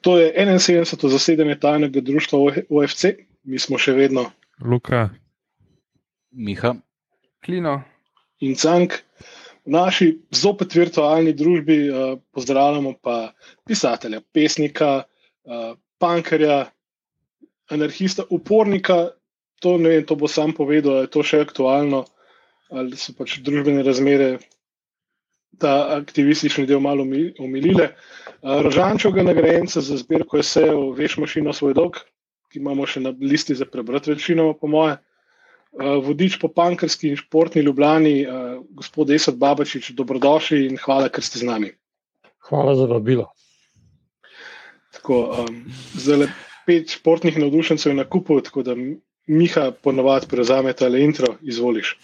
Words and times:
To 0.00 0.16
je 0.18 0.32
71. 0.32 1.08
zasedanje 1.08 1.58
tajnega 1.60 2.00
društva 2.00 2.38
OFC, 2.68 3.04
mi 3.44 3.58
smo 3.58 3.78
še 3.78 3.92
vedno 3.92 4.30
Luka, 4.60 5.08
Miha, 6.30 6.74
Klino. 7.44 7.82
in 8.40 8.56
Cank. 8.56 8.92
V 9.64 9.72
naši 9.76 10.14
zopet 10.32 10.74
virtualni 10.74 11.32
družbi 11.36 11.90
uh, 11.90 12.18
pozdravljamo 12.32 12.94
pa 13.02 13.32
pisatelja, 13.68 14.20
pesnika, 14.32 15.02
uh, 15.44 15.76
pankarja, 15.98 16.70
anarhista, 17.68 18.24
upornika. 18.30 19.10
To, 19.60 19.76
ne 19.78 19.92
vem, 19.92 20.06
to 20.08 20.16
bo 20.16 20.28
sam 20.28 20.54
povedal, 20.56 20.96
ali 20.96 21.08
je 21.08 21.12
to 21.12 21.22
še 21.22 21.42
aktualno, 21.44 22.06
ali 22.72 22.96
so 22.96 23.12
pač 23.12 23.36
družbene 23.44 23.84
razmere 23.84 24.38
ta 25.60 25.74
aktivistični 25.96 26.66
del 26.66 26.80
malo 26.80 27.04
umilile. 27.38 27.90
Uh, 28.40 28.60
Rožančevega 28.64 29.26
nagrajenca 29.28 29.82
za 29.84 29.98
zbirko 30.00 30.40
esejev 30.40 30.90
Veš 30.96 31.18
mašino 31.22 31.52
svoj 31.56 31.76
dolg, 31.78 32.00
ki 32.50 32.58
imamo 32.62 32.86
še 32.86 33.04
na 33.04 33.12
listi 33.20 33.54
za 33.54 33.68
prebrati 33.68 34.14
večinoma, 34.14 34.56
po 34.58 34.70
moje. 34.70 34.98
Uh, 35.70 36.00
vodič 36.02 36.40
po 36.42 36.48
pankarski 36.50 37.12
in 37.12 37.18
športni 37.20 37.62
Ljubljani, 37.62 38.14
uh, 38.26 38.56
gospod 38.74 39.12
Esad 39.14 39.36
Babačič, 39.38 39.92
dobrodošli 39.94 40.64
in 40.66 40.80
hvala, 40.82 41.12
ker 41.12 41.22
ste 41.22 41.44
z 41.44 41.46
nami. 41.46 41.70
Hvala 42.48 42.74
za 42.74 42.88
vabilo. 42.90 43.28
Tako, 44.96 45.20
um, 45.44 45.60
zdaj 45.94 46.24
le 46.24 46.28
pet 46.66 46.90
športnih 46.90 47.38
navdušencev 47.38 47.92
je 47.92 48.00
na 48.00 48.08
kupu, 48.08 48.40
tako 48.40 48.62
da 48.66 48.74
Miha 49.30 49.70
ponovadi 49.70 50.26
prevzame 50.26 50.72
ta 50.72 50.88
intro, 50.88 51.36
izvoliš. 51.42 51.94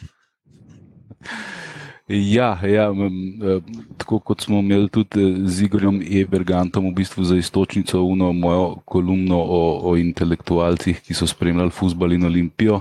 Ja, 2.09 2.55
ja 2.63 2.91
m, 2.95 3.03
eh, 3.43 3.61
tako 3.99 4.19
kot 4.19 4.41
smo 4.41 4.61
imeli 4.63 4.89
tudi 4.89 5.23
eh, 5.23 5.39
z 5.51 5.67
Igorjem 5.67 5.99
Ebergantom, 6.21 6.87
v 6.87 6.95
bistvu 6.95 7.25
za 7.25 7.37
istočnico 7.37 8.03
uno 8.03 8.33
mojo 8.33 8.77
kolumno 8.85 9.39
o, 9.39 9.81
o 9.91 9.97
intelektualcih, 9.99 11.01
ki 11.03 11.15
so 11.15 11.27
spremljali 11.27 11.71
futbal 11.71 12.13
in 12.15 12.25
olimpijo. 12.25 12.81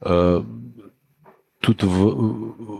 Uh, 0.00 0.42
tudi 1.62 1.86
v, 1.86 2.10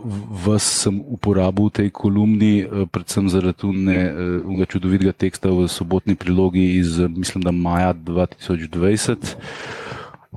v, 0.03 0.19
vas 0.43 0.67
sem 0.83 0.99
uporabil 0.99 1.71
v 1.71 1.75
tej 1.79 1.89
kolumni, 1.95 2.51
predvsem 2.91 3.31
zaradi 3.31 3.67
unega 3.67 4.67
čudovitega 4.67 5.15
teksta 5.15 5.51
v 5.51 5.67
sobotni 5.71 6.15
prilogi 6.15 6.75
iz, 6.79 6.99
mislim, 6.99 7.43
da 7.43 7.55
maja 7.55 7.93
2020, 7.93 9.35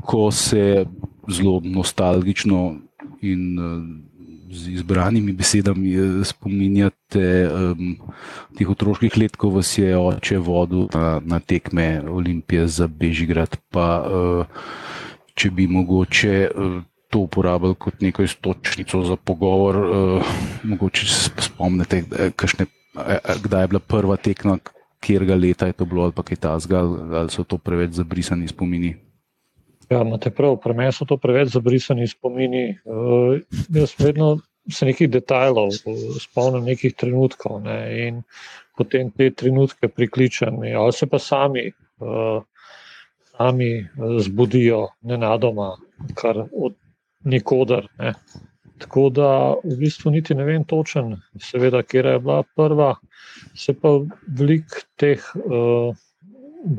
ko 0.06 0.30
se 0.30 0.86
zelo 1.26 1.58
nostalgično 1.64 2.78
in 3.22 3.58
z 4.52 4.68
izbranimi 4.68 5.32
besedami 5.32 5.94
eh, 5.94 6.24
spominjate 6.24 7.48
um, 7.48 7.96
teh 8.58 8.68
otroških 8.68 9.16
let, 9.16 9.36
ko 9.36 9.50
vas 9.56 9.72
je 9.78 9.96
oče 9.96 10.38
vodil 10.38 10.88
na, 10.92 11.20
na 11.24 11.40
tekme 11.40 12.02
Olimpije 12.08 12.66
za 12.68 12.86
Bežigrad. 12.86 13.56
Pa, 13.72 13.88
uh, 14.04 14.46
če 15.34 15.50
bi 15.50 15.66
mogoče 15.66 16.34
uh, 16.52 16.82
to 17.12 17.24
uporabili 17.24 17.74
kot 17.74 18.00
neko 18.04 18.24
istočnico 18.28 19.02
za 19.08 19.16
pogovor, 19.16 19.76
uh, 19.76 20.34
mogoče 20.62 21.08
se 21.08 21.30
spomnite, 21.48 22.04
kakšne, 22.36 22.68
kdaj 23.44 23.64
je 23.64 23.72
bila 23.72 23.80
prva 23.80 24.16
tekma, 24.16 24.58
kjerga 25.02 25.34
leta 25.34 25.66
je 25.66 25.76
to 25.80 25.88
bilo, 25.88 26.04
ali 26.04 26.12
pa 26.12 26.22
kaj 26.22 26.36
tasga, 26.44 26.84
ali, 26.84 27.16
ali 27.24 27.32
so 27.32 27.44
to 27.44 27.58
preveč 27.58 27.96
zabrisani 27.98 28.48
spomini. 28.48 28.94
Ja, 29.92 30.00
imate 30.00 30.30
prav, 30.30 30.56
pri 30.62 30.72
meni 30.76 30.92
so 30.96 31.04
to 31.04 31.18
preveč 31.20 31.50
zabrisani 31.52 32.06
spomini. 32.08 32.78
Uh, 32.88 33.40
jaz 33.76 33.92
vedno 33.98 34.38
se 34.72 34.86
nekih 34.88 35.10
detajlov 35.12 35.74
uh, 35.74 35.98
spomnim, 36.22 36.64
nekih 36.64 36.94
trenutkov 36.96 37.58
ne, 37.66 37.76
in 38.06 38.22
potem 38.78 39.10
te 39.12 39.28
trenutke 39.36 39.90
prikličem, 39.92 40.62
ja, 40.64 40.80
ali 40.80 40.96
se 40.96 41.08
pa 41.10 41.20
sami, 41.20 41.66
uh, 42.00 42.40
sami 43.36 43.68
zbudijo 44.28 44.86
nenadoma, 45.12 45.74
kar 46.16 46.46
od 46.46 46.78
nikoder. 47.28 47.90
Ne. 47.98 48.14
Tako 48.80 49.10
da 49.14 49.28
v 49.60 49.76
bistvu 49.84 50.14
niti 50.16 50.34
ne 50.34 50.48
vem 50.48 50.64
točen, 50.64 51.18
seveda, 51.50 51.84
kje 51.84 52.06
je 52.14 52.18
bila 52.24 52.40
prva, 52.56 52.94
se 53.54 53.76
pa 53.76 53.98
veliko 54.40 54.86
teh 54.96 55.28
uh, 55.44 55.92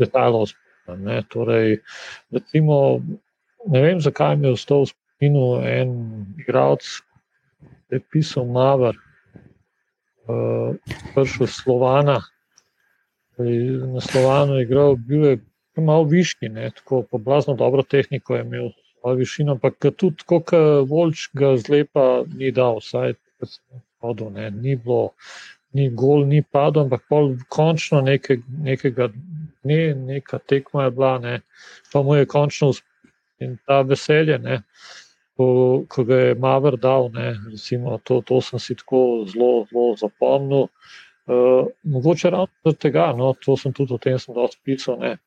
detajlov 0.02 0.50
Ne, 0.88 1.22
torej, 1.32 1.80
recimo, 2.32 3.00
ne 3.68 3.82
vem, 3.82 4.02
zakaj 4.04 4.36
mi 4.36 4.48
je 4.48 4.58
ostal 4.58 4.84
v 4.84 4.92
spominu 4.92 5.46
en 5.64 5.96
igralec, 6.44 6.84
ki 7.88 8.00
je 8.00 8.04
pisal 8.12 8.50
Maver, 8.52 9.00
uh, 10.28 10.76
prišel 11.16 11.48
iz 11.48 11.56
Slovana. 11.56 12.20
Na 13.40 14.02
Slovanu 14.04 14.60
je 14.60 14.68
igral, 14.68 14.96
bil 15.00 15.26
je 15.26 15.38
malo 15.80 16.04
višji, 16.04 16.50
ne, 16.50 16.70
tako 16.76 17.02
poblazno 17.10 17.56
dobro 17.56 17.82
tehniko 17.82 18.36
je 18.36 18.42
imel, 18.44 18.70
svojo 19.04 19.16
višino, 19.16 19.52
ampak 19.52 19.74
tudi 19.98 20.16
tako, 20.18 20.40
kot 20.40 20.88
Volč 20.88 21.30
ga 21.34 21.58
zlepa 21.58 22.24
ni 22.36 22.52
dal, 22.52 22.80
vsaj 22.80 23.18
hodil, 24.00 24.30
ne, 24.32 24.52
ni 24.52 24.76
bilo, 24.76 25.12
ni 25.74 25.90
gol, 25.90 26.24
ni 26.28 26.40
padel, 26.42 26.86
ampak 26.86 27.04
pol 27.10 27.34
končno 27.52 28.00
neke, 28.02 28.38
nekega 28.64 29.10
dne, 29.64 29.94
neka 29.96 30.40
tekma 30.40 30.88
je 30.88 30.92
bila, 30.92 31.14
ne, 31.20 31.40
pa 31.92 32.02
mu 32.04 32.16
je 32.16 32.26
končno 32.30 32.72
in 33.44 33.58
ta 33.68 33.82
veselje, 33.82 34.38
ne, 34.40 34.62
ko, 35.38 35.48
ko 35.90 36.04
ga 36.04 36.20
je 36.20 36.36
Maver 36.36 36.78
dal, 36.78 37.10
ne, 37.14 37.34
recimo, 37.52 37.98
to, 38.04 38.22
to 38.22 38.42
sem 38.42 38.60
si 38.60 38.76
tako 38.76 39.24
zelo, 39.30 39.66
zelo 39.72 39.96
zapomnil. 40.00 40.70
Uh, 41.24 41.68
mogoče 41.84 42.30
ravno 42.30 42.52
zaradi 42.66 42.80
tega, 42.80 43.14
no, 43.18 43.34
to 43.46 43.56
sem 43.58 43.74
tudi 43.74 43.96
o 43.96 43.98
tem 43.98 44.18
dosti 44.36 44.60
pisal, 44.64 45.00
ne, 45.00 45.18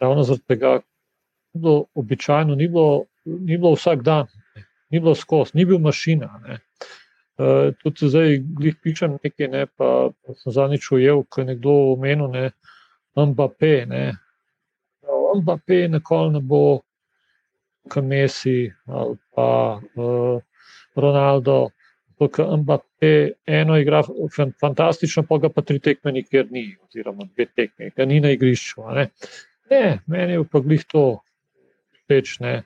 ravno 0.00 0.22
zaradi 0.22 0.46
tega, 0.48 0.76
ni 1.54 1.60
bilo 1.60 1.84
običajno, 1.94 2.54
ni 2.54 2.68
bilo, 2.68 3.04
ni 3.24 3.58
bilo 3.58 3.74
vsak 3.74 4.04
dan, 4.06 4.30
ne, 4.54 4.64
ni 4.90 5.00
bilo 5.00 5.14
skozi, 5.14 5.58
ni 5.58 5.66
bil 5.66 5.82
mašina. 5.82 6.30
Ne. 6.46 6.60
Uh, 7.42 7.72
tudi 7.82 8.08
zdaj, 8.12 8.38
glih 8.58 8.76
pišem 8.82 9.18
nekaj, 9.18 9.48
ne, 9.50 9.66
pa, 9.66 10.12
pa 10.12 10.34
sem 10.38 10.54
zadnjič 10.54 10.92
ujel, 10.94 11.24
ko 11.26 11.42
je 11.42 11.50
nekdo 11.50 11.74
omenil, 11.96 12.30
ne, 12.30 12.52
Mbappé, 13.16 13.86
ne. 13.86 14.12
Mbappé 15.36 15.88
nikoli 15.88 16.32
ne 16.32 16.40
bo 16.40 16.80
Kamesi 17.88 18.72
ali 18.86 19.16
pa 19.34 19.80
uh, 19.96 20.40
Ronaldo, 20.96 21.70
Mbappé 22.58 23.32
eno 23.46 23.76
igra 23.78 24.02
fan- 24.36 24.52
fantastično, 24.60 25.24
pa 25.28 25.38
ga 25.38 25.48
pa 25.48 25.62
tri 25.62 25.80
tekme 25.80 26.12
nikjer 26.12 26.46
ni, 26.50 26.76
oziroma 26.84 27.26
dve 27.34 27.46
tekme, 27.46 27.90
ga 27.96 28.04
ni 28.04 28.20
na 28.20 28.30
igrišču. 28.30 28.84
Ne. 28.94 29.08
ne, 29.70 29.98
meni 30.06 30.32
je 30.32 30.44
pa 30.52 30.60
glih 30.60 30.84
to 30.86 31.18
všeč, 32.04 32.38
ne. 32.40 32.62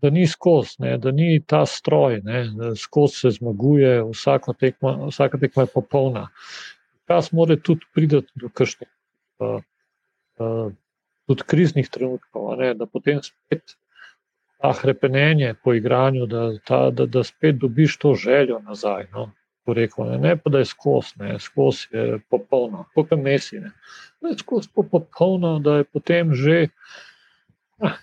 Da 0.00 0.10
ni 0.10 0.26
skozi, 0.26 0.78
ne, 0.78 0.94
da 0.98 1.10
ni 1.12 1.42
ta 1.46 1.64
stroj, 1.66 2.20
ne, 2.24 2.44
da 2.56 2.70
skozi 2.76 3.16
se 3.16 3.30
zmaguje, 3.30 3.98
vsako 4.12 4.54
tekma, 4.54 4.94
vsaka 5.10 5.38
tekma 5.38 5.66
je 5.66 5.72
popolna. 5.74 6.28
Čas 7.08 7.32
mora 7.32 7.56
tudi 7.56 7.84
priti 7.94 8.22
do 8.34 8.48
kakšnih 8.54 8.88
uh, 9.40 9.58
uh, 9.58 9.69
tudi 11.30 11.46
kriznih 11.46 11.88
trenutkov, 11.88 12.56
ne, 12.58 12.72
da 12.74 12.86
potem 12.86 13.20
spet 13.22 13.76
ta 14.60 14.72
hrepenenje 14.76 15.54
po 15.64 15.72
igranju, 15.74 16.26
da, 16.26 16.58
ta, 16.66 16.80
da, 16.90 17.06
da 17.06 17.24
spet 17.24 17.56
dobiš 17.62 17.96
to 17.98 18.14
željo 18.14 18.58
nazaj. 18.58 19.06
No, 19.12 19.30
rekel, 19.66 20.10
ne, 20.10 20.18
ne 20.18 20.36
pa 20.36 20.50
da 20.50 20.58
je 20.58 20.68
skozi, 20.68 21.14
skozi 21.38 21.86
je 21.92 22.18
popolno, 22.30 22.84
kot 22.94 23.10
mesi. 23.16 23.60
Ne, 23.60 23.70
da 24.20 24.28
je 24.28 24.38
skozi 24.42 24.68
po- 24.74 24.82
popolno, 24.82 25.58
da 25.58 25.76
je 25.80 25.84
potem 25.84 26.34
že. 26.34 26.66
Ah, 27.80 27.96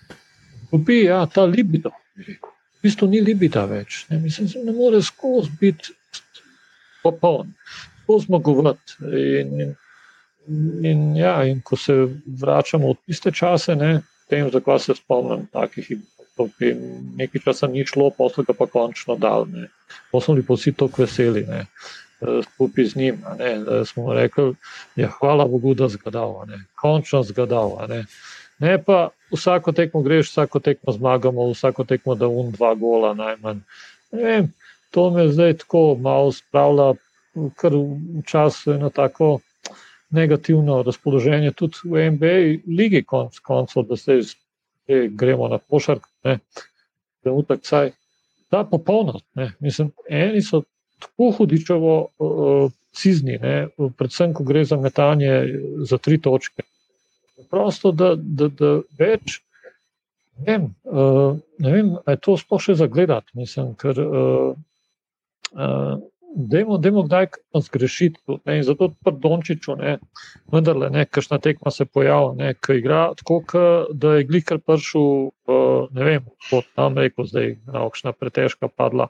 Dobi 0.72 1.04
ja, 1.04 1.26
ta 1.26 1.44
libido. 1.44 1.90
bi 2.16 2.22
rekel. 2.22 2.50
V 2.78 2.82
bistvu 2.82 3.06
ni 3.08 3.20
libida 3.20 3.64
več. 3.66 4.04
Ne, 4.10 4.18
mislim, 4.22 4.48
ne 4.66 4.72
more 4.72 5.02
skozi 5.02 5.50
biti 5.60 5.94
popoln, 7.02 7.54
skozi 8.02 8.26
zmagovati. 8.26 8.98
In, 9.40 9.60
in, 9.60 9.74
in, 10.82 11.16
ja, 11.16 11.42
in 11.44 11.60
ko 11.60 11.76
se 11.76 11.94
vračamo 12.26 12.92
v 12.92 12.96
tiste 13.06 13.32
čase, 13.32 13.76
ne, 13.76 14.00
tem, 14.28 14.50
zakaj 14.52 14.78
se 14.78 14.94
spomnim 14.98 15.46
takih 15.52 15.92
ki 16.46 16.74
nekaj 17.18 17.42
časa 17.44 17.66
ni 17.66 17.84
šlo, 17.86 18.10
posel 18.14 18.46
ga 18.46 18.54
pa 18.54 18.66
končno 18.70 19.16
dal. 19.18 19.46
Pa 20.12 20.20
smo 20.20 20.36
bili 20.36 20.46
pa 20.46 20.54
vsi 20.54 20.72
tako 20.72 21.02
veseli. 21.02 21.44
Ne. 21.48 21.66
eh, 22.22 22.42
Skupaj 22.44 22.84
z 22.84 22.96
njim, 22.96 23.22
ne, 23.38 23.58
da 23.58 23.84
smo 23.84 24.14
rekli, 24.14 24.54
je 24.96 25.08
hvala 25.18 25.46
Bogu, 25.46 25.74
da 25.74 25.88
zgadal, 25.88 26.44
ne, 26.46 26.64
končno 26.80 27.22
zgadal. 27.22 27.78
Ne. 27.88 28.04
ne 28.58 28.78
pa 28.82 29.08
vsako 29.32 29.72
tekmo 29.72 30.02
greš, 30.02 30.30
vsako 30.30 30.60
tekmo 30.60 30.92
zmagamo, 30.92 31.50
vsako 31.50 31.84
tekmo 31.84 32.14
da 32.14 32.28
un 32.28 32.50
dva 32.50 32.74
gola 32.74 33.14
najmanj. 33.14 33.60
Ne 34.12 34.22
vem, 34.22 34.52
to 34.90 35.10
me 35.10 35.28
zdaj 35.28 35.58
tako 35.64 35.96
malo 36.00 36.32
spravlja, 36.32 36.94
kar 37.56 37.72
včasih 38.22 38.74
eno 38.74 38.90
tako 38.90 39.38
negativno 40.10 40.82
razpoloženje, 40.82 41.52
tudi 41.52 41.84
v 41.84 42.10
NBA, 42.10 42.38
ligi 42.76 43.02
konc 43.04 43.38
koncev, 43.38 43.84
da 43.88 43.96
se 43.96 44.20
zdaj 44.22 45.08
gremo 45.08 45.48
na 45.48 45.58
pošark, 45.58 46.06
ne, 46.24 46.38
trenutek 47.22 47.66
saj. 47.66 47.92
Ta 48.48 48.64
popolnost, 48.64 49.26
ne, 49.36 49.52
mislim, 49.60 49.90
eni 50.08 50.42
so 50.42 50.62
tako 50.98 51.30
hudičevo 51.36 51.96
uh, 52.18 52.70
cizni, 52.96 53.38
ne, 53.38 53.68
predvsem, 53.96 54.32
ko 54.34 54.44
gre 54.44 54.64
za 54.64 54.76
metanje 54.76 55.44
za 55.84 55.98
tri 55.98 56.20
točke. 56.20 56.64
Prosto, 57.50 57.92
da, 57.92 58.14
da, 58.16 58.48
da 58.48 58.72
več. 58.98 59.42
Ne 60.38 60.46
vem, 60.46 60.64
uh, 60.84 61.36
ne 61.58 61.72
vem, 61.72 61.92
je 62.06 62.16
to 62.22 62.36
sploh 62.38 62.62
še 62.62 62.78
zagledati. 62.78 63.34
Mislim, 63.38 63.74
ker 63.78 64.00
uh, 64.02 64.56
uh, 65.52 65.94
Dajmo, 66.36 66.78
dajmo 66.78 67.02
kdaj 67.02 67.26
zgrešiti. 67.54 68.20
Ne, 68.44 68.62
zato 68.62 68.90
pri 69.04 69.14
Dončiću, 69.22 69.76
vendar 70.52 70.76
le 70.76 70.90
nekajšna 70.90 71.38
tekma 71.38 71.70
se 71.70 71.84
pojavlja, 71.84 72.52
ki 72.54 72.76
igra 72.78 73.14
tako, 73.16 73.42
da 73.92 74.14
je 74.14 74.24
glikar 74.24 74.58
prišel, 74.58 75.30
ne 75.90 76.04
vem, 76.04 76.26
kot 76.50 76.68
tam 76.76 76.98
rekel, 76.98 77.24
zdaj 77.24 77.56
na 77.66 77.86
okšna 77.86 78.12
pretežka 78.12 78.68
padla. 78.68 79.08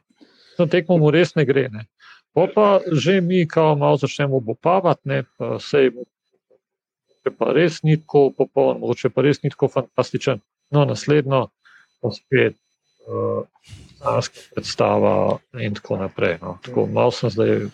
Na 0.59 0.67
tekmo 0.67 0.99
mu 0.99 1.11
res 1.11 1.35
ne 1.35 1.45
gre. 1.45 1.69
Ne. 1.73 1.87
Pa, 2.35 2.47
pa 2.55 2.69
že 2.93 3.21
mi, 3.21 3.47
kao 3.49 3.75
malo 3.77 3.97
začnemo 3.97 4.41
bopavati, 4.41 5.09
ne, 5.11 5.25
pa 5.39 5.59
sej, 5.59 5.91
če 7.25 7.35
pa 7.35 7.53
res 7.53 7.83
ni 7.83 7.99
tako 7.99 8.29
popoln, 8.31 8.85
če 8.95 9.11
pa 9.11 9.27
res 9.27 9.43
ni 9.43 9.51
tako 9.51 9.69
fantastičen. 9.75 10.43
No, 10.71 10.85
naslednjo, 10.87 11.49
pa 12.01 12.15
spet. 12.15 12.55
Uh, 13.09 13.43
znanska 13.99 14.41
predstava 14.55 15.39
in 15.61 15.75
tako 15.75 15.97
naprej. 15.97 16.39
No. 16.43 16.59
Tako 16.63 16.87
malo 16.87 17.11
sem 17.11 17.31
zdaj 17.31 17.65
uh, 17.65 17.71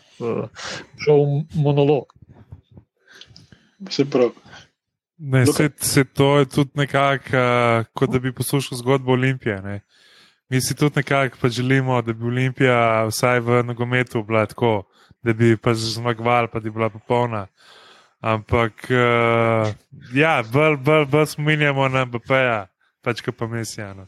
šel 1.04 1.24
v 1.24 1.62
monolog. 1.62 2.04
Se 3.90 4.04
pravi. 4.10 4.32
Ne, 5.18 5.46
se, 5.46 5.70
se 5.76 6.04
to 6.04 6.38
je 6.38 6.44
tudi 6.44 6.70
nekako, 6.74 7.36
uh, 7.36 7.84
kot 7.92 8.10
da 8.10 8.18
bi 8.18 8.32
poslušal 8.32 8.78
zgodbo 8.78 9.12
Olimpije. 9.12 9.62
Ne. 9.62 9.80
Mi 10.48 10.60
si 10.60 10.74
tudi 10.74 10.96
nekako 10.96 11.36
pa 11.40 11.48
želimo, 11.48 12.02
da 12.02 12.12
bi 12.12 12.26
Olimpija 12.26 13.04
vsaj 13.04 13.40
v 13.40 13.62
nogometu 13.62 14.22
bila 14.22 14.46
tako, 14.46 14.82
da 15.22 15.32
bi 15.32 15.56
pa 15.56 15.74
zmagovala, 15.74 16.46
pa 16.46 16.58
da 16.58 16.64
bi 16.64 16.70
bila 16.70 16.88
popolna. 16.88 17.46
Ampak, 18.20 18.72
uh, 18.90 19.74
ja, 20.14 20.42
bolj, 20.52 20.76
bolj, 20.76 21.06
bolj 21.06 21.26
spominjamo 21.26 21.88
na 21.88 22.04
BP-ja, 22.04 22.66
pač 23.02 23.22
pa 23.38 23.46
mesijano. 23.46 24.06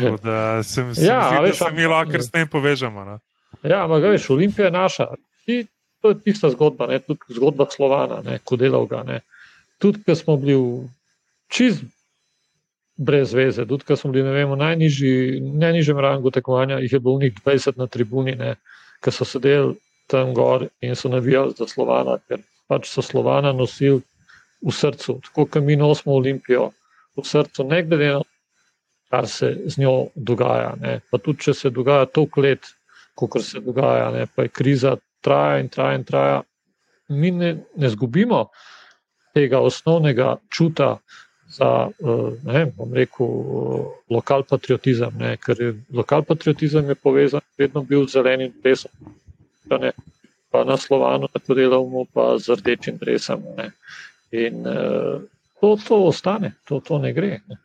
Tako 0.00 0.22
da 0.24 0.62
se 0.62 0.82
mi 0.82 0.88
ja, 0.88 1.20
zdi, 1.28 1.46
da 1.46 1.52
se 1.52 1.70
mi 1.74 1.86
lahko 1.86 2.22
s 2.22 2.30
tem 2.30 2.48
povežemo. 2.48 3.04
Ne? 3.04 3.18
Ja, 3.62 3.84
ampak 3.84 4.08
veš, 4.12 4.30
Olimpija 4.30 4.68
je 4.68 4.74
naša. 4.74 5.06
Ti, 5.44 5.66
to 6.00 6.14
je 6.14 6.20
tista 6.24 6.50
zgodba, 6.50 6.86
ne? 6.86 6.98
tudi 6.98 7.36
zgodba 7.36 7.66
Slovana, 7.70 8.22
ko 8.44 8.56
delavga. 8.56 9.04
Tudi, 9.78 10.02
ko 10.06 10.14
smo 10.14 10.36
bili 10.36 10.88
čist 11.48 11.84
brez 13.00 13.32
veze, 13.34 13.64
tudi, 13.66 13.84
ko 13.84 13.96
smo 13.96 14.12
bili 14.12 14.28
vem, 14.28 14.50
v 14.52 14.56
najnižji, 14.60 15.40
najnižjem 15.40 15.98
rangu 15.98 16.30
tekmovanja, 16.30 16.80
jih 16.84 16.92
je 16.92 17.00
bilo 17.00 17.18
njih 17.20 17.34
20 17.44 17.78
na 17.80 17.86
tribuni, 17.86 18.36
ki 19.00 19.12
so 19.12 19.24
sedeli 19.24 19.76
tam 20.10 20.34
gor 20.34 20.66
in 20.80 20.96
so 20.96 21.08
navijali 21.08 21.54
za 21.56 21.68
Slovana, 21.68 22.18
ker 22.28 22.42
pač 22.68 22.90
so 22.90 23.02
Slovana 23.02 23.52
nosili 23.52 24.02
v 24.60 24.72
srcu, 24.74 25.20
tako 25.24 25.46
kot 25.46 25.64
mi 25.64 25.76
nosimo 25.76 26.14
Olimpijo 26.14 26.70
v 27.16 27.24
srcu, 27.24 27.64
ne 27.64 27.82
glede 27.82 28.12
na 28.18 28.20
kar 29.10 29.28
se 29.28 29.56
z 29.66 29.78
njo 29.78 30.10
dogaja. 30.14 30.74
Ne. 30.80 31.00
Pa 31.10 31.18
tudi, 31.18 31.42
če 31.46 31.54
se 31.54 31.70
dogaja 31.70 32.06
toliko 32.06 32.40
let, 32.40 32.68
kot 33.14 33.42
se 33.44 33.60
dogaja, 33.60 34.10
ne, 34.14 34.26
pa 34.34 34.46
je 34.46 34.52
kriza, 34.54 34.96
traja 35.20 35.58
in 35.60 35.68
traja 35.68 35.98
in 35.98 36.04
traja, 36.04 36.42
mi 37.08 37.30
ne, 37.30 37.54
ne 37.76 37.90
zgubimo 37.90 38.46
tega 39.34 39.60
osnovnega 39.60 40.36
čuta 40.50 40.96
za, 41.50 41.90
eh, 41.90 42.52
ne 42.52 42.66
bom 42.76 42.94
rekel, 42.94 43.26
eh, 43.26 43.88
lokal 44.14 44.44
patriotizem, 44.48 45.18
ne, 45.18 45.36
ker 45.36 45.60
je 45.60 45.74
lokal 45.92 46.22
patriotizem 46.22 46.88
je 46.88 46.94
povezan, 46.94 47.42
vedno 47.58 47.82
bil 47.82 48.06
z 48.06 48.12
zelenim 48.12 48.52
dresom, 48.62 48.90
ne, 49.80 49.92
pa 50.50 50.64
na 50.64 50.76
slovanu, 50.76 51.28
tako 51.28 51.54
delamo, 51.54 52.04
pa 52.14 52.38
z 52.38 52.58
rdečim 52.58 52.98
dresom. 52.98 53.42
Ne. 53.56 53.70
In 54.30 54.66
uh, 54.66 55.22
to, 55.60 55.76
to 55.86 55.96
ostane, 56.06 56.52
to, 56.66 56.80
to 56.80 56.98
ne 56.98 57.12
gre. 57.12 57.40
Ne. 57.48 57.58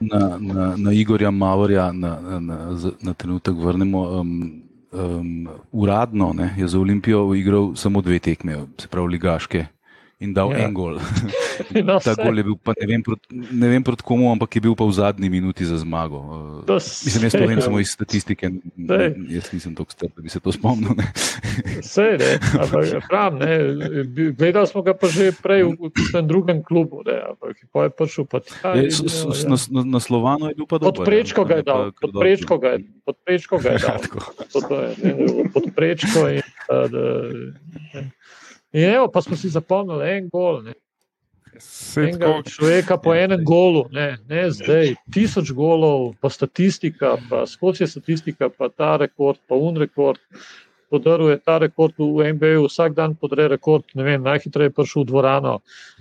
Na, 0.00 0.38
na, 0.38 0.76
na 0.76 0.92
Igorja 0.92 1.30
Mavorja 1.30 1.92
na, 1.92 2.20
na, 2.20 2.40
na, 2.40 2.76
na 3.00 3.14
trenutek 3.14 3.54
vrnemo. 3.54 4.02
Um, 4.20 4.62
um, 4.92 5.48
uradno 5.72 6.32
ne, 6.32 6.54
je 6.58 6.68
za 6.68 6.80
Olimpijo 6.80 7.34
igral 7.34 7.74
samo 7.76 8.00
dve 8.00 8.18
tekme, 8.18 8.66
se 8.78 8.88
pravi, 8.88 9.08
ligaške 9.08 9.66
in 10.18 10.32
dal 10.32 10.52
ja. 10.52 10.66
en 10.66 10.74
gol. 10.74 10.98
No, 11.70 12.00
Ta 12.02 12.16
gol 12.18 12.38
je 12.40 12.42
bil, 12.42 12.56
pa 12.58 12.74
ne 12.74 12.86
vem, 12.90 13.02
ne 13.30 13.68
vem 13.70 13.82
proti 13.86 14.02
komu, 14.02 14.26
ampak 14.34 14.58
je 14.58 14.60
bil 14.64 14.74
pa 14.74 14.82
v 14.86 14.94
zadnji 14.96 15.30
minuti 15.30 15.62
za 15.62 15.78
zmago. 15.78 16.18
Uh, 16.66 16.82
mislim, 16.82 17.26
jaz 17.28 17.34
to 17.34 17.46
vem 17.46 17.60
samo 17.62 17.78
iz 17.78 17.92
statistike. 17.96 18.50
Dej. 18.74 19.14
Jaz 19.30 19.52
nisem 19.54 19.76
tako 19.78 19.94
star, 19.94 20.10
da 20.10 20.22
bi 20.22 20.32
se 20.34 20.42
to 20.42 20.50
spomnil. 20.50 20.98
Vse 21.78 22.08
je, 22.18 22.32
ampak 22.58 23.06
prav, 23.06 23.38
ne. 23.38 23.54
Gledali 24.34 24.66
smo 24.66 24.82
ga 24.82 24.96
pa 24.98 25.06
že 25.06 25.30
prej 25.38 25.62
v, 25.62 25.90
v 25.94 26.08
tem 26.10 26.26
drugem 26.26 26.58
klubu, 26.66 27.06
ne, 27.06 27.22
ampak 27.34 27.54
pa 27.70 27.86
je 27.86 27.94
prišel 28.02 28.26
pa 28.26 28.42
tja. 28.42 28.74
Je, 28.74 28.90
s, 28.90 28.98
s, 29.06 29.46
ja. 29.46 29.54
na, 29.54 29.58
na 29.94 30.00
Slovano 30.02 30.50
je 30.50 30.58
bil 30.58 30.66
pa 30.66 30.82
dober. 30.82 31.06
Pod 31.06 31.06
prečko 31.06 31.46
ga 31.46 31.62
je 31.62 31.64
dal, 31.70 31.94
pod 31.94 32.12
prečko 32.18 32.58
ga 32.58 32.74
je, 32.74 32.78
pod 33.06 33.16
prečko 33.22 33.62
ga 33.62 33.78
je 33.78 33.80
dal. 33.86 33.98
Pod 35.54 35.64
prečko 35.70 36.20
in. 36.34 36.42
Uh, 36.66 36.90
da, 36.90 37.02
In 38.74 38.88
evo, 38.90 39.06
pa 39.08 39.22
smo 39.22 39.36
si 39.38 39.48
zapomnili 39.48 40.10
en 40.16 40.28
gol. 40.32 40.64
Ne. 40.66 40.74
Enega 41.96 42.42
človeka 42.42 42.96
po 42.98 43.14
enem 43.14 43.44
golu, 43.46 43.84
ne, 43.94 44.16
ne 44.26 44.48
zdaj, 44.50 44.96
tisoč 45.14 45.52
golov, 45.54 46.16
pa 46.18 46.26
statistika, 46.26 47.14
pa 47.30 47.44
skozi 47.46 47.86
statistika, 47.86 48.48
pa 48.50 48.68
ta 48.68 48.96
rekord, 48.98 49.38
pa 49.46 49.54
un 49.54 49.78
rekord. 49.78 50.18
Podaruje 50.90 51.38
ta 51.42 51.58
rekord 51.62 51.94
v 51.98 52.34
MBA, 52.34 52.58
vsak 52.66 52.94
dan 52.94 53.14
podre 53.18 53.46
rekord. 53.50 53.86
Vem, 53.94 54.22
najhitreje 54.22 54.70
je 54.70 54.74
prišel 54.74 55.02
v 55.02 55.10
dvorano, 55.10 55.54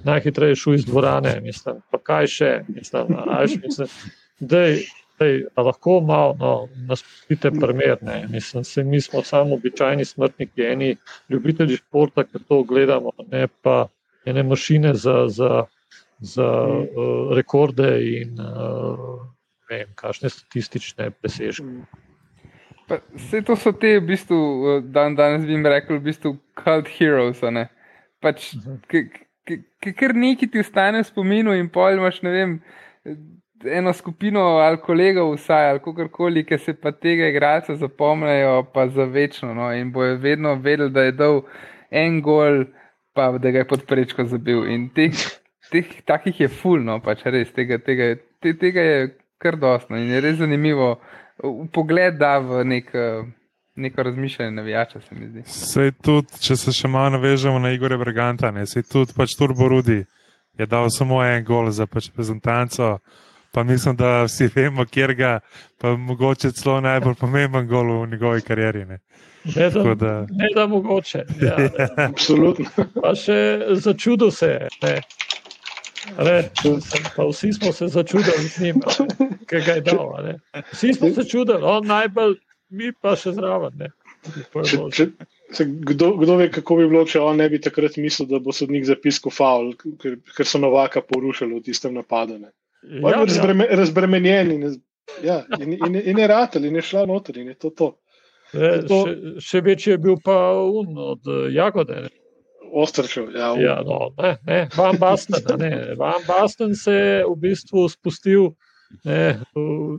najhitreje 0.06 0.54
je 0.54 0.60
šel 0.64 0.74
iz 0.78 0.86
dvorane. 0.90 1.38
Mislim, 1.46 1.80
pa 1.94 2.02
kaj 2.02 2.30
še, 2.30 2.52
mislim, 2.74 3.14
ajš, 3.38 3.56
mislim, 3.64 3.94
dej, 4.42 4.84
dej, 5.20 5.46
lahko 5.58 6.00
malo 6.02 6.36
no, 6.40 6.54
nas 6.88 7.04
pite 7.28 7.52
primer. 7.52 7.98
Mislim, 8.30 8.64
se, 8.64 8.84
mi 8.84 9.02
smo 9.02 9.24
samo 9.24 9.56
običajni 9.56 10.06
smrtniki, 10.06 10.62
eni 10.62 10.96
ljubitelji 11.30 11.78
športa, 11.78 12.24
ki 12.24 12.44
to 12.48 12.64
gledamo, 12.64 13.12
ne 13.32 13.48
pa 13.62 13.88
ene 14.26 14.44
mašine 14.44 14.94
za, 14.94 15.26
za, 15.28 15.66
za 16.20 16.50
uh, 16.68 17.36
rekorde 17.36 17.92
in 18.02 18.40
uh, 18.40 19.20
vem, 19.70 19.94
kakšne 19.96 20.30
statistične 20.30 21.12
presežke. 21.12 21.68
Vse 23.16 23.42
to 23.42 23.56
so 23.56 23.72
te, 23.72 23.96
v 24.00 24.08
bistvu, 24.12 24.40
dan 24.94 25.16
danes 25.16 25.46
bi 25.48 25.56
jim 25.56 25.66
rekel, 25.66 25.98
v 25.98 26.10
bistvu, 26.10 26.36
cult 26.60 26.90
heroes. 26.98 27.40
Pač, 28.24 28.52
ker 29.84 30.16
neki 30.16 30.50
ti 30.52 30.62
ostane 30.64 31.02
v 31.02 31.08
spominu 31.08 31.56
in 31.58 31.72
pojmaš, 31.72 32.22
ne 32.28 32.34
vem 32.36 32.58
eno 33.66 33.94
skupino 33.94 34.40
ali 34.40 34.78
kolegov, 34.78 35.34
vsaj 35.36 35.70
ali 35.70 35.80
kakorkoli, 35.80 36.46
ki 36.46 36.58
se 36.58 36.74
pa 36.74 36.92
tega 36.92 37.28
igralca 37.28 37.76
zapomnijo, 37.76 38.64
pa 38.74 38.88
za 38.90 39.04
večno. 39.04 39.54
No, 39.54 39.72
in 39.74 39.92
bojo 39.92 40.18
vedno 40.18 40.56
vedeli, 40.56 40.92
da 40.92 41.02
je 41.02 41.12
dal 41.12 41.42
en 41.92 42.22
gol, 42.22 42.66
pa 43.14 43.32
da 43.38 43.52
ga 43.52 43.64
je 43.64 43.68
podprečko 43.68 44.26
zabil. 44.26 44.66
In 44.72 44.90
teh, 44.90 45.12
teh 45.72 45.92
takih 46.06 46.42
je 46.42 46.48
fulno, 46.48 47.00
pač 47.04 47.26
res 47.26 47.54
tega, 47.54 47.78
tega, 47.78 48.16
te, 48.42 48.54
tega 48.58 48.82
je 48.82 49.06
kar 49.38 49.58
dostno 49.60 49.98
in 49.98 50.12
je 50.12 50.22
res 50.22 50.38
zanimivo. 50.42 50.96
Pogled 51.74 52.20
da 52.20 52.38
v 52.40 52.64
nek, 52.64 52.92
neko 53.76 54.04
razmišljanje 54.04 54.52
navijača, 54.52 55.02
se 55.02 55.16
mi 55.16 55.28
zdi. 55.28 55.44
Sej 55.50 55.92
tudi, 56.04 56.40
če 56.40 56.56
se 56.56 56.74
še 56.76 56.88
malo 56.88 57.18
navežemo 57.18 57.60
na 57.60 57.74
Igore 57.74 57.98
Braganta, 57.98 58.52
ne, 58.54 58.68
sej 58.70 58.86
tudi 58.88 59.16
pač 59.18 59.34
Turbo 59.38 59.68
Rudi 59.68 60.04
je 60.54 60.66
dal 60.70 60.90
samo 60.94 61.24
en 61.26 61.42
gol 61.44 61.72
za 61.74 61.88
pač 61.90 62.12
reprezentanco 62.12 63.00
pa 63.54 63.64
mislim, 63.64 63.96
da 63.96 64.24
vsi 64.24 64.50
vemo, 64.56 64.86
kjer 64.86 65.14
ga, 65.14 65.40
pa 65.78 65.96
mogoče 65.98 66.52
celo 66.52 66.80
najbolj 66.82 67.14
pomemben 67.20 67.68
gol 67.68 67.92
v 68.02 68.08
njegovi 68.10 68.42
karieri. 68.42 68.86
Ne, 68.86 69.00
ne, 69.56 69.70
da, 69.70 69.96
da... 69.96 70.14
ne 70.30 70.50
da 70.56 70.68
mogoče. 70.68 71.26
Ja, 71.42 71.60
ja. 71.62 71.90
Absolutno. 72.10 72.66
Pa 73.02 73.14
še 73.16 73.38
začudo 73.86 74.32
se 74.32 74.48
je. 74.48 75.02
Ne, 76.18 76.50
pa 77.16 77.28
vsi 77.30 77.54
smo 77.54 77.72
se 77.72 77.88
začudili 77.88 78.48
z 78.48 78.64
njim, 78.64 78.82
ki 79.48 79.62
ga 79.66 79.78
je 79.78 79.82
dal. 79.82 80.10
Ne. 80.26 80.40
Vsi 80.72 80.94
smo 80.94 81.10
se 81.10 81.28
čudili, 81.30 81.62
on 81.62 81.86
najbolj, 81.88 82.36
mi 82.70 82.92
pa 82.92 83.14
še 83.16 83.36
zraven. 83.38 83.86
Če, 84.24 84.82
če, 84.96 85.08
se, 85.54 85.68
kdo, 85.68 86.14
kdo 86.18 86.40
ve, 86.42 86.50
kako 86.52 86.82
bi 86.82 86.90
bilo, 86.90 87.06
če 87.06 87.22
on 87.22 87.38
ne 87.38 87.48
bi 87.54 87.62
takrat 87.62 88.02
mislil, 88.02 88.32
da 88.34 88.42
bo 88.42 88.56
sodnik 88.56 88.90
zapiskal 88.90 89.32
faul, 89.36 89.74
ker, 90.02 90.18
ker 90.34 90.50
so 90.50 90.60
novaka 90.64 91.06
porušili 91.06 91.60
v 91.60 91.66
tistem 91.70 91.94
napadu. 92.00 92.42
Ne. 92.42 92.52
Ja, 92.84 93.10
ja. 93.10 93.20
Razbreme. 93.26 93.68
Razbremenjen 93.72 94.52
in, 94.52 94.82
ja, 95.24 95.44
in, 95.60 95.74
in, 95.74 95.96
in 95.96 96.18
je 96.18 96.28
ratelj, 96.28 96.68
in 96.68 96.76
je 96.76 96.82
šla 96.82 97.06
noter. 97.06 97.38
In 97.38 97.48
je 97.48 97.56
to, 97.56 97.70
to. 97.70 97.94
Je, 98.54 98.74
to... 98.88 99.00
Še, 99.06 99.40
še 99.42 99.62
večji 99.66 99.96
je 99.96 100.02
bil 100.02 100.20
pa 100.24 100.38
un 100.62 100.98
od 100.98 101.32
uh, 101.32 101.48
Jagode. 101.54 102.06
Ostrčev, 102.74 103.30
ja. 103.38 103.52
ja 103.62 103.76
no, 103.86 104.08
ne, 104.18 104.34
ne, 104.50 104.60
Van 104.74 104.98
Basten, 104.98 105.44
ne. 105.62 105.94
Van 105.98 106.24
Basten 106.26 106.74
se 106.76 106.94
je 106.94 107.20
v 107.28 107.36
bistvu 107.44 107.86
spustil 107.92 108.48
ne, 109.06 109.38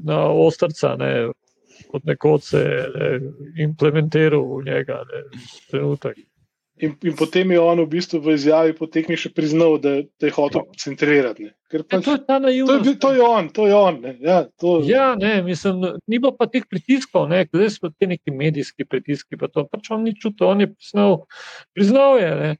na 0.02 0.18
ostrca, 0.26 0.96
ne, 0.98 1.12
kot 1.92 2.02
nekoč 2.10 2.48
se 2.50 2.62
je 2.64 3.12
implementiral 3.62 4.42
v 4.42 4.64
njega. 4.66 5.04
Ne, 5.10 5.22
trenutek. 5.70 6.18
In, 6.84 6.94
in 7.06 7.14
potem 7.16 7.52
je 7.54 7.60
on 7.60 7.80
v 7.80 7.86
bistvu 7.96 8.20
v 8.20 8.34
izjavi 8.36 8.74
potekmi 8.76 9.16
še 9.18 9.30
priznal, 9.34 9.78
da, 9.82 9.94
da 10.20 10.28
je 10.28 10.34
hotel 10.36 10.66
centrirati. 10.80 11.48
Pač, 11.74 12.04
to, 12.04 12.14
je 12.14 12.20
to, 12.26 12.76
je, 12.76 12.94
to 13.02 13.10
je 13.16 13.22
on, 13.24 13.48
to 13.54 13.66
je 13.66 13.74
on. 13.74 14.00
Ne. 14.04 14.12
Ja, 14.22 14.42
to... 14.60 14.76
ja, 14.86 15.14
ne, 15.18 15.38
mislim, 15.46 15.80
ni 16.06 16.20
bilo 16.20 16.34
pa 16.36 16.46
teh 16.50 16.66
pritiskov, 16.70 17.26
ne, 17.32 17.44
zdaj 17.48 17.72
so 17.74 17.90
ti 17.90 18.10
neki 18.10 18.34
medijski 18.34 18.86
pritiski. 18.86 19.40
Pa 19.40 19.50
to, 19.50 19.66
pač 19.70 19.90
on 19.94 20.04
ni 20.06 20.14
čutil, 20.14 20.50
on 20.52 20.62
je 20.62 20.70
priznal, 20.74 21.18
priznal 21.74 22.20
je. 22.22 22.30
Ne. 22.42 22.52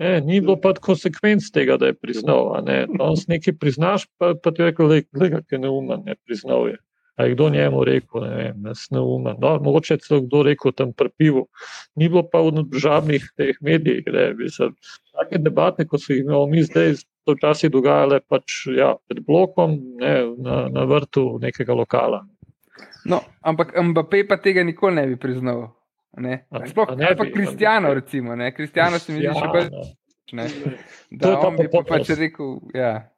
Ne, 0.00 0.14
ni 0.24 0.38
bilo 0.40 0.54
pa 0.56 0.72
konsekvenc 0.72 1.44
tega, 1.52 1.76
da 1.76 1.90
je 1.90 1.96
priznal. 1.98 2.54
Ne. 2.64 2.86
On 3.04 3.18
s 3.20 3.28
nekaj 3.28 3.58
priznaš, 3.60 4.06
pa, 4.16 4.32
pa 4.32 4.52
ti 4.54 4.62
je 4.62 4.70
rekel, 4.70 4.88
da 4.88 5.42
je 5.44 5.60
neumen, 5.60 6.06
ne 6.06 6.16
priznal 6.24 6.70
je. 6.70 6.78
A 7.16 7.24
je 7.24 7.34
kdo 7.34 7.48
njemu 7.50 7.84
rekel, 7.84 8.20
ne 8.20 8.36
vem, 8.36 8.62
da 8.62 8.70
je 8.70 8.86
neumen. 8.90 9.36
No, 9.38 9.58
mogoče 9.62 9.94
je 9.94 9.98
celo 9.98 10.20
kdo 10.20 10.42
rekel 10.42 10.72
tam 10.72 10.92
prpivo. 10.92 11.46
Ni 11.94 12.08
bilo 12.08 12.22
pa 12.32 12.40
v 12.40 12.64
državnih 12.70 13.32
teh 13.36 13.56
medijih, 13.60 14.04
da 14.06 14.32
bi 14.34 14.48
se 14.48 14.70
take 15.12 15.38
debate, 15.38 15.86
kot 15.86 16.02
so 16.02 16.12
jih 16.12 16.24
imeli 16.24 16.50
mi 16.50 16.62
zdaj, 16.64 16.94
so 16.96 17.36
včasih 17.36 17.70
dogajale 17.70 18.20
pač 18.20 18.64
ja, 18.76 18.94
pred 19.08 19.24
blokom, 19.26 19.76
ne, 20.00 20.14
na, 20.38 20.62
na 20.72 20.86
vrtu 20.88 21.38
nekega 21.42 21.76
lokala. 21.76 22.24
No, 23.04 23.20
ampak 23.40 23.74
Mbappé 23.76 24.24
pa 24.28 24.36
tega 24.36 24.64
nikoli 24.64 24.94
ne 24.94 25.06
bi 25.06 25.16
priznal. 25.16 25.68
Ne? 26.16 26.44
Sploh 26.66 26.96
ne 26.98 27.14
pa 27.16 27.24
Kristijano, 27.34 27.94
recimo. 27.94 28.34
Kristijano 28.56 28.98
se 28.98 29.12
mi 29.12 29.22
zdi 29.22 29.34
še 29.36 29.48
bolj. 29.52 29.70
Ne. 30.32 30.46
Da, 31.10 31.38
on 31.42 31.56
bi 31.58 31.66
pa 31.70 31.82
pač 31.86 32.12
rekel, 32.18 32.58
ja 32.74 33.10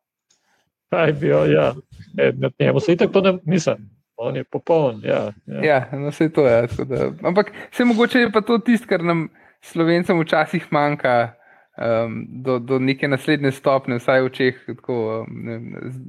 kaj 0.93 1.13
bi 1.13 1.29
jo, 1.33 1.45
ja, 1.49 1.73
e, 2.19 2.33
med 2.37 2.53
njemu 2.61 2.81
se 2.81 2.93
itak 2.93 3.13
to 3.13 3.21
ne 3.21 3.39
mislim. 3.45 3.89
On 4.17 4.37
je 4.37 4.45
popoln. 4.45 5.01
Ja, 5.05 5.33
ja. 5.47 5.61
ja 5.65 5.89
no, 5.93 6.11
vse 6.13 6.29
to 6.33 6.47
je. 6.47 6.67
Da, 6.87 7.11
ampak 7.23 7.53
vse 7.71 7.85
mogoče 7.85 8.19
je 8.19 8.33
pa 8.33 8.41
to 8.41 8.59
tisto, 8.59 8.87
kar 8.89 9.05
nam 9.05 9.29
slovencem 9.61 10.21
včasih 10.21 10.67
manjka 10.71 11.33
um, 11.79 12.27
do, 12.29 12.59
do 12.59 12.79
neke 12.79 13.09
naslednje 13.09 13.51
stopne, 13.57 13.99
vsaj 13.99 14.23
v 14.23 14.31
očeh 14.31 14.61
um, 14.69 15.25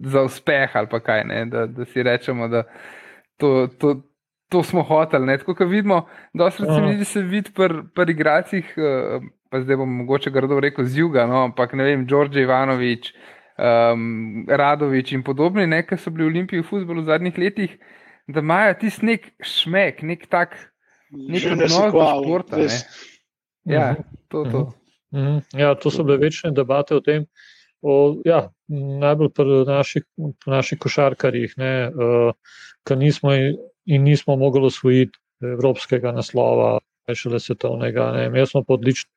za 0.04 0.26
uspeh 0.28 0.76
ali 0.76 1.02
kaj. 1.04 1.24
Ne, 1.24 1.46
da, 1.46 1.66
da 1.66 1.86
si 1.86 2.04
rečemo, 2.04 2.48
da 2.48 2.64
to, 3.38 3.68
to, 3.80 3.96
to 4.50 4.64
smo 4.64 4.84
hoteli. 4.84 5.38
Tako 5.38 5.56
kot 5.56 5.70
vidimo, 5.70 6.06
da 6.34 6.52
se 6.52 6.68
vidi, 6.68 7.06
se 7.06 7.22
vidi 7.22 7.56
pri 7.56 7.86
pr 7.96 8.10
igracih, 8.10 8.76
uh, 8.78 9.24
pa 9.50 9.62
zdaj 9.62 9.80
bom 9.80 9.98
mogoče 10.04 10.30
grdo 10.30 10.60
rekel 10.60 10.86
z 10.86 10.98
juga, 10.98 11.26
no, 11.26 11.44
ampak 11.48 11.74
ne 11.74 11.84
vem, 11.84 12.06
Đorđe 12.06 12.42
Ivanovič 12.42 13.14
um, 13.58 14.46
Radovič 14.48 15.14
in 15.14 15.24
podobni, 15.24 15.68
ne, 15.68 15.84
ki 15.86 15.98
so 15.98 16.12
bili 16.12 16.28
v 16.28 16.32
Olimpiji 16.34 16.64
v 16.64 16.68
futbolu 16.68 17.04
v 17.04 17.12
zadnjih 17.12 17.38
letih, 17.38 17.76
da 18.28 18.44
imajo 18.44 18.78
tisti 18.82 19.10
nek 19.12 19.28
šmek, 19.44 20.04
nek 20.04 20.28
tak, 20.32 20.56
nek 21.12 21.50
odnos 21.52 21.76
do 21.94 22.06
športa. 22.08 22.62
Ne. 22.62 22.80
Ja, 23.66 23.92
mhm. 23.94 24.04
to, 24.30 24.46
to. 24.52 24.62
Mm 25.14 25.20
-hmm. 25.20 25.60
ja, 25.60 25.76
to 25.76 25.92
so 25.92 26.04
bile 26.04 26.18
večne 26.18 26.52
debate 26.52 26.96
o 26.96 27.02
tem. 27.02 27.26
O, 27.82 28.22
ja, 28.26 28.50
najbolj 29.00 29.30
pri 29.30 29.66
naših, 29.68 30.04
naših 30.46 30.80
košarkarjih, 30.80 31.54
uh, 31.58 32.32
ki 32.88 32.96
nismo 32.96 33.34
in 33.86 34.04
nismo 34.04 34.36
mogli 34.36 34.66
osvojiti 34.66 35.20
evropskega 35.42 36.12
naslova, 36.12 36.80
šele 37.14 37.40
svetovnega. 37.40 38.12
Ne. 38.12 38.30
Mi 38.30 38.46
smo 38.48 38.64
podlični, 38.64 39.12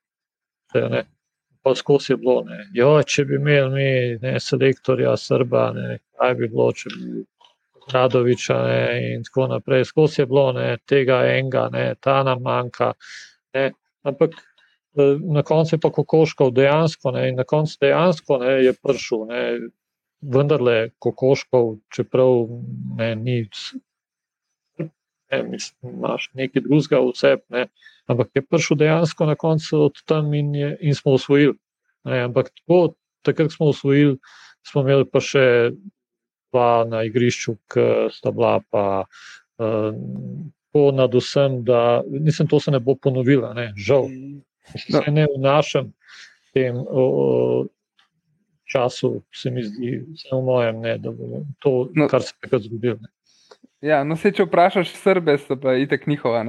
pa 1.67 1.75
skozi 1.75 2.15
bilo. 2.15 2.45
Jo, 2.79 2.91
če 3.03 3.25
bi 3.27 3.41
imeli 3.41 3.71
mi 3.75 3.87
ne, 4.23 4.37
selektorja 4.39 5.17
Srba, 5.19 5.63
ne, 5.75 5.97
kaj 6.15 6.35
bi 6.39 6.49
bilo, 6.53 6.69
če 6.71 6.93
bi 6.95 7.25
Radoviča 7.91 8.59
ne, 8.67 8.83
in 9.15 9.25
tako 9.27 9.49
naprej. 9.51 9.89
Skozi 9.91 10.21
je 10.21 10.27
bilo 10.31 10.53
ne, 10.55 10.69
tega 10.87 11.25
enega, 11.33 11.65
ne, 11.75 11.89
ta 12.03 12.21
nam 12.27 12.45
manjka. 12.47 12.93
Ne. 13.59 13.65
Ampak 14.07 14.37
eh, 14.39 15.19
na 15.39 15.43
koncu 15.47 15.75
je 15.75 15.81
pa 15.83 15.91
Kokoškov 15.99 16.55
dejansko, 16.55 17.17
ne, 17.19 17.27
in 17.33 17.43
na 17.43 17.47
koncu 17.47 17.83
dejansko 17.83 18.39
ne, 18.45 18.55
je 18.69 18.77
prišel. 18.87 19.27
Ne, 19.33 19.43
vendar 20.23 20.63
le 20.63 20.77
Kokoškov, 21.03 21.73
čeprav 21.95 22.47
ne, 23.01 23.11
ni. 23.19 23.41
Ne, 25.33 25.43
mislim, 25.43 25.95
imaš 25.99 26.31
nekaj 26.39 26.63
drugega 26.63 27.01
v 27.03 27.13
sebi, 27.19 27.65
ampak 28.07 28.29
je 28.35 28.43
prišel 28.47 28.79
dejansko 28.79 29.27
na 29.27 29.35
koncu 29.35 29.81
od 29.89 30.03
tam 30.07 30.35
in, 30.35 30.55
je, 30.55 30.77
in 30.81 30.95
smo 30.95 31.17
usvojili. 31.19 31.57
Ne, 32.07 32.21
ampak 32.29 32.53
tako, 32.55 32.95
takrat 33.27 33.53
smo 33.53 33.67
usvojili, 33.67 34.19
smo 34.67 34.85
imeli 34.87 35.07
pa 35.11 35.21
še 35.21 35.47
dva 36.53 36.85
na 36.89 37.03
igrišču, 37.09 37.57
ki 37.73 37.87
sta 38.15 38.31
bila 38.31 38.61
pa 38.71 38.85
uh, 39.03 39.91
nad 40.95 41.15
vsem, 41.15 41.63
da 41.65 42.03
nisem 42.07 42.47
to 42.47 42.61
se 42.61 42.71
ne 42.71 42.81
bo 42.81 42.95
ponovila, 42.95 43.55
ne, 43.55 43.73
žal. 43.77 44.11
No. 44.93 45.01
Ne 45.09 45.27
v 45.31 45.39
našem 45.41 45.93
tem 46.55 46.77
o, 46.77 47.67
času, 48.67 49.23
se 49.35 49.51
mi 49.51 49.63
zdi, 49.63 50.03
v 50.33 50.41
mojem, 50.43 50.81
ne, 50.81 50.99
da 50.99 51.13
bo 51.15 51.43
to, 51.63 51.89
no. 51.95 52.09
kar 52.11 52.23
se 52.23 52.35
je 52.35 52.41
takrat 52.45 52.67
zgodilo. 52.67 52.99
Ja, 53.85 54.05
no, 54.05 54.17
se 54.17 54.33
če 54.33 54.47
vprašaš 54.47 54.95
Srbe, 54.99 55.39
so 55.39 55.57
pa 55.61 55.77
itek 55.79 56.07
njihova. 56.07 56.43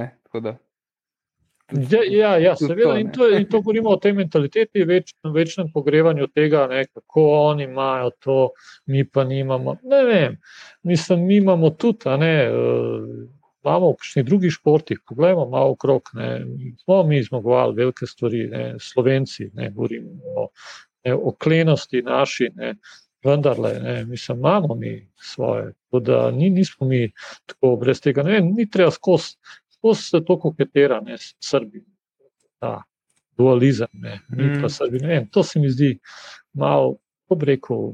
Ja, 1.68 2.00
ja, 2.08 2.36
ja 2.40 2.54
seveda. 2.56 2.96
In 2.98 3.10
to, 3.12 3.28
in 3.28 3.44
to 3.44 3.60
govorimo 3.60 3.90
o 3.92 4.00
tej 4.00 4.14
mentaliteti, 4.16 4.86
več, 4.88 5.12
večnem 5.34 5.68
pogrevanju 5.74 6.30
tega, 6.32 6.64
ne, 6.70 6.86
kako 6.88 7.24
oni 7.50 7.66
imajo 7.68 8.10
to, 8.24 8.38
mi 8.88 9.04
pa 9.04 9.24
nimamo. 9.28 9.76
Ne 9.84 10.04
vem, 10.08 10.38
mislim, 10.88 11.26
mi 11.28 11.36
imamo 11.42 11.70
tudi, 11.76 12.08
ne, 12.22 12.32
uh, 12.48 13.10
imamo 13.64 13.92
v 13.92 13.98
kakšnih 14.00 14.24
drugih 14.24 14.54
športih, 14.56 15.02
poglejmo 15.04 15.44
malo 15.52 15.76
okrog. 15.76 16.08
Ne, 16.16 16.30
smo 16.80 17.02
mi 17.04 17.20
zmagovali 17.22 17.76
velike 17.76 18.08
stvari, 18.08 18.46
ne, 18.48 18.64
slovenci, 18.80 19.50
ne, 19.54 19.68
govorimo 19.70 20.16
o, 20.36 20.48
ne, 21.04 21.14
o 21.14 21.34
klenosti 21.36 22.02
naši. 22.02 22.48
Ne, 22.56 22.74
vendarle, 23.24 23.80
ne, 23.80 24.04
mislim, 24.04 24.38
imamo 24.38 24.74
mi 24.74 25.08
svoje, 25.16 25.72
da 25.92 26.30
ni, 26.30 26.50
nismo 26.50 26.86
mi 26.86 27.12
tako 27.46 27.76
brez 27.76 28.00
tega. 28.00 28.22
Ne, 28.22 28.40
ni 28.40 28.70
treba 28.70 28.90
skozi, 28.90 29.36
skozi 29.72 30.02
se 30.02 30.24
to 30.24 30.38
koketira, 30.40 31.00
ne, 31.00 31.16
Srbi. 31.40 31.84
Ta 32.58 32.82
dualizem, 33.38 33.88
ne, 33.92 34.20
mm. 34.28 34.62
pa 34.62 34.68
Srbi. 34.68 34.98
Ne, 34.98 35.26
to 35.32 35.42
se 35.42 35.60
mi 35.60 35.70
zdi 35.70 35.98
malo, 36.52 36.96
ko 37.28 37.34
bi 37.34 37.46
rekel, 37.46 37.92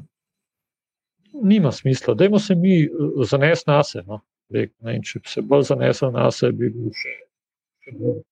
nima 1.43 1.73
smisla. 1.73 2.15
Dajmo 2.15 2.39
se 2.39 2.55
mi 2.55 2.89
uh, 2.89 3.25
zanes 3.27 3.67
na 3.67 3.83
se. 3.83 4.03
No, 4.07 4.21
ne, 4.49 5.01
če 5.03 5.19
bi 5.19 5.29
se 5.29 5.43
bolj 5.43 5.63
zanesel 5.63 6.13
na 6.13 6.31
se, 6.31 6.53
bi 6.53 6.71
bil 6.71 6.93
še. 6.95 7.17
še 7.85 7.97
bolj. 7.99 8.23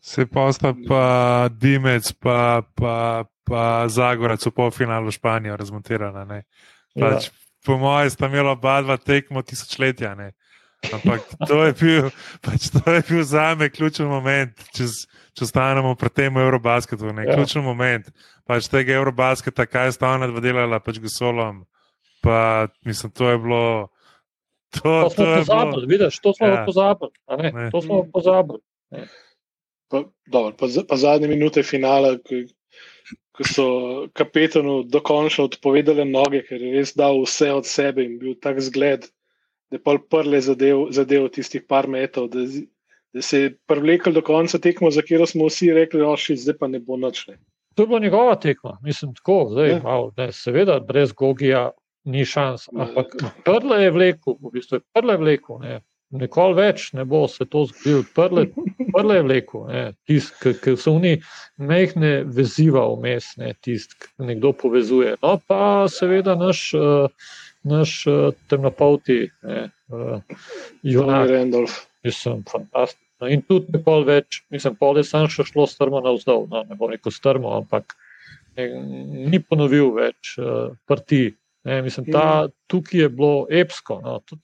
Se 0.00 0.26
pa 0.30 0.46
sta 0.54 0.72
pa 0.88 1.48
Dimec, 1.60 2.12
pa, 2.22 2.62
pa, 2.78 3.24
pa 3.48 3.88
Zagorac 3.88 4.46
v 4.46 4.52
polfinalu 4.54 5.12
Španijo 5.14 5.56
razmontirana. 5.56 6.26
Pač, 6.94 7.28
ja. 7.28 7.32
Po 7.66 7.78
mojem, 7.80 8.10
sta 8.12 8.28
imela 8.28 8.54
oba 8.54 8.78
dva 8.84 8.96
tekmo 9.00 9.42
tisočletja. 9.42 10.14
Ne? 10.14 10.32
Ampak 10.92 11.26
to 11.48 11.64
je 11.66 11.72
bil, 11.74 12.10
pač 12.44 12.70
to 12.70 12.84
je 12.86 13.02
bil 13.08 13.24
za 13.26 13.54
me 13.58 13.66
ključen 13.66 14.06
moment, 14.06 14.54
če, 14.76 14.86
če 15.34 15.48
ostanemo 15.48 15.96
pri 15.98 16.10
tem 16.14 16.38
Eurobasketu. 16.38 17.10
Ja. 17.10 17.34
Ključen 17.34 17.66
moment 17.66 18.12
pač 18.48 18.70
tega 18.70 18.96
Eurobasketa, 18.96 19.66
kaj 19.68 19.90
je 19.90 19.96
stavna 19.98 20.30
dva 20.30 20.40
delala, 20.44 20.80
pač 20.80 21.00
Gosolom. 21.02 21.64
Pa 22.24 22.68
mislim, 22.86 23.12
to 23.12 23.30
je 23.30 23.38
bilo. 23.38 23.64
To, 24.78 25.08
to 25.08 25.10
smo 25.10 25.24
pozabili, 25.24 25.86
vidiš, 25.88 26.20
to 26.20 26.32
smo 26.36 26.46
ja. 26.46 26.64
pozabili. 26.66 27.12
To 27.72 27.80
smo 27.82 28.02
pozabili. 28.12 28.60
Pa, 29.88 30.02
dobro, 30.28 30.52
pa, 30.60 30.68
pa 30.88 30.96
zadnje 31.00 31.28
minute 31.30 31.62
finala, 31.64 32.18
ko, 32.20 32.42
ko 33.38 33.46
so 33.46 33.66
kapetanu 34.18 34.82
dokončno 34.82 35.46
odpovedali 35.46 36.04
noge, 36.08 36.42
ker 36.48 36.62
je 36.62 36.72
res 36.74 36.94
dal 36.98 37.22
vse 37.22 37.52
od 37.54 37.68
sebe 37.70 38.02
in 38.04 38.18
bil 38.18 38.34
tak 38.42 38.58
zgled, 38.64 39.06
da 39.70 39.78
je 39.78 39.84
pol 39.84 40.00
prle 40.10 40.40
zadev, 40.42 40.88
zadev 40.96 41.28
tistih 41.34 41.62
par 41.68 41.86
metrov, 41.86 42.30
da, 42.32 42.42
da 43.14 43.22
se 43.22 43.44
je 43.44 43.52
privlekel 43.70 44.16
do 44.16 44.24
konca 44.26 44.58
tekmo, 44.58 44.90
za 44.90 45.04
katero 45.06 45.28
smo 45.30 45.46
vsi 45.46 45.70
rekli, 45.76 46.02
oši, 46.02 46.38
zdaj 46.42 46.58
pa 46.58 46.70
ne 46.72 46.82
bo 46.82 46.98
noč. 46.98 47.26
Ne. 47.28 47.38
To 47.78 47.84
je 47.84 47.92
bila 47.92 48.00
njegova 48.02 48.34
tekma, 48.42 48.78
mislim, 48.82 49.14
tako, 49.14 49.46
zdaj, 49.52 49.70
ja. 49.70 49.80
malo, 49.84 50.10
ne, 50.16 50.32
seveda, 50.32 50.80
brez 50.80 51.12
Gogija 51.12 51.70
ni 52.04 52.24
šans, 52.24 52.66
ampak 52.74 53.14
prle 53.44 53.82
je 53.84 53.92
vlekel, 53.94 54.34
v 54.40 54.50
bistvu 54.56 54.80
je 54.80 54.86
prle 54.96 55.16
vlekel, 55.20 55.60
ne, 55.62 55.78
Nikoli 56.08 56.56
več 56.56 56.86
ne 56.96 57.04
bo 57.04 57.26
se 57.28 57.44
to 57.44 57.66
zgodilo, 57.68 58.04
prle, 58.16 58.46
prle 58.94 59.18
je 59.18 59.24
vleko, 59.26 59.64
ki 60.08 60.76
so 60.80 60.94
oni 60.96 61.18
mehne 61.60 62.12
veziva 62.24 62.86
vmes, 62.94 63.34
ne, 63.40 63.52
tist, 63.60 63.92
ki 64.00 64.30
nekdo 64.30 64.54
povezuje. 64.56 65.18
No, 65.20 65.34
pa 65.50 65.84
seveda 65.92 66.32
naš, 66.40 66.62
uh, 66.78 67.34
naš 67.68 67.98
uh, 68.08 68.30
temnopolti, 68.48 69.26
Jonas 70.82 71.28
Randolph. 71.28 71.76
Mislim, 72.04 72.40
fantastično. 72.48 73.28
In 73.28 73.42
tudi 73.42 73.74
nikoli 73.74 74.06
več, 74.08 74.42
mislim, 74.54 74.76
pol 74.80 75.00
je 75.00 75.04
samo 75.04 75.28
še 75.28 75.44
šlo 75.48 75.66
strmo 75.68 76.00
navzdol, 76.00 76.46
no, 76.48 76.62
ne 76.64 76.78
bo 76.78 76.88
rekel 76.88 77.12
strmo, 77.12 77.56
ampak 77.58 77.96
ne, 78.56 78.68
ni 79.28 79.42
ponovil 79.42 79.90
več 79.96 80.38
uh, 80.40 80.70
prti 80.88 81.34
Ne, 81.64 81.82
mislim, 81.82 82.06
ta, 82.12 82.48
tukaj 82.66 83.00
je 83.00 83.08
bilo 83.08 83.46
epsko. 83.50 84.00
No. 84.04 84.20
To, 84.28 84.36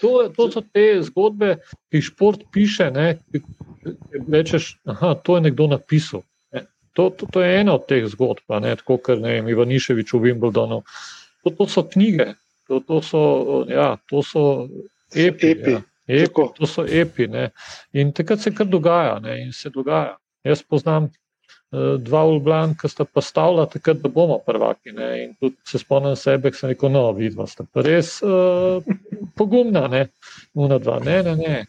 to, 0.00 0.28
to 0.36 0.50
so 0.50 0.62
te 0.72 0.84
zgodbe, 1.02 1.56
ki 1.90 1.98
jih 1.98 2.06
šport 2.12 2.44
piše. 2.52 2.90
Ne, 2.94 3.18
ki, 3.32 3.42
ki 3.82 4.22
rečeš, 4.30 4.72
da 4.84 5.14
to 5.14 5.36
je 5.36 5.46
nekdo 5.48 5.66
napisal. 5.66 6.22
Ne. 6.52 6.64
To, 6.96 7.10
to, 7.10 7.26
to 7.32 7.42
je 7.42 7.60
ena 7.60 7.74
od 7.74 7.86
teh 7.90 8.06
zgodb, 8.08 8.46
ne, 8.62 8.76
tako 8.80 9.00
kot 9.02 9.26
Ivaniševič 9.26 10.14
v 10.14 10.22
Wimbledonu. 10.28 10.82
To, 11.44 11.52
to 11.56 11.66
so 11.68 11.84
knjige, 11.88 12.34
to, 12.68 12.80
to, 12.80 13.02
so, 13.02 13.22
ja, 13.68 13.96
to 14.10 14.22
so 14.22 14.68
epi. 15.14 15.54
Epi. 15.54 15.78
Ja. 15.78 15.82
Epi, 16.10 16.48
to 16.56 16.66
so 16.66 16.84
epi. 16.86 17.28
Ne. 17.30 17.50
In 17.92 18.12
takrat 18.12 18.40
se 18.42 18.54
kar 18.54 18.66
dogaja. 18.66 19.18
Ne, 19.22 19.52
se 19.52 19.70
dogaja. 19.70 20.16
Jaz 20.44 20.62
poznam 20.62 21.10
dva 21.70 22.24
Ulblan, 22.26 22.74
ki 22.74 22.88
sta 22.90 23.04
pa 23.06 23.22
stavila 23.22 23.66
takrat, 23.70 24.00
da 24.02 24.10
bomo 24.10 24.40
prvaki. 24.46 24.92
Ne, 24.92 25.10
in 25.24 25.34
tudi 25.38 25.56
se 25.66 25.78
spomnim 25.78 26.16
sebe, 26.18 26.50
ki 26.50 26.58
sem 26.58 26.72
rekel: 26.72 26.90
No, 26.90 27.04
vidva 27.14 27.46
sta 27.46 27.64
pa 27.64 27.84
res 27.86 28.16
uh, 28.26 28.82
pogumna, 29.38 29.86
ne, 29.88 30.08
una 30.58 30.80
dva. 30.82 30.98
Ne, 31.04 31.20
ne, 31.26 31.36
ne, 31.38 31.60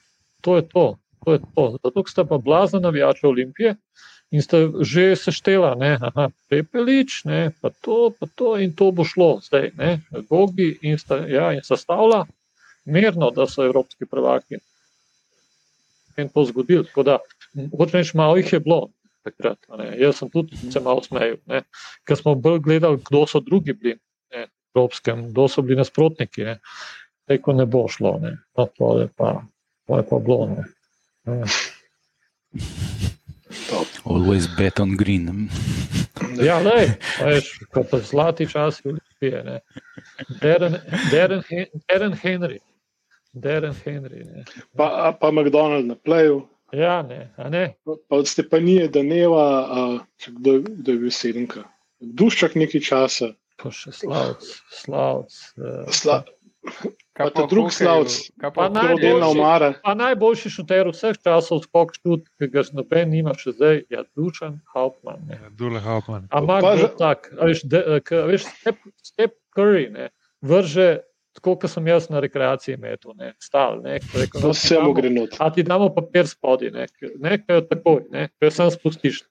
to 0.42 0.58
je 0.58 0.66
to. 0.70 0.88
to, 1.26 1.34
je 1.34 1.40
to. 1.56 1.78
Zato 1.84 2.04
sta 2.10 2.26
pa 2.26 2.38
blazna 2.38 2.80
navijača 2.80 3.28
Olimpije. 3.28 3.76
In 4.32 4.42
ste 4.42 4.70
že 4.80 5.16
seštela, 5.16 5.76
da 5.76 5.86
je 5.86 6.30
pepelič, 6.50 7.26
ne, 7.28 7.52
pa 7.62 7.70
to, 7.70 8.14
pa 8.20 8.28
to, 8.36 8.56
in 8.58 8.72
to 8.74 8.92
bo 8.96 9.04
šlo 9.04 9.42
zdaj, 9.44 9.72
ne, 9.76 10.00
Gogi 10.30 10.78
in, 10.82 10.96
sta, 10.98 11.18
ja, 11.28 11.52
in 11.52 11.60
sestavlja, 11.68 12.24
merno, 12.86 13.28
da 13.36 13.44
so 13.44 13.66
evropski 13.66 14.08
prvaki. 14.08 14.62
In 16.18 16.30
to 16.32 16.46
zgodilo. 16.48 16.88
Tako 16.88 17.04
da, 17.04 17.18
hočeš 17.78 17.94
reči, 17.94 18.18
malo 18.18 18.40
jih 18.40 18.54
je 18.54 18.60
bilo 18.64 18.88
takrat. 19.24 19.60
Ne. 19.78 19.92
Jaz 20.02 20.22
sem 20.22 20.30
tudi 20.30 20.58
se 20.72 20.80
malo 20.84 21.04
smejal, 21.06 21.38
ker 22.08 22.18
smo 22.20 22.36
bolj 22.36 22.60
gledali, 22.66 23.02
kdo 23.10 23.26
so 23.28 23.40
drugi 23.44 23.74
bili 23.74 23.96
ne, 24.34 24.48
evropskem, 24.76 25.30
kdo 25.32 25.48
so 25.48 25.62
bili 25.66 25.80
nasprotniki. 25.82 26.48
Ne. 26.48 26.58
Reko 27.30 27.54
ne 27.54 27.66
bo 27.66 27.86
šlo, 27.88 28.18
ne. 28.22 28.36
No, 28.58 28.68
to 28.78 28.94
je 29.02 29.08
pa, 29.16 29.42
to 29.88 30.02
je 30.02 30.08
pa 30.10 30.20
bilo. 30.20 30.50
Ne. 30.52 30.64
Ne. 31.30 31.44
Always 34.06 34.48
bet 34.58 34.80
on 34.80 34.98
green. 34.98 35.50
Ja, 36.42 36.60
le, 36.62 36.94
veš, 37.22 37.48
ko 37.74 37.84
pa 37.84 38.00
zlati 38.00 38.46
čas 38.50 38.82
Olimpije. 38.86 39.44
ne. 39.44 39.60
Darren, 40.42 40.78
Darren, 41.12 41.44
Darren 41.90 42.14
Henry. 42.14 42.60
Darren 43.34 43.76
Henry. 43.86 44.24
Ne. 44.26 44.44
Pa, 44.78 45.18
pa 45.22 45.32
McDonald 45.32 45.86
na 45.86 45.96
playu, 45.96 46.42
Ja, 46.74 47.02
ne, 47.02 47.34
a 47.38 47.50
ne. 47.50 47.76
pa 47.84 48.16
od 48.16 48.28
Stepanije 48.28 48.88
Daneva, 48.88 49.46
a, 49.62 49.80
če 50.18 50.32
kdo, 50.32 50.52
je- 50.54 50.76
kdo 50.78 50.92
je 50.92 50.98
bil 50.98 51.12
sedemka. 51.12 51.64
Duščak 52.00 52.56
nekaj 52.56 52.82
časa. 52.82 53.34
Pa 53.58 53.70
še 53.70 53.92
slavc, 53.92 54.42
slavc. 54.74 55.32
eh, 55.58 55.92
Sla, 55.92 56.24
Kaj 57.12 57.34
Pa 57.34 57.44
v 57.44 57.50
drug 57.50 57.72
slavc. 57.74 58.14
Kaj 58.38 58.52
Pa 58.54 58.68
v 58.68 58.74
najboljši- 58.74 59.26
omara. 59.28 59.70
Pa 59.84 59.94
najboljši 59.94 60.50
šuter 60.50 60.88
vseh 60.88 61.18
časov, 61.18 61.62
skok 61.62 61.92
šut, 61.94 62.24
ki 62.38 62.48
ga 62.48 62.62
noben 62.74 63.10
nima 63.10 63.34
še 63.34 63.52
zdaj, 63.52 63.84
je 63.90 64.04
Dušan 64.16 64.62
Hauptmann. 64.74 65.26
Ne. 65.28 65.38
Dule 65.52 65.80
Hauptmann. 65.80 66.28
Ampak 66.32 66.62
Pa 66.62 66.88
tak, 66.98 67.34
a 67.36 67.46
veš, 67.46 67.66
de, 67.66 67.82
a 67.98 68.26
veš 68.26 68.46
step, 68.46 68.78
step 69.04 69.34
Curry 69.52 69.90
ne, 69.92 70.10
vrže, 70.42 71.02
tako 71.42 71.56
kot 71.58 71.72
sem 71.74 71.88
jaz 71.90 72.08
na 72.14 72.22
rekreaciji 72.22 72.78
metu, 72.78 73.16
ne, 73.18 73.34
stal. 73.42 73.82
Ne, 73.82 73.98
rekel, 74.14 74.42
To 74.42 74.52
no, 74.52 74.54
vse 74.54 74.78
mu 74.80 74.94
gre 74.94 75.10
not. 75.10 75.36
A 75.42 75.50
ti 75.54 75.64
damo 75.66 75.90
papir 75.94 76.28
spodaj, 76.30 76.70
ne, 76.72 76.86
ne, 77.20 77.38
ki 77.42 77.58
je 77.58 77.64
takoj, 77.68 78.04
ne, 78.14 78.28
ki 78.30 78.46
jo 78.46 78.52
sam 78.54 78.70
spustiš. 78.72 79.24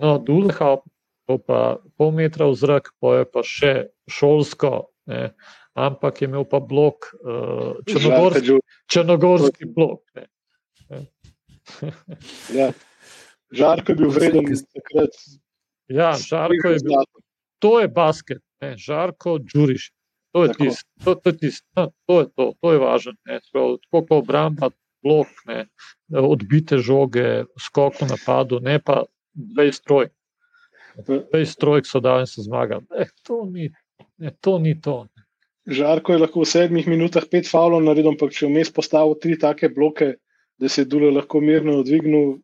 No, 0.00 0.18
Dulehaup, 0.20 0.84
to 1.28 1.38
pa 1.40 1.78
pol 1.96 2.12
metra 2.16 2.48
v 2.50 2.58
zrak, 2.60 2.92
pa 3.00 3.20
je 3.20 3.30
pa 3.32 3.44
še 3.46 3.72
šolsko, 4.10 4.90
ne, 5.08 5.30
ampak 5.80 6.20
je 6.20 6.28
imel 6.28 6.44
pa 6.44 6.60
blok, 6.60 7.08
uh, 7.24 7.80
Žarka 7.88 7.94
črnogorski, 7.94 8.46
Đu- 8.46 8.60
črnogorski 8.92 9.72
blok. 9.72 10.04
Ne. 10.16 10.28
Ja. 12.50 12.72
Žarko 13.54 13.92
je 13.92 13.96
bil 13.96 14.10
vreden 14.10 14.46
takrat. 14.74 15.14
Ja, 15.90 16.12
Žarko 16.18 16.72
je 16.74 16.80
bil, 16.82 17.04
to 17.62 17.80
je 17.80 17.88
basket, 17.88 18.42
ne, 18.62 18.74
Žarko 18.78 19.38
Đuriš. 19.38 19.90
To 20.32 20.44
je 20.44 20.52
tisto, 20.54 20.86
to, 21.04 21.14
to, 21.14 21.30
je 21.30 21.36
tist, 21.36 21.64
no, 21.76 21.90
to 22.06 22.20
je 22.20 22.26
to, 22.36 22.44
to 22.62 22.72
je 22.72 22.78
važno. 22.78 23.12
ne, 23.26 23.40
Tako 23.42 23.78
kot 23.90 24.12
obramba, 24.14 24.70
blok, 25.02 25.32
ne, 25.50 25.64
odbite 26.14 26.78
žoge, 26.78 27.44
skok 27.58 28.02
v 28.02 28.10
napadu, 28.12 28.60
ne 28.62 28.78
pa 28.78 29.02
20 29.34 29.86
trojk. 29.86 30.12
20 31.06 31.58
trojk 31.58 31.86
so 31.86 32.00
dali 32.00 32.26
in 32.26 32.30
so 32.30 32.44
zmagali. 32.46 32.86
Eh, 32.94 33.10
to, 33.26 33.42
ni, 33.50 33.70
ne, 34.18 34.30
to 34.40 34.58
ni 34.58 34.76
to. 34.80 35.06
Žarko 35.70 36.14
je 36.14 36.22
lahko 36.22 36.42
v 36.42 36.50
sedmih 36.50 36.86
minutah 36.90 37.26
pet 37.30 37.46
faulov 37.46 37.82
naredil, 37.84 38.14
ampak 38.14 38.34
če 38.34 38.48
vmes 38.48 38.72
postavil 38.74 39.18
tri 39.20 39.36
take 39.38 39.70
bloke, 39.74 40.14
da 40.60 40.68
se 40.68 40.82
je 40.82 40.90
Dule 40.90 41.10
lahko 41.14 41.40
mirno 41.40 41.78
odvignil, 41.80 42.38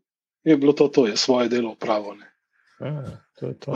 je 0.47 0.57
bilo 0.57 0.73
to, 0.73 0.89
to 0.89 1.07
je 1.07 1.17
svoje 1.17 1.51
delo 1.53 1.75
upravo. 1.75 2.15
Ja, 2.81 3.03
to 3.39 3.51
je 3.51 3.59
to. 3.61 3.75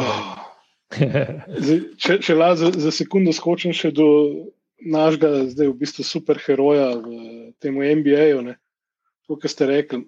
Zdaj, 1.64 1.78
če 2.02 2.16
če 2.24 2.34
la 2.34 2.54
za, 2.58 2.70
za 2.74 2.90
sekundo 2.94 3.32
skočim 3.34 3.74
še 3.76 3.92
do 3.94 4.08
našega, 4.80 5.46
zdaj 5.52 5.70
v 5.70 5.78
bistvu 5.82 6.06
superheroja 6.06 6.88
v 6.98 7.12
tem 7.62 7.78
NBA-ju, 7.78 8.42
ne, 8.48 8.56
kot 9.28 9.46
ste 9.52 9.68
rekli. 9.70 10.02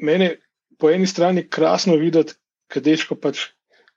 Mene 0.00 0.36
po 0.80 0.88
eni 0.92 1.08
strani 1.08 1.44
krasno 1.44 1.96
videti, 2.00 2.36
kadeško 2.72 3.18
pač, 3.20 3.50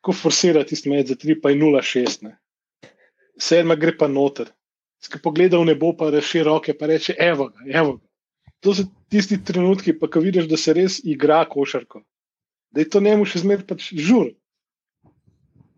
ko 0.03 0.15
forsira 0.15 0.63
tisti 0.67 0.91
med 0.91 1.11
za 1.11 1.15
3, 1.19 1.39
pa 1.43 1.51
je 1.51 1.59
0,6. 1.59 2.27
ne. 2.27 2.35
Sedma 3.39 3.75
gre 3.79 3.95
pa 3.95 4.07
noter. 4.11 4.51
Skaj 4.99 5.21
pogleda 5.23 5.59
v 5.59 5.71
nebo, 5.71 5.93
pa 5.95 6.09
reši 6.11 6.43
roke, 6.43 6.75
pa 6.75 6.89
reče: 6.91 7.15
Evo 7.15 7.47
ga, 7.53 7.63
evo 7.71 7.95
ga. 7.97 8.03
To 8.67 8.73
so 8.75 8.83
tisti 9.07 9.37
trenutki, 9.39 9.93
pa 9.95 10.09
ko 10.11 10.19
vidiš, 10.19 10.49
da 10.51 10.59
se 10.59 10.75
res 10.75 10.99
igra 11.07 11.45
košarko. 11.47 12.03
Da 12.75 12.83
je 12.83 12.89
to 12.91 12.99
njemu 12.99 13.23
še 13.23 13.45
zmeraj 13.45 13.63
pač 13.69 13.93
žur 13.95 14.33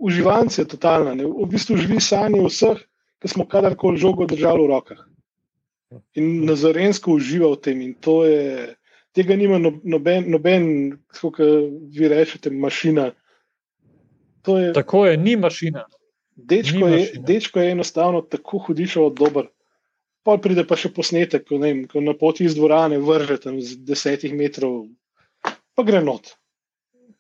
uživanci 0.02 0.62
je 0.62 0.68
totalna. 0.68 1.14
Ne? 1.16 1.26
V 1.26 1.46
bistvu 1.50 1.78
živi 1.78 2.02
sanje 2.02 2.42
vseh, 2.42 2.82
ki 3.22 3.28
smo 3.30 3.46
kadarkoli 3.46 4.02
žogo 4.02 4.26
držali 4.26 4.66
v 4.66 4.70
rokah. 4.74 5.02
In 6.18 6.46
nazorensko 6.48 7.14
uživa 7.20 7.52
v 7.54 7.60
tem. 7.62 7.82
In 7.82 7.94
to 7.94 8.24
je, 8.26 8.74
tega 9.14 9.36
nima 9.36 9.60
no- 9.60 9.78
noben, 9.84 10.30
noben 10.32 10.68
kot 11.14 11.38
vi 11.92 12.08
rečete, 12.08 12.50
mašina. 12.50 13.12
To 14.42 14.58
je, 14.58 14.74
Tako 14.74 15.06
je, 15.06 15.18
ni 15.18 15.36
mašina. 15.36 15.86
dečko, 16.36 16.88
ni 16.88 16.94
je, 16.94 17.00
mašina. 17.00 17.26
dečko 17.28 17.60
je 17.60 17.72
enostavno 17.72 18.22
tako 18.22 18.58
hudišo 18.66 19.10
dober. 19.10 19.52
Pa 20.24 20.38
pride 20.38 20.64
pa 20.68 20.78
še 20.78 20.90
posnetek, 20.94 21.48
ko, 21.50 21.58
vem, 21.58 21.88
ko 21.90 22.02
na 22.02 22.14
poti 22.14 22.46
iz 22.46 22.56
dvorane 22.56 22.98
vrže 23.02 23.38
tam 23.42 23.62
z 23.62 23.78
desetih 23.86 24.34
metrov, 24.34 24.86
pa 25.76 25.84
gre 25.84 26.02
not. 26.02 26.36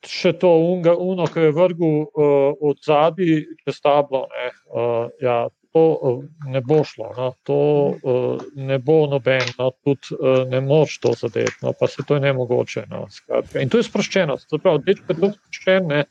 Še 0.07 0.33
to 0.41 0.49
unga, 0.65 0.95
uno, 0.97 1.27
ki 1.29 1.47
je 1.47 1.53
vrgel 1.53 1.97
uh, 2.01 2.53
od 2.57 2.79
zadaj 2.85 3.43
čez 3.61 3.81
tablo. 3.85 4.25
Ne, 4.33 4.47
uh, 4.73 5.11
ja, 5.21 5.43
to 5.73 5.83
uh, 6.01 6.23
ne 6.49 6.61
bo 6.61 6.81
šlo, 6.83 7.11
no, 7.17 7.27
to 7.43 7.59
uh, 7.93 8.41
ne 8.55 8.79
bo 8.79 9.05
noben, 9.07 9.45
no, 9.59 9.69
tudi 9.85 10.17
uh, 10.17 10.41
ne 10.49 10.61
moš 10.61 10.97
to 11.03 11.13
zadeti, 11.17 11.61
no, 11.61 11.73
pa 11.77 11.87
se 11.87 12.03
to 12.07 12.17
je 12.17 12.25
nemogoče. 12.25 12.85
No, 12.89 13.05
skratka. 13.09 13.61
In 13.61 13.69
to 13.69 13.79
je 13.79 13.87
sproščenost. 13.87 14.49
to 14.49 14.57
pravi, 14.57 14.83
Dečko 14.85 15.05
je 15.07 15.15
tako 15.15 15.31
sproščen, 15.37 15.87
ne, 15.87 16.03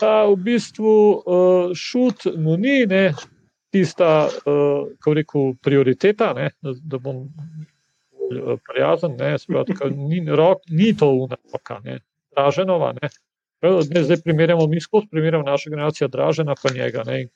da 0.00 0.14
v 0.26 0.36
bistvu 0.50 0.94
uh, 0.94 1.74
šut 1.76 2.26
mu 2.36 2.56
ni 2.60 2.84
ne, 2.90 3.04
tista, 3.70 4.28
uh, 4.28 4.90
kako 4.98 5.14
rekel, 5.14 5.52
prioriteta, 5.62 6.32
ne, 6.36 6.50
da, 6.60 6.74
da 6.74 6.98
bom 6.98 7.28
prijazen, 8.66 9.16
ne, 9.18 9.38
skratka, 9.38 9.88
ni, 9.90 10.20
rok, 10.28 10.62
ni 10.70 10.92
to 10.96 11.08
unaroka. 11.24 11.80
Draženova. 12.36 12.92
Ne. 13.02 13.10
Ne, 13.62 14.02
zdaj 14.02 14.22
primerjamo, 14.24 14.66
mi 14.66 14.80
skozi 14.80 15.06
primerjamo 15.10 15.44
naša 15.44 15.70
generacija 15.70 16.08
Dražena 16.08 16.54
pa 16.62 16.72
njega. 16.74 17.02
Ne, 17.06 17.26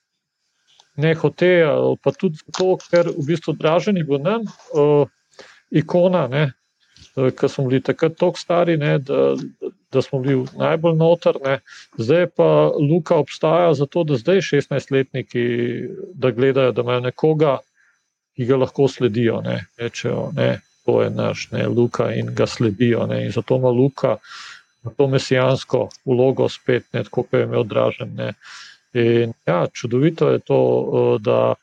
ne 0.97 1.15
hote, 1.15 1.67
pa 2.03 2.13
tudi 2.13 2.39
zato, 2.47 2.79
ker 2.91 3.11
v 3.13 3.27
bistvu 3.27 3.53
Dražen 3.59 3.97
je 3.97 4.05
bil 4.05 4.23
nam 4.23 4.47
uh, 4.73 5.09
ikona, 5.71 6.27
ne, 6.29 6.45
uh, 7.17 7.29
ker 7.29 7.51
smo 7.51 7.67
bili 7.69 7.83
takrat 7.83 8.17
tako 8.17 8.41
stari, 8.41 8.77
ne, 8.81 8.99
da, 8.99 9.35
da 9.93 10.03
smo 10.03 10.23
bili 10.25 10.47
najbolj 10.57 10.97
noter. 10.97 11.39
Ne. 11.45 11.59
Zdaj 11.99 12.27
pa 12.37 12.49
Luka 12.81 13.21
obstaja 13.21 13.75
zato, 13.75 14.05
da 14.05 14.17
zdaj 14.17 14.41
16-letniki 14.49 15.45
da 16.15 16.31
gledajo, 16.31 16.73
da 16.73 16.83
imajo 16.83 17.05
nekoga, 17.11 17.59
ki 18.35 18.47
ga 18.47 18.57
lahko 18.65 18.89
sledijo. 18.89 19.43
Ne, 19.45 19.67
rečejo, 19.77 20.31
ne, 20.37 20.61
to 20.87 21.03
je 21.03 21.11
naš, 21.11 21.51
ne, 21.53 21.69
Luka 21.69 22.15
in 22.15 22.33
ga 22.35 22.47
sledijo. 22.47 23.07
Ne, 23.07 23.27
in 23.27 23.33
zato 23.33 23.61
ima 23.61 23.69
Luka 23.69 24.17
to 24.97 25.09
mesijansko 25.09 25.89
vlogo 26.05 26.49
spet, 26.49 26.87
ne, 26.93 27.05
tako 27.05 27.23
kot 27.23 27.39
je 27.39 27.45
imel 27.45 27.65
Dražen. 27.65 28.15
Ne. 28.15 28.33
In 28.95 29.33
ja, 29.47 29.67
čudovito 29.73 30.31
je 30.31 30.39
to, 30.39 30.61
eh, 30.85 31.23
da 31.23 31.55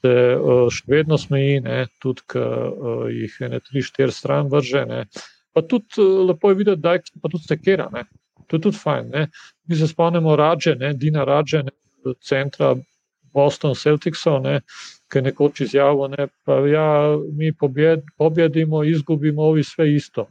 se 0.00 0.12
eh, 0.12 0.68
še 0.70 0.84
vedno 0.86 1.18
smeji, 1.18 1.60
ne, 1.60 1.86
tudi 2.02 2.24
ko 2.26 3.08
jih 3.12 3.34
ene 3.40 3.60
tri, 3.60 3.82
štiri 3.82 4.12
stran 4.12 4.48
vrže. 4.48 4.86
Ne. 4.88 5.04
Pa 5.52 5.62
tudi 5.62 5.98
eh, 5.98 6.22
lepo 6.30 6.52
je 6.52 6.60
videti, 6.62 6.82
da 6.82 6.96
je 6.96 7.02
pa 7.22 7.28
tudi 7.28 7.44
sekera. 7.48 7.88
Ne. 7.92 8.06
To 8.46 8.56
je 8.56 8.64
tudi 8.68 8.78
fajn. 8.78 9.10
Ne. 9.12 9.26
Mi 9.68 9.76
se 9.76 9.88
spomnimo 9.88 10.36
Rađe, 10.36 10.74
ne, 10.80 10.94
Dina 10.94 11.24
Rađe, 11.24 11.62
ne, 11.62 11.74
centra 12.24 12.76
Boston 13.34 13.74
Celticsov, 13.74 14.40
ne, 14.42 14.60
ki 15.12 15.18
je 15.18 15.22
nekoč 15.28 15.60
izjavil, 15.66 16.08
ne, 16.16 16.28
pa 16.44 16.60
ja, 16.68 16.88
mi 17.36 17.52
pobjed, 17.52 18.06
pobjedimo, 18.16 18.84
izgubimo, 18.84 19.42
ovi 19.42 19.64
sve 19.64 19.92
isto. 19.94 20.28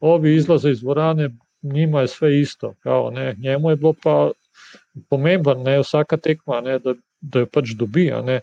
Ovi 0.00 0.34
izlaze 0.34 0.70
iz 0.70 0.80
dvorane, 0.80 1.30
njima 1.62 2.00
je 2.00 2.08
sve 2.08 2.40
isto. 2.40 2.74
Kao, 2.80 3.10
ne, 3.10 3.34
njemu 3.38 3.70
je 3.70 3.76
bilo 3.76 3.94
pa 4.02 4.30
pomembno, 5.08 5.54
ne, 5.54 5.78
vsaka 5.78 6.16
tekma, 6.16 6.60
ne, 6.60 6.78
da, 6.78 6.94
da 7.20 7.44
jo 7.44 7.46
pač 7.46 7.74
dobi. 7.76 8.10
Ne. 8.24 8.40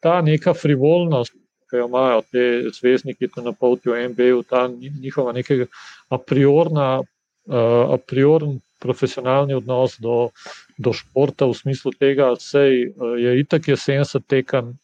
Ta 0.00 0.20
neka 0.22 0.54
frivolnost, 0.54 1.32
ki 1.70 1.76
jo 1.76 1.88
imajo 1.88 2.22
te 2.32 2.44
zvezdniki, 2.78 3.28
ki 3.28 3.42
na 3.44 3.52
poti 3.52 3.90
v 3.90 4.08
MBA, 4.08 4.42
ta 4.48 4.68
njihova 5.00 5.32
nekega 5.32 5.66
a 6.08 6.18
priorna, 6.18 7.02
a 7.48 7.96
priorn 8.06 8.60
profesionalni 8.80 9.54
odnos 9.54 9.96
do, 10.00 10.30
do 10.78 10.92
športa 10.92 11.48
v 11.48 11.56
smislu 11.56 11.92
tega, 11.98 12.30
da 12.36 12.62
je 13.16 13.40
itak 13.40 13.68
je 13.68 13.76
70 13.76 14.26
tekem, 14.28 14.74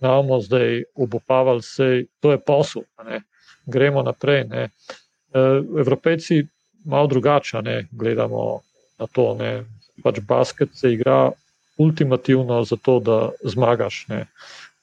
imamo 0.00 0.40
zdaj 0.40 0.84
obupavali, 0.94 1.62
sej, 1.62 2.06
to 2.20 2.32
je 2.32 2.40
posel, 2.40 2.82
ne. 3.04 3.22
gremo 3.66 4.02
naprej. 4.02 4.44
Ne. 4.48 4.68
Evropejci 5.34 6.46
malo 6.88 7.06
drugače 7.06 7.84
gledamo 7.90 8.60
na 8.98 9.06
to. 9.06 9.34
Ne. 9.38 9.64
Pač 10.02 10.20
basket 10.20 10.68
se 10.74 10.92
igra 10.92 11.30
ultimativno 11.78 12.62
zato, 12.64 12.98
da 13.00 13.30
zmagaš. 13.44 14.06
Ne. 14.08 14.26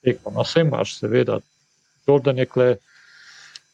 Tekmo. 0.04 0.32
Na 0.32 0.46
vse 0.46 0.62
imaš, 0.62 1.00
seveda. 1.00 1.40
Jordan 2.08 2.38
je 2.38 2.46
kle, 2.46 2.76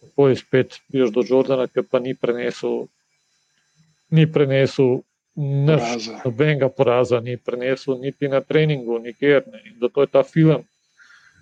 tako 0.01 0.27
je 0.29 0.35
spet, 0.35 0.79
piješ 0.91 1.11
do 1.11 1.23
Jordana, 1.27 1.67
ki 1.67 1.83
pa 1.83 1.99
ni 1.99 2.15
prenesel, 2.15 2.85
ni 4.09 4.25
prenesel 4.31 5.01
nobenega 5.35 6.69
poraza, 6.69 7.19
ni 7.19 7.37
prenesel 7.37 7.99
niti 7.99 8.27
na 8.27 8.41
treningu, 8.41 8.99
nikjer. 8.99 9.43
Ne. 9.51 9.61
In 9.65 9.79
zato 9.81 10.01
je 10.01 10.07
ta 10.07 10.23
film 10.23 10.63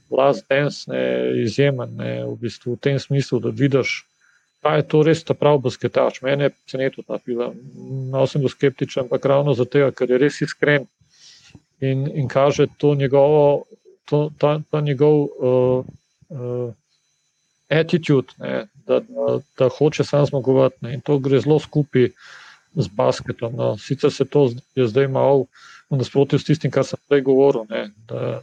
Last 0.09 0.45
Dance 0.49 0.91
ne, 0.91 1.01
izjemen, 1.43 1.95
ne, 1.95 2.25
v 2.25 2.35
bistvu 2.41 2.73
v 2.73 2.81
tem 2.81 2.99
smislu, 2.99 3.39
da 3.39 3.53
vidiš, 3.53 4.03
kaj 4.63 4.79
je 4.79 4.87
to 4.91 5.03
res 5.03 5.23
ta 5.23 5.35
pravi 5.37 5.61
basketač. 5.63 6.21
Mene 6.25 6.49
je 6.49 6.55
cenetil 6.67 7.05
ta 7.07 7.19
film. 7.23 7.55
Malo 8.11 8.27
sem 8.27 8.43
bil 8.43 8.51
skeptičen, 8.51 9.05
ampak 9.05 9.25
ravno 9.25 9.55
zato, 9.55 9.85
ker 9.95 10.11
je 10.11 10.19
res 10.19 10.41
iskren 10.43 10.87
in, 11.79 12.07
in 12.11 12.27
kaže 12.27 12.67
to 12.77 12.95
njegovo, 12.95 13.63
to, 14.09 14.29
ta, 14.37 14.59
ta 14.71 14.81
njegov 14.81 15.21
uh, 15.23 15.85
uh, 16.29 16.73
attitude, 17.69 18.33
ne, 18.39 18.65
da, 18.87 18.99
da, 18.99 19.39
da 19.57 19.69
hoče 19.69 20.03
sam 20.03 20.25
zmagovati. 20.25 20.81
Ne, 20.81 20.93
in 20.97 21.01
to 21.01 21.19
gre 21.19 21.39
zelo 21.39 21.59
skupaj 21.59 22.09
z 22.75 22.87
basketom. 22.95 23.55
No. 23.55 23.77
Sicer 23.77 24.11
se 24.11 24.25
to 24.25 24.49
je 24.75 24.87
zdaj 24.87 25.07
malo 25.07 25.45
v 25.89 25.97
nasprotju 26.01 26.39
s 26.39 26.45
tistim, 26.45 26.71
kar 26.71 26.85
sem 26.85 26.99
prej 27.07 27.23
govoril. 27.27 27.65
Ne, 27.69 27.89
da, 28.09 28.41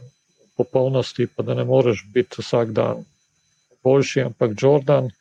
popolnosti, 0.57 1.27
pa 1.27 1.43
da 1.43 1.53
ne 1.53 1.63
moreš 1.63 2.01
biti 2.13 2.41
vsak 2.41 2.71
dan 2.73 3.05
boljši, 3.83 4.21
ampak 4.21 4.51
Jordan 4.61 5.11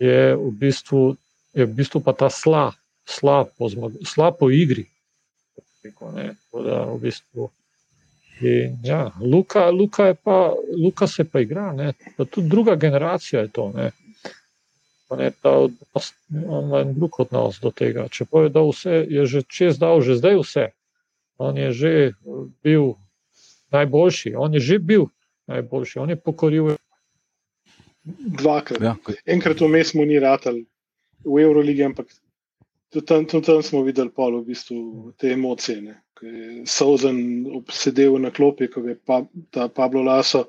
je 0.00 0.34
v 0.36 0.50
bistvu, 0.56 1.16
je 1.52 1.66
v 1.68 1.72
bistvu 1.76 2.00
pa 2.00 2.16
ta 2.16 2.30
slab, 2.32 2.74
slab 3.04 3.52
po, 3.58 3.68
sla 4.04 4.32
po 4.32 4.48
igri. 4.50 4.88
Ne, 5.84 6.36
da, 6.52 6.84
v 6.88 6.98
bistvu, 7.00 7.50
in, 8.40 8.80
ja, 8.84 9.12
Luka, 9.20 9.68
Luka, 9.70 10.14
pa, 10.14 10.52
Luka 10.76 11.06
se 11.06 11.24
pa 11.24 11.40
igra, 11.40 11.72
ne, 11.72 11.92
pa 12.16 12.24
tudi 12.24 12.48
druga 12.48 12.76
generacija 12.76 13.44
je 13.44 13.48
to. 13.48 13.72
Ne. 13.76 13.90
Ne, 15.16 15.30
ta 15.42 15.50
odnos, 15.50 16.12
ima 16.30 16.80
en 16.80 16.94
drug 16.94 17.20
odnos 17.20 17.58
do 17.60 17.72
tega. 17.74 18.06
Če 18.08 18.28
pove, 18.30 18.48
da 18.54 18.62
vse, 18.62 19.02
je 19.10 19.24
že 19.26 19.42
čez 19.42 19.78
dal, 19.78 19.98
že 20.06 20.20
zdaj 20.20 20.38
vse. 20.38 20.66
On 21.42 21.56
je 21.56 21.72
že 21.72 21.92
bil 22.62 22.94
najboljši, 23.74 24.36
on 24.38 24.54
je 24.54 24.60
že 24.60 24.78
bil 24.78 25.08
najboljši, 25.50 25.98
on 25.98 26.14
je 26.14 26.16
pokoril. 26.16 26.76
Dvakrat. 28.04 28.80
Ja. 28.82 28.96
Enkrat 29.26 29.60
vmes 29.60 29.94
mu 29.94 30.06
ni 30.08 30.18
ratal 30.20 30.62
v 31.24 31.42
Euroligi, 31.42 31.84
ampak 31.84 32.08
tudi 32.92 33.06
tam, 33.06 33.26
tudi 33.28 33.46
tam 33.46 33.62
smo 33.62 33.82
videli 33.84 34.10
pol 34.10 34.40
v 34.40 34.46
bistvu 34.52 35.12
te 35.20 35.32
emocije. 35.32 35.98
Sozen 36.68 37.46
obsedel 37.56 38.18
na 38.20 38.32
klopi, 38.32 38.68
ko 38.68 38.84
je 38.84 38.96
pa, 38.96 39.22
ta 39.50 39.68
Pablo 39.68 40.02
Laso 40.04 40.46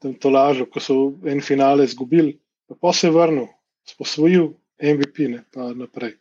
tam 0.00 0.14
to 0.16 0.30
lažo, 0.32 0.64
ko 0.66 0.80
so 0.80 0.96
en 1.28 1.42
finale 1.44 1.84
izgubili, 1.84 2.38
pa 2.80 2.92
se 2.92 3.06
je 3.06 3.12
vrnil, 3.12 3.46
posvojil 3.98 4.52
MVP, 4.82 5.28
ne 5.28 5.44
pa 5.52 5.72
naprej. 5.76 6.16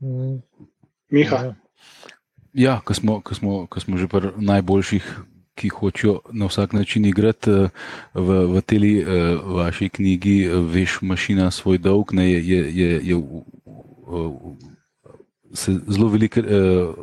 Mm. 0.00 0.42
Miha. 1.10 1.36
Ja. 1.36 1.54
Ja, 2.52 2.80
ko 2.84 2.94
smo, 2.94 3.20
ko 3.24 3.34
smo, 3.34 3.66
ko 3.66 3.80
smo 3.80 3.96
že 3.96 4.08
pri 4.12 4.34
najboljših, 4.36 5.06
ki 5.54 5.68
hočejo 5.68 6.20
na 6.32 6.46
vsak 6.46 6.72
način 6.72 7.04
igrati 7.04 7.50
eh, 7.50 7.68
v, 8.14 8.44
v 8.56 8.60
tej 8.60 9.04
uh, 9.04 9.08
vaši 9.56 9.88
knjigi, 9.88 10.44
eh, 10.44 10.56
veš, 10.56 10.98
mašina 11.02 11.50
svoj 11.50 11.78
dolg, 11.78 12.12
ne, 12.12 12.30
je, 12.30 12.40
je, 12.48 12.60
je, 12.76 13.00
je 13.04 13.22
se 15.54 15.72
zelo 15.88 16.08
veliko 16.08 16.40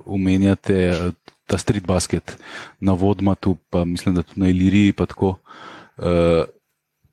umenjate 0.05 1.11
ta 1.45 1.57
street 1.57 1.85
basket 1.85 2.37
na 2.79 2.93
Vodmatu, 2.93 3.57
pa 3.69 3.85
mislim, 3.85 4.15
da 4.15 4.23
tudi 4.23 4.39
na 4.39 4.49
Iliriji, 4.49 4.93
tako, 4.93 5.35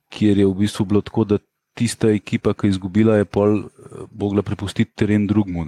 kjer 0.09 0.37
je 0.37 0.45
v 0.45 0.53
bistvu 0.53 0.85
bilo 0.85 1.01
tako, 1.01 1.23
da 1.23 1.37
tista 1.77 2.09
ekipa, 2.09 2.53
ki 2.53 2.67
je 2.67 2.75
izgubila, 2.75 3.19
je 3.19 3.25
pol 3.25 3.59
eh, 3.59 3.69
mogla 4.11 4.41
prepustiti 4.41 4.91
teren 4.95 5.27
drugmu. 5.27 5.65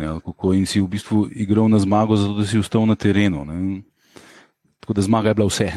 In 0.55 0.65
si 0.65 0.81
v 0.81 0.89
bistvu 0.89 1.27
igral 1.31 1.69
na 1.69 1.79
zmago, 1.79 2.17
zato 2.17 2.39
da 2.39 2.47
si 2.47 2.59
ostal 2.59 2.87
na 2.89 2.95
terenu. 2.95 3.45
Ne? 3.45 3.81
Tako 4.89 4.95
da 4.95 5.01
zmaga 5.01 5.29
je 5.29 5.33
bila 5.33 5.45
vse. 5.47 5.71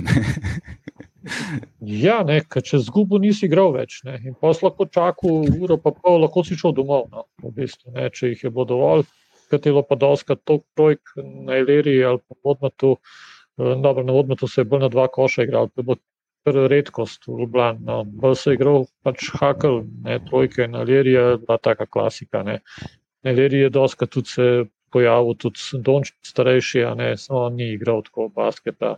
ja, 2.05 2.23
ne, 2.25 2.39
če 2.65 2.79
zgubo 2.81 3.19
nisi 3.21 3.45
igral 3.45 3.75
več. 3.75 3.99
Ne? 4.09 4.15
In 4.25 4.33
posla 4.41 4.71
lahko 4.71 4.87
čakal 4.89 5.43
uro, 5.53 5.77
pa 5.77 5.93
pol, 5.93 6.23
lahko 6.23 6.41
si 6.49 6.57
šel 6.57 6.73
domov. 6.79 7.11
No? 7.13 7.27
V 7.45 7.51
bistvu, 7.59 7.93
ne, 7.93 8.07
če 8.09 8.31
jih 8.31 8.47
je 8.47 8.51
bilo 8.55 8.65
dovolj, 8.71 9.05
katero 9.53 9.83
pa 9.85 9.99
doska 10.01 10.39
tok 10.41 10.65
trojk 10.73 11.13
na 11.21 11.61
Eleriji 11.61 12.07
ali 12.09 12.25
pa 12.25 12.39
podmatu. 12.41 12.95
Eh, 13.61 13.77
dobro, 13.85 14.07
na 14.09 14.17
odmetu 14.17 14.49
se 14.49 14.65
je 14.65 14.71
bolj 14.73 14.87
na 14.87 14.93
dva 14.97 15.05
koša 15.13 15.45
igral, 15.45 15.69
redkost 16.49 17.29
v 17.29 17.37
Ljubljani. 17.43 17.85
No. 17.85 18.01
Bolj 18.25 18.41
se 18.41 18.55
je 18.55 18.63
igral 18.63 18.89
pač 19.05 19.29
Hakel, 19.43 19.83
ne 20.09 20.23
trojke, 20.25 20.71
na 20.73 20.89
Leriji, 20.89 21.37
bila 21.45 21.61
taka 21.61 21.85
klasika. 21.85 22.41
Ne. 22.49 22.63
Na 23.29 23.37
Leriji 23.37 23.69
je 23.69 23.77
doska 23.77 24.09
tudi 24.09 24.33
se 24.33 24.49
pojavil, 24.93 25.37
tudi 25.41 25.81
Donč 25.85 26.13
starejši, 26.27 26.85
a 26.89 26.95
ne, 26.99 27.15
samo 27.21 27.47
on 27.49 27.57
ni 27.59 27.73
igral 27.75 28.03
tako 28.07 28.29
basketa. 28.35 28.97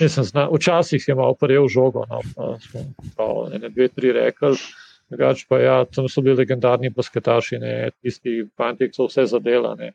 Zna, 0.00 0.48
včasih 0.50 1.04
je 1.08 1.14
malo 1.14 1.36
prejel 1.38 1.68
žogo, 1.70 2.02
no, 2.10 2.20
pa 2.34 2.54
smo 2.62 2.82
prav, 3.16 3.44
ne, 3.52 3.68
dve, 3.68 3.88
tri 3.88 4.12
rekli. 4.12 4.56
Drugač 5.12 5.44
pa 5.46 5.58
ja, 5.60 5.74
tam 5.84 6.08
so 6.08 6.22
bili 6.24 6.40
legendarni 6.40 6.90
basketaši, 6.90 7.58
ne, 7.62 7.74
tisti 8.02 8.40
fanti, 8.56 8.88
ki 8.88 8.96
so 8.96 9.06
vse 9.10 9.26
zadelane. 9.30 9.92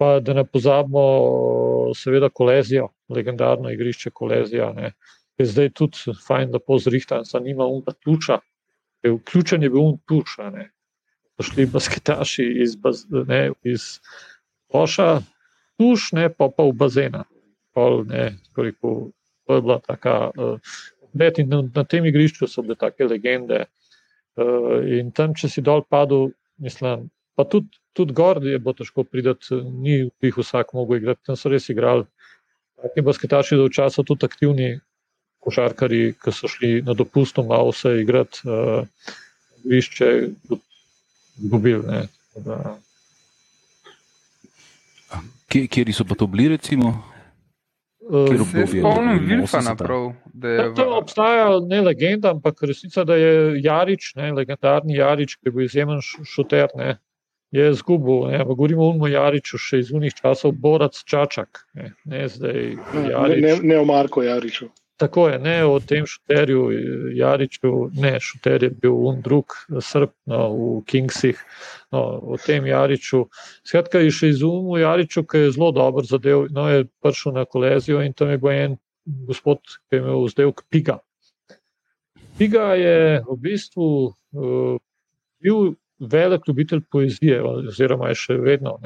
Pa 0.00 0.16
da 0.20 0.34
ne 0.34 0.44
pozabimo, 0.44 1.04
seveda, 1.96 2.28
kolezijo, 2.32 2.88
legendarno 3.12 3.70
igrišče 3.72 4.10
kolezija. 4.10 4.72
Ne 4.76 4.94
je 5.38 5.46
zdaj 5.46 5.70
tudi 5.70 6.14
fajn, 6.26 6.50
da 6.50 6.58
pozrihta, 6.58 7.20
da 7.32 7.40
nima 7.40 7.66
unta 7.66 7.92
tuča. 7.92 8.38
Vključen 9.04 9.62
je 9.62 9.70
bil 9.70 9.80
un 9.80 9.98
tuč, 10.08 10.38
ne. 10.52 10.70
Pošli 11.36 11.66
basketaši 11.66 12.46
iz, 12.64 12.78
ne, 13.28 13.50
iz 13.62 14.00
koša, 14.76 15.08
tuš, 15.80 16.12
ne, 16.12 16.28
pa 16.32 16.50
v 16.52 16.72
bazena. 16.76 17.24
Pol, 17.76 18.04
ne, 18.08 18.36
koliko, 18.56 19.10
to 19.46 19.58
je 19.58 19.64
bila 19.64 19.80
taka, 19.84 20.30
uh, 20.36 20.58
na, 21.16 21.62
na 21.74 21.84
tem 21.84 22.04
igrišču 22.04 22.48
so 22.48 22.62
bile 22.62 22.76
take 22.76 23.04
legende. 23.04 23.66
Uh, 24.36 24.84
in 24.84 25.12
tam, 25.16 25.34
če 25.34 25.48
si 25.48 25.64
dol 25.64 25.84
padel, 25.88 26.30
mislim, 26.60 27.08
pa 27.36 27.44
tudi, 27.44 27.72
tudi 27.96 28.12
gor 28.16 28.40
je 28.44 28.58
bilo 28.58 28.74
težko 28.76 29.04
priti, 29.04 29.60
ni 29.80 30.02
jih 30.04 30.40
vsak 30.40 30.74
mogel 30.76 31.00
igrati, 31.00 31.24
tam 31.24 31.36
so 31.40 31.52
res 31.52 31.68
igrali. 31.72 32.04
Taki 32.82 33.04
basketaši 33.04 33.56
so 33.56 33.68
včasih 33.70 34.04
tudi 34.04 34.28
aktivni, 34.28 34.74
košarkari, 35.40 36.16
ki 36.20 36.34
so 36.34 36.50
šli 36.50 36.82
na 36.84 36.96
dopust, 36.96 37.38
malo 37.38 37.72
se 37.72 37.94
igrati, 38.02 38.44
uh, 38.44 38.84
višče, 39.64 40.10
izgubili. 41.40 42.04
Kje 45.48 45.92
so 45.92 46.04
pa 46.04 46.14
to 46.14 46.26
bili, 46.26 46.48
recimo? 46.48 46.94
Se 48.06 48.66
spomnim 48.66 49.18
Vilfa 49.26 49.60
naprav. 49.60 50.12
Ja, 50.42 50.74
to 50.74 50.84
obstaja 50.98 51.48
ne 51.66 51.80
legenda, 51.80 52.30
ampak 52.30 52.62
resnica, 52.62 53.04
da 53.04 53.16
je 53.16 53.60
Jarič, 53.62 54.12
ne, 54.14 54.32
legendarni 54.32 54.96
Jarič, 54.96 55.34
ki 55.36 55.48
je 55.48 55.52
bil 55.52 55.64
izjemen 55.64 56.02
šuter, 56.02 56.70
ne, 56.78 56.98
je 57.50 57.72
zgubil. 57.74 58.28
Ne, 58.30 58.44
govorimo 58.46 58.92
o 59.00 59.10
Jariču 59.10 59.58
še 59.58 59.82
iz 59.82 59.90
unih 59.90 60.14
časov, 60.14 60.54
Borac 60.54 60.98
Čačak. 61.02 61.64
Ne, 61.74 61.92
ne, 62.04 62.26
zdaj, 62.30 62.76
ne, 62.94 63.38
ne, 63.42 63.54
ne 63.62 63.78
o 63.78 63.84
Marko 63.84 64.22
Jariču. 64.22 64.70
Tako 64.96 65.28
je, 65.28 65.38
ne 65.38 65.56
o 65.66 65.80
tem 65.80 66.06
šuterju, 66.06 66.62
Jariču, 67.18 67.72
ne, 68.00 68.14
šuter 68.20 68.62
je 68.62 68.70
bil 68.70 68.94
un 69.10 69.18
drug, 69.20 69.58
srb 69.80 70.14
no, 70.30 70.46
v 70.54 70.84
Kingsih, 70.88 71.42
no, 71.92 72.02
o 72.34 72.36
tem 72.40 72.66
Jariču. 72.66 73.26
Skratka, 73.66 74.02
je 74.02 74.14
še 74.14 74.32
izumu 74.34 74.78
Jariču, 74.80 75.24
ki 75.28 75.46
je 75.46 75.54
zelo 75.56 75.72
dober 75.76 76.06
zadev, 76.08 76.48
no, 76.54 76.68
je 76.70 76.86
prišel 77.04 77.36
na 77.38 77.44
kolezijo 77.44 78.02
in 78.02 78.14
tam 78.16 78.32
je 78.34 78.40
bil 78.42 78.54
en 78.54 78.78
gospod, 79.28 79.62
ki 79.88 79.98
je 79.98 80.02
imel 80.02 80.24
vzdevek 80.26 80.64
Piga. 80.70 80.98
Piga 82.36 82.74
je 82.76 83.22
v 83.24 83.36
bistvu 83.40 83.86
uh, 84.12 84.78
bil 85.40 85.76
velik 85.98 86.48
ljubitelj 86.48 86.82
poezije, 86.92 87.38
oziroma 87.42 88.10
je 88.10 88.18
še 88.20 88.36
vedno. 88.42 88.76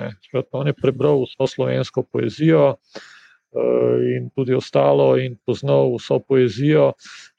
On 0.52 0.68
je 0.68 0.76
prebral 0.76 1.24
vso 1.24 1.48
slovensko 1.50 2.04
poezijo 2.06 2.76
uh, 2.76 3.96
in 4.14 4.28
tudi 4.36 4.54
ostalo, 4.54 5.16
in 5.18 5.34
poznal 5.46 5.96
vso 5.96 6.20
poezijo. 6.22 6.92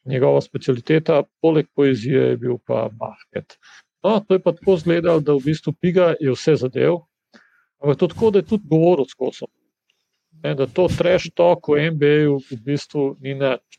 Njegova 0.10 0.41
specialiteta, 0.41 1.21
poleg 1.41 1.69
poezije, 1.76 2.34
je 2.34 2.38
bil 2.41 2.58
pa 2.67 2.89
basket. 2.89 3.56
No, 4.04 4.20
to 4.20 4.34
je 4.34 4.42
pa 4.42 4.52
tako 4.52 4.74
izgledalo, 4.74 5.20
da 5.20 5.34
v 5.34 5.44
bistvu 5.46 5.74
Piga 5.74 6.14
je 6.20 6.34
vse 6.34 6.56
zadev, 6.56 7.04
ampak 7.82 8.00
to 8.00 8.08
tako, 8.08 8.32
da 8.32 8.40
je 8.40 8.48
tudi 8.50 8.70
govoril 8.70 9.06
s 9.06 9.14
kosom. 9.14 9.50
Ne, 10.44 10.56
da 10.56 10.66
to 10.66 10.88
treš 10.98 11.30
to, 11.36 11.54
ko 11.62 11.78
MBA 11.78 12.16
v 12.50 12.58
bistvu 12.66 13.16
ni 13.22 13.36
nič, 13.38 13.78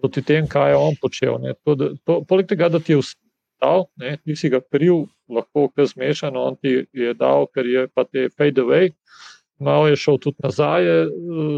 proti 0.00 0.22
tem, 0.22 0.48
kaj 0.48 0.72
je 0.72 0.76
on 0.76 0.96
počel. 1.00 1.38
To, 1.64 1.74
da, 1.74 1.92
to, 2.04 2.22
poleg 2.26 2.48
tega, 2.50 2.68
da 2.72 2.80
ti 2.82 2.96
je 2.96 3.04
vstal, 3.04 3.86
ne, 4.00 4.16
ti 4.24 4.34
si 4.36 4.50
ga 4.50 4.58
pril, 4.60 5.04
lahko 5.30 5.68
kaj 5.76 5.92
zmešan, 5.92 6.36
on 6.36 6.56
ti 6.58 6.80
je 6.90 7.14
dal, 7.14 7.46
ker 7.54 7.66
je 7.66 7.86
pa 7.94 8.04
te 8.08 8.26
fade 8.34 8.64
away. 8.64 8.90
Malo 9.60 9.90
je 9.90 9.96
šel 10.00 10.16
tudi 10.24 10.40
nazaj, 10.40 10.86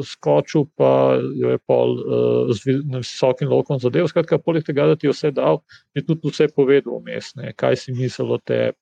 skočil 0.06 0.64
pa 0.74 1.14
je 1.38 1.58
pol 1.70 1.92
uh, 2.00 2.50
z 2.50 2.80
visokim 2.96 3.48
lokom 3.48 3.78
zadev. 3.78 4.08
Skratka, 4.10 4.40
poleg 4.42 4.66
tega, 4.66 4.88
da 4.90 4.98
ti 4.98 5.06
je 5.06 5.14
vse 5.14 5.30
dal, 5.30 5.60
je 5.94 6.02
tudi 6.06 6.32
vse 6.32 6.48
povedal 6.50 6.98
vmes, 6.98 7.30
kaj 7.56 7.78
si 7.78 7.94
mislil 7.94 8.34
o 8.34 8.40
tebi. 8.42 8.74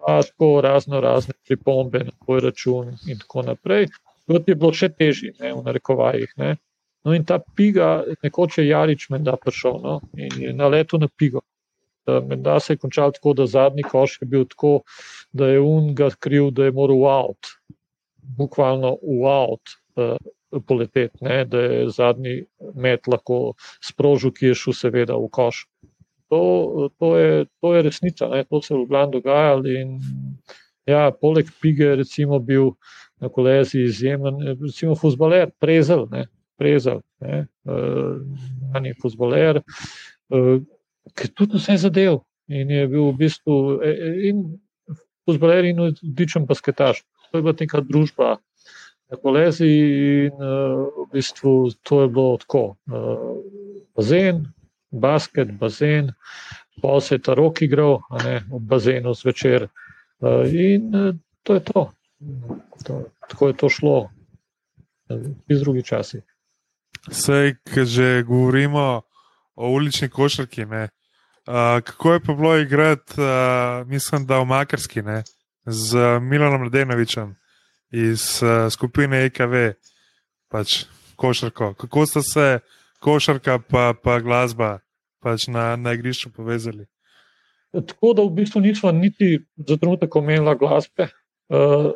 Tako 0.00 0.60
razno 0.64 1.00
razne 1.00 1.34
pripombe 1.44 2.04
na 2.04 2.12
tvoj 2.24 2.40
račun, 2.46 2.94
in 3.08 3.18
tako 3.20 3.42
naprej 3.48 3.88
kot 4.30 4.48
je 4.48 4.56
bilo 4.56 4.72
še 4.76 4.90
težje, 4.94 5.34
v 5.40 5.62
narekovajih. 5.66 6.34
Ne. 6.40 6.56
No, 7.04 7.14
in 7.16 7.24
ta 7.26 7.40
piga, 7.40 8.02
nekoč 8.24 8.60
je 8.60 8.68
Jarič 8.68 9.08
menda 9.12 9.36
prišel 9.40 9.80
no, 9.82 9.94
in 10.14 10.36
je 10.36 10.52
na 10.56 10.68
letu 10.70 11.00
na 11.00 11.08
pigo. 11.08 11.42
Menda 12.26 12.58
se 12.60 12.74
je 12.74 12.80
končal 12.80 13.12
tako, 13.14 13.34
da 13.38 13.46
zadnji 13.46 13.84
koš 13.86 14.18
je 14.20 14.28
bil 14.28 14.46
tako, 14.50 14.80
da 15.32 15.50
je 15.50 15.60
un 15.62 15.92
ga 15.94 16.10
kriv, 16.10 16.50
da 16.56 16.66
je 16.66 16.74
moral 16.74 17.04
avt, 17.10 17.54
bukvalno 18.22 18.96
v 19.02 19.26
avt 19.28 19.74
uh, 19.96 20.16
poleteti, 20.66 21.18
ne, 21.24 21.44
da 21.44 21.60
je 21.60 21.90
zadnji 21.94 22.36
met 22.74 23.06
lahko 23.06 23.54
sprožil, 23.84 24.32
ki 24.34 24.50
je 24.50 24.58
šel 24.62 24.76
seveda 24.76 25.18
v 25.18 25.28
koš. 25.30 25.64
To, 26.30 26.88
to, 26.98 27.16
je, 27.18 27.46
to 27.60 27.74
je 27.74 27.82
resnica, 27.82 28.28
ne, 28.30 28.44
to 28.44 28.62
se 28.62 28.74
je 28.74 28.76
v 28.76 28.80
Ljubljani 28.80 29.12
dogajalo 29.12 29.70
in 29.70 29.96
ja, 30.86 31.10
poleg 31.10 31.50
pige 31.62 31.94
recimo 31.98 32.38
bil 32.38 32.72
na 33.20 33.28
kolezi 33.28 33.82
izjemen, 33.82 34.38
recimo 34.62 34.94
futbaler, 34.94 35.50
prezel, 35.60 36.06
ne, 36.10 36.26
prezel, 36.58 37.02
ne, 37.20 37.46
uh, 37.66 38.80
ni 38.82 38.94
futbaler, 39.02 39.62
uh, 40.30 40.58
ki 41.14 41.32
tudi 41.34 41.58
vse 41.58 41.76
zadev 41.84 42.20
in 42.50 42.70
je 42.70 42.86
bil 42.90 43.10
v 43.10 43.16
bistvu 43.24 43.56
e, 43.86 43.90
in 44.30 44.42
futbaler 45.28 45.68
in 45.68 45.80
odličen 45.86 46.46
basketaš. 46.46 47.02
To 47.30 47.38
je 47.38 47.42
bila 47.42 47.54
neka 47.60 47.80
družba 47.80 48.36
na 49.10 49.16
kolezi 49.16 49.66
in 49.66 50.34
uh, 50.38 50.86
v 51.02 51.06
bistvu 51.12 51.70
to 51.82 52.02
je 52.02 52.08
bilo 52.08 52.36
tako. 52.36 52.76
Uh, 52.86 53.42
bazen, 53.96 54.46
basket, 54.90 55.52
bazen, 55.58 56.12
pa 56.82 57.00
se 57.00 57.14
je 57.14 57.22
ta 57.22 57.34
rok 57.34 57.62
igral, 57.62 58.00
a 58.10 58.22
ne 58.22 58.36
v 58.50 58.60
bazenu 58.60 59.14
zvečer. 59.14 59.68
Uh, 60.20 60.46
in 60.46 60.94
uh, 60.94 61.14
to 61.42 61.54
je 61.54 61.64
to. 61.64 61.90
To, 62.84 63.02
tako 63.28 63.48
je 63.48 63.54
to 63.56 63.68
šlo, 63.68 64.10
iz 65.48 65.60
drugih 65.60 65.84
časov. 65.84 66.20
Sej, 67.10 67.56
ki 67.64 67.84
že 67.84 68.22
govorimo 68.28 69.02
o 69.56 69.70
ulični 69.72 70.08
košarki. 70.08 70.64
Uh, 70.64 70.88
kako 71.84 72.12
je 72.12 72.20
pa 72.20 72.34
bilo 72.34 72.56
igrati, 72.58 73.20
uh, 73.20 73.88
mislim, 73.88 74.26
da 74.26 74.38
v 74.38 74.44
Makarski 74.46 75.02
ne? 75.02 75.22
Z 75.70 76.20
Milanom 76.20 76.60
Mladenovičem 76.60 77.34
iz 77.90 78.42
uh, 78.42 78.68
skupine 78.72 79.24
EKV, 79.24 79.54
pač 80.50 80.84
košarko. 81.16 81.74
Kako 81.74 82.06
sta 82.06 82.22
se 82.22 82.46
košarka 83.00 83.58
in 83.58 83.94
pa 84.02 84.20
glasba 84.20 84.78
pač 85.20 85.48
na, 85.48 85.76
na 85.76 85.92
igrišču 85.92 86.32
povezali? 86.32 86.86
Tako 87.72 88.14
da 88.16 88.22
v 88.22 88.34
bistvu 88.34 88.60
nismo 88.60 88.92
niti 88.92 89.38
za 89.56 89.76
trenutek 89.76 90.16
omenili 90.16 90.56
glasbe. 90.58 91.08
Uh, 91.48 91.90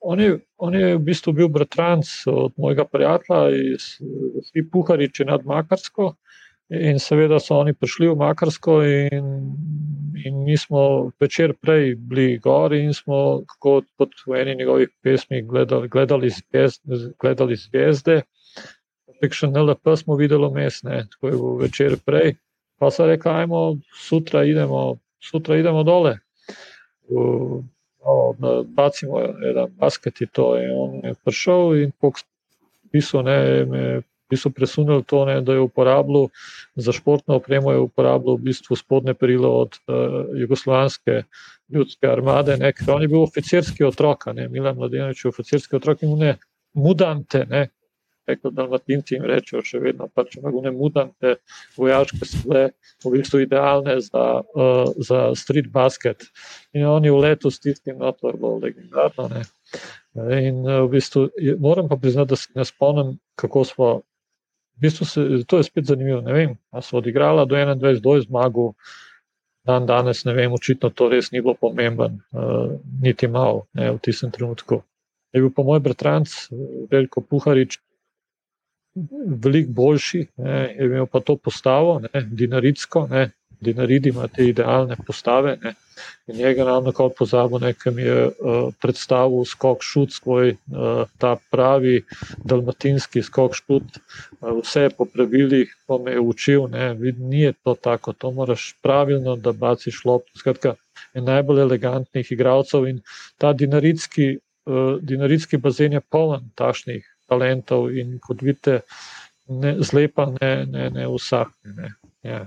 on, 0.00 0.20
je, 0.20 0.38
on 0.58 0.74
je 0.74 0.96
v 0.96 1.02
bistvu 1.02 1.32
bil 1.32 1.48
bratranc 1.48 2.06
od 2.26 2.52
mojega 2.56 2.84
prijatelja 2.84 3.74
iz 3.74 4.64
Puhariče 4.72 5.24
nad 5.24 5.46
Makarsko. 5.46 6.14
In 6.68 6.98
seveda 7.00 7.38
so 7.40 7.56
oni 7.62 7.72
prišli 7.72 8.10
v 8.10 8.16
Makarsko, 8.20 8.82
in, 8.84 9.28
in 10.24 10.42
mi 10.44 10.56
smo 10.56 11.10
večer 11.20 11.54
prej 11.56 11.94
bili 11.96 12.38
gori 12.44 12.82
in 12.84 12.92
smo 12.94 13.40
kot, 13.58 13.86
v 14.26 14.36
eni 14.36 14.56
njegovih 14.58 14.90
pesmi 15.02 15.42
gledali, 15.42 15.88
gledali, 15.88 16.30
zvezde, 16.30 17.14
gledali 17.18 17.56
zvezde. 17.56 18.20
Tek 19.18 19.34
še 19.34 19.48
NLP 19.48 19.96
smo 19.96 20.18
videli 20.20 20.50
mestne, 20.52 21.06
tako 21.14 21.32
je 21.32 21.40
bil 21.40 21.56
večer 21.64 21.96
prej. 22.04 22.36
Pa 22.78 22.92
so 22.94 23.08
rekli, 23.08 23.32
ajmo, 23.32 23.62
sutra 23.96 24.44
idemo, 24.46 24.98
sutra 25.24 25.56
idemo 25.58 25.82
dole 25.88 26.18
no, 28.38 28.64
bacimo 28.64 29.20
en 29.20 29.76
basket 29.76 30.20
in 30.20 30.28
to. 30.32 30.56
In 30.56 30.70
on 30.70 31.00
je 31.04 31.14
prišel 31.24 31.74
in 31.82 31.92
pisal, 32.92 33.22
ne, 33.22 33.64
me 33.64 34.02
je 34.30 34.52
presunil 34.54 35.02
to, 35.02 35.24
ne, 35.28 35.40
da 35.40 35.56
je 35.56 35.64
uporabljal 35.64 36.28
za 36.74 36.92
športno 36.92 37.38
opremo, 37.40 37.72
je 37.72 37.84
uporabljal 37.86 38.36
v 38.36 38.50
bistvu 38.50 38.76
spodne 38.76 39.14
perilo 39.14 39.50
od 39.62 39.78
uh, 39.86 40.34
jugoslovanske 40.40 41.22
ljudske 41.68 42.08
armade, 42.08 42.56
ne, 42.56 42.72
ker 42.72 42.94
on 42.94 43.02
je 43.02 43.08
bil 43.08 43.24
oficirski 43.24 43.84
otrok, 43.84 44.30
ne, 44.34 44.48
Milan 44.48 44.76
Mladenovič 44.76 45.24
je 45.24 45.28
oficirski 45.28 45.76
otrok 45.76 46.02
in 46.02 46.16
ne, 46.18 46.36
mudante, 46.74 47.44
ne, 47.48 47.68
kot 48.36 48.54
dalmatinci 48.54 49.16
jim 49.16 49.24
rečejo, 49.28 49.62
še 49.64 49.80
vedno 49.82 50.08
pač 50.12 50.36
ne 50.42 50.72
mudante, 50.74 51.36
vojaške 51.78 52.28
so 52.28 52.42
bile 52.44 52.64
v 53.04 53.12
bistvu 53.14 53.42
idealne 53.44 53.98
za, 54.04 54.24
uh, 54.42 54.90
za 54.96 55.22
street 55.38 55.70
basket. 55.72 56.28
In 56.76 56.86
oni 56.88 57.12
v 57.12 57.22
letu 57.24 57.52
s 57.52 57.62
tistim, 57.64 57.98
no, 58.02 58.12
to 58.12 58.32
je 58.32 58.36
bilo 58.36 58.58
legendarno. 58.60 59.30
Ne. 59.32 59.46
In 60.42 60.60
uh, 60.66 60.82
v 60.84 60.98
bistvu 60.98 61.28
moram 61.62 61.88
pa 61.88 61.96
priznati, 61.96 62.34
da 62.34 62.36
se 62.36 62.52
ne 62.54 62.68
spomnim, 62.68 63.16
kako 63.38 63.64
smo. 63.64 63.90
V 64.78 64.86
bistvu 64.86 65.06
se, 65.06 65.22
to 65.46 65.58
je 65.58 65.66
spet 65.66 65.90
zanimivo. 65.90 66.20
Ne 66.22 66.32
vem, 66.32 66.56
ali 66.70 66.86
so 66.86 67.00
odigrala 67.00 67.44
do 67.44 67.56
21, 67.56 68.00
do 68.00 68.14
je 68.14 68.26
zmagal, 68.28 68.72
dan 69.66 69.86
danes 69.86 70.22
ne 70.24 70.32
vem, 70.32 70.52
očitno 70.54 70.90
to 70.94 71.08
res 71.10 71.32
ni 71.32 71.42
bilo 71.42 71.56
pomemben, 71.58 72.20
uh, 72.32 72.78
niti 73.02 73.28
malo 73.28 73.66
ne, 73.74 73.90
v 73.90 73.98
tistem 73.98 74.30
trenutku. 74.30 74.80
Je 75.34 75.42
bil 75.42 75.50
pa 75.52 75.66
moj 75.66 75.82
bratranc, 75.84 76.30
Veljko 76.90 77.20
Puharič, 77.26 77.80
veliko 79.44 79.72
boljši, 79.72 80.22
ne, 80.36 80.60
je 80.78 80.86
imel 80.86 81.06
pa 81.06 81.20
to 81.20 81.36
postavo, 81.36 81.98
ne, 82.00 82.22
dinaritsko, 82.30 83.06
ne, 83.10 83.30
dinaridi 83.60 84.08
ima 84.08 84.28
te 84.28 84.46
idealne 84.48 84.96
postave. 85.06 85.56
Ne, 85.62 85.74
in 86.26 86.36
njega 86.36 86.64
ravno 86.64 86.92
kot 86.92 87.12
pozabo, 87.18 87.58
nekam 87.58 87.98
je 87.98 88.26
uh, 88.26 88.32
predstavil 88.80 89.44
skok 89.44 89.82
šut, 89.82 90.12
svoj 90.12 90.50
uh, 90.50 91.08
ta 91.18 91.36
pravi 91.50 92.02
dalmatinski 92.44 93.22
skok 93.22 93.54
šut, 93.54 93.98
uh, 94.40 94.60
vse 94.62 94.88
po 94.98 95.04
pravilih, 95.04 95.74
pa 95.86 95.98
me 95.98 96.12
je 96.12 96.20
učil, 96.20 96.68
ne, 96.68 96.92
vid, 96.94 97.20
ni 97.20 97.52
to 97.64 97.74
tako, 97.74 98.12
to 98.12 98.30
moraš 98.30 98.74
pravilno, 98.82 99.36
da 99.36 99.52
baciš 99.52 100.04
lop. 100.04 100.28
Skratka, 100.36 100.74
je 101.14 101.22
najbolj 101.22 101.60
elegantnih 101.60 102.32
igralcev 102.32 102.86
in 102.86 103.00
ta 103.38 103.52
dinaritski, 103.52 104.36
uh, 104.66 104.98
dinaritski 105.02 105.56
bazen 105.56 105.92
je 105.92 106.00
poln 106.00 106.50
takšnih 106.54 107.06
talentov 107.28 107.90
in 107.92 108.18
kot 108.22 108.42
vidite, 108.42 108.80
ne, 109.48 109.76
zlepa 109.80 110.28
ne, 110.40 110.52
ne, 110.66 110.90
ne 110.90 111.08
vsak. 111.08 111.52
Ne. 111.64 111.92
Ja. 112.22 112.46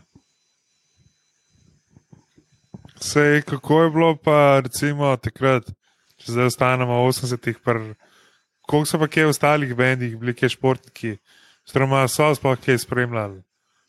Sej, 3.02 3.42
kako 3.42 3.84
je 3.84 3.90
bilo 3.90 4.16
pa 4.16 4.62
recimo 4.62 5.16
takrat, 5.18 5.66
če 6.22 6.36
zdaj 6.36 6.52
ostanemo 6.52 7.02
v 7.02 7.10
80-ih, 7.10 7.58
koliko 8.62 8.86
so 8.86 9.00
pa 9.02 9.08
kje 9.10 9.26
v 9.26 9.34
ostalih 9.34 9.72
bendih 9.76 10.14
bili 10.22 10.36
kje 10.38 10.52
športniki, 10.54 11.16
oziroma 11.66 12.04
so 12.08 12.30
sploh 12.38 12.60
kje 12.62 12.78
spremljali 12.84 13.42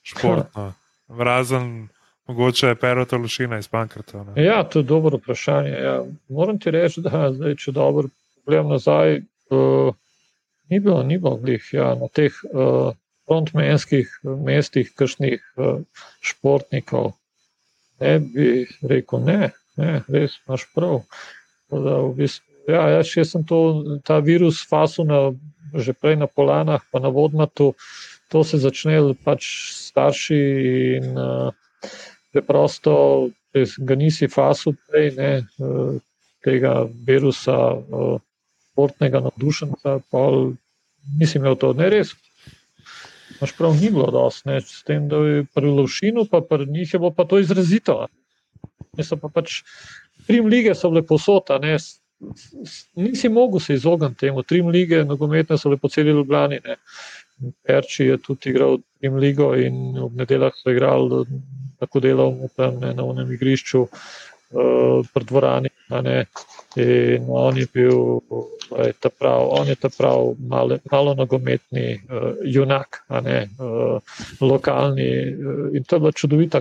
športno, 0.02 0.72
razen 1.08 1.88
mogoče 2.26 2.74
Perota 2.80 3.16
Lušina 3.16 3.58
iz 3.58 3.68
Pankrta. 3.68 4.24
Ja, 4.36 4.64
to 4.64 4.78
je 4.78 4.88
dobro 4.88 5.16
vprašanje. 5.16 5.70
Ja. 5.70 6.04
Moram 6.28 6.58
ti 6.58 6.70
reči, 6.70 7.00
da 7.04 7.28
zdaj, 7.32 7.56
če 7.60 7.72
dobro 7.72 8.08
pogledam 8.44 8.72
nazaj, 8.72 9.20
uh, 9.50 9.94
ni 10.70 10.80
bilo, 10.80 11.02
ni 11.02 11.18
bilo 11.18 11.36
glih, 11.36 11.68
ja, 11.72 11.92
na 11.94 12.08
teh 12.08 12.32
uh, 12.52 12.94
frontmenskih 13.28 14.08
mestih, 14.22 14.92
kakšnih 14.96 15.42
uh, 15.56 15.82
športnikov. 16.20 17.12
Ne 18.02 18.18
bi 18.20 18.48
rekel, 18.90 19.22
ne, 19.26 19.52
ne 19.78 20.00
res 20.12 20.36
imaš 20.42 20.66
prav. 20.74 21.02
Da, 21.72 21.96
v 22.02 22.12
bistvu, 22.18 22.44
ja, 22.68 22.82
jaz 22.98 23.14
sem 23.30 23.44
to, 23.48 23.60
ta 24.04 24.20
virus 24.20 24.60
fasu 24.68 25.06
na 25.08 25.30
že 25.72 25.96
prej 25.96 26.20
na 26.20 26.28
Polanah, 26.28 26.84
pa 26.92 27.00
na 27.00 27.08
Vodmatu, 27.08 27.72
to 28.28 28.44
se 28.44 28.60
začne 28.60 29.00
pač 29.24 29.72
starši 29.72 30.40
in 31.00 31.16
uh, 31.16 31.48
preprosto, 32.32 33.28
ga 33.56 33.94
nisi 33.96 34.28
fasu 34.28 34.76
prej, 34.88 35.16
ne, 35.16 35.32
uh, 35.60 35.96
tega 36.44 36.84
virusa, 37.08 37.56
uh, 37.72 38.20
športnega 38.72 39.20
navdušenca, 39.20 40.00
pa 40.12 40.20
nisi 41.20 41.40
imel 41.40 41.56
to 41.60 41.72
ne 41.76 41.88
res. 41.92 42.16
Maš 43.42 43.56
prav 43.58 43.74
ni 43.74 43.90
bilo 43.90 44.06
dosti, 44.14 44.48
ne, 44.48 44.60
s 44.62 44.84
tem, 44.86 45.08
da 45.10 45.18
je 45.26 45.44
pri 45.54 45.70
Lovšinu, 45.78 46.28
pa 46.30 46.40
pri 46.46 46.66
njih 46.70 46.94
je 46.94 46.98
bilo 47.02 47.10
pa 47.10 47.26
to 47.26 47.40
izrazito. 47.42 48.04
Ne, 48.96 49.04
so 49.04 49.18
pa 49.18 49.28
pač, 49.32 49.62
prim 50.28 50.46
lige 50.46 50.76
so 50.78 50.92
bile 50.92 51.02
posota, 51.06 51.58
ne, 51.58 51.74
nisi 52.94 53.28
mogel 53.28 53.60
se 53.60 53.74
izogniti 53.74 54.20
temu. 54.20 54.42
Trim 54.42 54.68
lige, 54.68 55.04
nogometne 55.04 55.58
so 55.58 55.70
lepo 55.70 55.88
celi 55.88 56.10
Ljubljani. 56.10 56.60
Ne. 56.64 56.76
Perči 57.66 58.06
je 58.06 58.18
tudi 58.22 58.50
igral 58.50 58.78
Trim 59.00 59.16
ligo 59.18 59.54
in 59.58 59.96
v 59.98 60.10
nedeljah 60.14 60.54
so 60.54 60.70
igrali 60.70 61.24
tako 61.80 62.00
delal 62.00 62.36
tam 62.56 62.78
ne, 62.78 62.92
na 62.94 63.02
unem 63.02 63.32
igrišču 63.32 63.86
uh, 64.52 65.00
pred 65.14 65.26
dvorani. 65.26 65.72
In 66.76 67.26
on 67.28 67.56
je 67.56 67.66
bil 67.72 68.20
ta 69.00 69.10
prav, 69.10 69.48
on 69.58 69.68
je 69.68 69.76
ta 69.76 69.90
prav 69.92 70.32
malo, 70.38 70.78
malo 70.90 71.14
nogometni 71.14 71.98
uh, 71.98 72.32
junak, 72.44 73.02
ne, 73.08 73.48
uh, 73.58 73.98
lokalni. 74.40 75.10
Uh, 75.34 75.76
in 75.76 75.84
to 75.84 75.96
je 75.96 76.00
bila 76.00 76.12
čudovita, 76.12 76.60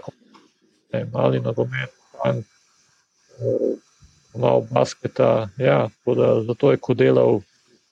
ne, 0.93 1.05
mali 1.13 1.39
nogomet. 1.39 1.95
In, 2.27 2.43
uh, 3.39 3.71
malo 4.35 4.67
basketa. 4.71 5.49
Ja, 5.57 5.89
da, 6.05 6.43
zato 6.43 6.71
je 6.71 6.77
kodelal 6.77 7.41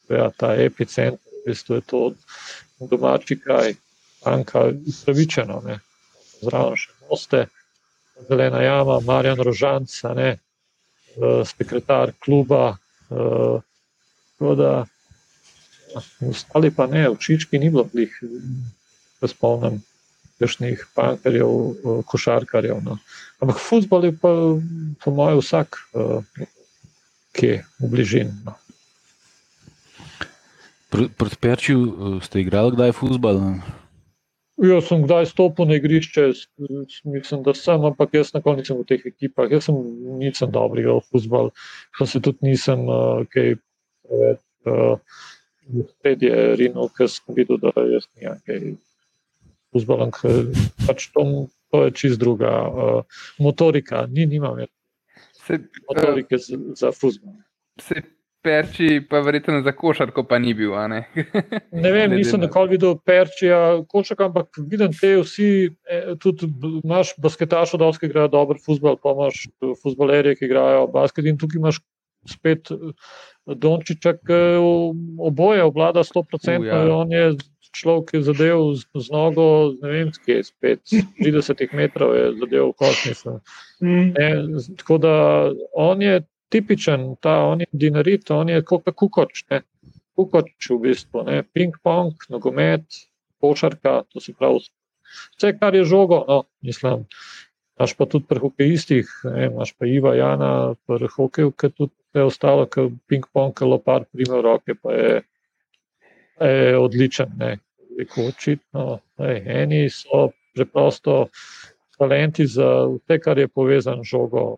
ja, 0.09 0.29
ta 0.37 0.55
epicenter, 0.55 1.19
v 1.45 1.47
bistvu 1.47 1.75
je 1.75 1.81
to 1.81 2.11
domači 2.79 3.39
kraj, 3.39 3.73
Anka, 4.25 4.71
upravičeno. 4.87 5.61
Zraven 6.41 6.75
še 6.79 6.91
moste, 7.09 7.45
zelena 8.27 8.61
jama, 8.61 8.99
Marjan 8.99 9.37
Rožanc, 9.37 10.03
ne, 10.15 10.29
eh, 10.29 11.43
sekretar 11.45 12.13
kluba. 12.19 12.77
Uh, 13.09 13.61
da, 14.55 14.85
ostali 16.29 16.69
pa 16.71 16.85
ne, 16.87 17.09
očički 17.09 17.59
ni 17.59 17.69
bilo 17.69 17.89
njih, 17.93 18.13
da 19.21 19.27
spomnim, 19.27 19.81
kakšnih 20.39 20.85
pankerjev, 20.95 21.49
eh, 21.49 22.03
košarkarjev. 22.05 22.83
No. 22.85 22.97
Ampak 23.39 23.57
futbol 23.57 24.05
je 24.05 24.13
pa, 24.13 24.29
po 25.03 25.11
mojem, 25.11 25.41
vsak, 25.41 25.81
ki 27.33 27.45
je 27.45 27.65
v 27.79 27.89
bližini. 27.89 28.31
No. 28.45 28.53
Proti 30.89 31.37
Perčju 31.37 32.21
ste 32.21 32.41
igrali 32.41 32.77
kdaj 32.77 32.93
futbol? 32.93 33.59
Jaz 34.59 34.89
sem 34.89 35.03
kdaj 35.05 35.29
stopil 35.29 35.69
na 35.69 35.77
igrišče, 35.79 36.25
mislim, 37.07 37.43
da 37.45 37.53
sem, 37.55 37.85
ampak 37.85 38.13
jaz 38.17 38.33
na 38.35 38.41
koncu 38.43 38.63
nisem 38.63 38.81
v 38.81 38.87
teh 38.89 39.05
ekipah. 39.07 39.47
Jaz 39.51 39.69
sem 39.69 39.77
nisem 40.19 40.51
dobro 40.51 40.81
igral 40.81 40.99
futbol, 41.07 41.51
pa 41.97 42.07
se 42.09 42.19
tudi 42.19 42.51
nisem 42.51 42.83
uh, 42.87 43.23
kaj 43.31 43.55
preveč. 44.03 44.43
Uh, 44.67 44.97
Spet 45.69 46.23
je 46.25 46.55
Rino, 46.57 46.87
ker 46.97 47.07
sem 47.13 47.35
videl, 47.37 47.59
da 47.61 47.71
jaz 47.77 48.09
nisem 48.17 48.41
kaj 48.43 48.61
futbolom, 49.71 50.11
ker 50.11 50.51
pač 50.87 51.07
to 51.13 51.23
to 51.69 51.83
je 51.83 51.91
čist 51.91 52.19
druga 52.19 52.51
uh, 52.67 53.03
motorika, 53.39 54.07
ni 54.09 54.25
nimam 54.25 54.57
več 54.57 54.71
motorike 55.89 56.37
uh, 56.37 56.41
za, 56.41 56.57
za 56.75 56.91
fuzbol. 56.93 57.37
Perči, 58.41 59.01
pa 59.09 59.19
verjetno 59.19 59.59
za 59.65 59.73
košarko, 59.75 60.23
pa 60.23 60.39
ni 60.39 60.53
bil. 60.55 60.71
Ne? 60.91 61.01
ne 61.71 61.91
vem, 61.91 62.13
nisem 62.19 62.39
nikoli 62.39 62.77
videl 62.77 62.95
perčija, 63.05 63.59
košarka, 63.91 64.29
ampak 64.29 64.61
vidim 64.71 64.95
te 64.95 65.15
vsi, 65.19 65.49
eh, 65.89 66.13
tudi 66.23 66.47
imaš 66.83 67.13
basketašo, 67.19 67.79
da 67.81 67.91
vsi 67.91 68.07
igrajo 68.07 68.31
dober 68.35 68.61
fuzbol, 68.63 68.95
pa 69.03 69.15
imaš 69.17 69.47
fuzbolerje, 69.83 70.37
ki 70.39 70.47
igrajo 70.47 70.87
basket 70.93 71.27
in 71.27 71.39
tukaj 71.41 71.59
imaš 71.59 71.81
spet. 72.29 72.71
Dončiča, 73.49 74.13
ki 74.21 74.39
oboje 75.25 75.63
obvlada 75.65 76.03
100%, 76.05 76.59
uh, 76.59 76.65
ja. 76.67 76.81
on 76.93 77.11
je 77.11 77.31
človek 77.71 78.13
je 78.13 78.21
zadev 78.23 78.73
z, 78.75 78.85
z 78.95 79.07
nogo, 79.13 79.75
ne 79.81 79.89
vem, 79.89 80.11
kje 80.25 80.39
je 80.39 80.43
spet, 80.43 80.81
30 81.21 81.75
metrov 81.77 82.15
je 82.15 82.25
zadev 82.41 82.71
v 82.71 82.75
kosmisu. 82.77 83.39
Mm. 83.81 84.13
Tako 84.81 84.97
da 84.97 85.13
on 85.73 86.01
je 86.01 86.21
tipičen, 86.49 87.15
ta, 87.21 87.37
on 87.51 87.63
je 87.63 87.69
dinarit, 87.71 88.31
on 88.31 88.49
je 88.49 88.61
kot 88.65 88.89
kukoč, 88.95 89.45
ne. 89.51 89.61
kukoč 90.19 90.69
v 90.69 90.79
bistvu, 90.83 91.23
ne. 91.27 91.43
ping-pong, 91.43 92.27
nogomet, 92.29 92.83
košarka, 93.39 94.03
to 94.11 94.21
se 94.23 94.33
pravi. 94.33 94.65
Vse, 95.37 95.53
kar 95.59 95.75
je 95.75 95.85
žogo, 95.85 96.23
no, 96.27 96.43
mislim. 96.61 97.07
Imáš 97.79 97.93
pa 97.95 98.05
tudi 98.11 98.27
pri 98.27 98.41
hokejistih, 98.43 99.11
imaš 99.47 99.71
pa 99.79 99.87
Iva 99.87 100.11
Jana, 100.15 100.75
pri 100.85 101.07
hokeju, 101.07 101.53
ki 101.55 101.69
tudi 101.71 101.95
je 102.13 102.25
ostalo, 102.27 102.65
ki 102.67 102.89
ping-pong, 103.07 103.55
ki 103.55 103.69
lopar 103.69 104.03
prime 104.11 104.41
roke, 104.43 104.75
pa 104.75 104.93
je 104.93 105.21
je 106.47 106.77
odličen. 106.77 107.27
Ne. 107.37 107.57
Očitno, 108.27 108.99
ne. 109.17 109.43
Eni 109.45 109.89
so 109.89 110.29
preprosto 110.55 111.27
talenti 111.97 112.47
za 112.47 112.87
vse, 112.87 113.19
kar 113.19 113.37
je 113.37 113.47
povezano 113.47 114.03
z 114.03 114.07
žogo. 114.07 114.57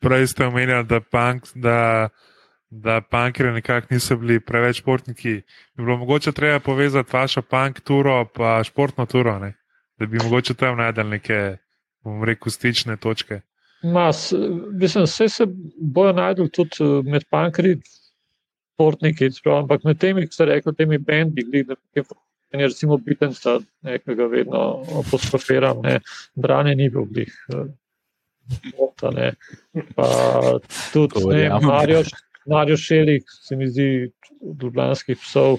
Prej 0.00 0.26
ste 0.26 0.46
omenjali, 0.46 0.86
da, 0.88 1.00
punk, 1.00 1.50
da, 1.54 2.08
da 2.70 3.00
punkere 3.00 3.52
nekako 3.52 3.94
niso 3.94 4.16
bili 4.16 4.40
preveč 4.40 4.80
športniki. 4.80 5.34
Bi 5.76 5.84
bilo 5.84 5.96
mogoče 5.96 6.32
treba 6.32 6.60
povezati 6.60 7.10
vašo 7.12 7.42
punk 7.42 7.80
turo 7.80 8.24
pa 8.34 8.60
športno 8.64 9.06
turo, 9.06 9.38
ne? 9.38 9.54
da 10.00 10.06
bi 10.06 10.18
mogoče 10.22 10.54
tam 10.54 10.78
najdel 10.80 11.08
neke, 11.08 11.56
bom 12.04 12.24
rekel, 12.24 12.50
stične 12.50 12.96
točke. 12.96 13.42
Mas, 13.82 14.32
mislim, 14.72 15.04
vse 15.04 15.28
se 15.28 15.46
bojo 15.76 16.12
najdel 16.16 16.48
tudi 16.48 16.88
med 17.04 17.26
punkeri, 17.30 17.76
športniki, 18.80 19.28
ampak 19.52 19.84
med 19.84 20.00
temi, 20.00 20.24
ki 20.24 20.34
ste 20.34 20.48
rekli, 20.48 20.74
temi 20.76 20.98
bendi, 20.98 21.44
da 21.68 21.76
je 21.94 22.66
recimo 22.66 22.96
Bitenca, 22.96 23.58
ki 24.04 24.14
ga 24.16 24.26
vedno 24.26 24.62
apostrofiram, 25.04 25.82
ne, 25.84 26.00
branje 26.34 26.74
ni 26.74 26.88
bil 26.90 27.04
glih. 27.12 27.34
Mota, 28.78 29.10
ne. 29.10 29.32
Pa 29.96 30.08
tudi 30.92 31.24
ne, 31.26 31.48
Mario, 31.62 32.02
Mario 32.46 32.76
Šelik, 32.76 33.30
se 33.30 33.56
mi 33.56 33.68
zdi, 33.68 34.10
od 34.40 34.62
ljubljanskih 34.62 35.18
psov, 35.20 35.58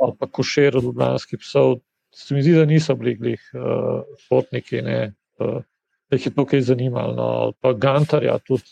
ali 0.00 0.16
pa 0.18 0.26
košer 0.26 0.76
od 0.76 0.84
ljubljanskih 0.84 1.38
psov, 1.38 1.76
se 2.14 2.34
mi 2.34 2.42
zdi, 2.42 2.54
da 2.54 2.64
niso 2.64 2.94
bili 2.94 3.14
glih 3.14 3.50
uh, 3.54 4.02
športniki, 4.24 4.82
ne, 4.82 5.12
uh, 5.38 5.60
da 6.08 6.16
jih 6.16 6.26
je 6.26 6.34
to 6.34 6.46
kaj 6.46 6.60
zanimalo. 6.70 7.14
No, 7.14 7.52
pa 7.60 7.72
Gantarja 7.72 8.38
tudi, 8.38 8.64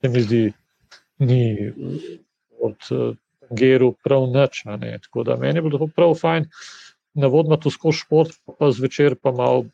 se 0.00 0.08
mi 0.08 0.22
zdi, 0.22 0.42
ni 1.18 1.72
od 2.60 2.90
uh, 2.90 3.16
Geru 3.50 3.94
prav 4.04 4.26
nič. 4.28 4.62
Tako 5.02 5.22
da 5.24 5.36
meni 5.36 5.58
je 5.58 5.62
bilo 5.62 5.88
prav 5.96 6.14
fajn, 6.14 6.48
na 7.14 7.26
vodma 7.26 7.56
to 7.56 7.70
skozi 7.70 8.02
šport, 8.04 8.34
pa 8.58 8.70
zvečer 8.70 9.16
pa 9.16 9.32
malo 9.32 9.64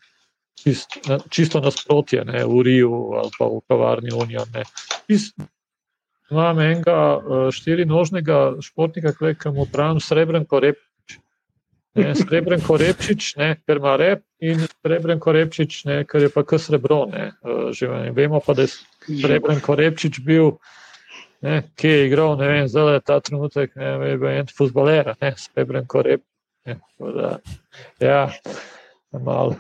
čist, 0.59 0.99
čisto 1.31 1.61
nasprotje, 1.61 2.25
ne, 2.25 2.45
v 2.45 2.63
Riju 2.63 2.95
ali 3.21 3.31
pa 3.39 3.49
v 3.51 3.61
kavarni 3.69 4.15
Unijo. 4.15 4.47
Imam 6.31 6.61
enega 6.61 6.99
uh, 7.17 7.49
štirinožnega 7.53 8.61
športnika, 8.65 9.13
ki 9.13 9.53
mu 9.53 9.69
pravim 9.71 10.01
srebren 10.01 10.47
korepčič. 10.49 11.19
Ne, 11.95 12.15
srebren 12.19 12.63
korepčič, 12.65 13.37
ne, 13.39 13.51
ker 13.67 13.79
ima 13.79 13.93
rep 14.01 14.25
in 14.43 14.65
srebren 14.83 15.21
korepčič, 15.23 15.85
ne, 15.87 16.01
ker 16.09 16.27
je 16.27 16.31
pa 16.33 16.43
k 16.43 16.59
srebro. 16.59 17.05
Ne, 17.13 17.29
uh, 17.45 18.15
vemo 18.17 18.41
pa, 18.41 18.57
da 18.57 18.67
je 18.67 18.73
srebren 19.21 19.61
korepčič 19.63 20.25
bil 20.25 20.57
ne, 21.45 21.61
ki 21.77 21.89
je 21.89 22.07
igral, 22.09 22.39
ne 22.41 22.49
vem, 22.49 22.69
zdaj 22.69 22.95
je 22.95 23.05
ta 23.05 23.21
trenutek, 23.21 23.77
ne 23.77 23.93
vem, 23.99 24.09
je 24.09 24.19
bil 24.23 24.33
en 24.33 24.49
futboler, 24.49 25.13
ne, 25.21 25.35
spebren 25.39 25.87
korep. 25.87 26.25
Ne, 26.65 26.79
da, 26.99 27.37
ja, 28.01 28.21
malo, 29.13 29.59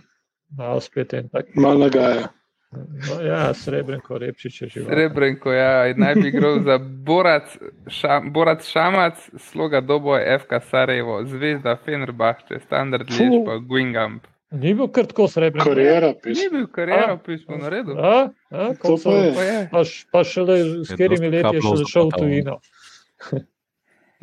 malo 0.50 0.80
spet 0.80 1.14
en 1.14 1.28
tak. 1.28 1.54
Malo 1.54 1.78
nagaja. 1.86 2.28
No, 2.74 3.20
ja, 3.22 3.54
srebrenko, 3.54 4.18
repčič 4.18 4.62
je 4.62 4.68
živel. 4.68 4.88
Srebrenko, 4.90 5.52
ja, 5.52 5.94
naj 5.96 6.14
bi 6.18 6.28
igral 6.28 6.58
za 6.66 6.78
Borac, 6.78 7.56
šam, 7.86 8.32
Borac 8.32 8.66
Šamac, 8.66 9.20
sloga 9.38 9.80
Dobo, 9.80 10.16
FK 10.18 10.58
Sarajevo, 10.70 11.20
Zvezda, 11.24 11.76
Fenerbahče, 11.84 12.58
Standard 12.66 13.10
Lič, 13.10 13.44
pa 13.46 13.58
Gwingamp. 13.62 14.26
Ni 14.54 14.74
bil 14.74 14.88
kar 14.94 15.06
tako 15.10 15.26
srebrn. 15.28 15.64
Karieropis. 15.66 16.38
Ni 16.38 16.50
bil 16.50 16.66
karieropis, 16.70 17.42
po 17.46 17.58
naredu. 17.58 17.96
A, 17.98 18.14
a, 18.50 18.68
to 18.82 18.94
pa 19.02 19.14
je. 19.18 19.56
Pa, 19.72 19.82
pa 20.12 20.24
šele 20.24 20.58
s 20.84 20.94
katerimi 20.94 21.30
leti 21.30 21.56
je 21.56 21.62
šele 21.64 21.88
šel 21.90 22.10
v 22.10 22.20
tujino. 22.20 22.58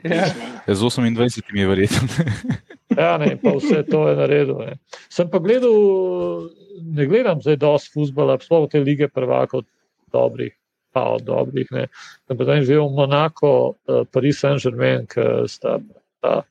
Ja. 0.04 0.28
ja 0.68 0.76
z 0.76 0.80
28 0.80 1.60
je 1.60 1.68
verjetno. 1.68 2.08
ja, 2.98 3.18
ne, 3.18 3.36
pa 3.42 3.56
vse 3.58 3.84
to 3.90 4.08
je 4.10 4.16
naredil. 4.16 4.58
Ne. 4.66 4.78
Sem 5.10 5.30
pa 5.30 5.40
gledal, 5.40 6.50
ne 6.82 7.06
gledam 7.06 7.42
zdaj 7.42 7.60
dosti 7.62 7.94
futbola, 7.94 8.40
sploh 8.42 8.70
te 8.70 8.80
lige 8.80 9.08
prvakov 9.08 9.64
dobrih. 10.12 10.56
pa 10.92 11.16
od 11.16 11.24
dobrih. 11.24 11.68
Ne. 11.72 11.88
Da 12.28 12.36
potem 12.36 12.64
že 12.64 12.76
v 12.76 12.92
Monako, 12.92 13.80
uh, 13.88 14.04
Paris 14.12 14.44
Saint-Germain, 14.44 15.08
ki 15.08 15.48
sta 15.48 15.80
ta 16.20 16.44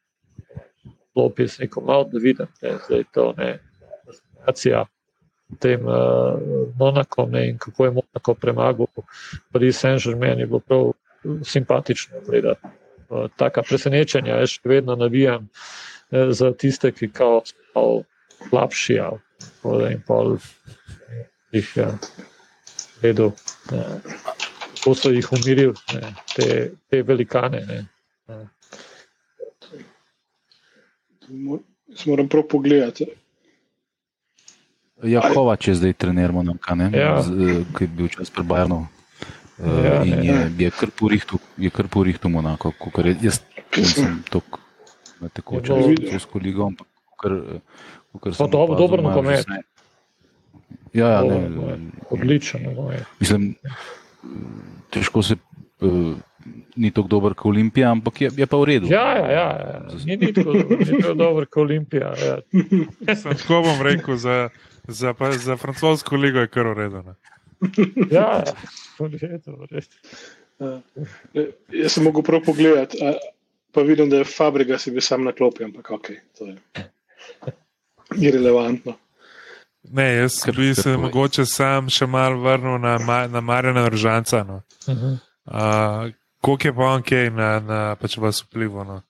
lopis 1.12 1.59
neko 1.59 1.80
malo 1.84 2.09
da 2.09 2.18
vidim, 2.18 2.49
ne, 2.62 2.78
zdaj 2.86 3.05
to 3.12 3.34
ne, 3.36 3.59
situacija 4.09 4.86
tem 5.61 5.84
uh, 5.84 6.41
Monakom 6.78 7.30
ne, 7.30 7.49
in 7.51 7.59
kako 7.59 7.84
je 7.84 7.91
Monako 7.91 8.34
premagal 8.34 8.86
Paris 9.53 9.76
Saint-Germain, 9.76 10.41
je 10.41 10.47
bilo 10.47 10.61
prav 10.61 10.93
simpatično 11.45 12.24
gledati. 12.26 12.66
Uh, 13.11 13.28
taka 13.36 13.62
presenečenja, 13.62 14.41
jaz 14.41 14.57
še 14.57 14.64
vedno 14.64 14.97
navijam 14.97 15.45
uh, 15.45 15.99
za 16.11 16.52
tiste, 16.52 16.92
ki 16.92 17.11
kao 17.12 17.42
slabši, 18.48 18.94
ja, 18.94 19.11
in 19.90 20.02
pol 20.06 20.36
jih 21.52 21.76
je 21.76 21.86
vedel, 23.02 23.30
kako 24.74 24.94
so 24.94 25.11
jih 25.11 25.32
umirili, 25.32 25.74
te, 26.36 26.70
te 26.90 27.02
velikane. 27.02 27.61
Ne. 27.68 28.46
Moram 32.06 32.28
prav 32.28 32.42
pogledati. 32.48 33.06
Ja, 35.02 35.20
Kovač 35.34 35.68
je 35.68 35.74
zdaj 35.74 35.92
trener 35.92 36.32
Monaka, 36.32 36.76
Ja. 36.92 37.22
ki 37.78 37.84
je 37.84 37.88
bil 37.88 38.08
čas 38.08 38.30
pri 38.30 38.42
Bajernu. 38.44 38.86
Ja, 39.61 40.02
in 40.04 40.24
je, 40.24 40.36
je 40.58 40.70
kar 40.70 40.90
porihtu, 40.90 41.38
je 41.56 41.70
kar 41.70 41.88
porihtu 41.88 42.28
Monako, 42.28 42.72
kot 42.78 43.04
je 43.04 43.16
jaz, 43.22 43.40
nisem 43.76 44.22
tok 44.30 44.59
na 45.20 45.28
tekočem 45.28 45.94
Je 45.98 46.18
s 46.20 46.26
ligo, 46.34 46.66
ampak 46.66 46.86
kar, 47.20 47.32
kar 48.20 48.32
Pa 48.38 48.46
dob- 48.46 48.76
dober 48.78 49.02
nogomet. 49.02 49.46
Ja, 50.92 51.08
ja, 51.08 51.22
ne, 51.22 51.48
Dober. 51.48 51.78
Odličen. 52.10 52.62
nogomet. 52.62 53.04
mislim, 53.20 53.54
težko 54.90 55.22
se, 55.22 55.36
uh, 55.80 56.14
ni 56.76 56.90
tako 56.90 57.08
dober 57.08 57.34
kot 57.34 57.50
Olimpija, 57.52 57.90
ampak 57.90 58.20
je, 58.20 58.30
je 58.36 58.46
pa 58.46 58.56
v 58.56 58.64
redu. 58.64 58.86
Ja, 58.90 59.04
ja, 59.16 59.26
ja, 59.30 59.48
ja. 59.60 59.78
Ni, 60.06 60.16
ni 60.16 60.32
tako 60.32 60.52
ni 60.52 61.00
tako 61.00 61.14
dobro 61.14 61.46
kot 61.46 61.62
Olimpija. 61.62 62.14
Ja. 62.18 62.36
Sem 63.14 63.36
tako 63.36 63.62
bom 63.62 63.82
rekel, 63.82 64.16
za, 64.16 64.48
za, 64.88 65.14
pa, 65.14 65.30
za 65.32 65.56
francosko 65.56 66.16
ligo 66.16 66.38
je 66.40 66.48
kar 66.48 66.66
urejeno. 66.66 67.14
Ja, 68.10 68.42
ja. 68.42 68.54
V 68.98 69.06
redu, 69.14 69.56
v 69.56 69.66
redu. 69.70 69.94
E, 71.34 71.46
Jaz 71.72 71.92
sem 71.94 72.04
mogel 72.04 72.22
prav 72.22 72.42
pogledati, 72.44 72.98
a, 73.00 73.14
pa 73.72 73.82
vidim, 73.82 74.10
da 74.10 74.16
je 74.16 74.24
Fabriga 74.24 74.78
si 74.78 74.90
bil 74.90 75.00
sam 75.00 75.24
na 75.24 75.32
klopi, 75.32 75.64
ampak 75.64 75.90
ok, 75.90 76.06
to 76.38 76.46
je 76.46 76.56
irrelevantno. 78.18 78.94
Ne, 79.82 80.14
jaz 80.14 80.42
Kar- 80.44 80.56
bi 80.56 80.74
se 80.74 80.82
povej. 80.82 80.96
mogoče 80.98 81.44
sam 81.46 81.88
še 81.88 82.06
mal 82.06 82.36
vrnil 82.36 82.78
na, 82.78 82.98
Ma- 82.98 83.26
na 83.26 83.40
Marjana 83.40 83.88
Ržanca. 83.88 84.44
No. 84.44 84.62
Mhm. 84.88 85.14
Uh, 85.46 86.10
Koliko 86.40 86.68
je 86.68 86.72
pa 86.74 86.84
on 86.84 87.02
kaj 87.02 87.30
na, 87.30 87.48
na 87.60 87.96
pač 88.00 88.16
vas 88.16 88.42
vplival? 88.42 88.84
No? 88.86 89.02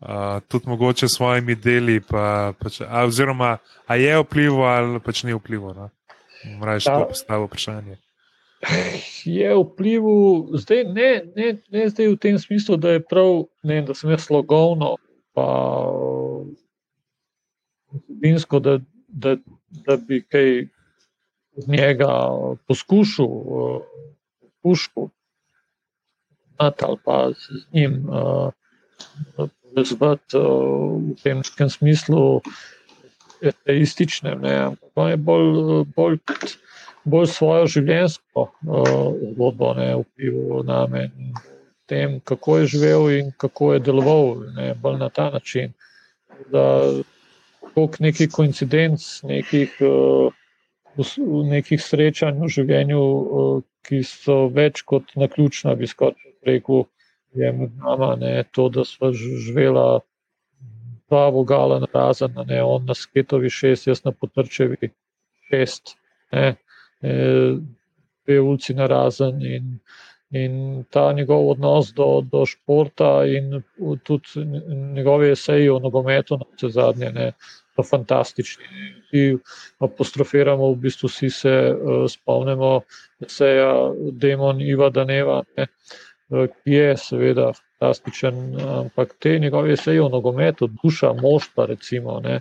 Uh, 0.00 0.38
tudi 0.48 0.68
mogoče 0.68 1.08
s 1.08 1.16
svojimi 1.16 1.54
deli, 1.54 2.00
pa, 2.00 2.52
pač, 2.58 2.80
a, 2.80 3.02
oziroma, 3.04 3.56
a 3.86 3.96
je 3.96 4.14
vplival 4.22 4.62
ali 4.62 5.00
pač 5.00 5.24
ni 5.24 5.34
vplival. 5.34 5.74
No? 5.74 5.90
Mrajš 6.60 6.84
to 6.84 7.06
postavil 7.08 7.46
vprašanje. 7.46 7.98
Je 9.24 9.54
vplival, 9.58 10.46
zdaj, 10.58 10.84
ne, 10.84 11.10
ne, 11.36 11.48
ne 11.70 11.88
zdaj 11.90 12.14
v 12.14 12.18
tem 12.18 12.38
smislu, 12.38 12.76
da 12.78 12.94
je 12.94 13.02
prav, 13.02 13.50
ne, 13.66 13.82
da 13.82 13.94
sem 13.94 14.10
jaz 14.10 14.28
slogovno, 14.28 14.96
pa 15.34 15.46
vsebinsko, 17.92 18.60
da, 18.62 18.78
da, 19.08 19.36
da 19.86 19.96
bi 19.96 20.22
kaj 20.22 20.68
od 21.58 21.68
njega 21.68 22.12
poskušal, 22.70 23.82
znati 26.54 26.84
ali 26.84 26.98
pa 27.04 27.34
se 27.34 27.54
z 27.58 27.66
njim 27.74 28.06
povezati 29.74 30.38
v 30.38 31.14
tem 31.56 31.70
smislu 31.70 32.40
eteističnem, 33.42 34.40
ne, 34.40 34.54
ampak 34.58 35.10
je 35.10 35.16
bolj, 35.16 35.84
bolj 35.96 36.18
kot 36.26 36.56
bolj 37.04 37.26
svojo 37.32 37.66
življenjsko 37.76 38.44
uh, 38.46 38.90
zgodbo 39.32 39.72
ne, 39.78 39.88
vplival 40.02 40.62
na 40.66 40.82
me, 40.90 41.08
in 41.18 41.32
tem, 41.90 42.20
kako 42.24 42.58
je 42.58 42.68
živel 42.76 43.08
in 43.10 43.32
kako 43.36 43.72
je 43.74 43.82
deloval, 43.88 44.28
ne, 44.56 44.74
bolj 44.74 45.00
na 45.00 45.08
ta 45.08 45.30
način. 45.30 45.72
Da, 46.52 46.64
koliko 47.74 48.04
nekih 48.04 48.30
koincidenc, 48.32 49.04
nekih, 49.28 49.74
uh, 49.80 50.32
nekih 51.50 51.82
srečanj 51.82 52.40
v 52.44 52.50
življenju, 52.56 53.02
uh, 53.02 53.60
ki 53.82 54.02
so 54.06 54.46
več 54.54 54.84
kot 54.86 55.14
naključna, 55.18 55.74
bi 55.74 55.88
skočil 55.90 56.32
rekel, 56.46 56.86
je 57.34 57.52
med 57.52 57.76
nama 57.80 58.14
ne, 58.20 58.32
to, 58.52 58.68
da 58.68 58.84
smo 58.84 59.10
živela 59.16 60.02
dva 61.08 61.28
vogala 61.28 61.80
na 61.80 61.88
razen, 61.92 62.36
ne 62.46 62.62
on 62.62 62.86
na 62.88 62.94
sketovi 62.94 63.50
šest, 63.50 63.86
jaz 63.86 64.04
na 64.04 64.12
potrčevi 64.12 64.92
šest. 65.50 65.96
Ne, 66.32 66.54
eh, 67.02 67.56
dve 68.24 68.40
ulici 68.40 68.74
na 68.74 68.86
razen 68.86 69.42
in, 69.42 69.78
in 70.30 70.84
ta 70.90 71.12
njegov 71.12 71.48
odnos 71.50 71.92
do, 71.94 72.20
do 72.32 72.46
športa 72.46 73.24
in 73.26 73.62
tudi 74.02 74.44
njegove 74.94 75.32
eseji 75.32 75.68
o 75.68 75.78
nogometu 75.78 76.36
na 76.36 76.44
vse 76.54 76.68
zadnje, 76.68 77.10
ne, 77.12 77.32
so 77.76 77.82
fantastični. 77.82 78.64
Vsi 79.02 79.36
apostrofiramo, 79.80 80.72
v 80.72 80.76
bistvu 80.86 81.08
vsi 81.08 81.30
se 81.30 81.54
uh, 81.72 82.04
spomnimo 82.10 82.80
eseja 83.20 83.74
Demon 84.12 84.60
Iva 84.60 84.90
Daneva, 84.90 85.42
ne, 85.56 85.66
eh, 86.32 86.48
ki 86.48 86.72
je 86.72 86.96
seveda 86.96 87.52
fantastičen, 87.52 88.60
ampak 88.78 89.16
te 89.18 89.38
njegove 89.38 89.72
eseji 89.72 90.00
o 90.00 90.08
nogometu, 90.08 90.68
duša 90.82 91.12
moštva 91.12 91.66
recimo, 91.66 92.20
ne, 92.20 92.40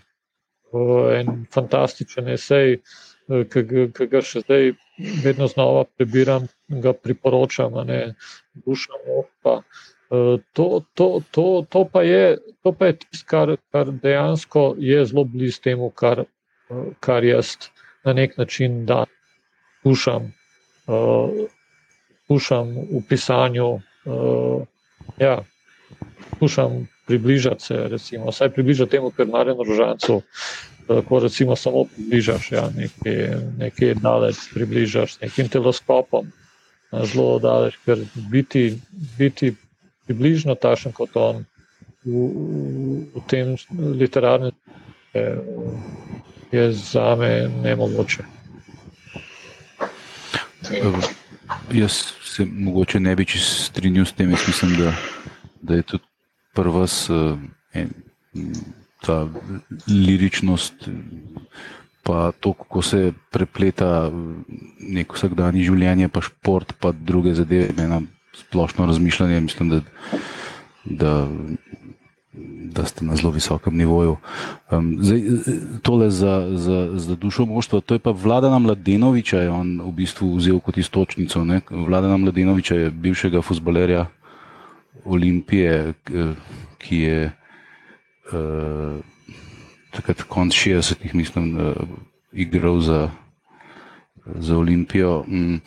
eh, 0.73 1.19
en 1.19 1.45
fantastičen 1.53 2.29
esej, 2.29 2.73
eh, 2.73 3.10
ga- 3.27 3.87
ki 3.93 4.07
ga 4.07 4.21
še 4.21 4.41
zdaj 4.45 4.71
vedno 5.23 5.47
znova 5.47 5.85
prebiram, 5.97 6.47
ga 6.69 6.93
priporočam, 6.93 7.73
ne, 7.87 8.13
duša 8.65 8.93
moštva. 9.07 9.61
Eh, 10.11 10.37
To, 10.53 10.81
to, 10.93 11.21
to, 11.31 11.63
to 11.69 11.85
pa 11.87 12.01
je, 12.03 12.37
to 12.63 12.71
pa 12.75 12.85
je 12.91 12.97
tisto, 12.99 13.25
kar, 13.31 13.55
kar 13.71 13.91
dejansko 13.91 14.75
je 14.77 15.05
zelo 15.05 15.23
blizu 15.23 15.61
temu, 15.63 15.89
kar, 15.89 16.19
eh, 16.19 16.91
kar 16.99 17.23
jaz 17.23 17.55
na 18.03 18.13
nek 18.13 18.37
način 18.37 18.85
dan 18.85 19.05
skušam, 19.79 20.33
uh, 20.87 21.29
skušam 22.25 22.67
v 22.91 23.01
pisanju, 23.09 23.79
uh, 24.05 24.61
ja, 25.17 25.39
skušam 26.35 26.87
približati 27.07 27.63
se, 27.63 27.75
recimo, 27.87 28.29
vsaj 28.31 28.49
približati 28.53 28.91
temu, 28.91 29.11
kar 29.11 29.27
Marjano 29.27 29.63
Rožancu, 29.63 30.21
ko 31.07 31.19
recimo 31.19 31.55
samo 31.55 31.85
približaš, 31.85 32.51
ja, 32.51 32.69
nekaj, 32.75 33.35
nekaj 33.57 33.95
daleč 34.01 34.37
približaš 34.53 35.19
nekim 35.21 35.49
teleskopom, 35.49 36.31
zelo 36.91 37.39
daleč, 37.39 37.77
ker 37.85 38.03
biti, 38.31 38.77
biti 39.17 39.53
približno 40.05 40.55
takšen 40.55 40.91
kot 40.91 41.15
on 41.15 41.45
v, 42.05 42.11
v, 43.13 43.21
tem 43.29 43.55
literarnem 43.77 44.51
je, 45.13 45.25
je 46.51 46.65
za 46.73 47.15
me 47.15 47.47
nemogoče. 47.63 48.23
Eh, 50.71 51.01
Jaz 51.73 52.13
se 52.23 52.45
mogoče 52.45 52.99
ne 52.99 53.15
bi 53.15 53.25
čisto 53.25 53.63
strinjal 53.63 54.05
s 54.05 54.13
tem. 54.13 54.31
Jaz 54.31 54.47
mislim, 54.47 54.75
da, 54.77 54.93
da 55.61 55.75
je 55.75 55.83
tudi 55.83 56.03
pri 56.53 56.69
vas 56.69 57.09
eh, 57.09 57.35
en, 57.73 57.89
ta 59.05 59.27
liričnost, 59.87 60.73
pa 62.03 62.31
to, 62.39 62.53
kako 62.53 62.81
se 62.81 63.13
prepleta 63.31 64.11
neko 64.79 65.17
vsakdanje 65.17 65.65
življenje, 65.65 66.09
pa 66.09 66.21
šport, 66.25 66.73
pa 66.79 66.91
druge 66.91 67.33
zadeve, 67.37 67.73
ena 67.77 68.01
splošno 68.37 68.85
razmišljanje. 68.85 69.41
Mislim, 69.41 69.69
da, 69.69 69.81
da, 70.85 71.13
da 72.73 72.85
ste 72.85 73.05
na 73.05 73.17
zelo 73.19 73.33
visokem 73.35 73.77
nivoju. 73.77 74.17
Um, 74.71 74.95
zdaj, 75.01 75.21
tole 75.81 76.09
za, 76.09 76.35
za, 76.55 76.79
za 76.95 77.15
dušo 77.15 77.45
moštva, 77.45 77.81
to 77.81 77.97
je 77.97 77.99
pa 77.99 78.13
Vladana 78.15 78.59
Mladenoviča, 78.59 79.45
je 79.45 79.51
on 79.51 79.75
v 79.81 79.91
bistvu 80.01 80.35
vzel 80.37 80.59
kot 80.59 80.77
istočnico. 80.77 81.43
Ne? 81.45 81.61
Vladana 81.69 82.17
Mladenoviča 82.17 82.75
je 82.75 82.91
bivšega 82.91 83.41
futbalerja 83.41 84.07
Olimpije, 85.05 85.93
ki 86.81 86.97
je 86.97 87.31
takrat 89.91 90.23
konc 90.29 90.55
60-ih, 90.55 91.15
mislim, 91.15 91.55
uh, 91.55 91.75
igral 92.31 92.79
za, 92.81 93.09
za 94.25 94.57
Olimpijo. 94.57 95.23
Mm, 95.27 95.59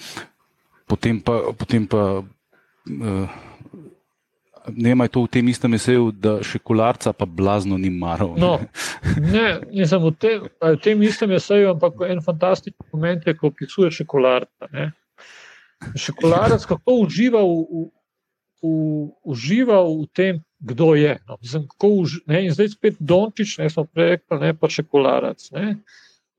potem 0.87 1.21
pa, 1.21 1.41
potem 1.59 1.87
pa 1.87 2.23
uh, 2.23 3.29
ne 4.73 4.89
vem, 4.89 5.01
ali 5.01 5.07
je 5.07 5.13
to 5.13 5.23
v 5.23 5.29
tem 5.29 5.49
istem 5.49 5.75
eseju, 5.77 6.11
da 6.13 6.39
še 6.43 6.59
kolarca 6.59 7.13
pa 7.13 7.27
blazno 7.29 7.77
ni 7.79 7.91
maral. 7.93 8.33
ne. 8.35 8.41
No, 8.41 8.53
ne, 9.21 9.49
nisem 9.71 10.01
v 10.01 10.13
tem, 10.17 10.49
v 10.49 10.77
tem 10.81 11.03
istem 11.05 11.37
eseju, 11.37 11.75
ampak 11.77 12.07
en 12.09 12.23
fantastičen 12.25 12.93
moment 12.93 13.27
je, 13.27 13.37
ko 13.37 13.53
opisuje 13.53 13.93
še 13.93 14.09
kolarca. 14.09 14.71
Ne? 14.73 14.93
še 15.93 16.15
kolarec, 16.17 16.65
kako 16.65 17.03
uživa 17.05 17.43
v, 17.45 17.53
v, 17.69 17.85
v, 18.63 18.73
uživa 19.29 19.83
v 19.85 20.09
tem, 20.17 20.41
kdo 20.65 20.95
je. 20.95 21.19
No, 21.29 21.37
mislim, 21.43 21.69
uži, 21.83 22.21
ne, 22.27 22.45
in 22.47 22.55
zdaj 22.55 22.69
spet 22.73 22.97
Dončič, 22.99 23.59
ne 23.59 23.69
smo 23.71 23.85
prej 23.85 24.15
rekli, 24.15 24.39
ne 24.41 24.55
pa 24.57 24.71
še 24.73 24.87
kolarec. 24.89 25.45
Ne. 25.57 25.77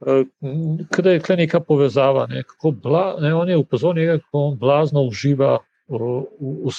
Kaj 0.01 1.11
je 1.13 1.19
tukaj 1.21 1.37
neka 1.39 1.61
povezava? 1.63 2.25
Ne, 2.31 2.43
bla, 2.83 3.05
ne, 3.21 3.33
on 3.35 3.49
je 3.49 3.57
upozoril, 3.57 4.19
kako 4.25 4.43
on 4.49 4.57
blazno 4.59 5.05
uživa 5.05 5.59
v, 5.87 5.99
v, 6.41 6.55
v 6.65 6.75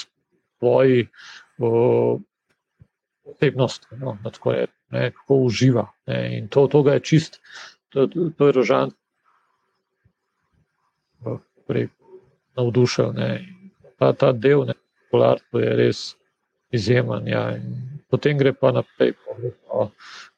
svoji 0.58 1.06
osebnosti. 3.30 3.86
No, 4.02 4.18
kako 4.90 5.40
uživa. 5.46 5.88
Ne, 6.10 6.20
in 6.38 6.52
to, 6.52 6.66
to 6.72 6.82
ga 6.86 6.98
je 6.98 7.06
čist, 7.12 7.40
to, 7.94 8.08
to 8.10 8.50
je 8.50 8.58
rožan 8.58 8.94
navdušil. 12.56 13.12
Ta, 13.98 14.12
ta 14.12 14.32
del 14.32 14.66
nepolarstva 14.68 15.60
je 15.62 15.72
res 15.76 16.00
izjemen. 16.70 17.26
Ja. 17.26 17.56
Potem 18.10 18.38
gre 18.38 18.52
pa 18.54 18.72
naprej 18.72 19.14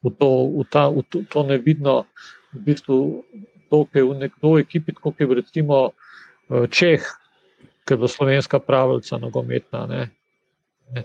v 0.03 0.11
to, 0.19 0.29
v 0.57 0.65
ta, 0.71 0.89
v 0.89 1.05
to, 1.09 1.23
to 1.29 1.41
nevidno, 1.45 2.09
v 2.55 2.59
bistvu, 2.65 3.25
to, 3.69 3.85
ki 3.85 4.01
je 4.01 4.05
v 4.05 4.13
nekdo 4.25 4.57
ekipi, 4.59 4.97
kot 4.97 5.21
je 5.21 5.29
recimo 5.29 5.93
eh, 6.51 6.67
Čeh, 6.71 7.05
ki 7.85 7.95
je 7.95 8.09
slovenska 8.09 8.59
pravica 8.59 9.21
nogometna. 9.21 9.87
Ne. 9.87 10.03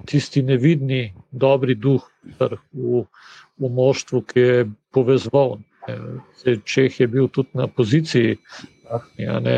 Tisti 0.07 0.39
nevidni, 0.39 1.11
dobri 1.31 1.75
duh 1.75 1.99
v, 2.39 3.03
v 3.59 3.63
moštvu, 3.67 4.23
ki 4.23 4.39
je 4.39 4.59
povezal. 4.95 5.59
Čeh 6.63 6.95
je 6.95 7.07
bil 7.11 7.27
tudi 7.27 7.51
na 7.59 7.67
poziciji 7.67 8.39
ja, 9.17 9.39
ne, 9.39 9.57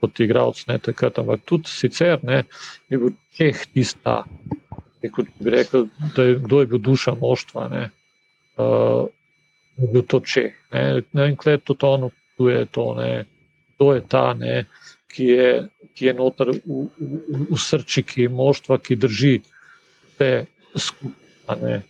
kot 0.00 0.20
igralec, 0.20 0.62
ne 0.68 0.78
takrat, 0.78 1.18
ampak 1.18 1.44
tudi 1.48 1.70
sicer 1.70 2.20
ne, 2.26 2.44
je 2.90 2.98
bil 2.98 3.14
čeh 3.36 3.64
tista, 3.74 4.22
kot 5.08 5.26
bi 5.40 5.50
rekel, 5.50 5.88
da 6.16 6.24
je, 6.28 6.36
kdo 6.38 6.60
je 6.60 6.66
bil 6.66 6.78
duša 6.78 7.14
moštva. 7.20 7.68
Ne, 7.72 7.90
uh, 8.60 9.06
je 9.76 9.88
bil 9.92 10.04
to 10.06 10.20
čeh. 10.20 10.54
Ne, 10.72 11.02
ne 11.12 11.22
vem, 11.22 11.36
kaj 11.40 11.56
je 11.56 11.62
to 11.64 11.74
tono, 11.74 12.10
kdo 12.36 12.48
je 12.50 12.66
to, 12.66 12.86
ne, 12.98 13.10
kdo 13.76 13.92
je 13.94 14.02
ta, 14.08 14.24
ne, 14.34 14.64
ki 15.10 15.30
je, 15.30 15.52
ki 15.94 16.10
je 16.10 16.14
noter 16.14 16.52
v, 16.52 16.60
v, 16.98 17.46
v 17.50 17.60
srčiki 17.60 18.28
moštva, 18.28 18.78
ki 18.78 18.98
drži 19.00 19.38
te 20.18 20.32
skupine. 20.76 21.80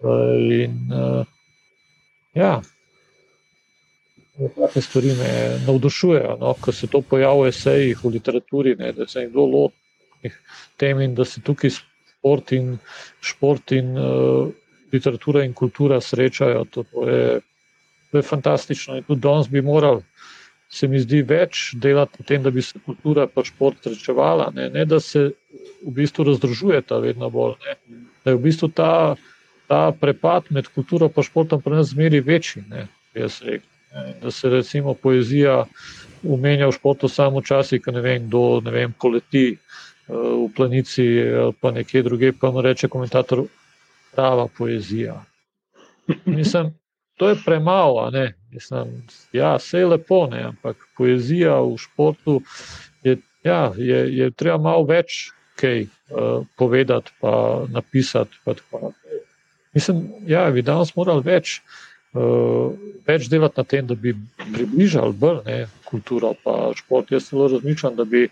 Uh, 0.00 0.64
in 0.64 0.80
uh, 0.92 1.22
ja. 2.36 2.56
Take 4.36 4.82
stvari 4.84 5.14
me 5.16 5.28
navdušujejo, 5.64 6.36
no, 6.40 6.52
ko 6.60 6.72
se 6.72 6.88
to 6.92 7.00
pojavlja 7.00 7.46
v 7.46 7.52
esejih, 7.52 8.02
v 8.04 8.10
literaturi, 8.18 8.74
ne, 8.76 8.90
da 8.92 9.06
se 9.08 9.24
nekdo 9.24 9.46
loti 9.48 9.86
tem 10.76 11.00
in 11.00 11.14
da 11.14 11.24
se 11.24 11.40
tukaj 11.40 11.70
šport 12.26 12.52
in, 12.52 12.78
šport 13.22 13.72
in 13.72 13.94
uh, 13.98 14.48
literatura 14.92 15.44
in 15.44 15.52
kultura 15.54 16.00
srečajo. 16.00 16.64
To, 16.70 16.82
to, 16.82 17.08
je, 17.08 17.40
to 18.10 18.18
je 18.18 18.22
fantastično 18.22 18.96
in 18.96 19.06
tudi 19.06 19.20
danes 19.20 19.48
bi 19.48 19.62
morali, 19.62 20.02
se 20.68 20.88
mi 20.88 20.98
zdi, 20.98 21.22
več 21.22 21.70
delati 21.74 22.18
na 22.18 22.26
tem, 22.26 22.42
da 22.42 22.50
bi 22.50 22.62
se 22.62 22.78
kultura 22.84 23.28
in 23.30 23.44
šport 23.44 23.78
srečevala, 23.82 24.50
ne, 24.54 24.68
ne 24.70 24.84
da 24.84 25.00
se 25.00 25.30
v 25.86 25.94
bistvu 25.94 26.26
razdružujeta 26.26 26.98
vedno 26.98 27.30
bolj. 27.30 27.54
Ne, 27.62 28.02
da 28.24 28.34
je 28.34 28.40
v 28.40 28.42
bistvu 28.48 28.72
ta, 28.74 29.14
ta 29.70 29.92
prepad 29.94 30.50
med 30.50 30.66
kulturo 30.74 31.06
in 31.06 31.22
športom 31.22 31.62
pri 31.62 31.78
nas 31.78 31.94
zmeri 31.94 32.20
večji, 32.20 32.66
ne, 32.70 32.88
rekel 33.14 33.62
da 34.22 34.30
se 34.30 34.48
recimo 34.50 34.94
poezija 34.94 35.64
umenja 36.22 36.66
v 36.66 36.72
športu 36.72 37.08
samo 37.08 37.40
včasih, 37.40 37.80
ko 37.82 37.94
ne 37.94 38.00
vem, 38.00 38.26
kdo 38.26 38.60
ne 38.64 38.70
vem, 38.70 38.92
poleti 38.92 39.56
v 40.08 40.48
planici 40.56 41.04
ali 41.42 41.54
pa 41.60 41.70
nekje 41.70 42.02
druge, 42.02 42.32
pa 42.32 42.50
mu 42.50 42.62
reče 42.62 42.88
komentator, 42.88 43.44
prava 44.14 44.48
poezija. 44.58 45.24
Mislim, 46.24 46.74
to 47.16 47.28
je 47.28 47.36
premalo, 47.44 48.10
ne. 48.10 48.34
Mislim, 48.52 49.02
ja, 49.32 49.56
vse 49.56 49.78
je 49.78 49.86
lepo, 49.86 50.26
ne, 50.30 50.42
ampak 50.42 50.76
poezija 50.96 51.60
v 51.60 51.76
športu 51.78 52.40
je, 53.02 53.16
ja, 53.44 53.72
je, 53.76 54.16
je 54.16 54.30
treba 54.30 54.58
malo 54.58 54.84
več 54.84 55.30
kaj 55.56 55.82
uh, 55.82 56.46
povedati, 56.56 57.12
pa 57.20 57.64
napisati. 57.68 58.36
Pa 58.44 58.54
Mislim, 59.74 60.08
ja, 60.26 60.50
bi 60.50 60.62
danes 60.62 60.94
morali 60.96 61.24
več 61.24 61.60
uh, 62.16 62.72
več 63.06 63.28
delati 63.28 63.60
na 63.60 63.64
tem, 63.64 63.86
da 63.86 63.94
bi 63.94 64.14
približali 64.52 65.12
bolj 65.12 65.42
ne, 65.46 65.58
kulturo 65.84 66.34
in 66.34 66.74
šport. 66.76 67.12
Jaz 67.12 67.30
zelo 67.30 67.48
razmišljam, 67.52 67.96
da 67.96 68.04
bi 68.04 68.28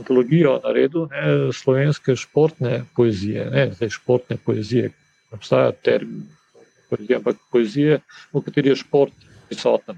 antologijo 0.00 0.56
naredil 0.64 1.06
ne, 1.12 1.52
slovenske 1.52 2.16
športne 2.16 2.82
poezije, 2.96 3.46
ne 3.52 3.68
zdaj 3.76 3.92
športne 3.96 4.38
poezije, 4.44 4.90
obstaja 5.32 5.72
termin 5.72 6.26
poezije, 6.90 7.20
ampak 7.20 7.38
poezije, 7.52 8.00
v 8.32 8.42
kateri 8.44 8.72
je 8.72 8.80
šport 8.82 9.28
prisoten. 9.48 9.96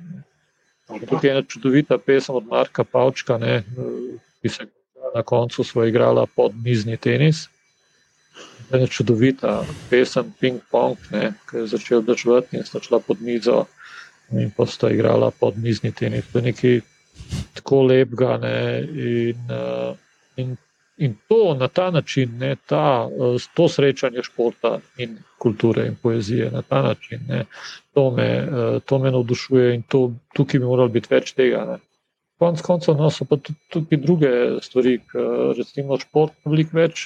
Tukaj 0.93 1.31
je 1.31 1.33
ena 1.33 1.43
čudovita 1.49 1.99
pesem 1.99 2.37
od 2.37 2.47
Marka 2.47 2.85
Pavčka, 2.85 3.39
ne, 3.41 3.63
ki 4.43 4.49
se 4.49 4.69
na 5.15 5.23
koncu 5.23 5.65
svoje 5.65 5.89
igrala 5.89 6.27
pod 6.37 6.53
mizni 6.65 6.97
tenis 6.97 7.47
ena 8.73 8.87
čudovita 8.87 9.65
pesem, 9.91 10.33
Ping 10.41 10.61
Pong, 10.71 10.97
ne, 11.11 11.33
ki 11.51 11.57
je 11.57 11.67
začel 11.67 12.03
držati 12.03 12.57
in 12.57 12.65
šla 12.65 13.01
pod 13.01 13.21
mizo 13.21 13.67
in 14.33 14.51
pa 14.57 14.67
sta 14.67 14.91
igrala 14.91 15.31
pod 15.31 15.59
mizni 15.59 15.93
tenis. 15.93 16.25
To 16.33 16.39
je 16.39 16.43
nekaj 16.43 16.81
tako 17.55 17.83
lepega. 17.83 18.39
Ne, 18.43 18.57
in, 18.81 19.37
uh, 19.51 19.97
in, 20.37 20.57
in 20.97 21.15
to 21.29 21.55
na 21.55 21.69
ta 21.69 21.91
način, 21.91 22.39
ne, 22.39 22.57
ta, 22.67 23.07
uh, 23.07 23.37
to 23.55 23.69
srečanje 23.69 24.23
športa 24.23 24.79
in 24.99 25.19
kulture 25.39 25.87
in 25.87 25.97
poezije 26.03 26.51
na 26.51 26.63
ta 26.63 26.83
način, 26.83 27.21
ne, 27.29 27.45
to, 27.95 28.11
me, 28.11 28.29
uh, 28.43 28.83
to 28.83 28.99
me 28.99 29.11
navdušuje 29.11 29.75
in 29.75 29.83
to, 29.83 30.13
tukaj 30.35 30.61
bi 30.61 30.67
moralo 30.67 30.89
biti 30.89 31.15
več 31.15 31.33
tega. 31.33 31.65
Ne 31.73 31.79
konec 32.43 32.63
koncev 32.67 32.97
no, 32.99 33.11
so 33.15 33.25
pa 33.29 33.37
tudi, 33.39 33.59
tudi 33.71 33.97
druge 34.03 34.31
stvari, 34.67 34.97
recimo 35.57 35.99
šport, 36.03 36.35
veliko 36.49 36.79
več 36.81 37.05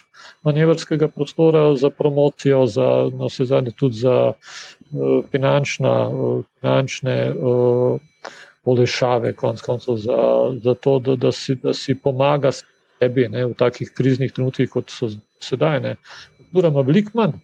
manevrskega 0.48 1.10
prostora 1.12 1.66
za 1.76 1.90
promocijo, 1.92 2.62
za 2.72 2.86
no, 3.12 3.28
vse 3.28 3.48
zadnje 3.50 3.74
tudi 3.76 4.00
za 4.00 4.16
uh, 4.32 5.18
finančna, 5.32 5.94
uh, 6.08 6.38
finančne 6.60 7.16
uh, 7.32 8.30
olešave, 8.66 9.32
konec 9.38 9.62
koncev 9.62 9.96
za, 10.02 10.18
za 10.62 10.74
to, 10.74 10.98
da, 10.98 11.16
da, 11.16 11.32
si, 11.32 11.54
da 11.62 11.74
si 11.74 11.94
pomaga 11.94 12.50
sebi 12.52 13.28
ne, 13.28 13.46
v 13.46 13.54
takih 13.58 13.92
kriznih 13.94 14.32
trenutkih, 14.32 14.70
kot 14.70 14.90
so 14.90 15.10
sedaj. 15.42 15.94
Kultura 16.38 16.72
ima 16.74 16.84
veliko 16.86 17.16
manj 17.18 17.38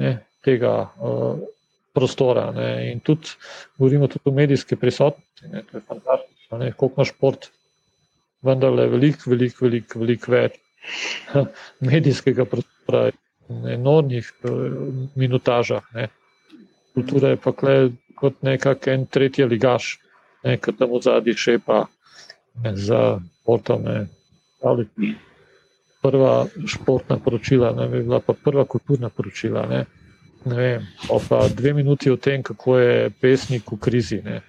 ne, 0.00 0.18
tega. 0.44 0.74
Uh, 0.98 1.40
Prostora, 1.90 2.44
in 2.86 3.00
tudi 3.02 3.32
govorimo 3.74 4.06
tudi 4.06 4.30
o 4.30 4.32
medijski 4.32 4.76
prisotnosti. 4.78 5.48
Ne, 5.50 5.64
to 5.66 5.76
je 5.76 5.82
fantastično 5.88 6.58
koliko 6.76 6.94
ima 6.96 7.04
šport, 7.04 7.48
vendar 8.42 8.78
je 8.78 8.86
veliko, 8.86 9.30
veliko, 9.30 9.64
veliko 9.64 9.98
velik 9.98 10.28
več 10.28 10.60
medijskega 11.90 12.44
prostora, 12.44 13.10
na 13.50 13.72
enormnih 13.72 14.32
minutažah. 15.14 15.82
Ne. 15.94 16.08
Kultura 16.94 17.34
je 17.34 17.40
pa 17.42 17.52
kle, 17.52 17.74
kot 18.14 18.42
nekakšen 18.46 19.00
en 19.00 19.06
tretji 19.06 19.46
ligaš, 19.50 19.96
ki 20.42 20.76
tam 20.78 20.94
v 20.96 21.02
zadnji 21.02 21.34
šepa 21.36 21.84
ne, 22.64 22.76
za 22.76 23.20
športom. 23.42 23.88
Prva 26.00 26.34
športna 26.66 27.18
poročila, 27.20 27.74
ne, 27.76 27.88
bila 27.88 28.20
pa 28.24 28.32
prva 28.32 28.64
kulturna 28.64 29.08
poročila. 29.08 29.66
Ne. 29.68 29.84
Ne 30.44 30.56
vem, 30.56 30.84
pa 31.28 31.48
dve 31.52 31.74
minuti 31.76 32.10
o 32.10 32.16
tem, 32.16 32.42
kako 32.42 32.78
je 32.78 33.10
pesnik 33.20 33.68
v 33.72 33.76
krizi. 33.76 34.22
Ne 34.24 34.40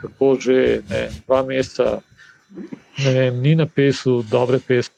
kako 0.00 0.36
že 0.40 0.80
ne, 0.88 1.08
dva 1.26 1.42
meseca 1.44 2.00
ne 3.04 3.10
vem, 3.12 3.40
ni 3.40 3.54
napisal 3.54 4.24
dobre 4.30 4.58
pesmi 4.58 4.96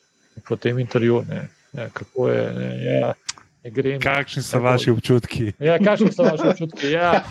po 0.49 0.57
tem 0.57 0.79
intervjuju. 0.79 1.25
Ne, 1.29 1.49
ja, 1.73 1.89
kako 1.93 2.29
je. 2.29 2.53
Ne, 2.53 2.71
ja, 2.85 3.15
ne 3.65 3.71
grem, 3.71 4.01
kakšni 4.01 4.43
so 4.43 4.57
tako, 4.57 4.65
vaši 4.65 4.91
občutki? 4.91 5.53
Ja, 5.61 5.77
kakšni 5.79 6.13
so 6.13 6.25
vaši 6.25 6.49
občutki? 6.49 6.93
Ja, 6.95 7.23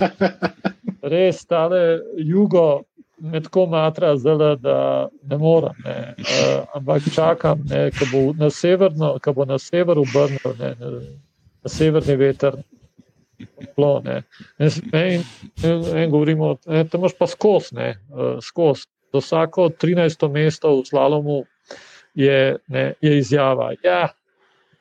res, 1.14 1.42
tale 1.46 2.00
jugo. 2.18 2.84
Me 3.22 3.42
tako 3.44 3.68
matra, 3.70 4.16
zelo, 4.18 4.56
da 4.56 5.10
ne 5.30 5.38
morem. 5.38 5.78
Ne. 5.86 6.16
Uh, 6.18 6.66
ampak 6.74 7.06
čakam, 7.14 7.62
da 7.70 7.90
bo 8.12 8.34
na 8.34 8.50
severno, 8.50 9.16
ko 9.24 9.34
bo 9.34 9.46
na 9.46 9.60
severu 9.62 10.02
obrnil, 10.02 10.56
na 11.62 11.70
severni 11.70 12.16
veter, 12.18 12.58
toplo. 13.60 14.02
In, 14.60 15.24
in 15.98 16.12
govorimo, 16.12 16.56
da 16.66 16.98
imaš 16.98 17.18
pa 17.20 17.28
skozi, 17.28 17.94
skos. 18.42 18.88
Do 19.12 19.20
vsako 19.20 19.70
13. 19.70 20.30
mesto 20.32 20.70
v 20.78 20.86
slalomu 20.88 21.44
je, 22.16 22.56
ne, 22.68 22.94
je 23.02 23.18
izjava. 23.18 23.74
Ja, 23.84 24.14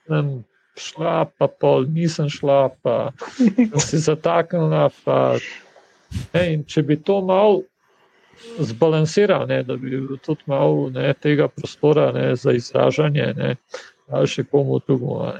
sem 0.07 0.45
šla, 0.79 1.25
pa 1.39 1.49
pol, 1.51 1.89
nisem 1.91 2.29
šla, 2.31 2.69
pa 2.83 3.11
si 3.83 3.99
zataknila. 3.99 4.87
Pa, 5.05 5.17
ne, 6.35 6.45
če 6.63 6.87
bi 6.87 6.97
to 7.03 7.19
mal 7.27 7.63
zbalansiral, 8.59 9.47
ne, 9.49 9.63
da 9.63 9.77
bi 9.77 10.01
tudi 10.25 10.43
malo 10.47 10.91
ne, 10.91 11.15
tega 11.15 11.49
prostora 11.49 12.11
ne, 12.13 12.37
za 12.37 12.53
izražanje, 12.53 13.33
ne, 13.37 13.57
ali 14.09 14.31
še 14.31 14.45
komu 14.51 14.81
drugemu, 14.87 15.33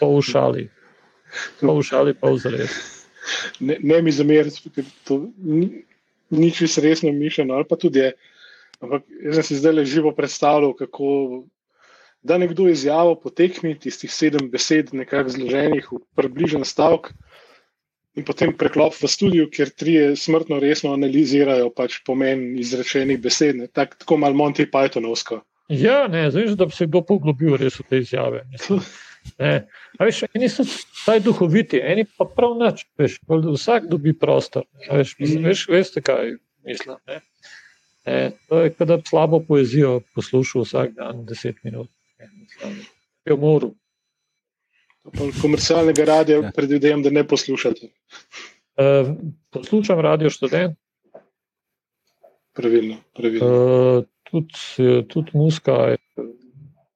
pa 0.00 0.06
v 0.06 0.22
šali, 0.24 0.66
pa 1.60 1.76
v 1.76 1.86
šali, 1.86 2.16
pa 2.16 2.32
v 2.32 2.42
zares. 2.42 2.80
Ne, 3.60 3.76
ne 3.80 4.02
mi 4.02 4.12
zameriti, 4.12 4.72
ker 4.74 4.86
to 5.08 5.20
ni, 5.38 5.84
ni 6.30 6.50
čisto 6.54 6.82
resno 6.84 7.12
mišljeno, 7.12 7.54
ali 7.54 7.68
pa 7.68 7.76
tudi 7.76 8.04
je. 8.04 8.12
Ampak 8.80 9.04
jaz 9.20 9.36
sem 9.36 9.44
si 9.44 9.58
zdaj 9.60 9.74
le 9.76 9.82
živo 9.84 10.12
predstavljal, 10.16 10.72
kako 10.78 11.08
da 12.22 12.38
nekdo 12.40 12.68
izjavo 12.68 13.14
potekmi 13.20 13.74
tistih 13.78 14.12
sedem 14.12 14.48
besed, 14.50 14.94
nekako 14.96 15.34
zloženih 15.36 15.88
v 15.92 16.00
približen 16.16 16.64
stavek 16.64 17.10
in 18.18 18.26
potem 18.26 18.52
preklop 18.56 18.96
v 18.98 19.08
studiu, 19.10 19.46
kjer 19.52 19.70
trije 19.70 20.16
smrtno 20.18 20.58
resno 20.62 20.94
analizirajo 20.96 21.70
pač 21.74 22.00
pomen 22.06 22.58
izrečenih 22.58 23.20
besed, 23.22 23.62
tak, 23.76 23.94
tako 24.02 24.18
malo 24.24 24.34
Monty 24.38 24.66
Pythonovsko. 24.70 25.40
Ja, 25.70 26.08
ne, 26.10 26.26
zdaj, 26.30 26.56
da 26.58 26.66
bi 26.66 26.74
se 26.74 26.88
kdo 26.90 27.04
poglobil 27.06 27.54
res 27.60 27.78
v 27.78 27.86
te 27.86 28.00
izjave. 28.02 28.42
Ne. 29.38 29.54
Veš, 30.00 30.24
eni 30.34 30.48
so 30.50 30.64
taj 31.04 31.20
duhoviti, 31.22 31.78
eni 31.78 32.06
pa 32.18 32.26
prav 32.26 32.56
nič. 32.58 32.86
Veš, 32.98 33.18
vsak 33.28 33.86
dobi 33.90 34.14
prostor. 34.16 34.64
Veš, 34.88 35.14
mislim, 35.20 35.44
veš, 35.46 35.66
veste, 35.70 36.02
kaj 36.02 36.34
mislim. 36.66 36.96
Ne. 37.06 37.20
Ne, 38.08 38.32
to 38.48 38.62
je, 38.64 38.72
kada 38.74 38.96
slabo 39.06 39.42
poezijo 39.44 40.00
poslušal 40.16 40.64
vsak 40.64 40.96
dan 40.96 41.24
deset 41.28 41.60
minut. 41.64 41.90
Je 43.28 43.36
umoril. 43.36 43.74
Komercialnega 45.18 46.04
radia 46.04 46.38
ja. 46.40 46.52
predvidevam, 46.56 47.02
da 47.02 47.10
ne 47.10 47.24
poslušate. 47.26 47.90
Uh, 48.80 49.12
poslušam 49.50 50.00
radio 50.00 50.30
študent. 50.30 50.78
Pravilno. 52.52 52.96
pravilno. 53.16 53.46
Uh, 53.46 54.04
tudi 54.30 55.02
tud 55.08 55.30
muska 55.34 55.72
je 55.72 55.98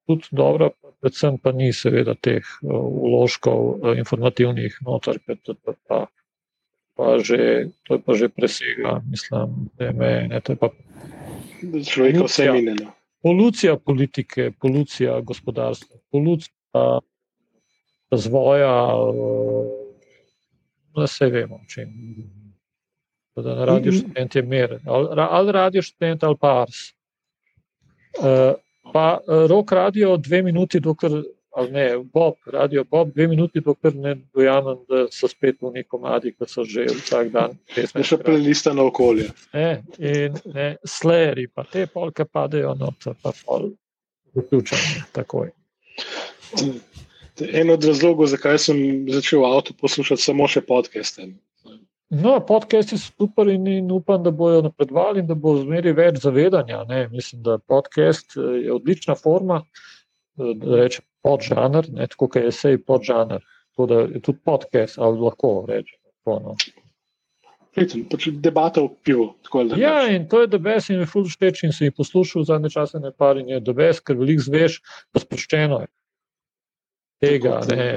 tudi 0.05 0.27
dobra, 0.31 0.69
predvsem 1.01 1.37
pa 1.37 1.51
ni 1.51 1.73
seveda 1.73 2.15
teh 2.15 2.45
uložkov 2.63 3.61
uh, 3.61 3.97
informativnih 3.97 4.77
notar, 4.85 5.19
ker 5.25 5.37
to 5.43 5.55
je 5.55 5.75
pa, 5.87 6.05
pa 6.95 7.17
že, 7.19 7.71
to 7.87 7.97
je 7.97 8.03
pa 8.05 8.13
že 8.13 8.29
presega, 8.29 8.99
mislim, 9.09 9.69
je 9.79 9.91
me, 9.93 10.11
ne, 10.31 10.41
to 10.41 10.55
je 10.55 10.61
pa. 10.61 10.69
Človek 11.61 12.23
vse 12.27 12.51
minilo. 12.51 12.93
Polucija 13.25 13.77
politike, 13.77 14.51
polucija 14.61 15.17
gospodarstva, 15.25 15.97
polucija 16.13 16.99
razvoja, 18.11 18.73
da 20.95 21.07
se 21.07 21.29
vemo, 21.29 21.59
če 21.69 21.85
da 23.35 23.55
na 23.55 23.65
radio 23.65 23.91
študent 23.91 24.35
je 24.35 24.41
mer, 24.41 24.79
ali, 24.85 25.07
ali 25.29 25.51
radio 25.51 25.81
študent 25.81 26.23
ali 26.23 26.37
pa 26.39 26.61
ars. 26.61 26.77
Uh, 28.15 28.55
pa 28.93 29.19
rok 29.49 29.71
radio 29.71 30.17
dve 30.17 30.41
minuti, 30.41 30.79
dokler, 30.79 31.11
ali 31.55 31.71
ne, 31.71 31.97
Bob, 32.13 32.33
radio 32.45 32.83
Bob, 32.83 33.11
dve 33.13 33.27
minuti, 33.27 33.59
dokler 33.61 33.95
ne 33.95 34.15
dojamem, 34.33 34.77
da 34.89 35.05
so 35.11 35.27
spet 35.27 35.57
v 35.61 35.73
nekom 35.73 36.01
madi, 36.01 36.31
ki 36.31 36.47
so 36.47 36.63
že 36.63 36.85
vsak 36.85 37.31
dan. 37.33 37.57
Ne 37.75 38.03
še 38.03 38.17
prelista 38.23 38.73
na 38.73 38.87
okolje. 38.87 39.27
Ne, 39.53 39.83
in 39.99 40.39
ne, 40.53 40.75
sleri, 40.87 41.47
pa 41.47 41.67
te 41.67 41.87
polke 41.91 42.25
padejo 42.25 42.75
noter, 42.79 43.19
pa 43.21 43.35
pol 43.43 43.73
vključene 44.35 45.07
takoj. 45.15 45.51
En 47.41 47.69
od 47.69 47.83
razlogov, 47.83 48.29
zakaj 48.31 48.57
sem 48.63 48.77
začel 49.11 49.41
v 49.43 49.49
avtu 49.57 49.73
poslušati 49.75 50.21
samo 50.21 50.47
še 50.47 50.61
podcaste. 50.63 51.27
No, 52.15 52.37
podcasti 52.47 52.95
so 52.95 53.09
super 53.09 53.49
in, 53.51 53.65
in 53.67 53.89
upam, 53.91 54.23
da 54.23 54.31
bodo 54.31 54.61
napredovali 54.69 55.19
in 55.19 55.27
da 55.27 55.35
bo 55.35 55.55
zmeri 55.57 55.91
več 55.97 56.21
zavedanja. 56.23 56.83
Ne. 56.87 57.07
Mislim, 57.11 57.41
da 57.43 57.57
podcast 57.57 58.37
eh, 58.37 58.61
je 58.67 58.71
odlična 58.71 59.17
forma, 59.19 59.59
eh, 59.65 60.53
da 60.61 60.79
reče 60.79 61.03
podžanr, 61.25 61.89
ne, 61.91 62.07
tako 62.07 62.29
kot 62.29 62.39
je 62.39 62.53
esej 62.53 62.79
podžanr. 62.87 63.43
Tako 63.75 63.89
da 63.91 63.99
je 64.05 64.21
tudi 64.21 64.39
podcast, 64.45 64.99
ali 65.01 65.19
lahko 65.19 65.51
reče. 65.67 65.97
No. 66.25 66.55
Pač 67.75 68.29
debata 68.39 68.85
o 68.85 68.87
pivu. 69.03 69.33
Ja, 69.75 70.05
in 70.07 70.29
to 70.31 70.45
je 70.45 70.47
debes 70.47 70.87
in 70.89 71.03
je 71.03 71.09
ful 71.11 71.27
šteč 71.27 71.65
in 71.67 71.75
se 71.75 71.89
jih 71.89 71.97
poslušal 71.97 72.47
zadnje 72.47 72.71
čase 72.77 73.01
ne 73.03 73.11
par 73.11 73.35
in 73.41 73.51
je 73.51 73.59
debes, 73.59 73.99
ker 73.99 74.15
veliko 74.15 74.45
zveš, 74.45 74.79
pa 75.11 75.19
sproščeno 75.19 75.83
je 75.83 75.91
tega, 77.19 77.59
ne, 77.69 77.87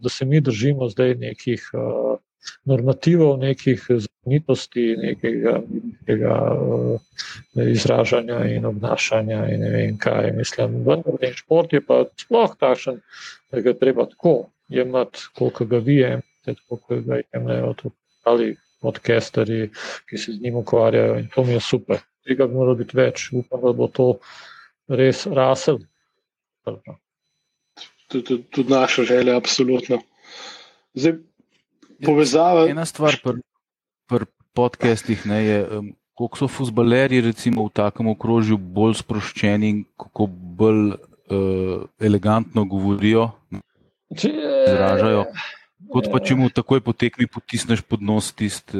da 0.00 0.08
se 0.08 0.24
mi 0.24 0.40
držimo 0.40 0.88
zdaj 0.88 1.14
nekih 1.14 1.70
uh, 1.74 2.18
normativov, 2.64 3.38
nekih 3.38 3.84
zakonitosti, 3.88 4.96
nekega, 4.96 5.60
nekega 6.00 6.36
uh, 6.54 7.00
izražanja 7.66 8.44
in 8.54 8.66
obnašanja. 8.66 9.44
In 9.54 9.60
ne 9.60 9.70
vem 9.70 9.98
kaj. 9.98 10.32
Mislim, 10.36 10.80
vendar 10.86 11.18
ten 11.20 11.36
šport 11.36 11.72
je 11.72 11.82
pa 11.84 12.04
sploh 12.16 12.56
takšen, 12.60 13.00
da 13.52 13.60
ga 13.60 13.74
treba 13.74 14.06
tako 14.06 14.50
jemati, 14.68 15.26
koliko 15.34 15.64
ga 15.64 15.78
vi 15.78 16.00
jemate, 16.00 16.56
koliko 16.68 17.00
ga 17.06 17.20
jemljajo 17.32 17.74
tudi 17.82 18.54
podcasteri, 18.80 19.68
ki 20.08 20.18
se 20.18 20.32
z 20.32 20.40
njim 20.40 20.56
ukvarjajo. 20.62 21.18
In 21.18 21.28
to 21.34 21.44
mi 21.44 21.52
je 21.52 21.60
super. 21.60 22.00
Tega 22.24 22.46
bi 22.46 22.54
moralo 22.54 22.74
biti 22.80 22.96
več. 22.96 23.28
Upam, 23.32 23.60
da 23.64 23.72
bo 23.76 23.88
to 23.88 24.12
res 24.88 25.26
rasel 25.26 25.80
tudi, 28.10 28.42
tudi 28.50 28.72
naša 28.72 29.02
želja, 29.02 29.36
absolutno. 29.36 30.00
Zdaj, 30.94 31.12
povezava. 32.04 32.66
Ena 32.70 32.86
stvar 32.86 33.16
pri 33.22 33.40
pr 34.10 34.26
podcestih 34.54 35.26
ne, 35.30 35.44
je, 35.44 35.58
um, 35.78 35.92
koliko 36.18 36.42
so 36.42 36.48
futbalerji 36.50 37.20
recimo 37.20 37.68
v 37.68 37.74
takem 37.74 38.10
okrožju 38.10 38.58
bolj 38.58 38.98
sproščeni 39.04 39.70
in 39.70 39.84
kako 40.00 40.26
bolj 40.58 40.90
uh, 40.90 41.86
elegantno 42.00 42.64
govorijo, 42.64 43.30
izražajo. 44.10 45.24
Kot 45.90 46.06
pa 46.12 46.20
če 46.22 46.36
mu 46.36 46.50
takoj 46.54 46.82
potekni 46.86 47.26
potisneš 47.26 47.80
pod 47.82 48.02
nos 48.04 48.28
tiste. 48.36 48.78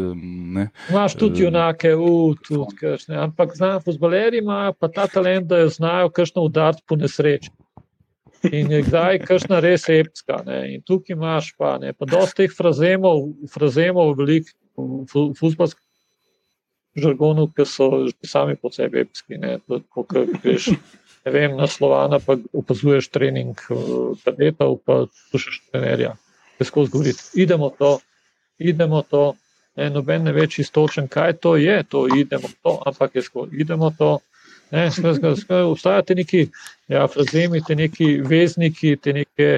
Imáš 0.90 1.16
tudi 1.18 1.46
junake, 1.46 1.94
uh, 1.94 2.34
tudi 2.44 2.76
kakšne. 2.82 3.16
Ampak 3.24 3.54
znam, 3.56 3.80
futbalerji 3.86 4.42
imajo 4.42 4.74
pa 4.78 4.90
ta 4.92 5.06
talent, 5.10 5.48
da 5.50 5.62
jo 5.62 5.70
znajo 5.70 6.10
kakšno 6.10 6.44
udariti 6.50 6.84
po 6.86 6.98
nesreči. 7.00 7.50
In 8.48 8.70
je 8.72 8.80
kdaj 8.86 9.20
kakšna 9.26 9.60
res 9.60 9.84
epska. 9.92 10.40
Ne? 10.46 10.62
In 10.74 10.82
tukaj 10.86 11.12
imaš 11.12 11.52
pa, 11.58 11.74
ne, 11.82 11.92
pa 11.92 12.08
dosti 12.08 12.46
teh 12.46 12.54
frazemov, 12.56 13.26
frazemov 13.52 14.14
velik 14.16 14.48
v 14.76 15.32
futbalskem 15.36 15.84
žargonu, 16.96 17.50
ki 17.52 17.66
so 17.68 18.08
že 18.08 18.16
sami 18.24 18.56
po 18.56 18.72
sebi 18.72 19.04
epski. 19.04 19.36
Ne, 19.36 19.58
tako, 19.68 20.06
greš, 20.42 20.72
ne 21.26 21.32
vem, 21.32 21.56
na 21.56 21.68
slovana 21.68 22.18
pa 22.18 22.38
opazuješ 22.56 23.10
trening 23.12 23.52
eh, 23.56 23.76
kadetov, 24.24 24.80
pa 24.84 25.04
slušaš 25.30 25.60
trenerja. 25.70 26.16
Težko 26.58 26.88
zgovoriti. 26.88 27.22
Idemo 27.40 27.70
to, 27.76 27.98
idemo 28.58 29.02
to. 29.02 29.34
Ne, 29.76 29.86
noben 29.92 30.24
ne 30.26 30.32
več 30.34 30.58
istočen, 30.58 31.06
kaj 31.08 31.38
to 31.44 31.54
je, 31.56 31.76
to 31.88 32.08
idemo 32.10 32.48
to, 32.60 32.72
ampak 32.86 33.14
je 33.14 33.22
skoro, 33.22 33.52
idemo 33.52 33.92
to. 33.96 34.18
Obstajate 34.70 36.14
neki 36.14 36.48
ja, 36.88 37.06
frazemi, 37.08 37.62
te 37.66 37.74
neki 37.74 38.20
vezniki, 38.26 38.96
te 38.96 39.12
neke, 39.12 39.48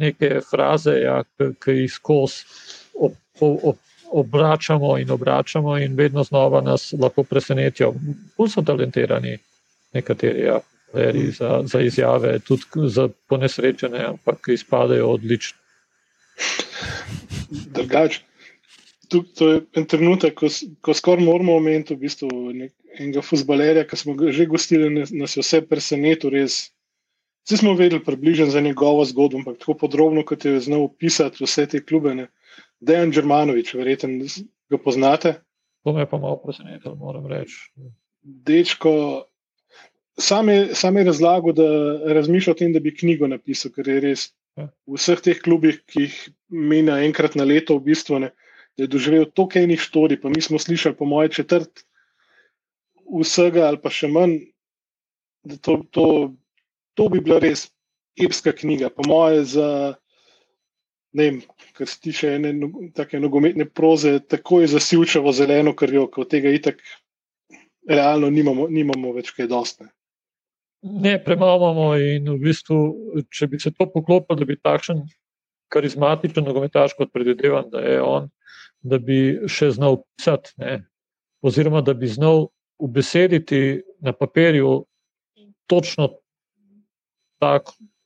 neke 0.00 0.40
fraze, 0.50 0.98
ja, 1.00 1.20
ki 1.38 1.76
jih 1.78 1.92
skozi 1.92 2.44
ob, 3.00 3.16
ob, 3.40 3.76
obračamo 4.10 4.98
in 4.98 5.10
obračamo, 5.10 5.78
in 5.78 5.94
vedno 5.96 6.24
znova 6.24 6.60
nas 6.60 6.92
lahko 6.92 7.24
presenetijo. 7.24 7.94
Bolj 8.36 8.50
so 8.52 8.62
talentirani 8.62 9.38
nekateri 9.94 10.44
ja, 10.44 10.60
za, 11.38 11.62
za 11.64 11.80
izjave, 11.80 12.38
tudi 12.38 12.88
za 12.88 13.08
ponesrečene, 13.28 14.04
ampak 14.04 14.48
izpadajo 14.48 15.08
odlično. 15.10 15.58
Drugač, 17.50 18.20
to 19.08 19.48
je 19.48 19.60
en 19.74 19.86
trenutek, 19.86 20.34
ko, 20.34 20.48
ko 20.80 20.94
skoraj 20.94 21.24
moramo 21.24 21.56
omeniti 21.56 21.94
v 21.94 22.04
bistvu 22.04 22.28
nek, 22.54 22.72
enega 22.98 23.22
futbalerja, 23.22 23.86
ki 23.88 23.96
smo 23.96 24.14
ga 24.18 24.32
že 24.34 24.46
gostili, 24.50 24.90
nas 24.90 25.36
je 25.36 25.44
vse 25.44 25.62
presenetilo. 25.68 26.32
Vsi 27.46 27.56
smo 27.56 27.74
vedeli 27.74 28.02
približno 28.04 28.46
za 28.52 28.60
njegovo 28.60 29.04
zgodbo, 29.04 29.38
ampak 29.38 29.58
tako 29.58 29.74
podrobno, 29.84 30.24
kot 30.24 30.44
je 30.44 30.60
znal 30.60 30.84
opisati 30.84 31.44
vse 31.44 31.66
te 31.66 31.84
klube. 31.84 32.14
Ne. 32.14 32.28
Dejan 32.80 33.12
Džermanovič, 33.12 33.74
verjetno 33.74 34.26
ga 34.70 34.78
poznate. 34.78 35.34
To 35.84 35.92
me 35.92 36.06
pa 36.08 36.18
malo 36.18 36.40
presenetilo, 36.44 36.94
moram 36.94 37.26
reči. 37.26 37.70
Dečko, 38.22 39.24
sam 40.18 40.48
je, 40.48 40.74
sam 40.74 40.96
je 40.96 41.04
razlagal, 41.04 41.56
da 41.56 41.66
razmišlja 42.14 42.52
o 42.52 42.58
tem, 42.58 42.72
da 42.72 42.80
bi 42.80 42.94
knjigo 42.94 43.28
napisal, 43.28 43.72
ker 43.72 43.88
je 43.88 44.00
res 44.04 44.26
ja. 44.60 44.68
v 44.86 45.00
vseh 45.00 45.22
teh 45.24 45.40
klubih, 45.40 45.80
ki 45.88 46.04
jih 46.04 46.18
meni 46.48 46.92
enkrat 47.06 47.36
na 47.38 47.48
leto, 47.48 47.78
v 47.78 47.88
bistvu 47.92 48.20
ne, 48.26 48.32
da 48.76 48.84
je 48.84 48.92
doživel 48.92 49.24
toliko 49.32 49.64
enih 49.64 49.80
štori. 49.80 50.20
Pa 50.20 50.32
mi 50.32 50.44
smo 50.44 50.60
slišali, 50.60 50.98
po 50.98 51.08
moje, 51.08 51.32
četrt 51.40 51.86
vsega, 53.10 53.66
ali 53.68 53.80
pa 53.82 53.92
še 53.92 54.08
manj, 54.12 54.38
da 55.46 55.56
to, 55.56 55.80
to, 55.90 56.06
to 56.94 57.08
bi 57.12 57.22
bila 57.24 57.40
res 57.42 57.68
epska 58.20 58.52
knjiga. 58.56 58.90
Po 58.94 59.06
moje, 59.08 59.44
za 59.56 59.68
ne 61.12 61.26
vem, 61.26 61.38
kar 61.74 61.88
se 61.88 62.00
tiče 62.00 62.34
ene 62.36 62.52
take 62.94 63.20
nogometne 63.20 63.66
proze, 63.66 64.18
tako 64.28 64.60
je 64.60 64.74
zasilčevo 64.74 65.32
zeleno 65.32 65.74
krvjo, 65.76 66.06
kot 66.12 66.30
tega 66.30 66.52
itak 66.54 66.82
realno 67.88 68.30
nimamo, 68.30 68.68
nimamo 68.70 69.14
več 69.16 69.32
kaj 69.34 69.48
dostne. 69.50 69.90
Ne, 70.82 71.18
premalo 71.24 71.58
imamo 71.70 71.88
in 72.00 72.28
v 72.30 72.38
bistvu, 72.44 72.76
če 73.28 73.50
bi 73.50 73.58
se 73.60 73.72
to 73.74 73.88
poklopilo, 73.90 74.38
da 74.38 74.46
bi 74.48 74.56
takšen 74.56 75.02
karizmatičen 75.70 76.46
nogometaš, 76.46 76.94
kot 76.98 77.12
predvidevam, 77.12 77.68
da 77.70 77.82
je 77.84 77.98
on, 78.02 78.30
da 78.80 78.98
bi 78.98 79.18
še 79.50 79.74
znal 79.76 80.00
pisati, 80.16 80.54
ne, 80.62 80.78
oziroma 81.44 81.82
da 81.84 81.94
bi 81.94 82.08
znal 82.10 82.48
ubesediti 82.80 83.82
na 84.00 84.12
papirju 84.12 84.86
točno 85.66 86.08
tak, 87.38 87.62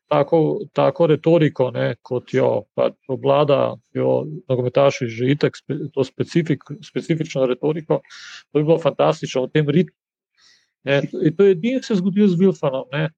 tako, 0.09 0.61
tako 0.72 1.07
retoriko, 1.07 1.70
ne, 1.70 1.95
kot 2.03 2.35
jo 2.35 2.64
pač 2.75 2.95
obladajo 3.09 4.25
nogometaši, 4.49 5.09
že 5.11 5.33
itek 5.35 5.59
to 5.95 6.05
specifik, 6.05 6.64
specifično 6.83 7.47
retoriko. 7.51 8.01
To 8.53 8.59
bi 8.59 8.64
bilo 8.64 8.79
fantastično 8.79 9.47
v 9.47 9.53
tem 9.55 9.70
ritmu. 9.70 9.97
Ne, 10.85 11.01
in 11.25 11.37
to 11.37 11.49
je 11.49 11.57
edino, 11.57 11.81
kar 11.81 11.87
se 11.87 11.95
je 11.95 12.03
zgodilo 12.03 12.29
z 12.29 12.41
Vilfanom. 12.41 13.09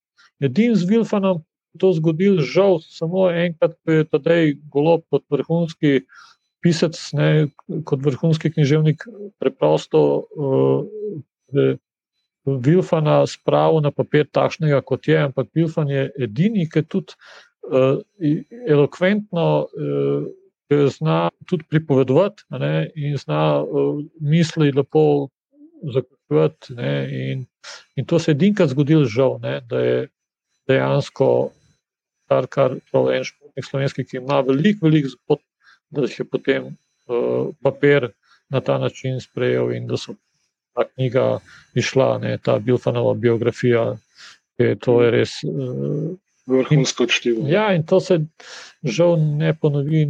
Edino 0.40 0.78
z 0.78 0.88
Vilfanom 0.88 1.42
je 1.74 1.82
to 1.82 1.92
zgodilo, 1.98 2.44
žal, 2.46 2.78
samo 2.80 3.26
enkrat, 3.30 3.74
ko 3.82 3.98
je 3.98 4.06
tedaj 4.06 4.54
golo 4.72 5.00
kot 5.10 5.26
vrhunski 5.32 6.06
pisec, 6.62 6.98
ne, 7.18 7.48
kot 7.84 8.02
vrhunski 8.02 8.52
književnik, 8.54 9.04
preprosto 9.42 10.00
uh, 10.22 10.86
Vilfana 12.46 13.26
spravil 13.26 13.82
na 13.82 13.90
papir 13.90 14.26
takšnega, 14.30 14.80
kot 14.86 15.08
je. 15.08 15.18
Ampak 15.28 15.50
Vilfan 15.54 15.90
je 15.90 16.08
edini, 16.28 16.68
ki 16.70 16.84
tudi 16.86 17.16
uh, 17.70 18.02
elokventno. 18.66 19.46
Uh, 19.66 20.26
Zna 20.66 21.28
tudi 21.46 21.62
pripovedovati, 21.70 22.42
ne, 22.58 22.88
in 22.98 23.12
zna 23.14 23.62
uh, 23.62 24.00
misli 24.18 24.72
lepo 24.74 25.28
zaključovati. 25.94 26.74
In, 27.30 27.44
in 27.94 28.06
to 28.06 28.18
se 28.18 28.32
je 28.32 28.34
edinkrat 28.34 28.72
zgodilo, 28.74 29.04
žal, 29.04 29.38
ne, 29.42 29.60
da 29.60 29.78
je 29.80 30.08
dejansko 30.66 31.28
kar, 32.28 32.46
kar 32.50 32.74
pravi 32.90 33.16
en 33.16 33.24
športnik 33.24 33.68
slovenski, 33.68 34.04
ki 34.04 34.18
ima 34.20 34.40
veliko, 34.46 34.86
veliko 34.86 35.12
zgodb, 35.14 35.44
da 35.94 36.06
jih 36.06 36.18
je 36.18 36.28
potem 36.30 36.68
uh, 36.72 37.54
papir 37.62 38.10
na 38.50 38.60
ta 38.60 38.78
način 38.78 39.20
sprejel 39.20 39.72
in 39.76 39.86
da 39.86 39.96
so 39.96 40.14
ta 40.76 40.84
knjiga 40.84 41.24
išla, 41.74 42.10
ne, 42.22 42.36
ta 42.38 42.58
Bilfanova 42.60 43.14
biografija, 43.14 43.88
je 44.60 44.76
to 44.80 45.00
je 45.02 45.10
res. 45.10 45.40
Uh, 45.48 46.14
Vrhunsko 46.46 47.08
čtivo. 47.10 47.42
Ja, 47.50 47.72
in 47.74 47.82
to 47.82 47.98
se 48.00 48.20
žal 48.84 49.16
ne 49.18 49.50
ponovi. 49.58 50.04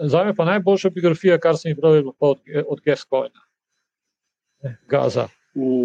Za 0.00 0.24
me 0.24 0.34
pa 0.34 0.44
najboljša 0.48 0.90
biografija, 0.90 1.38
kar 1.38 1.58
sem 1.60 1.70
jih 1.70 1.78
bral, 1.78 1.94
je 1.94 2.04
od, 2.18 2.40
od 2.66 2.80
Gescoina. 2.84 3.44
Gaza. 4.90 5.28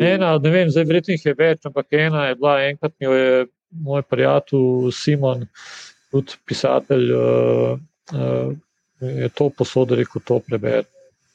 Ena, 0.01 0.37
ne 0.41 0.49
vem, 0.49 0.71
zdaj 0.73 0.87
verjetno 0.89 1.13
jih 1.13 1.25
je 1.25 1.35
več, 1.37 1.65
ampak 1.69 1.93
ena 1.93 2.25
je 2.29 2.37
bila 2.39 2.55
enkrat, 2.65 2.95
mi 2.97 3.05
je 3.05 3.45
moj 3.85 4.01
prijatelj 4.09 4.89
Simon, 4.95 5.45
tudi 6.09 6.39
pisatelj, 6.49 7.11
uh, 7.13 7.75
uh, 8.17 8.55
je 8.99 9.29
to 9.29 9.49
posodil, 9.53 9.99
rekel 10.01 10.25
to 10.25 10.39
prebere, 10.47 10.87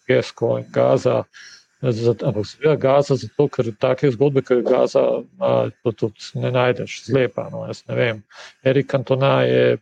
Gesko 0.08 0.56
in 0.58 0.66
Gaza. 0.74 1.22
Ampak 1.84 2.46
seveda 2.48 2.76
Gaza, 2.80 3.16
zato 3.20 3.48
ker 3.52 3.68
take 3.80 4.10
zgodbe, 4.14 4.42
kot 4.42 4.56
je 4.56 4.64
Gaza, 4.64 5.02
to 5.82 5.92
tudi 5.92 6.40
ne 6.40 6.52
najdeš, 6.54 7.02
zlepa. 7.10 7.48
No, 7.52 7.66
jaz 7.68 7.82
ne 7.88 7.98
vem. 7.98 8.22
Erik 8.64 8.94
Antona 8.94 9.34
je, 9.44 9.76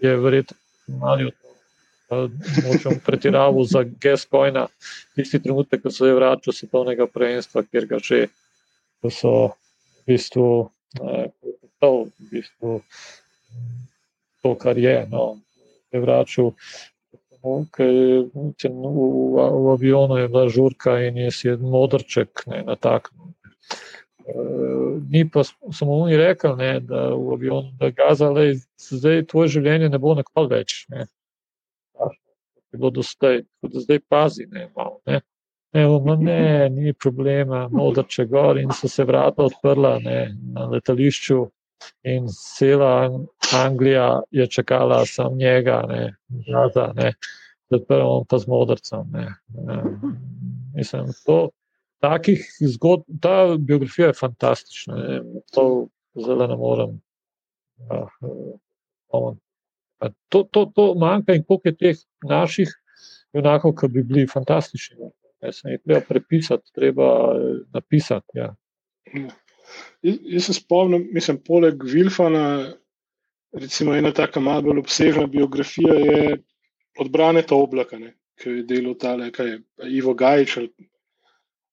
je 0.00 0.16
verjetno 0.16 0.56
malo 0.88 1.30
od 2.08 2.32
Močem 2.64 3.00
pretiraval 3.04 3.64
za 3.64 3.84
Gascoina, 3.84 4.66
tisti 5.14 5.42
trenutek, 5.42 5.82
ko 5.82 5.90
se 5.90 6.06
je 6.06 6.14
vračal 6.14 6.56
svetovnega 6.56 7.06
prvenstva, 7.06 7.62
kjer 7.62 7.86
ga 7.86 7.98
že 8.00 8.26
so 9.12 9.52
v 10.00 10.14
bistvu, 10.14 10.70
eh, 11.04 11.28
to, 11.78 12.08
v 12.08 12.30
bistvu 12.32 12.80
to, 14.42 14.54
kar 14.54 14.78
je. 14.78 15.06
No, 15.10 15.36
je 15.92 16.00
vračal, 16.00 16.52
ker 17.74 17.88
je 17.88 18.18
v, 18.30 19.06
v 19.38 19.66
avionu 19.72 20.18
je 20.18 20.28
bila 20.28 20.48
žurka 20.48 20.98
in 21.06 21.16
je 21.16 21.30
si 21.30 21.54
modrček 21.56 22.46
ne, 22.46 22.62
na 22.66 22.76
tak. 22.76 23.10
Ni 25.08 25.24
pa 25.24 25.44
samo 25.44 26.02
oni 26.04 26.16
rekli, 26.16 26.56
ne, 26.56 26.72
da 26.80 27.08
v 27.14 27.36
avionu, 27.38 27.72
da 27.80 27.90
gaza, 27.90 28.32
da 28.36 28.50
zdaj 28.76 29.24
tvoje 29.30 29.54
življenje 29.56 29.88
ne 29.88 29.98
bo 30.02 30.12
nikoli 30.18 30.52
več. 30.58 30.84
Ne 30.92 31.06
bilo 32.72 32.90
do 32.90 33.02
zdaj, 33.02 33.42
tako 33.42 33.72
da 33.72 33.80
zdaj 33.80 33.98
pazi, 34.08 34.46
ne, 34.50 34.70
malo, 34.76 35.00
ne. 35.06 35.20
Evo, 35.72 36.02
no, 36.06 36.16
ne, 36.16 36.68
ni 36.70 36.92
problema, 36.92 37.68
modrče 37.72 38.24
gor 38.24 38.58
in 38.58 38.70
so 38.72 38.88
se 38.88 39.04
vrata 39.04 39.44
odprla 39.44 39.98
ne, 39.98 40.36
na 40.54 40.64
letališču 40.64 41.46
in 42.02 42.26
cela 42.28 43.10
Anglija 43.54 44.22
je 44.30 44.46
čakala 44.46 45.06
sam 45.06 45.36
njega, 45.36 45.82
ne, 45.88 46.16
Gaza, 46.28 46.92
ne, 46.96 47.12
odprl 47.70 48.24
pa 48.28 48.38
z 48.38 48.46
modrcem, 48.46 49.04
ne. 49.12 49.34
ne. 49.48 49.82
Mislim, 50.74 51.06
to, 51.26 51.50
takih 52.00 52.44
zgodb, 52.60 53.04
ta 53.22 53.56
biografija 53.58 54.06
je 54.06 54.20
fantastična, 54.20 54.96
ne, 54.96 55.20
to 55.54 55.88
zelo 56.26 56.46
ne 56.46 56.56
morem. 56.56 57.00
Ja, 57.90 58.06
To, 60.28 60.42
to, 60.50 60.64
to 60.74 60.94
manjka 60.94 61.34
in 61.34 61.42
koliko 61.44 61.68
je 61.68 61.76
teh 61.76 61.96
naših 62.22 62.70
junakov, 63.32 63.74
ki 63.80 63.88
bi 63.88 64.02
bili 64.02 64.26
fantastični. 64.30 65.10
Ne 65.42 65.52
se 65.52 65.70
jih 65.70 65.80
treba 65.84 66.00
prepisati, 66.08 66.72
treba 66.74 67.08
eh, 67.34 67.60
napisati. 67.74 68.38
Ja. 68.38 68.54
Jaz 70.02 70.46
se 70.46 70.54
spomnim, 70.54 71.08
mislim, 71.12 71.40
poleg 71.44 71.82
Vilfana, 71.84 72.44
recimo 73.52 73.94
ena 73.96 74.12
tako 74.14 74.40
malo 74.40 74.68
bolj 74.68 74.82
obsežna 74.84 75.26
biografija 75.26 75.94
je 75.94 76.36
odbrane 76.98 77.42
ta 77.42 77.56
oblaka, 77.56 77.98
ne, 77.98 78.14
ki 78.38 78.60
je 78.60 78.66
delal 78.68 78.94
tale, 78.98 79.30
kaj 79.32 79.50
je 79.50 79.58
Ivo 79.98 80.14
Gajč. 80.14 80.58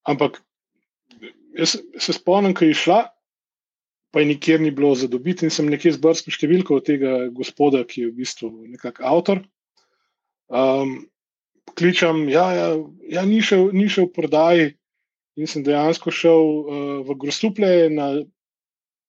Ampak 0.05 0.41
jaz 1.57 1.77
se 1.77 2.13
spomnim, 2.13 2.53
ko 2.53 2.65
je 2.65 2.77
šla 2.85 3.03
pa 4.15 4.21
je 4.21 4.25
nikjer 4.25 4.61
ni 4.61 4.71
bilo 4.71 4.95
za 4.95 5.07
dobiti, 5.11 5.43
in 5.43 5.51
sem 5.51 5.67
nekje 5.67 5.91
zbrskal 5.97 6.31
številko 6.31 6.77
od 6.79 6.85
tega 6.87 7.09
gospoda, 7.35 7.81
ki 7.83 8.05
je 8.05 8.11
v 8.13 8.15
bistvu 8.21 8.47
nekak 8.71 9.01
avtor. 9.03 9.41
Um, 10.47 10.93
kličem, 11.75 12.21
ja, 12.31 12.45
ja, 12.55 12.69
ja 13.11 13.25
ni, 13.27 13.41
šel, 13.43 13.73
ni 13.75 13.89
šel 13.91 14.07
v 14.07 14.13
prodaji, 14.15 14.69
in 15.35 15.47
sem 15.47 15.63
dejansko 15.63 16.11
šel 16.11 16.41
uh, 16.41 16.81
v 17.07 17.15
Grosuple 17.19 17.71
na 17.91 18.09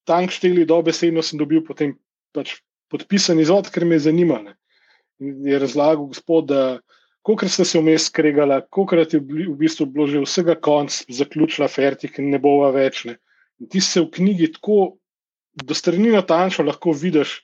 tank 0.06 0.34
šteli, 0.34 0.66
dobesedno 0.66 1.22
sem 1.22 1.38
dobil 1.38 1.62
potem 1.66 1.96
pač 2.34 2.58
podpisan 2.92 3.40
izvod, 3.42 3.70
ker 3.74 3.86
me 3.86 3.98
je 3.98 4.06
zanimalo. 4.06 4.54
Je 5.18 5.58
razlagal 5.58 6.06
gospod, 6.12 6.52
da. 6.52 6.62
Kokrat 7.26 7.50
ste 7.50 7.64
se 7.66 7.80
vmes 7.80 8.04
skregali, 8.06 8.60
kokrat 8.70 9.16
je 9.16 9.18
v 9.18 9.56
bistvu 9.58 9.88
bilo 9.90 10.04
že 10.06 10.20
vsega 10.22 10.54
konc, 10.62 10.94
zaključila 11.10 11.66
fertik 11.66 12.20
in 12.22 12.30
ne 12.30 12.38
bova 12.38 12.68
več. 12.70 13.02
Ne. 13.08 13.16
In 13.58 13.66
ti 13.72 13.82
se 13.82 13.98
v 14.04 14.12
knjigi 14.14 14.52
tako 14.54 14.98
do 15.58 15.74
strani 15.74 16.12
natančno 16.14 16.68
lahko 16.68 16.94
vidiš, 16.94 17.40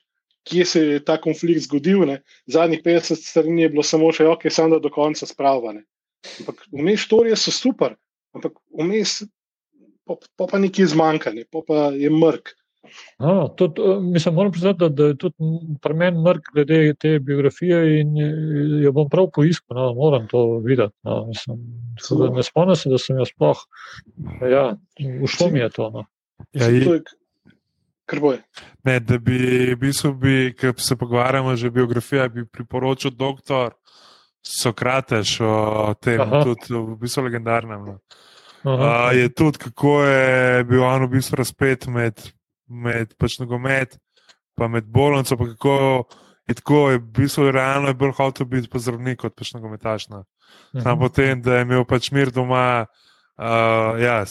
kje 0.47 0.67
se 0.69 0.83
je 0.85 1.01
ta 1.03 1.17
konflikt 1.19 1.67
zgodil. 1.67 2.05
Ne. 2.07 2.21
Zadnjih 2.47 2.85
50 2.85 3.27
strani 3.27 3.67
je 3.67 3.73
bilo 3.75 3.83
samo 3.83 4.13
še, 4.15 4.29
ok, 4.31 4.47
samo 4.55 4.77
da 4.77 4.85
do 4.87 4.93
konca 4.95 5.27
spravljane. 5.27 5.83
Ampak 6.39 6.63
vmes 6.71 7.03
štorije 7.03 7.41
so 7.43 7.51
super, 7.51 7.99
ampak 8.37 8.59
vmes 8.79 9.23
pa, 10.07 10.47
pa, 10.47 10.59
nekaj 10.59 10.91
zmanjka, 10.93 11.33
ne. 11.33 11.47
pa, 11.51 11.63
pa 11.67 11.89
je 11.97 12.11
mrk. 12.11 12.55
No, 13.19 13.49
tudi, 13.57 13.81
mislim, 14.01 14.35
moram 14.35 14.53
priznati, 14.53 14.79
da, 14.79 14.89
da 14.89 15.05
je 15.05 15.17
tudi 15.17 15.37
pri 15.83 15.95
meni 15.95 16.23
mrk 16.23 16.49
glede 16.55 16.95
te 16.95 17.19
biografije 17.19 18.01
in 18.01 18.17
jo 18.83 18.93
bom 18.93 19.09
prav 19.11 19.31
poiskal, 19.35 19.77
no, 19.77 19.95
moram 19.95 20.27
to 20.29 20.59
videti. 20.65 20.95
No, 21.03 21.27
mislim, 21.27 21.61
ne 22.37 22.43
spomnim 22.43 22.77
se, 22.77 22.91
da 22.91 22.99
sem 22.99 23.17
jo 23.17 23.25
sploh, 23.25 23.63
ja, 24.51 24.65
ušlo 25.23 25.49
mi 25.51 25.63
je 25.63 25.71
to. 25.71 25.91
No. 25.91 26.05
Ja, 26.53 26.67
je, 26.67 26.99
ne, 28.85 29.01
da 29.01 29.19
bi, 29.19 29.39
v 29.73 29.77
bistvu, 29.79 30.13
bi, 30.19 30.35
ki 30.59 30.75
se 30.77 30.97
pogovarjamo 30.97 31.55
že 31.57 31.71
o 31.71 31.77
biografiji, 31.79 32.29
bi 32.29 32.47
priporočil 32.47 33.15
doktor 33.15 33.79
Sokrateš 34.43 35.41
o 35.47 35.95
tem, 36.03 36.21
Aha. 36.21 36.43
tudi 36.43 36.75
v 36.75 36.97
bistvu 36.99 37.29
legendarnem. 37.29 37.85
No. 37.87 37.99
Uh, 38.63 39.11
je 39.15 39.29
tudi, 39.31 39.59
kako 39.59 40.03
je 40.07 40.65
bil 40.67 40.83
on 40.87 41.07
v 41.07 41.17
bistvu 41.17 41.39
razpet 41.39 41.87
med 41.87 42.19
med 42.73 43.15
pač 43.21 43.39
nogomet, 43.41 43.97
pa 44.57 44.69
med 44.69 44.89
bolnico, 44.89 45.37
pa 45.37 45.49
kako 45.53 45.77
je 46.49 46.57
tako, 46.59 46.81
je 46.91 46.99
v 46.99 47.07
bistvu 47.19 47.51
realno 47.53 47.93
je 47.93 47.99
bolj 47.99 48.15
hotel 48.19 48.49
biti 48.51 48.71
pa 48.73 48.81
zdravnik 48.83 49.21
kot 49.23 49.37
pač 49.37 49.53
nogometaš. 49.55 50.09
No. 50.11 50.25
Sam 50.73 50.97
mhm. 50.97 51.01
potem, 51.01 51.43
da 51.43 51.61
je 51.61 51.69
imel 51.69 51.85
pač 51.89 52.11
mir 52.13 52.33
doma, 52.33 52.87
uh, 53.39 54.01
ja, 54.01 54.23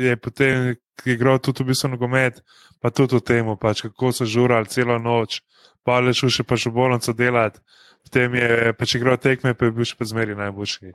je 0.00 0.16
potem, 0.20 0.74
igral 1.04 1.40
tudi 1.42 1.64
v 1.64 1.72
bistvu 1.72 1.94
nogomet, 1.94 2.42
pa 2.80 2.90
tudi 2.90 3.20
v 3.20 3.24
tem, 3.24 3.54
pač, 3.60 3.84
kako 3.86 4.12
so 4.12 4.28
žurali 4.28 4.70
celo 4.72 4.98
noč, 4.98 5.42
pa 5.84 6.00
le 6.00 6.14
šel 6.16 6.32
še 6.32 6.46
pa 6.48 6.58
še 6.60 6.72
bolnico 6.72 7.12
delati. 7.16 7.60
Potem 8.04 8.36
je 8.38 8.72
pač 8.78 8.96
igral 8.98 9.18
tekme, 9.20 9.54
pa 9.56 9.68
je 9.68 9.74
bil 9.74 9.88
še 9.88 9.96
pa 9.98 10.06
zmeri 10.08 10.36
najboljši 10.38 10.92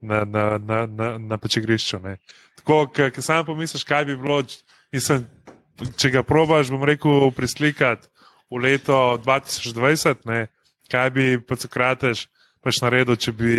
na, 0.00 0.24
na, 0.24 0.44
na, 0.58 0.84
na, 0.86 1.08
na 1.18 1.38
pač 1.38 1.58
igrišču. 1.60 2.00
ne. 2.02 2.18
Tako, 2.60 2.86
ker 2.92 3.22
sam 3.22 3.46
pomisliš, 3.46 3.86
kaj 3.86 4.04
bi 4.10 4.16
bilo, 4.18 4.42
mislim, 4.92 5.26
če 5.96 6.10
ga 6.18 6.22
probaš, 6.26 6.72
bom 6.74 6.84
rekel, 6.84 7.30
preslikati 7.34 8.10
v 8.50 8.62
leto 8.64 9.18
2020, 9.24 10.26
ne, 10.28 10.48
kaj 10.90 11.10
bi 11.14 11.26
pač 11.38 11.66
Sokrates 11.66 12.26
pač 12.64 12.80
naredil, 12.82 13.16
če 13.16 13.32
bi 13.32 13.54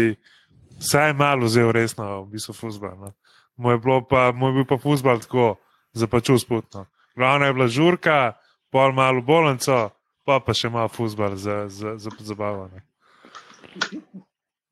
vsaj 0.80 1.14
malo 1.18 1.47
vzel 1.47 1.72
resno 1.76 2.26
v 2.26 2.36
bistvu 2.36 2.56
fuzbal. 2.56 2.95
No. 3.00 3.14
Moj 3.60 3.78
je, 3.78 4.00
pa, 4.10 4.30
moj 4.36 4.52
je 4.52 4.58
bil 4.60 4.68
pa 4.68 4.78
fuzbal 4.80 5.24
tako, 5.24 5.56
zapačul 5.93 6.39
sputno. 6.39 6.86
Glavna 7.18 7.50
je 7.50 7.56
bila 7.56 7.68
žurka, 7.68 8.20
pol 8.72 8.93
malo 8.95 9.24
bolnico, 9.26 9.89
pa 10.24 10.39
pa 10.39 10.54
še 10.56 10.72
malo 10.72 10.91
fuzbal 10.93 11.36
za, 11.36 11.68
za, 11.68 11.97
za 11.97 12.14
zabavanje. 12.20 12.84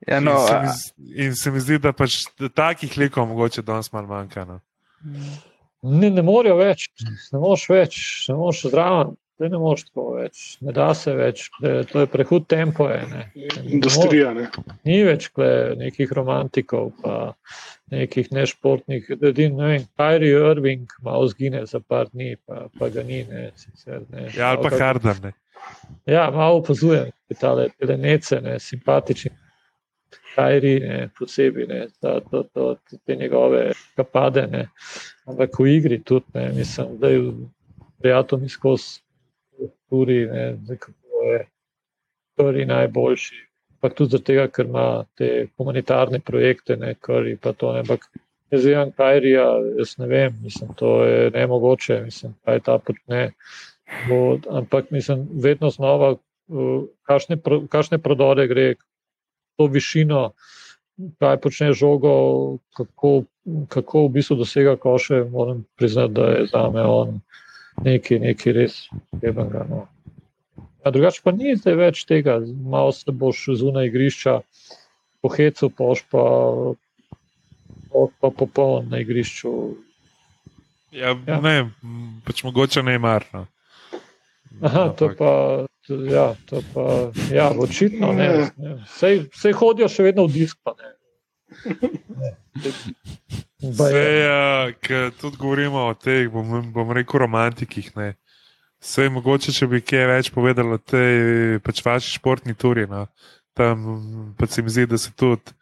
Ja, 0.07 0.19
no, 0.19 0.37
in, 0.39 0.47
se 0.47 0.57
mi, 0.61 1.25
in 1.25 1.35
se 1.35 1.51
mi 1.51 1.59
zdi, 1.59 1.79
da 1.83 1.91
pač 1.93 2.21
takih 2.55 2.97
likov 2.97 3.27
mogoče 3.27 3.63
danes 3.65 3.91
malo 3.91 4.07
manjka. 4.07 4.45
No. 4.45 4.59
Ne, 5.83 6.09
ne 6.09 6.23
morajo 6.25 6.57
več, 6.59 6.87
ne 7.33 7.41
moreš 7.41 7.65
več, 7.69 7.97
ne 8.29 8.37
moreš 8.39 8.61
zraven, 8.71 9.15
zdaj 9.37 9.51
ne 9.53 9.59
moreš 9.61 9.83
tako 9.89 10.05
več, 10.15 10.45
ne 10.65 10.73
da 10.73 10.87
se 10.97 11.13
več, 11.17 11.43
eh, 11.61 11.81
to 11.89 12.01
je 12.03 12.09
prehud 12.13 12.47
tempo. 12.49 12.87
Je, 12.89 13.01
ne. 13.11 13.25
Industrija. 13.65 14.31
Ne? 14.37 14.47
Ni 14.87 15.01
več 15.05 15.27
kle 15.33 15.49
nekih 15.77 16.13
romantikov, 16.17 16.93
pa 17.03 17.33
nekih 17.93 18.31
nešportnih. 18.35 19.11
Edin, 19.17 19.57
ne 19.59 19.73
vem, 19.73 19.89
Kyrie 19.99 20.39
Irving 20.53 20.97
malo 21.05 21.27
zgine 21.33 21.65
za 21.69 21.79
par 21.79 22.09
dni, 22.13 22.35
pa, 22.47 22.67
pa 22.79 22.89
ga 22.93 23.05
ni. 23.05 23.21
Ne, 23.29 23.51
sicer, 23.59 24.01
ne. 24.13 24.29
Ja, 24.35 24.53
ali 24.53 24.63
pa 24.65 24.73
Harden. 24.77 25.21
Ne. 25.27 25.35
Ja, 26.05 26.31
malo 26.31 26.61
opazujem 26.61 27.11
te 27.27 27.35
telenece, 27.79 28.41
ne, 28.41 28.59
simpatični. 28.59 29.31
Kajri, 30.35 30.79
ne, 30.79 31.09
posebej, 31.17 31.65
ne, 31.67 31.79
ta, 31.99 32.19
to, 32.21 32.43
to, 32.53 32.75
te 33.05 33.15
njegove 33.15 33.71
kapade, 33.95 34.45
ne. 34.51 34.67
ampak 35.25 35.59
v 35.59 35.67
igri 35.67 35.97
tudi, 36.03 36.25
ne, 36.33 36.51
mislim, 36.53 36.97
da 37.01 37.09
je 37.09 37.31
prijatelj 37.99 38.39
mi 38.39 38.49
skozi 38.49 39.01
turi, 39.89 40.25
ne, 40.25 40.55
zdaj, 40.63 40.77
kako 40.77 41.23
je 41.31 41.47
prvi 42.35 42.65
najboljši. 42.65 43.47
Pa 43.79 43.89
tudi 43.89 44.17
zato, 44.17 44.47
ker 44.53 44.65
ima 44.65 45.05
te 45.15 45.47
humanitarne 45.57 46.19
projekte, 46.19 46.77
ne, 46.77 46.95
kari 47.01 47.37
pa 47.41 47.53
to 47.53 47.73
ne. 47.73 47.79
Ampak 47.79 48.05
jaz 48.51 48.65
vem, 48.65 48.91
Kajrija, 48.91 49.47
jaz 49.77 49.97
ne 49.97 50.07
vem, 50.07 50.37
mislim, 50.43 50.73
to 50.77 51.03
je 51.05 51.31
nemogoče, 51.31 52.01
mislim, 52.05 52.35
kaj 52.45 52.59
ta 52.59 52.77
počne. 52.77 53.31
Bo, 54.09 54.37
ampak 54.51 54.91
mislim, 54.91 55.27
vedno 55.31 55.69
znova, 55.69 56.15
kakšne, 57.07 57.37
kakšne 57.69 57.97
prodore 57.97 58.47
gre, 58.47 58.75
to 59.57 59.67
višino, 59.67 60.31
kaj 61.19 61.37
počne 61.41 61.73
žogo, 61.73 62.13
kako, 62.77 63.23
kako 63.67 64.07
v 64.07 64.13
bistvu 64.19 64.35
dosega 64.35 64.75
koše. 64.75 65.23
Moram 65.31 65.65
priznati, 65.75 66.13
da 66.13 66.27
je 66.27 66.45
za 66.51 66.69
me 66.73 66.81
on 66.81 67.19
nekaj, 67.83 68.19
nekaj 68.19 68.53
res 68.53 68.75
posebnega. 69.11 69.65
No. 69.69 69.85
A 70.85 70.91
drugače 70.91 71.21
pa 71.23 71.31
ni 71.35 71.55
zdaj 71.55 71.75
več 71.75 72.05
tega, 72.07 72.39
malo 72.69 72.91
se 72.95 73.11
boš 73.11 73.43
zunaj 73.59 73.89
igrišča, 73.89 74.39
po 75.21 75.31
hecu 75.33 75.69
poš 75.69 76.05
pa, 76.11 76.23
poš 77.91 78.13
pa 78.21 78.31
popoln 78.31 78.89
na 78.89 79.03
igrišču. 79.03 79.51
Ja, 80.95 81.17
Ja. 81.27 81.41
Ne, 81.43 81.69
pač 82.25 82.43
mogoče 82.47 82.83
ne 82.83 82.95
marno. 82.99 83.45
Aha, 84.61 84.89
to 84.97 85.09
pa, 85.17 85.31
ja, 86.09 86.35
to 86.45 86.61
pa, 86.73 87.11
ja, 87.31 87.51
očitno 87.59 88.13
ne. 88.13 88.49
ne. 88.57 88.77
Sej, 88.97 89.27
sej 89.33 89.53
hodijo 89.53 89.89
še 89.91 90.07
vedno 90.09 90.27
v 90.27 90.33
disk, 90.33 90.59
pa 90.63 90.73
ne. 90.77 90.93
Sej, 93.57 94.17
uh, 94.27 94.73
ker 94.81 95.11
tudi 95.17 95.37
govorimo 95.39 95.87
o 95.89 95.93
teh, 95.97 96.27
bom, 96.31 96.71
bom 96.73 96.91
rekel, 96.93 97.25
romantikih. 97.25 97.93
Ne. 97.97 98.15
Sej 98.83 99.09
mogoče, 99.13 99.53
če 99.53 99.69
bi 99.71 99.81
kaj 99.81 100.05
več 100.11 100.31
povedal 100.33 100.75
o 100.75 100.81
tej 100.81 101.59
pač 101.65 101.81
vaši 101.85 102.17
športni 102.19 102.53
turi. 102.57 102.85
No. 102.89 103.07
Tam 103.57 104.33
pač 104.37 104.57
se 104.57 104.65
mi 104.65 104.73
zdi, 104.73 104.85
da 104.89 104.99
se 105.01 105.13
tudi 105.17 105.55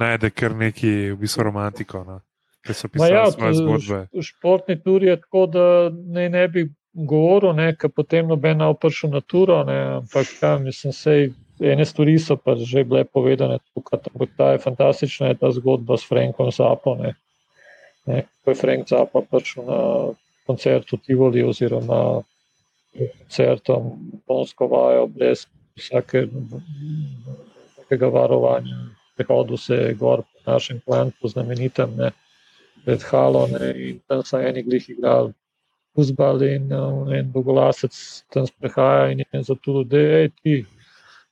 najde 0.00 0.30
kar 0.32 0.56
neki 0.56 1.12
v 1.12 1.18
bistvu 1.20 1.50
romantiko, 1.50 2.04
no. 2.06 2.20
ki 2.64 2.72
so 2.72 2.88
Ma 2.88 2.92
pisali 2.96 3.12
ja, 3.12 3.24
ja, 3.26 3.32
svoje 3.34 3.54
zgodbe. 3.60 3.98
športni 4.24 4.78
turi 4.80 5.12
je 5.12 5.20
tako, 5.20 5.46
da 5.52 5.66
ne, 5.92 6.28
ne 6.32 6.48
bi 6.48 6.64
govoril, 6.94 7.52
ne, 7.54 7.72
ker 7.76 7.90
potem 7.90 8.28
noben 8.30 8.58
ne 8.58 8.68
opršil 8.70 9.10
na 9.10 9.20
turo, 9.20 9.62
ne, 9.66 9.78
ampak 9.98 10.30
ja, 10.42 10.54
mislim, 10.62 10.92
sej, 10.94 11.32
ene 11.62 11.84
stvari 11.86 12.18
so 12.18 12.36
pa 12.36 12.54
že 12.58 12.84
bile 12.84 13.04
povedane 13.04 13.58
tukaj, 13.74 14.06
ampak 14.12 14.30
ta 14.38 14.52
je 14.54 14.62
fantastična, 14.62 15.32
je 15.32 15.40
ta 15.42 15.50
zgodba 15.50 15.98
s 15.98 16.06
Frankom 16.08 16.52
Zapo, 16.54 16.94
ne, 16.94 17.14
ne, 18.06 18.24
ko 18.44 18.54
je 18.54 18.60
Frank 18.60 18.88
Zapa 18.88 19.22
prišel 19.30 19.66
na 19.66 19.80
koncertu 20.46 20.96
Tivoli 20.96 21.42
oziroma 21.42 22.22
koncertom 22.94 23.94
Polsko 24.26 24.66
vajo 24.70 25.06
brez 25.06 25.46
vsake, 25.74 26.28
vsakega 27.74 28.06
varovanja. 28.06 28.76
Prehodil 29.16 29.56
se 29.58 29.74
je 29.74 29.94
gor 29.94 30.22
po 30.22 30.50
našem 30.50 30.80
klantu 30.84 31.28
znamenitem, 31.28 31.96
ne, 31.96 32.10
pred 32.84 33.02
Halo 33.10 33.46
ne, 33.50 33.72
in 33.74 33.98
tam 34.06 34.22
so 34.22 34.38
eni 34.38 34.62
glih 34.62 34.90
igrali 34.90 35.32
fuzbal 35.94 36.42
in 36.42 36.72
en 36.72 37.30
dolgolasec 37.32 37.94
tam 38.32 38.46
sprehaja 38.46 39.10
in 39.12 39.22
je 39.22 39.42
zato, 39.42 39.84
da 39.84 39.98
je 39.98 40.28
ti, 40.42 40.56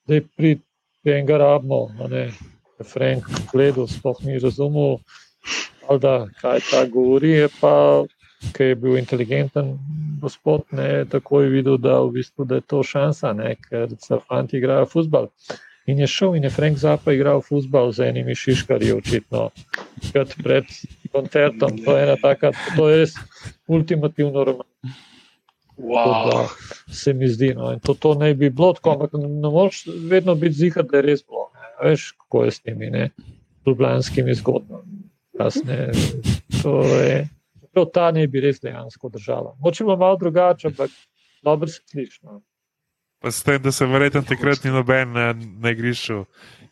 da 0.07 0.15
je 0.15 0.27
pri 0.37 0.59
enega 1.05 1.39
rabno, 1.39 1.89
a 2.01 2.09
ne, 2.09 2.31
je 2.79 2.87
Frank 2.87 3.25
gledal, 3.53 3.87
sploh 3.87 4.23
ni 4.23 4.39
razumel, 4.39 4.99
da 6.01 6.27
kaj 6.41 6.61
ta 6.71 6.85
govori, 6.87 7.31
je 7.31 7.49
pa, 7.61 8.05
ker 8.55 8.67
je 8.67 8.79
bil 8.79 8.97
inteligenten 8.97 9.75
gospod, 10.23 10.63
ne, 10.71 11.05
tako 11.11 11.41
je 11.43 11.51
videl, 11.51 11.79
da, 11.79 11.99
v 12.01 12.13
bistvu, 12.19 12.47
da 12.47 12.61
je 12.61 12.67
to 12.71 12.83
šansa, 12.87 13.33
ne, 13.33 13.57
ker 13.69 13.91
se 13.99 14.19
fanti 14.29 14.57
igrajo 14.57 14.87
fuzbal. 14.87 15.29
In 15.87 15.99
je 15.99 16.07
šel 16.07 16.37
in 16.39 16.45
je 16.47 16.51
Frank 16.51 16.79
Zappa 16.79 17.13
igral 17.13 17.41
fuzbal 17.43 17.93
z 17.93 18.09
enimi 18.09 18.35
šiškarji, 18.39 18.93
očitno, 18.93 19.49
kot 20.13 20.37
pred 20.43 20.69
koncertom. 21.13 21.79
To 21.85 21.97
je 21.97 22.03
ena 22.03 22.17
taka, 22.23 22.53
to 22.77 22.89
je 22.89 23.01
res 23.03 23.17
ultimativno 23.67 24.45
romantično, 24.45 25.11
Wow. 25.83 26.47
se 26.93 27.13
mi 27.13 27.29
zdi. 27.29 27.55
No. 27.55 27.73
In 27.73 27.81
to, 27.81 27.95
to 27.95 28.15
ne 28.15 28.35
bi 28.35 28.51
bilo 28.51 28.73
tako, 28.73 28.91
ampak 28.91 29.11
ne 29.13 29.51
moreš 29.51 29.87
vedno 30.09 30.35
biti 30.35 30.55
zihar, 30.55 30.85
da 30.85 30.97
je 30.97 31.03
res 31.03 31.25
bilo. 31.27 31.49
Ne. 31.55 31.91
Veš, 31.91 32.11
kako 32.13 32.45
je 32.45 32.51
s 32.51 32.61
temi 32.61 32.91
ne, 32.91 33.11
ljubljanskimi 33.67 34.35
zgodbami. 34.35 35.03
Kasne, 35.39 35.91
to 36.63 36.83
je, 36.85 37.29
prav 37.73 37.87
ta 37.95 38.11
ne 38.13 38.27
bi 38.29 38.41
res 38.41 38.61
dejansko 38.61 39.09
držala. 39.09 39.57
Moče 39.59 39.85
bilo 39.85 39.97
malo 39.97 40.17
drugače, 40.21 40.69
ampak 40.69 40.91
dobro 41.43 41.69
se 41.69 41.81
sliši. 41.91 42.21
No. 42.23 42.43
Pa 43.23 43.31
s 43.31 43.43
tem, 43.43 43.63
da 43.63 43.73
se 43.73 43.87
verjetno 43.87 44.23
takrat 44.27 44.65
ni 44.65 44.71
noben 44.75 45.13
na, 45.15 45.33
na 45.63 45.71
igrišču, 45.71 46.25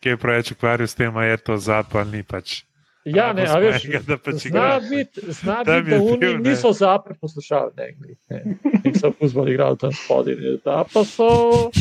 ki 0.03 0.09
je 0.13 0.17
preveč 0.19 0.51
ukvarjal 0.51 0.87
s 0.87 0.97
tem, 0.99 1.15
je 1.23 1.37
to 1.37 1.57
zapal, 1.57 2.03
ni 2.11 2.23
pač. 2.27 2.61
Ja, 3.05 3.31
ne, 3.33 3.47
a 3.49 3.57
veš, 3.57 3.87
da 4.05 4.17
pač 4.21 4.43
Zna 4.45 4.79
biti, 4.83 5.23
zna 5.33 5.63
biti, 5.63 5.89
da 5.89 5.97
oni 5.97 6.17
bil, 6.19 6.35
ne. 6.37 6.51
niso 6.51 6.69
zapre 6.73 7.15
poslušali, 7.21 7.71
ne, 7.77 7.87
ne. 8.29 8.57
In 8.85 8.93
so 8.99 9.09
fuzbol 9.15 9.49
igrali 9.49 9.79
tam 9.81 9.95
spodaj. 9.95 10.35
ne. 10.37 10.57
Da 10.65 10.83
pa 10.93 11.01
so 11.07 11.71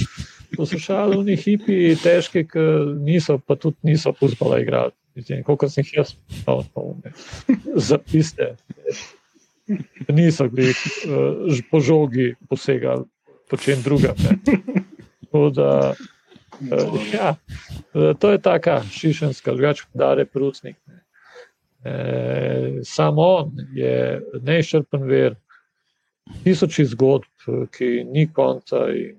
poslušali 0.56 1.18
oni 1.18 1.36
hipi, 1.36 1.96
težki, 2.00 2.46
ki 2.48 2.64
niso, 3.04 3.36
pa 3.38 3.58
tudi 3.60 3.76
niso 3.90 4.14
fuzbola 4.16 4.62
igrali. 4.62 4.96
Mislim, 5.14 5.42
Koliko 5.44 5.68
sem 5.68 5.84
jih 5.84 5.94
jaz 5.98 6.14
no, 6.46 6.62
no, 6.76 6.96
ne, 7.04 7.12
zapiste. 7.74 8.54
Niso 10.08 10.48
bili 10.48 10.72
uh, 10.72 11.58
po 11.70 11.80
žogi 11.80 12.34
posegali 12.48 13.04
po 13.50 13.56
čem 13.56 13.82
drugem. 13.82 14.14
ne. 14.24 14.38
Tako 15.20 15.50
da, 15.50 15.94
uh, 16.60 17.00
ja, 17.14 17.34
eh, 17.94 18.14
to 18.18 18.30
je 18.30 18.38
taka 18.42 18.82
šišenska, 18.82 19.52
drugače 19.52 19.84
dare 19.94 20.24
prusnik. 20.24 20.76
Ne. 20.86 21.00
E, 21.84 22.80
samo 22.84 23.22
on 23.22 23.52
je 23.74 24.20
neizčrpen 24.42 25.02
ver, 25.02 25.34
tisoči 26.44 26.84
zgodb, 26.84 27.46
ki 27.72 28.04
ni 28.04 28.26
konca 28.32 28.84
in 28.92 29.16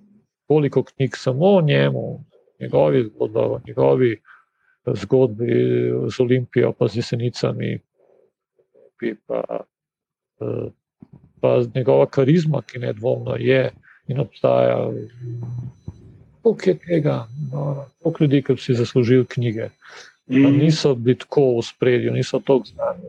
koliko 0.47 0.83
knjig 0.83 1.17
samo 1.17 1.55
o 1.57 1.61
njemu, 1.61 2.23
njegovi 2.59 3.03
zgodbi, 3.03 3.63
njegovi 3.67 4.21
zgodbi 4.85 5.53
z 6.07 6.19
Olimpijo, 6.19 6.73
pa 6.73 6.87
z 6.87 6.95
jesenicami, 6.95 7.79
pa, 9.27 9.43
eh, 10.41 10.69
pa 11.41 11.61
njegova 11.75 12.05
karizma, 12.05 12.61
ki 12.61 12.79
nedvomno 12.79 13.35
je 13.35 13.71
in 14.07 14.19
obstaja. 14.19 14.89
Koliko 16.41 16.69
je 16.69 16.77
tega, 16.77 17.17
no, 17.53 17.85
koliko 17.99 18.23
ljudi, 18.23 18.43
ki 18.43 18.57
si 18.57 18.73
zaslužili 18.73 19.25
knjige. 19.25 19.69
Pa 20.27 20.33
Mm. 20.37 20.57
niso 20.57 20.95
bili 20.95 21.17
tako 21.17 21.57
v 21.57 21.61
spredju, 21.63 22.11
niso 22.11 22.39
tako 22.39 22.63
znani. 22.65 23.03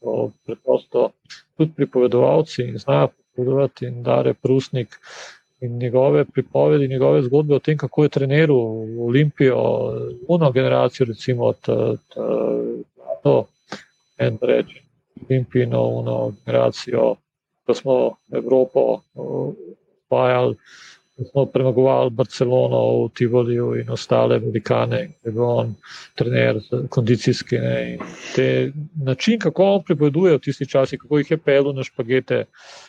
To 0.00 0.30
Preprosto 0.46 1.10
tudi 1.56 1.72
pripovedovalci 1.72 2.72
znajo 2.76 3.08
pripovedovati 3.08 3.86
in 3.86 4.02
dare 4.02 4.34
prusnik. 4.34 4.88
in 5.60 5.78
njegove 5.78 6.24
pripovedi, 6.24 6.88
njegove 6.88 7.22
zgodbe 7.22 7.54
o 7.54 7.58
tem, 7.58 7.76
kako 7.78 8.02
je 8.02 8.08
treniral 8.08 8.56
Olimpijo, 9.00 9.56
uno 10.28 10.52
generacijo, 10.52 11.06
recimo, 11.06 11.52
to 13.22 13.46
en 14.18 14.38
reči, 14.40 14.82
Olimpijino, 15.30 15.82
uno 15.82 16.32
generacijo, 16.46 17.14
ko 17.68 17.76
smo 17.76 17.96
Evropo 18.32 19.02
vajali. 20.10 20.56
Uh, 20.56 20.88
smo 21.24 21.46
premagovali 21.46 22.10
Barcelono 22.10 23.04
v 23.04 23.08
Tivoliju 23.14 23.74
in 23.80 23.90
ostale 23.90 24.38
velikane, 24.38 25.00
je 25.24 25.32
bil 25.32 25.44
on 25.44 25.74
trener, 26.14 26.60
kondicijski. 26.88 27.58
Ne, 27.58 27.98
te, 28.36 28.72
način, 29.04 29.38
kako 29.38 29.64
on 29.64 29.82
pripoveduje 29.84 30.36
v 30.36 30.40
tisti 30.40 30.66
časi, 30.66 30.98
kako 30.98 31.18
jih 31.18 31.30
je 31.30 31.36
pelil 31.36 31.72
na 31.72 31.84
špagete, 31.84 32.44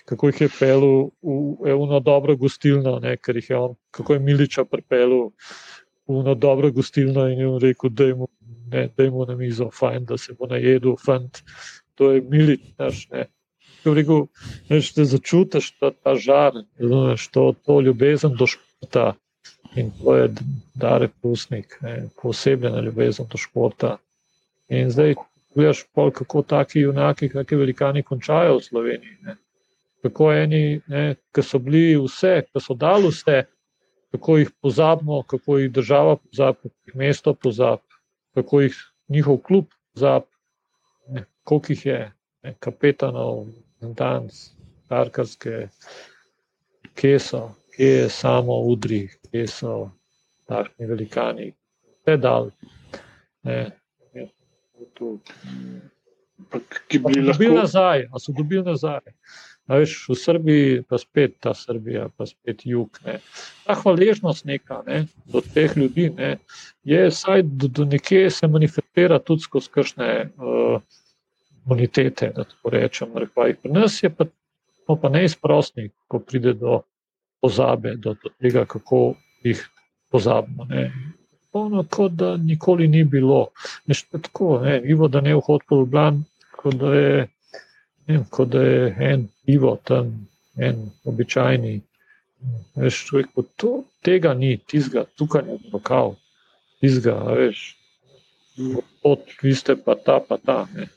kako 0.05 0.27
jih 0.27 0.41
je 0.41 0.49
pelil 0.59 1.09
v 1.21 1.73
eno 1.73 1.99
dobro 1.99 2.35
gostilno, 2.35 2.99
ne, 2.99 3.17
ker 3.17 3.35
jih 3.35 3.49
je 3.49 3.57
on, 3.57 3.75
kako 3.91 4.13
je 4.13 4.19
Miliča 4.19 4.65
pripelil 4.65 5.31
v 6.07 6.21
eno 6.21 6.35
dobro 6.35 6.71
gostilno 6.71 7.27
in 7.29 7.39
jim 7.39 7.57
rekel, 7.57 7.89
da 7.89 8.03
je 9.03 9.09
mu 9.11 9.25
na 9.25 9.35
mizo, 9.35 9.71
fajn, 9.73 10.05
da 10.05 10.17
se 10.17 10.33
bo 10.33 10.45
najedel, 10.47 10.95
fant, 11.05 11.41
to 11.95 12.11
je 12.11 12.21
Milič 12.21 12.61
naš. 12.77 13.07
Ne 13.09 13.25
rekel, 13.85 14.27
veš, 14.69 14.93
da 14.97 15.05
začutiš 15.05 15.71
ta, 15.79 15.91
ta 15.91 16.15
žar, 16.15 16.61
razumeš, 16.79 17.27
to, 17.33 17.53
to 17.65 17.79
ljubezen 17.81 18.35
do 18.39 18.47
športa 18.47 19.13
in 19.75 19.91
to 20.03 20.15
je 20.15 20.29
dare 20.75 21.09
pusnik, 21.21 21.77
posebna 22.21 22.81
ljubezen 22.81 23.27
do 23.31 23.37
športa. 23.37 23.97
In 24.69 24.89
zdaj 24.91 25.15
gledaš, 25.55 25.83
pol, 25.93 26.11
kako 26.11 26.41
taki 26.41 26.79
junaki, 26.79 27.29
kakšni 27.29 27.57
velikani 27.57 28.03
končajo 28.03 28.57
v 28.57 28.63
Sloveniji. 28.63 29.15
Ne. 29.25 29.35
Kako 30.03 30.31
eni, 30.33 30.81
ki 31.35 31.43
so 31.43 31.59
bili 31.59 31.97
vse, 31.99 32.43
ki 32.47 32.61
so 32.63 32.75
dali 32.77 33.09
vse, 33.11 33.43
kako 34.11 34.37
jih 34.37 34.51
pozabimo, 34.61 35.23
kako 35.23 35.57
jih 35.57 35.71
država 35.71 36.15
pozabi, 36.17 36.57
kako 36.63 36.75
jih 36.87 36.95
mesto 36.95 37.33
pozabi, 37.33 37.81
kako 38.33 38.61
jih 38.61 38.77
njihov 39.09 39.37
klub 39.37 39.65
pozabi, 39.93 40.25
koliko 41.43 41.73
jih 41.73 41.85
je, 41.85 41.99
ne, 42.43 42.55
kapetanov, 42.59 43.45
danes, 43.81 44.51
karkarske, 44.89 45.67
kje 46.95 47.19
so, 47.19 47.43
kje 47.75 47.87
je 47.87 48.09
samo 48.09 48.59
udri, 48.67 49.07
kje 49.31 49.47
so 49.47 49.75
takšni 50.49 50.89
velikani, 50.89 51.51
vse 52.01 52.17
dal. 52.17 52.49
Ne, 53.43 53.59
Ki 56.89 56.97
bi 56.99 57.21
lahko 57.21 57.31
dobili 57.31 57.55
nazaj, 57.55 58.07
a 58.11 58.19
so 58.19 58.33
dobili 58.33 58.63
nazaj. 58.65 59.05
Veš, 59.69 60.07
v 60.09 60.15
Srbiji 60.17 60.69
pa 60.89 60.97
spet 60.97 61.35
ta 61.45 61.53
Srbija, 61.53 62.07
pa 62.17 62.25
spet 62.25 62.63
jug. 62.65 62.97
Ne. 63.05 63.19
Ta 63.67 63.75
hvaležnost 63.77 64.47
neka, 64.49 64.79
ne, 64.87 65.03
do 65.29 65.43
teh 65.45 65.75
ljudi 65.77 66.07
ne, 66.09 66.31
je 66.83 67.03
vsaj 67.11 67.43
do, 67.45 67.69
do 67.69 67.85
nekje 67.85 68.31
se 68.33 68.49
manifestira 68.49 69.19
tudi 69.19 69.45
skozi 69.45 69.69
kršne 69.75 70.09
uh, 70.25 70.81
bonitete, 71.65 72.31
da 72.35 72.43
tako 72.43 72.69
rečem. 72.69 73.09
Pri 73.35 73.71
nas 73.71 74.03
je 74.03 74.09
pa, 74.09 74.25
pa 74.95 75.09
neizprostni, 75.09 75.89
ko 76.07 76.19
pride 76.19 76.53
do 76.53 76.81
pozabe, 77.41 77.95
do, 77.95 78.15
do 78.23 78.29
tega, 78.41 78.65
kako 78.65 79.13
jih 79.43 79.69
pozabimo. 80.11 80.65
Ne. 80.69 80.91
Ono, 81.53 81.83
kot 81.89 82.11
da 82.11 82.37
nikoli 82.37 82.87
ni 82.87 83.03
bilo. 83.03 83.47
Nešto 83.85 84.17
tako, 84.17 84.59
ne, 84.63 84.81
Ivo, 84.85 85.07
da 85.07 85.21
ne 85.21 85.35
vhod 85.35 85.61
po 85.69 85.75
Ljubljani, 85.75 86.23
kot 86.51 86.75
da 86.75 86.93
je, 86.93 87.27
ne, 88.07 88.19
kot 88.29 88.49
da 88.49 88.61
je 88.61 88.95
en 88.99 89.27
Ivo 89.45 89.77
tam, 89.83 90.27
en 90.57 90.89
običajni. 91.03 91.81
Veš, 92.75 93.05
človek, 93.05 93.27
to, 93.55 93.83
tega 94.05 94.33
ni, 94.33 94.57
tizga, 94.57 95.03
tukaj 95.17 95.43
je 95.47 95.57
pokal, 95.71 96.13
tizga, 96.79 97.17
veš, 97.35 97.63
od, 99.03 99.19
vi 99.41 99.55
ste 99.55 99.75
pa 99.75 99.95
ta, 99.95 100.19
pa 100.29 100.37
ta. 100.37 100.67
Ne. 100.75 100.87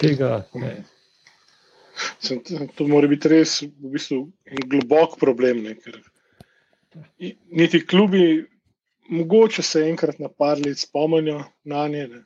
Tega 0.00 0.44
ne. 0.54 0.84
Sem, 2.20 2.42
to 2.76 2.86
mora 2.86 3.08
biti 3.08 3.30
res 3.32 3.62
v 3.64 3.92
bistvu 3.94 4.20
globok 4.70 5.16
problem. 5.20 5.62
Ne, 5.64 5.74
ker, 5.80 5.96
niti 7.50 7.80
klubi, 7.86 8.44
mogoče 9.08 9.62
se 9.62 9.86
enkrat 9.88 10.20
napadli, 10.22 10.74
spomnijo 10.74 11.42
na 11.64 11.86
nje. 11.88 12.06
Ne. 12.12 12.22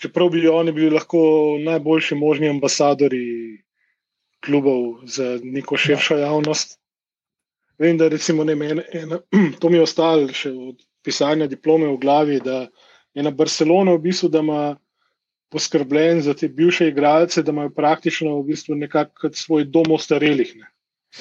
Čeprav 0.00 0.30
bi 0.32 0.46
oni 0.48 0.72
bili 0.72 0.90
lahko 0.90 1.22
najboljši 1.64 2.14
možni 2.14 2.48
ambasadori 2.48 3.24
klubov 4.44 5.02
za 5.04 5.38
neko 5.42 5.76
širšo 5.76 6.16
javnost. 6.16 6.78
Vem, 7.78 7.98
da 7.98 8.08
recimo, 8.08 8.44
ne, 8.44 8.52
en, 8.52 8.80
en, 8.92 9.18
to 9.60 9.68
mi 9.68 9.80
je 9.80 9.82
ostalo 9.88 10.28
še 10.36 10.52
od 10.52 10.80
pisanja 11.04 11.48
diplome 11.48 11.88
v 11.88 11.98
glavi, 12.00 12.40
da 12.44 12.66
je 13.16 13.24
na 13.24 13.32
Barcelona 13.32 13.96
v 13.96 14.04
bistvu, 14.04 14.28
da 14.28 14.44
ima 14.44 14.62
poskrbljen 15.50 16.22
za 16.22 16.34
te 16.34 16.48
bivše 16.48 16.88
igralce, 16.88 17.42
da 17.42 17.52
imajo 17.52 17.72
praktično 17.74 18.36
v 18.38 18.46
bistvu 18.52 18.74
nekako 18.78 19.32
svoj 19.34 19.64
dom 19.64 19.92
ostarelih. 19.96 20.54
Ne. 20.56 20.70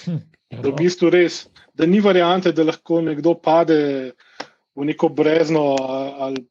Hm, 0.04 0.22
da, 0.62 0.70
v 0.70 0.76
bistvu 0.78 1.10
res, 1.14 1.48
da 1.74 1.86
ni 1.90 2.02
variante, 2.02 2.54
da 2.54 2.68
lahko 2.68 3.02
nekdo 3.02 3.34
pade 3.42 3.80
v 4.76 4.86
neko 4.86 5.10
brezno 5.10 5.76
ali 5.80 6.46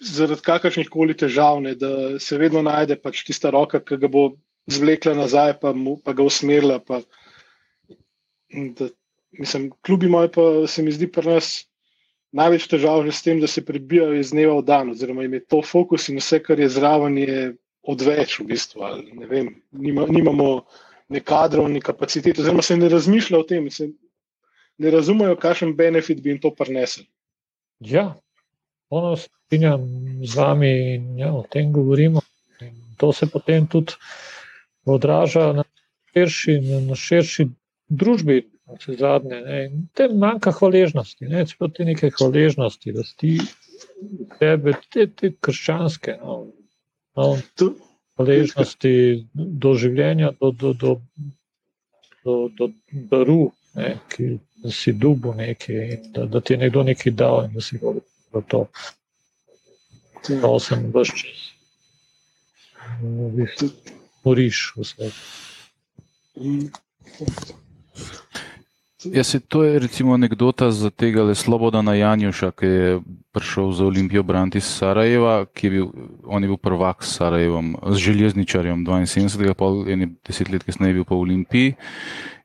zaradi 0.00 0.44
kakršnih 0.44 0.88
koli 0.88 1.16
težav, 1.16 1.60
ne, 1.60 1.74
da 1.76 2.18
se 2.20 2.38
vedno 2.40 2.62
najde 2.64 2.96
pač 3.00 3.24
tista 3.26 3.50
roka, 3.52 3.80
ki 3.84 3.98
ga 4.00 4.08
bo 4.08 4.30
zvlekla 4.70 5.14
nazaj, 5.16 5.58
pa, 5.60 5.72
mu, 5.76 5.98
pa 6.04 6.14
ga 6.16 6.24
usmerila. 6.24 6.78
Pa, 6.80 7.02
da, 8.50 8.88
mislim, 9.36 9.70
klubi 9.84 10.08
moji 10.08 10.32
pa 10.34 10.46
se 10.66 10.82
mi 10.82 10.92
zdi 10.92 11.10
pri 11.12 11.36
nas 11.36 11.50
največ 12.32 12.68
težav 12.70 13.04
že 13.06 13.12
s 13.12 13.22
tem, 13.22 13.40
da 13.40 13.46
se 13.50 13.64
prebijajo 13.64 14.18
iz 14.18 14.30
dneva 14.30 14.60
v 14.60 14.66
dan, 14.66 14.90
oziroma 14.90 15.22
jim 15.22 15.34
je 15.34 15.44
to 15.44 15.62
fokus 15.62 16.08
in 16.08 16.20
vse, 16.20 16.40
kar 16.42 16.60
je 16.60 16.68
zraven, 16.68 17.18
je 17.18 17.54
odveč 17.82 18.38
v 18.40 18.46
bistvu. 18.52 18.86
Ne 19.18 19.26
vem, 19.26 19.54
nima, 19.72 20.06
nimamo 20.06 20.66
ne 21.10 21.20
kadrov, 21.20 21.68
ne 21.68 21.80
kapacitet, 21.80 22.38
oziroma 22.38 22.62
se 22.62 22.76
ne 22.76 22.88
razmišlja 22.88 23.38
o 23.38 23.46
tem, 23.46 23.70
se 23.70 23.90
ne 24.78 24.90
razumejo, 24.90 25.36
kakšen 25.36 25.74
benefit 25.76 26.22
bi 26.22 26.30
jim 26.34 26.40
to 26.40 26.54
prinesel. 26.54 27.04
Ja, 27.80 28.14
ono 28.90 29.16
strinjam 29.16 29.86
z 30.24 30.36
vami 30.36 30.70
in 30.94 31.18
ja, 31.18 31.32
o 31.34 31.42
tem 31.50 31.72
govorimo. 31.72 32.20
In 32.60 32.94
to 32.98 33.12
se 33.12 33.26
potem 33.26 33.66
tudi 33.66 33.96
odraža 34.84 35.52
na 35.52 35.64
širši, 36.12 36.60
na 36.88 36.94
širši 36.94 37.48
družbi, 37.88 38.49
vse 38.78 38.96
zadnje. 38.98 39.40
Ne. 39.46 39.60
Te 39.94 40.08
manjka 40.08 40.52
hvaležnosti, 40.52 41.28
ne 41.28 41.44
ti 41.46 41.84
neke 41.84 42.10
hvaležnosti, 42.18 42.92
da 42.92 43.02
ti 43.16 43.38
tebe, 44.38 44.74
te, 44.92 45.06
te 45.06 45.32
krščanske, 45.40 46.16
no, 46.22 46.36
no, 47.16 47.26
hvaležnosti 48.18 48.94
do 49.34 49.74
življenja, 49.78 50.32
do, 50.40 50.52
do, 50.52 50.72
do, 50.74 50.94
do, 52.24 52.36
do 52.58 52.70
daru, 53.12 53.42
ne, 53.78 53.94
ki 54.12 54.32
si 54.70 54.92
dubu 54.92 55.34
nekaj, 55.36 55.96
da, 56.14 56.26
da 56.26 56.40
ti 56.40 56.54
je 56.54 56.62
nekdo 56.64 56.84
nekaj 56.86 57.16
dal 57.16 57.44
in 57.46 57.54
da 57.56 57.64
si 57.64 57.78
ga 57.80 57.94
v 57.96 58.44
to. 58.48 58.64
Sem 60.60 60.90
vse 60.92 61.14
čas. 61.16 61.46
Moriš 64.24 64.58
v 64.76 64.84
svetu. 64.84 65.22
Ja, 69.04 69.24
se, 69.24 69.40
to 69.40 69.62
je 69.64 69.78
recimo 69.78 70.12
anekdota 70.14 70.70
za 70.70 70.90
tega 70.90 71.22
le 71.22 71.34
Slobodana 71.34 71.94
Janjuša, 71.94 72.50
ki 72.52 72.66
je 72.66 73.00
prišel 73.32 73.72
za 73.72 73.86
Olimpijo 73.86 74.22
braniti 74.22 74.58
iz 74.58 74.64
Sarajeva, 74.68 75.46
ki 75.46 75.66
je 75.66 75.70
bil, 75.70 75.86
on 76.24 76.42
je 76.42 76.48
bil 76.48 76.56
prvak 76.56 77.04
s 77.04 77.16
Sarajevom, 77.16 77.76
z 77.90 77.96
železničarjem 77.96 78.84
72, 78.84 79.54
pol 79.54 79.88
eni 79.88 80.10
deset 80.26 80.52
let 80.52 80.66
kasneje 80.68 80.98
bil 80.98 81.04
pa 81.08 81.14
v 81.14 81.24
Olimpiji 81.24 81.74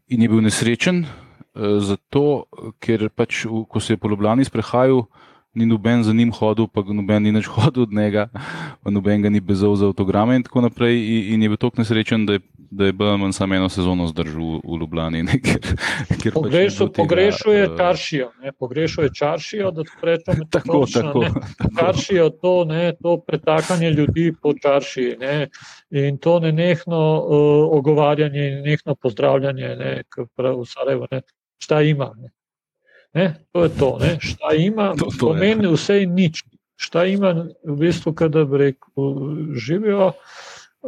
in 0.08 0.22
je 0.22 0.30
bil 0.30 0.42
nesrečen, 0.42 1.04
eh, 1.04 1.80
zato, 1.84 2.46
ker 2.80 3.10
pač, 3.10 3.44
ko 3.70 3.80
se 3.80 3.94
je 3.94 3.98
po 3.98 4.08
Ljubljani 4.08 4.46
sprehajal, 4.46 5.04
ni 5.56 5.66
noben 5.66 6.04
za 6.04 6.14
njim 6.14 6.32
hodil, 6.32 6.68
pa 6.68 6.84
noben 6.84 7.24
ni 7.24 7.32
več 7.32 7.48
hodil 7.56 7.84
od 7.84 7.94
njega, 7.94 8.28
pa 8.84 8.92
noben 8.92 9.22
ga 9.22 9.30
ni 9.30 9.40
bezal 9.40 9.76
za 9.76 9.88
avtograme 9.88 10.36
in 10.36 10.44
tako 10.44 10.62
naprej. 10.62 11.00
In, 11.00 11.34
in 11.34 11.44
je 11.44 11.50
bil 11.50 11.58
tako 11.58 11.82
nesrečen, 11.82 12.26
da 12.26 12.40
je, 12.40 12.44
da 12.76 12.86
je 12.86 12.94
BMN 12.94 13.34
samo 13.34 13.56
eno 13.56 13.70
sezono 13.70 14.08
zdržal 14.08 14.60
v 14.64 14.78
Ljubljani. 14.80 15.24
Ne, 15.24 15.40
ker, 15.42 15.60
ker 16.22 16.34
Pogrešu, 16.34 16.88
pač 16.88 16.98
pogrešuje 16.98 17.70
uh, 17.70 17.78
čaršijo, 17.78 18.30
ne, 18.44 18.52
pogrešuje 18.52 19.10
čaršijo, 19.16 19.72
da 19.72 19.84
rečemo 20.02 20.46
tako. 20.50 20.86
tako, 20.94 21.26
tako. 21.58 21.76
Čaršijo 21.80 22.30
to, 22.30 22.56
ne, 22.66 22.94
to 23.04 23.18
pretakanje 23.28 23.90
ljudi 23.92 24.34
po 24.42 24.54
čaršiji 24.54 25.16
ne, 25.20 25.50
in 25.90 26.18
to 26.18 26.40
nenehno 26.40 27.04
uh, 27.20 27.78
ogovarjanje 27.80 28.48
in 28.48 28.56
nenehno 28.60 28.96
pozdravljanje, 28.96 29.76
ne, 29.80 29.94
prav 30.36 30.60
v 30.60 30.66
Sarajevo, 30.66 31.08
ne, 31.12 31.22
šta 31.58 31.82
ima. 31.82 32.12
Ne. 32.18 32.30
Ne, 33.16 33.34
to 33.52 33.64
je 33.64 33.70
to, 33.80 33.98
ne. 34.02 34.18
šta 34.20 34.52
ima, 34.58 34.92
to, 35.00 35.06
to 35.06 35.28
pomeni 35.28 35.72
vse 35.72 36.02
in 36.04 36.14
nič. 36.14 36.44
Šta 36.76 37.06
ima, 37.06 37.32
v 37.64 37.76
bistvu, 37.80 38.12
kada 38.14 38.44
živijo, 39.56 40.12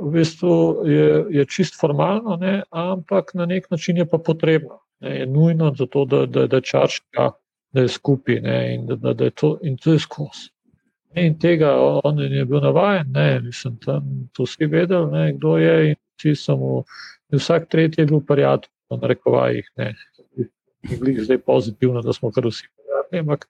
v 0.01 0.11
bistvu 0.11 0.83
je, 0.85 1.25
je 1.29 1.45
čist 1.45 1.79
formalno, 1.79 2.37
ne, 2.41 2.61
ampak 2.69 3.33
na 3.33 3.45
nek 3.45 3.71
način 3.71 3.97
je 3.97 4.05
pa 4.09 4.17
potrebno. 4.17 4.79
ne, 4.99 5.19
je 5.19 5.25
nujno 5.25 5.73
zato, 5.77 6.05
da, 6.05 6.25
da, 6.25 6.47
da 6.47 6.61
čaška, 6.61 7.31
da 7.71 7.81
je 7.81 7.87
skupaj 7.87 8.39
ne, 8.41 8.75
in 8.75 8.85
da, 8.87 8.95
da, 8.95 9.13
da 9.13 9.23
je 9.23 9.31
to, 9.31 9.57
in 9.61 9.77
to 9.77 9.93
je 9.93 9.99
skozi. 9.99 10.49
In 11.15 11.39
tega 11.39 11.75
on 12.03 12.19
je 12.19 12.45
bil 12.45 12.61
navaden, 12.61 13.11
ne, 13.11 13.39
mislim, 13.39 13.77
tam 13.85 14.29
to 14.33 14.43
vsi 14.43 14.65
vedeli, 14.65 15.11
ne, 15.11 15.33
kdo 15.33 15.57
je 15.57 15.89
in 15.89 15.95
vsi 16.17 16.51
in 17.31 17.39
vsak 17.39 17.69
tretji 17.69 18.01
je 18.01 18.05
bil 18.05 18.21
prijatelj, 18.21 18.69
na 18.89 19.07
rekovajih, 19.07 19.71
ne, 19.77 19.93
zdaj 21.21 21.37
pozitivno, 21.37 22.01
da 22.01 22.13
smo 22.13 22.31
kar 22.31 22.45
vsi 22.45 22.67
prijatelji, 23.03 23.19
ampak 23.19 23.47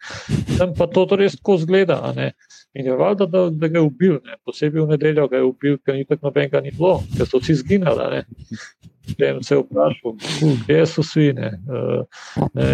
tam 0.58 0.74
pa 0.78 0.88
to 0.88 1.06
res 1.16 1.36
tako 1.38 1.58
zgleda, 1.58 2.14
ne. 2.16 2.32
In 2.74 2.86
je 2.86 2.96
valjda, 2.96 3.26
da, 3.26 3.50
da 3.50 3.68
ga 3.68 3.80
je 3.80 3.86
ubil, 3.86 4.20
ne. 4.26 4.38
posebej 4.46 4.82
v 4.82 4.88
nedeljo 4.88 5.28
ga 5.28 5.38
je 5.38 5.44
ubil, 5.44 5.78
ker 5.86 5.96
ni 5.96 6.06
tako 6.06 6.28
nobenega 6.28 6.62
ni 6.62 6.72
bilo, 6.72 7.04
ker 7.18 7.28
so 7.28 7.42
vsi 7.42 7.56
zginali. 7.64 8.24
Potem 9.08 9.44
se 9.44 9.56
je 9.56 9.62
vprašal, 9.62 10.16
kje 10.68 10.86
so 10.86 11.04
svi. 11.04 11.32
Ne. 11.34 11.52
Ne, 12.54 12.70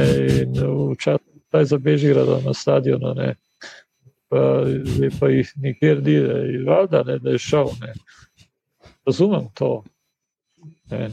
včasih 0.91 1.33
je 1.53 1.65
zabeži 1.65 2.13
na 2.45 2.53
stadionu, 2.53 3.13
ne. 3.13 3.35
pa, 4.29 4.65
pa 5.19 5.29
jih 5.29 5.51
nikjer 5.61 6.01
ni, 6.03 6.11
je, 6.11 6.63
valjda, 6.65 7.03
ne, 7.07 7.19
da 7.19 7.35
je 7.35 7.37
šel. 7.37 7.69
Ne. 7.81 7.93
Razumem 9.05 9.47
to. 9.53 9.83
Ne. 10.89 11.09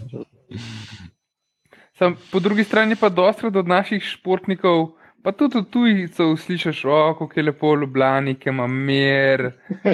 Sam, 1.99 2.17
po 2.33 2.41
drugi 2.41 2.65
strani 2.65 2.97
pa 2.97 3.09
dosta 3.09 3.47
od 3.47 3.69
naših 3.69 4.03
športnikov. 4.03 4.99
Pa 5.23 5.33
tudi 5.33 5.53
tu 5.53 5.62
tujcev 5.64 6.37
slišiš, 6.37 6.83
kako 6.83 7.29
je 7.37 7.43
lepo 7.43 7.75
v 7.75 7.81
Ljubljani, 7.83 8.35
ki 8.35 8.49
ima 8.49 8.66
mir, 8.66 9.51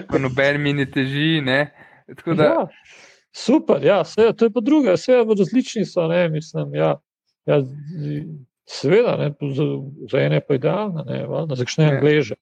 pa 0.08 0.18
noben 0.18 0.60
mi 0.62 0.72
ne 0.72 0.86
teži. 0.86 1.40
Ne? 1.40 1.70
Da... 2.26 2.44
Ja, 2.44 2.66
super, 3.32 3.82
ja, 3.82 4.00
vse, 4.02 4.32
to 4.32 4.44
je 4.44 4.52
pa 4.52 4.60
druga, 4.60 4.94
vse 4.94 5.24
v 5.26 5.34
različni 5.38 5.84
so, 5.84 6.06
ne, 6.06 6.28
mislim, 6.28 6.74
ja, 6.74 6.92
ja, 7.46 7.58
seveda, 8.66 9.16
ne, 9.16 9.32
za, 9.54 9.64
za 10.10 10.20
ene 10.20 10.40
pa 10.40 10.54
idealno, 10.54 11.04
ne, 11.04 11.24
da 11.48 11.54
začne 11.54 11.84
Ja. 11.84 11.90
angleže. 11.90 12.34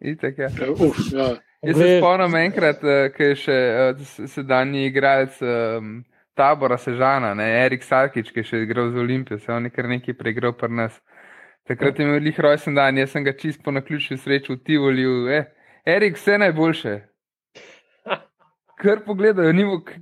Itak, 0.00 0.38
ja. 0.38 0.48
Ja, 0.48 0.70
uf, 0.72 0.96
ja. 1.12 1.34
Jaz 1.62 1.76
se 1.76 1.98
spomnim 1.98 2.34
enkrat, 2.36 2.84
eh, 2.84 3.10
ki 3.12 3.22
je 3.22 3.34
še 3.36 3.52
eh, 3.52 3.98
s- 3.98 4.30
sedanji 4.32 4.86
igralec 4.86 5.34
um, 5.42 6.04
tabora 6.34 6.78
Sežana, 6.78 7.34
ne, 7.34 7.50
Erik 7.66 7.82
Sarkič, 7.84 8.30
ki 8.32 8.40
je 8.40 8.44
še 8.44 8.62
igral 8.64 8.94
za 8.94 9.00
Olimpijo, 9.00 9.38
se 9.38 9.52
je 9.52 9.56
on 9.56 9.64
je 9.68 9.70
kar 9.70 9.88
nekaj 9.88 10.14
preigral 10.14 10.54
pri 10.56 10.72
nas. 10.72 10.96
Takrat 11.70 11.98
je 11.98 12.04
imel 12.04 12.22
lih 12.22 12.40
rojsten 12.40 12.74
dan, 12.74 12.96
jaz 12.98 13.12
sem 13.14 13.22
ga 13.24 13.30
čist 13.38 13.60
po 13.62 13.70
naključju 13.70 14.16
srečal 14.18 14.56
v 14.56 14.62
Tivoliju. 14.66 15.28
Eh, 15.30 15.44
Erik, 15.86 16.16
vse 16.18 16.38
najboljše. 16.42 16.96
Kar 18.80 19.04
pogledajo, 19.06 19.52
ni 19.52 19.64
mogel. 19.64 19.94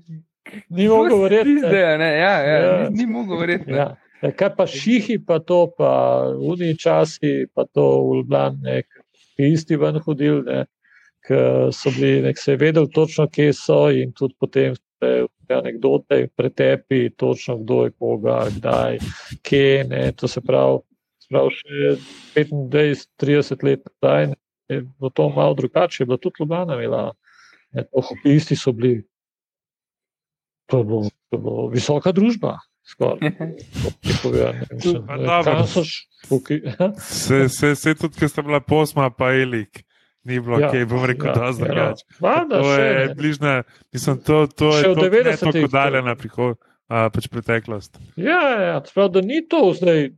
Ni 0.69 0.89
mogel 0.89 1.21
verjeti, 1.23 1.61
ja, 1.77 1.91
ja, 2.01 2.33
Ja. 2.47 2.89
ni, 2.89 2.97
ni 2.97 3.07
mogel 3.07 3.37
verjeti. 3.39 3.71
Ja. 3.73 3.97
Ja, 4.23 4.31
kaj 4.33 4.55
pa 4.57 4.67
šihi, 4.67 5.19
pa 5.27 5.39
to, 5.39 5.67
pa 5.79 5.91
v 6.33 6.49
uni 6.55 6.73
časi, 6.79 7.47
pa 7.55 7.67
to 7.69 7.85
v 8.09 8.17
Ljubljani, 8.23 8.81
ki 9.37 9.53
isti 9.53 9.77
ven 9.77 10.01
hodili, 10.03 10.41
ne, 10.47 10.65
ki 11.29 11.43
so 11.77 11.93
bili, 11.95 12.23
nek 12.25 12.39
se 12.41 12.57
je 12.57 12.63
vedel 12.65 12.89
točno, 12.89 13.29
kje 13.29 13.53
so 13.53 13.91
in 13.93 14.13
tudi 14.17 14.35
potem 14.41 14.75
te 14.99 15.27
anekdote 15.55 16.25
pretepi, 16.37 17.11
točno 17.11 17.59
kdo 17.61 17.85
je 17.85 17.91
koga, 17.99 18.41
kdaj, 18.57 18.99
kje, 19.43 19.85
ne, 19.85 20.13
to 20.17 20.29
se 20.29 20.41
pravi, 20.41 20.81
se 21.29 21.31
pravi 21.31 21.51
še 21.53 21.69
25-30 22.35 23.63
let 23.63 23.81
nazaj, 23.95 24.27
je 24.69 24.81
bilo 24.83 25.11
to 25.11 25.29
malo 25.29 25.55
drugače, 25.55 26.01
je 26.01 26.07
bila 26.07 26.19
tudi 26.19 26.35
Ljubljana 26.41 26.75
imela, 26.77 27.13
ne, 27.73 27.85
to 27.85 28.01
hokejisti 28.03 28.57
so 28.57 28.73
bili, 28.73 29.05
to 30.67 30.79
je 30.79 30.85
bilo, 30.85 31.03
to 31.03 31.09
je 31.33 31.39
bilo 31.41 31.69
visoka 31.69 32.13
družba. 32.13 32.59
Se, 36.99 37.49
se, 37.49 37.75
se 37.75 37.95
tudi, 37.95 38.17
ker 38.17 38.29
sta 38.29 38.43
bila 38.43 38.61
posma, 38.61 39.11
pa 39.11 39.33
elik. 39.33 39.85
Ni 40.25 40.41
bilo, 40.41 40.59
Ja, 40.59 40.71
ja, 40.71 40.85
bom 40.85 41.05
rekel, 41.05 41.27
ja, 41.27 41.33
da 41.35 41.53
zdaj 41.53 41.69
ja. 41.69 41.75
drugače. 41.75 42.05
Valjda, 42.21 42.57
To 42.57 42.63
še 42.67 42.83
je 42.83 42.99
ne. 42.99 43.15
bližnja, 43.15 43.63
mislim, 43.93 44.19
to, 44.19 44.47
to 44.49 44.73
Še 44.73 44.79
je 44.79 44.85
to, 44.85 44.89
ne 44.97 45.03
90-ih 45.07 45.39
tako 45.39 45.53
to- 45.59 45.69
daljna 45.69 46.17
prihodnost, 46.17 46.61
pač 46.89 47.29
preteklost. 47.29 47.99
Ja, 48.17 48.41
ja, 48.63 48.81
prav, 48.91 49.11
da 49.11 49.23
ni 49.23 49.45
to 49.45 49.75
zdaj. 49.75 50.11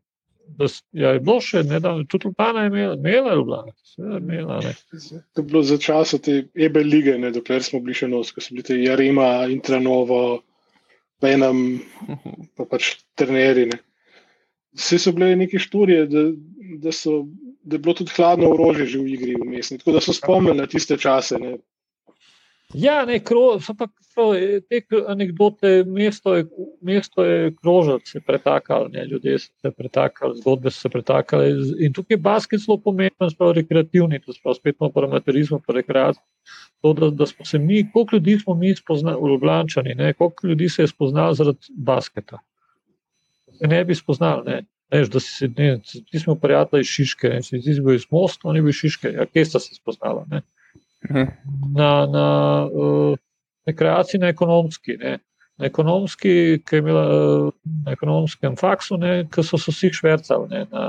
Da, 0.59 0.67
ja, 0.93 1.13
je 1.15 1.21
bilo 1.21 1.41
še 1.45 1.63
nedavno, 1.65 2.05
tudi 2.11 2.29
Ljubljana 2.29 2.63
je 2.65 2.71
imela, 2.73 2.95
imela 2.99 3.35
Ljubljana, 3.35 3.73
seveda 3.87 4.19
imela. 4.19 4.59
Ne. 4.65 4.73
To 5.35 5.43
je 5.43 5.47
bilo 5.53 5.63
za 5.63 5.79
časa 5.79 6.19
te 6.19 6.37
EBE 6.55 6.83
lige, 6.85 7.19
ne, 7.19 7.31
dokler 7.35 7.63
smo 7.63 7.81
bili 7.85 7.97
še 7.97 8.09
nos, 8.11 8.33
ko 8.35 8.43
so 8.45 8.55
bili 8.55 8.67
te 8.67 8.79
Jarima, 8.81 9.29
Intranovo, 9.53 10.41
Benam, 11.21 11.63
pa 12.57 12.67
pač 12.69 12.95
trenerji. 13.21 13.71
ne. 13.75 13.81
Vse 14.79 14.99
so 15.03 15.13
bile 15.13 15.35
neke 15.37 15.59
študije, 15.59 16.07
da, 16.07 16.25
da, 16.85 16.93
so, 16.95 17.25
da 17.63 17.77
je 17.77 17.83
bilo 17.85 17.95
tudi 17.99 18.15
hladno 18.17 18.53
orožje 18.55 18.87
že 18.95 18.99
v 19.03 19.15
igri 19.17 19.35
vmes. 19.41 19.73
Tako 19.81 19.97
da 19.99 20.03
so 20.05 20.15
spomnili 20.17 20.61
na 20.63 20.67
tiste 20.71 20.99
čase. 20.99 21.39
Ne. 21.43 21.57
Ja, 22.75 23.05
ne, 23.05 23.19
kro, 23.19 23.59
so 23.59 23.75
pa 23.75 23.89
kro, 23.89 24.29
te 24.71 24.81
k- 24.85 25.03
anekdote, 25.11 25.83
mesto 25.91 26.37
je, 26.37 26.45
mesto 26.87 27.25
je 27.25 27.51
krožil, 27.57 27.99
se 28.07 28.21
pretakal, 28.21 28.87
ne, 28.93 29.07
ljudje 29.11 29.39
so 29.39 29.51
se 29.61 29.71
pretakali, 29.75 30.39
zgodbe 30.39 30.71
so 30.71 30.81
se 30.81 30.89
pretakale. 30.89 31.49
In 31.83 31.93
tukaj 31.93 32.15
je 32.15 32.21
basket 32.23 32.63
zelo 32.63 32.79
pomemben, 32.79 33.31
sprav 33.31 33.57
rekreativni, 33.59 34.21
to 34.23 34.33
sprav 34.33 34.55
spet 34.55 34.77
imamo 34.79 34.93
paramaterizmo, 34.93 35.59
pa 35.67 35.75
rekreacijo. 35.75 36.23
To, 36.81 36.93
da, 36.93 37.11
da 37.11 37.27
smo 37.27 37.45
se 37.45 37.59
mi, 37.59 37.83
koliko 37.93 38.17
ljudi 38.17 38.39
smo 38.39 38.55
mi 38.55 38.75
spoznali, 38.77 39.19
v 39.23 39.29
Ljubljani, 39.35 40.15
koliko 40.19 40.47
ljudi 40.47 40.69
se 40.69 40.83
je 40.83 40.89
spoznalo 40.95 41.35
zaradi 41.35 41.75
basketa. 41.77 42.39
Se 43.59 43.67
ne 43.67 43.85
bi 43.85 43.95
spoznali, 43.95 44.45
ne. 44.47 44.63
Veš, 44.91 45.09
da 45.11 45.21
si 45.21 45.49
ne, 45.57 45.81
ti 46.11 46.19
smo 46.19 46.35
prijatelji 46.35 46.81
iz 46.81 46.87
Šiške, 46.87 47.29
ne, 47.29 47.41
ti 47.43 47.75
si 47.75 47.81
bil 47.81 47.95
iz 47.95 48.07
Mosta, 48.11 48.49
oni 48.49 48.61
bili 48.61 48.71
iz 48.71 48.77
Šiške, 48.77 49.13
ja, 49.19 49.27
kje 49.27 49.45
sta 49.45 49.59
se 49.59 49.75
spoznala, 49.75 50.25
ne 50.31 50.43
na, 51.75 52.07
na 52.07 52.27
uh, 52.73 53.19
rekreaciji, 53.67 54.21
na 54.21 54.29
ekonomski. 54.29 54.97
Ne. 55.01 55.19
Na 55.57 55.67
ekonomski, 55.67 56.63
imela 56.73 57.05
uh, 57.09 57.53
na 57.85 57.93
ekonomskem 57.93 58.57
faksu, 58.57 58.99
ki 59.33 59.45
so 59.45 59.59
se 59.59 59.73
vsi 59.73 59.93
švrcali 59.93 60.49
ne, 60.49 60.65
na 60.73 60.85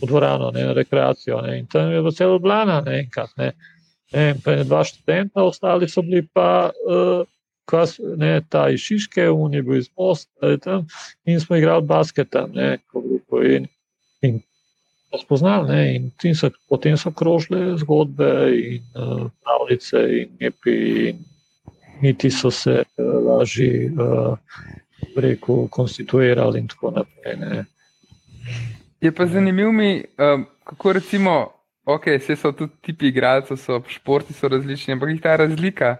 v 0.00 0.08
dvorano, 0.08 0.50
ne, 0.50 0.64
na 0.70 0.72
rekreacijo. 0.72 1.40
Ne. 1.44 1.58
In 1.58 1.66
tam 1.66 1.92
je 1.92 2.00
bilo 2.00 2.12
celo 2.12 2.38
blana. 2.38 2.80
Ne. 2.80 3.06
Ne, 3.36 3.52
in 4.30 4.40
pa 4.44 4.56
je 4.58 4.64
dva 4.64 4.84
študenta, 4.84 5.42
ostali 5.42 5.88
so 5.88 6.02
bili 6.02 6.26
pa. 6.32 6.70
Uh, 6.88 7.28
Kas, 7.70 7.92
ne, 8.18 8.40
ta 8.50 8.64
iz 8.74 8.82
Šiške, 8.82 9.28
on 9.30 9.52
je 9.54 9.60
bil 9.62 9.76
iz 9.78 9.86
Mosta 9.96 10.56
tam, 10.58 10.82
in 11.24 11.38
smo 11.40 11.56
igrali 11.56 11.86
basket 11.86 12.26
tam, 12.34 12.50
ne, 12.58 12.80
kot 12.90 13.04
grupo. 13.06 13.38
In, 13.46 13.68
in 14.20 14.40
spoznali. 15.18 15.68
Ne, 15.68 16.10
in 16.24 16.34
so, 16.34 16.50
potem 16.68 16.96
so 16.96 17.10
krožile 17.10 17.76
zgodbe 17.78 18.30
in 18.56 18.82
uh, 18.94 19.30
pravljice 19.44 19.98
in 20.20 20.36
nepi, 20.40 21.08
in 21.08 21.24
niti 22.02 22.30
so 22.30 22.50
se 22.50 22.82
uh, 22.82 23.24
lažje, 23.26 23.90
uh, 23.92 24.38
rekel, 25.16 25.68
konstituirali 25.70 26.60
in 26.60 26.68
tako 26.68 26.90
naprej. 26.90 27.36
Ne. 27.36 27.64
Je 29.00 29.12
pa 29.12 29.26
zanimivo 29.26 29.72
mi, 29.72 30.04
um, 30.18 30.46
kako 30.64 30.92
recimo, 30.92 31.50
ok, 31.84 32.06
vse 32.18 32.36
so 32.36 32.52
tudi 32.52 32.72
tipi 32.80 33.08
igralcev, 33.10 33.56
so 33.56 33.82
športi 33.88 34.32
so 34.32 34.48
različni, 34.48 34.94
ampak 34.94 35.10
jih 35.10 35.20
ta 35.22 35.36
razlika. 35.36 35.96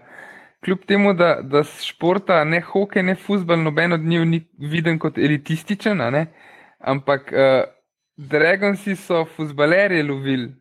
Kljub 0.63 0.85
temu, 0.87 1.13
da, 1.13 1.41
da 1.43 1.63
športa 1.63 2.43
ne 2.43 2.61
hokej, 2.63 3.03
ne 3.03 3.15
futbol, 3.15 3.59
noben 3.59 3.93
od 3.93 3.99
njih 3.99 4.27
ni 4.27 4.39
viden 4.57 4.99
kot 4.99 5.17
elitističen, 5.17 5.99
ampak 6.79 7.31
uh, 7.33 7.72
Dragonsi 8.17 8.95
so 8.95 9.25
futbalerje 9.25 10.03
lovili 10.03 10.51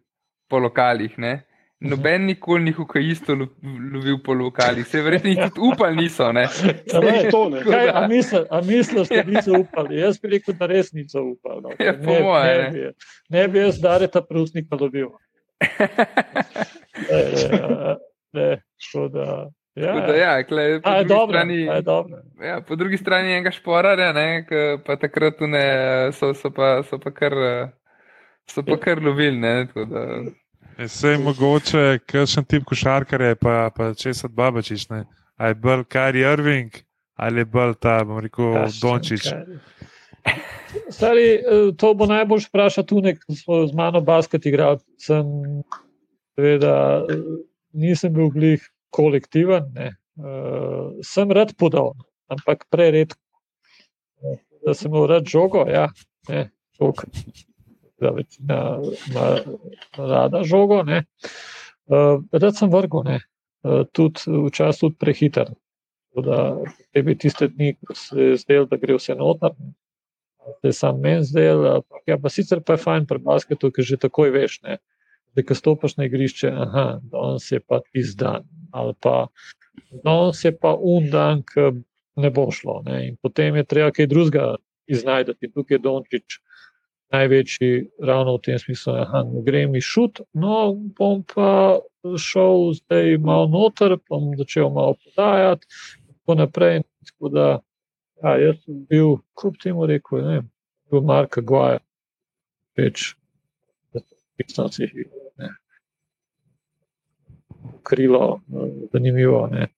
po 0.49 0.59
lokalih, 0.59 1.19
ne? 1.19 1.43
noben 1.83 2.27
nikoli 2.27 2.63
ni 2.65 2.71
hokejistov 2.73 3.39
lo- 3.39 3.49
lovil 3.93 4.21
po 4.23 4.35
lokalih, 4.35 4.87
se 4.87 5.01
verjetno 5.03 5.31
jih 5.31 5.39
tudi 5.51 5.73
upali 5.73 5.97
niso. 5.97 6.29
Ne? 6.33 6.45
A 6.95 7.01
ne, 7.01 7.31
To 7.31 7.49
ne. 7.51 7.63
Kaj, 7.65 7.89
a 7.89 8.07
misliš, 8.09 8.45
a 8.51 8.61
misliš, 8.61 9.09
da 9.09 9.23
niso 9.27 9.59
upali? 9.59 9.99
Jaz 9.99 10.21
bi 10.23 10.29
rekel, 10.29 10.55
da 10.55 10.67
res 10.71 10.93
niso 10.93 11.25
upali. 11.33 11.63
No. 11.63 11.71
Ja, 11.81 11.93
ne, 11.93 12.21
moje, 12.23 12.55
ne, 12.63 12.71
bi, 12.71 12.87
ne 13.29 13.49
bi 13.49 13.59
jaz 13.59 13.81
dareta 13.83 14.23
prusnika 14.23 14.77
dobil. 14.77 15.09
Ne, 17.11 17.19
ne, 17.51 17.97
ne, 18.33 18.63
tako 18.79 19.09
da, 19.09 19.51
ja, 19.75 19.95
da, 20.07 20.17
ja, 20.17 20.33
klej, 20.45 20.81
po, 20.83 20.91
je 20.91 21.05
drugi 21.05 21.09
dobro, 21.09 21.39
strani, 21.39 21.57
je 21.61 22.49
ja, 22.49 22.61
po 22.61 22.77
drugi 22.77 22.99
strani 22.99 23.33
enega 23.33 23.51
šporarja, 23.51 24.13
ne, 24.13 24.45
ke 24.49 24.79
pa 24.87 24.97
takrat 24.97 25.41
ne, 25.41 25.67
so, 26.13 26.35
so, 26.35 26.51
pa, 26.51 26.83
so 26.89 26.99
pa 26.99 27.11
kar. 27.11 27.39
So 28.51 28.65
pa 28.67 28.75
kar 28.77 28.99
lovili, 28.99 29.39
ne. 29.39 29.69
Vse 30.79 31.13
je 31.15 31.19
mogoče, 31.19 31.83
kakšen 32.11 32.45
tip 32.45 32.65
košarkar 32.67 33.23
je, 33.23 33.37
pa, 33.39 33.71
pa 33.71 33.93
če 33.95 34.15
se 34.19 34.29
babačiš. 34.29 34.89
Ne? 34.91 35.05
A 35.39 35.53
je 35.53 35.59
bolj 35.63 35.85
Kari 35.89 36.25
Irving 36.27 36.83
ali 37.23 37.41
je 37.41 37.45
bolj 37.45 37.75
ta, 37.81 38.01
bom 38.05 38.19
rekel, 38.19 38.55
Ja, 38.57 38.67
Dončić. 38.83 39.29
Stari, 40.91 41.27
eh, 41.35 41.71
to 41.79 41.93
bo 41.95 42.07
najbolj 42.07 42.47
vprašal 42.49 42.87
tu, 42.89 43.03
ki 43.03 43.37
smo 43.37 43.67
z 43.67 43.77
mano 43.77 44.01
basket 44.01 44.47
igrali. 44.47 44.81
Sem, 44.99 45.27
seveda, 46.35 47.05
eh, 47.07 47.21
nisem 47.73 48.15
bil 48.15 48.31
glih 48.33 48.65
kolektiven, 48.93 49.73
ne. 49.77 49.93
Uh, 50.21 51.01
sem 51.07 51.31
rad 51.33 51.55
podal, 51.57 51.95
ampak 52.33 52.67
preredko. 52.71 53.21
da 54.67 54.75
sem 54.75 54.93
imel 54.93 55.07
rad 55.11 55.27
žogo, 55.27 55.65
ja, 55.67 55.89
ne, 56.29 56.51
žog, 56.79 57.05
da 58.01 58.11
večina 58.11 58.79
ima 59.11 59.27
rada 59.97 60.43
žogo. 60.45 60.83
Ne. 60.83 61.05
Uh, 61.87 62.23
rad 62.33 62.57
sem 62.57 62.71
ne. 63.05 63.21
Uh, 63.63 63.87
tudi 63.93 64.21
včasih 64.47 64.81
tudi 64.81 64.97
prehiter. 64.99 65.51
Da 66.13 66.57
bi 67.05 67.19
tiste 67.19 67.49
dni, 67.49 67.75
ko 67.87 67.95
se 67.95 68.21
je 68.21 68.37
zdelo, 68.37 68.67
da 68.67 68.77
gre 68.77 68.99
vse 68.99 69.15
noter, 69.15 69.55
da 70.63 70.69
je 70.69 70.73
sam 70.73 71.01
meni 71.01 71.25
zdel. 71.25 71.65
Ja, 72.07 72.19
pa 72.19 72.29
sicer 72.29 72.61
pa 72.61 72.77
je 72.77 72.83
fajn 72.85 73.07
pri 73.07 73.19
basketu, 73.19 73.71
ker 73.73 73.85
že 73.85 73.97
takoj 73.97 74.31
veš, 74.35 74.61
ne. 74.67 74.79
Da 75.35 75.43
ko 75.43 75.55
stopiš 75.55 75.97
na 75.97 76.05
igrišče, 76.05 76.51
aha, 76.51 76.87
danes 77.03 77.53
je 77.53 77.61
pa 77.61 77.81
izdan. 77.93 78.45
Ali 78.73 78.95
pa 79.01 79.27
danes 80.05 80.45
je 80.45 80.53
pa 80.59 80.75
undan, 80.79 81.43
ki 81.43 81.73
ne 82.17 82.31
bo 82.31 82.51
šlo. 82.51 82.83
Ne. 82.87 83.09
In 83.09 83.17
potem 83.23 83.57
je 83.57 83.65
treba 83.65 83.91
kaj 83.91 84.07
drugega 84.07 84.57
iznajdati. 84.87 85.51
Tukaj 85.53 85.75
je 85.75 85.79
Dončić 85.79 86.39
največji, 87.13 87.89
ravno 88.01 88.37
v 88.37 88.41
tem 88.45 88.59
smislu, 88.59 88.93
da 88.93 89.23
grem 89.45 89.77
iz 89.77 89.85
šut. 89.85 90.23
No, 90.33 90.73
bom 90.99 91.23
pa 91.35 91.79
šel 92.19 92.73
zdaj 92.81 93.19
malo 93.21 93.49
noter, 93.53 93.99
bom 94.09 94.33
začel 94.39 94.71
malo 94.73 94.97
podajati, 95.05 95.67
in 96.09 96.15
tako 96.15 96.39
naprej. 96.41 96.83
Tako 97.07 97.29
da, 97.29 97.47
ja, 98.23 98.37
jaz 98.39 98.61
sem 98.65 98.85
bil, 98.89 99.17
kljub 99.35 99.59
temu, 99.63 99.87
rekel, 99.87 100.23
ne, 100.25 100.43
bil 100.91 101.03
Marka 101.05 101.43
Gvaja, 101.45 101.83
več, 102.79 103.13
da 103.93 104.01
so 104.49 104.69
se 104.71 104.87
jih 104.87 105.22
krilo, 107.85 108.41
zanimivo. 108.93 109.47
Ne. 109.53 109.69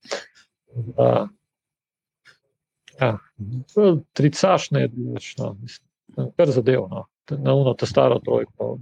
Da, 0.96 1.08
ja, 3.00 3.10
tricaš 4.12 4.70
ne, 4.74 4.88
več, 5.14 5.34
no, 5.38 5.54
mislim, 5.60 6.30
kar 6.36 6.50
zadevno 6.54 7.06
na 7.30 7.54
uno, 7.54 7.74
ta 7.74 7.86
staro 7.86 8.18
trojko. 8.18 8.78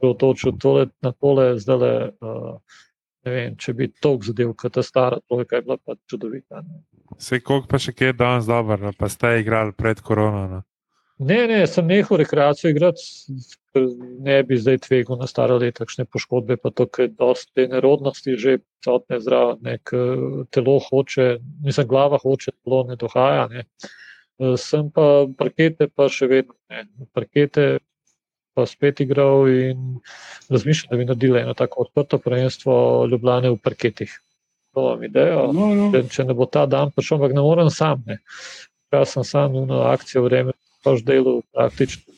Otočil 0.00 0.52
tole, 0.58 0.86
na 1.02 1.12
tole, 1.12 1.58
zdaj 1.58 1.76
le, 1.76 1.92
uh, 2.20 2.78
ne 3.24 3.32
vem, 3.32 3.56
če 3.56 3.74
bi 3.74 3.88
toliko 4.00 4.30
zadev, 4.30 4.54
kot 4.58 4.74
ta 4.74 4.82
stara 4.82 5.20
trojka 5.28 5.56
je 5.56 5.62
bila 5.62 5.78
pa 5.84 5.94
čudovita. 6.10 6.62
Se 7.18 7.40
koliko 7.40 7.70
pa 7.70 7.78
še 7.82 7.94
kje 7.94 8.12
danes 8.18 8.46
dobro, 8.46 8.92
pa 8.98 9.08
ste 9.08 9.38
igrali 9.40 9.72
pred 9.72 10.02
korono? 10.04 10.62
Ne, 11.18 11.38
ne, 11.50 11.62
sem 11.66 11.86
nehal 11.86 12.20
rekreacijo 12.20 12.70
igrati, 12.70 13.02
ne 14.22 14.36
bi 14.46 14.58
zdaj 14.58 14.78
tvegal 14.86 15.18
na 15.18 15.26
stara 15.26 15.56
leta, 15.58 15.82
kakšne 15.82 16.06
poškodbe, 16.06 16.56
pa 16.62 16.70
to, 16.70 16.86
ker 16.86 17.08
dosti 17.10 17.50
te 17.58 17.66
nerodnosti 17.72 18.36
že 18.38 18.58
cotne 18.86 19.18
zraven, 19.20 19.58
nek 19.66 19.92
telo 20.54 20.78
hoče, 20.78 21.38
mislim, 21.66 21.88
glava 21.90 22.20
hoče, 22.22 22.54
telo 22.62 22.84
ne 22.86 22.96
dohaja. 22.96 23.48
Ne. 23.50 23.66
Sem 24.62 24.92
pa 24.94 25.26
parkete, 25.38 25.88
pa 25.90 26.06
še 26.06 26.30
vedno 26.30 26.54
ne. 26.70 26.86
Parkete 27.12 27.80
pa 28.54 28.66
spet 28.66 29.00
igral 29.02 29.48
in 29.50 29.98
razmišljal, 30.50 30.90
da 30.90 30.98
bi 30.98 31.06
naredil 31.06 31.36
eno 31.42 31.54
tako 31.54 31.84
odprto 31.86 32.18
prvenstvo 32.22 33.06
Ljubljane 33.10 33.50
v 33.54 33.58
parketih. 33.62 34.14
To 34.74 34.92
vam 34.92 35.02
idejo. 35.06 35.48
No, 35.54 35.68
no. 35.74 35.90
Če 36.10 36.26
ne 36.26 36.34
bo 36.38 36.46
ta 36.46 36.64
dan 36.66 36.90
prišel, 36.94 37.18
ampak 37.18 37.34
ne 37.34 37.42
morem 37.42 37.70
sam. 37.74 38.02
Ne. 38.06 38.18
Jaz 38.94 39.14
sem 39.14 39.26
sam 39.26 39.54
na 39.66 39.84
akcijo 39.92 40.24
vreme, 40.26 40.54
pač 40.84 41.02
delo 41.06 41.40
praktično. 41.52 42.14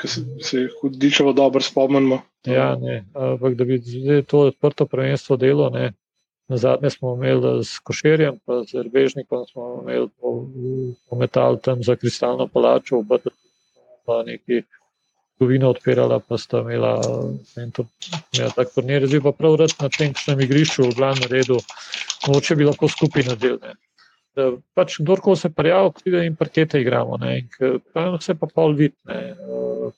Se, 0.00 0.22
se 0.40 0.66
hudičevo 0.80 1.32
dobro 1.36 1.60
spomnimo. 1.60 2.22
Ja, 2.48 2.72
ne, 2.80 3.04
ampak 3.12 3.54
da 3.54 3.64
bi 3.68 3.82
to 4.26 4.46
odprto 4.48 4.86
prvenstvo 4.88 5.36
delo, 5.36 5.68
ne, 5.70 5.90
Na 6.50 6.56
zadnje 6.56 6.90
smo 6.90 7.14
imeli 7.14 7.64
s 7.64 7.78
Košerjem, 7.78 8.40
pa 8.46 8.64
z 8.66 8.82
Rbežnikom 8.82 9.46
smo 9.46 9.82
imeli 9.82 10.08
pometal 11.08 11.60
tam 11.62 11.82
za 11.82 11.94
kristalno 11.96 12.48
palačo, 12.50 12.98
v 12.98 13.04
Batu, 13.06 13.30
pa 14.06 14.22
neki 14.26 14.62
kovino 15.38 15.70
odpirala, 15.70 16.18
pa 16.18 16.38
sta 16.38 16.58
imela 16.66 16.96
en 17.56 17.70
to, 17.70 17.84
imela 18.34 18.50
tak 18.56 18.74
turnir. 18.74 19.06
Zdaj 19.06 19.22
pa 19.28 19.32
prav 19.32 19.54
rad 19.62 19.76
na 19.78 19.88
tem, 19.94 20.10
sem 20.18 20.42
igrišču 20.42 20.88
v 20.88 20.96
glavnem 20.98 21.30
redu, 21.30 21.60
moče 22.26 22.58
bi 22.58 22.66
lahko 22.66 22.90
skupaj 22.90 23.28
nadelne. 23.30 23.78
Da 24.38 24.50
pač 24.78 25.00
kdorkoli 25.00 25.36
se 25.36 25.50
prijavi, 25.50 25.90
pride 25.96 26.20
in 26.26 26.36
parkete 26.38 26.80
igramo, 26.80 27.16
ne, 27.18 27.32
in 27.40 28.14
vse 28.14 28.36
pa 28.38 28.46
pol 28.46 28.76
vidne. 28.78 29.22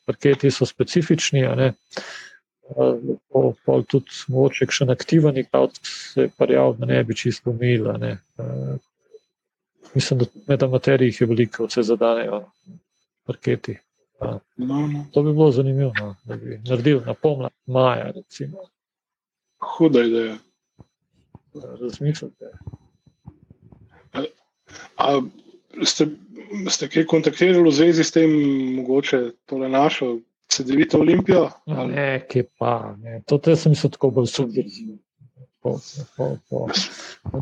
Parketi 0.08 0.50
so 0.50 0.64
specifični, 0.64 1.42
ne 1.58 1.72
pa, 2.74 3.40
pa 3.66 3.78
tudi 3.88 4.10
mogoče 4.32 4.68
še 4.70 4.86
en 4.86 4.94
aktiven 4.94 5.38
igralec 5.40 5.78
se 5.82 6.26
je 6.26 6.32
prijavil, 6.38 6.76
da 6.80 6.88
ne 6.90 7.02
bi 7.04 7.16
čisto 7.16 7.50
umil. 7.50 7.88
Uh, 7.88 8.76
mislim, 9.94 10.22
da 10.22 10.26
med 10.48 10.62
amateriji 10.62 11.16
je 11.20 11.26
veliko, 11.26 11.66
vse 11.66 11.84
zadanejo 11.92 12.44
parketi. 13.26 13.78
No, 14.22 14.86
no. 14.86 15.04
To 15.12 15.22
bi 15.22 15.32
bilo 15.32 15.50
zanimivo, 15.50 15.92
no, 15.98 16.14
da 16.24 16.36
bi 16.38 16.60
naredil 16.68 17.02
na 17.06 17.14
pomlad 17.14 17.52
maja. 17.66 18.12
Recimo. 18.14 18.68
Huda 19.76 20.04
ideja. 20.06 20.36
Razmislite. 21.80 22.52
A, 24.96 25.20
ste, 25.88 26.06
ste 26.68 26.88
kaj 26.88 27.06
kontaktirali 27.10 27.64
v 27.64 27.72
zvezi 27.74 28.04
s 28.04 28.14
tem, 28.14 28.30
mogoče 28.76 29.22
tole 29.48 29.68
našo 29.72 30.18
CD-vito 30.52 31.00
Olimpijo? 31.00 31.48
Ne, 31.66 32.24
ki 32.28 32.44
pa. 32.58 32.94
Ne. 33.00 33.22
To 33.26 33.40
sem 33.56 33.74
se 33.74 33.90
tako 33.90 34.10
bolj 34.10 34.28
subverzivno. 34.32 34.98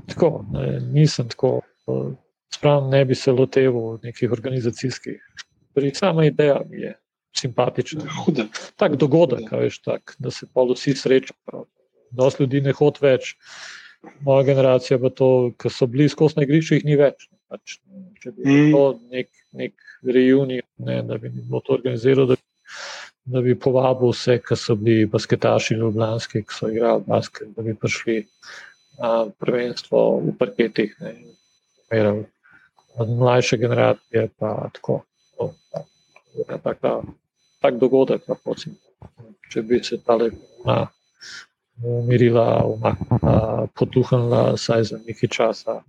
Tako, 0.06 0.44
ne, 0.52 0.80
nisem 0.92 1.28
tako, 1.28 1.60
spravno 2.54 2.90
ne 2.90 3.04
bi 3.04 3.14
se 3.14 3.32
loteval 3.32 3.98
nekih 4.02 4.32
organizacijskih. 4.32 5.22
Pri 5.74 5.94
sama 5.94 6.24
ideja 6.26 6.60
mi 6.68 6.80
je 6.80 6.94
simpatična. 7.36 8.04
Huda. 8.24 8.44
Tak 8.76 8.96
dogodek, 8.96 9.52
veš, 9.52 9.78
tak, 9.82 10.16
da 10.18 10.30
se 10.30 10.46
pa 10.54 10.62
vsi 10.68 10.94
srečajo. 10.94 11.64
Dost 12.10 12.40
ljudi 12.40 12.60
ne 12.60 12.72
hod 12.74 12.98
več. 13.00 13.36
Moja 14.24 14.44
generacija 14.48 14.98
pa 15.00 15.10
to, 15.12 15.50
ki 15.60 15.70
so 15.72 15.86
bili 15.90 16.08
skozi 16.08 16.38
na 16.38 16.46
igrišču, 16.46 16.78
jih 16.78 16.86
ni 16.88 16.96
več. 17.00 17.28
Pač, 17.50 17.78
če 18.22 18.32
bi 18.36 18.46
mm. 18.46 18.70
to 18.72 18.84
nek, 19.12 19.28
nek 19.56 19.74
reunion, 20.06 20.66
ne, 20.86 21.00
da 21.04 21.18
bi 21.20 21.32
bilo 21.34 21.60
to 21.64 21.74
organizirano, 21.76 22.30
da 22.30 22.38
da 23.24 23.40
bi 23.40 23.54
povabil 23.58 24.10
vse, 24.10 24.38
ki 24.42 24.56
so 24.56 24.74
bili 24.74 25.06
basketaši 25.06 25.74
Ljubljanski, 25.74 26.42
ki 26.42 26.56
so 26.56 26.68
igrali 26.68 27.04
basket, 27.06 27.48
da 27.56 27.62
bi 27.62 27.74
prišli 27.74 28.16
na 28.98 29.26
prvenstvo 29.38 30.00
v 30.24 30.34
parketih. 30.38 30.96
Od 33.00 33.10
mlajše 33.18 33.56
generacije 33.56 34.28
pa 34.38 34.70
tako. 34.74 35.02
To, 35.36 35.52
tak, 36.62 36.78
tak 37.60 37.78
dogodek, 37.78 38.24
pa 38.26 38.34
pocim, 38.44 38.74
če 39.52 39.62
bi 39.62 39.82
se 39.84 39.98
ta 40.04 40.16
lepa 40.20 40.86
umirila, 41.84 42.64
potuhnila, 43.74 44.56
saj 44.56 44.84
za 44.84 44.98
nekaj 45.06 45.28
časa. 45.28 45.80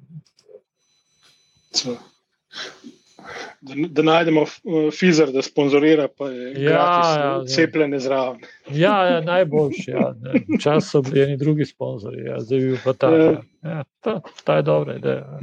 Da, 3.62 3.76
da 3.90 4.02
najdemo 4.02 4.42
uh, 4.42 4.94
fizer, 5.00 5.32
da 5.32 5.42
sponzorira, 5.42 6.08
pa 6.18 6.30
je 6.30 6.64
ja, 6.64 6.72
ja, 6.72 7.44
cepljenje 7.48 8.00
zraven. 8.00 8.40
Ja, 8.70 9.04
ja, 9.06 9.22
najboljši. 9.22 9.92
Ja, 9.92 10.14
Včasih 10.58 10.90
so 10.90 11.02
bili 11.02 11.26
neki 11.26 11.38
drugi 11.38 11.66
sponzorji, 11.66 12.26
ja, 12.26 12.40
zdaj 12.40 12.60
bi 12.60 12.80
pa 12.84 12.94
ta. 12.94 13.12
Ja. 13.16 13.42
Ja, 13.64 13.84
ta, 14.00 14.22
ta 14.44 14.56
je 14.56 14.62
dobra 14.62 14.96
ideja. 14.96 15.40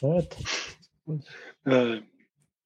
Ja. 0.00 0.22
Uh, 1.06 1.96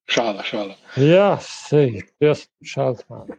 šala, 0.05 0.43
šala. 0.43 0.75
Ja, 0.95 1.37
sej, 1.41 2.01
jaz 2.19 2.47
šal 2.65 2.95
sem. 2.95 3.37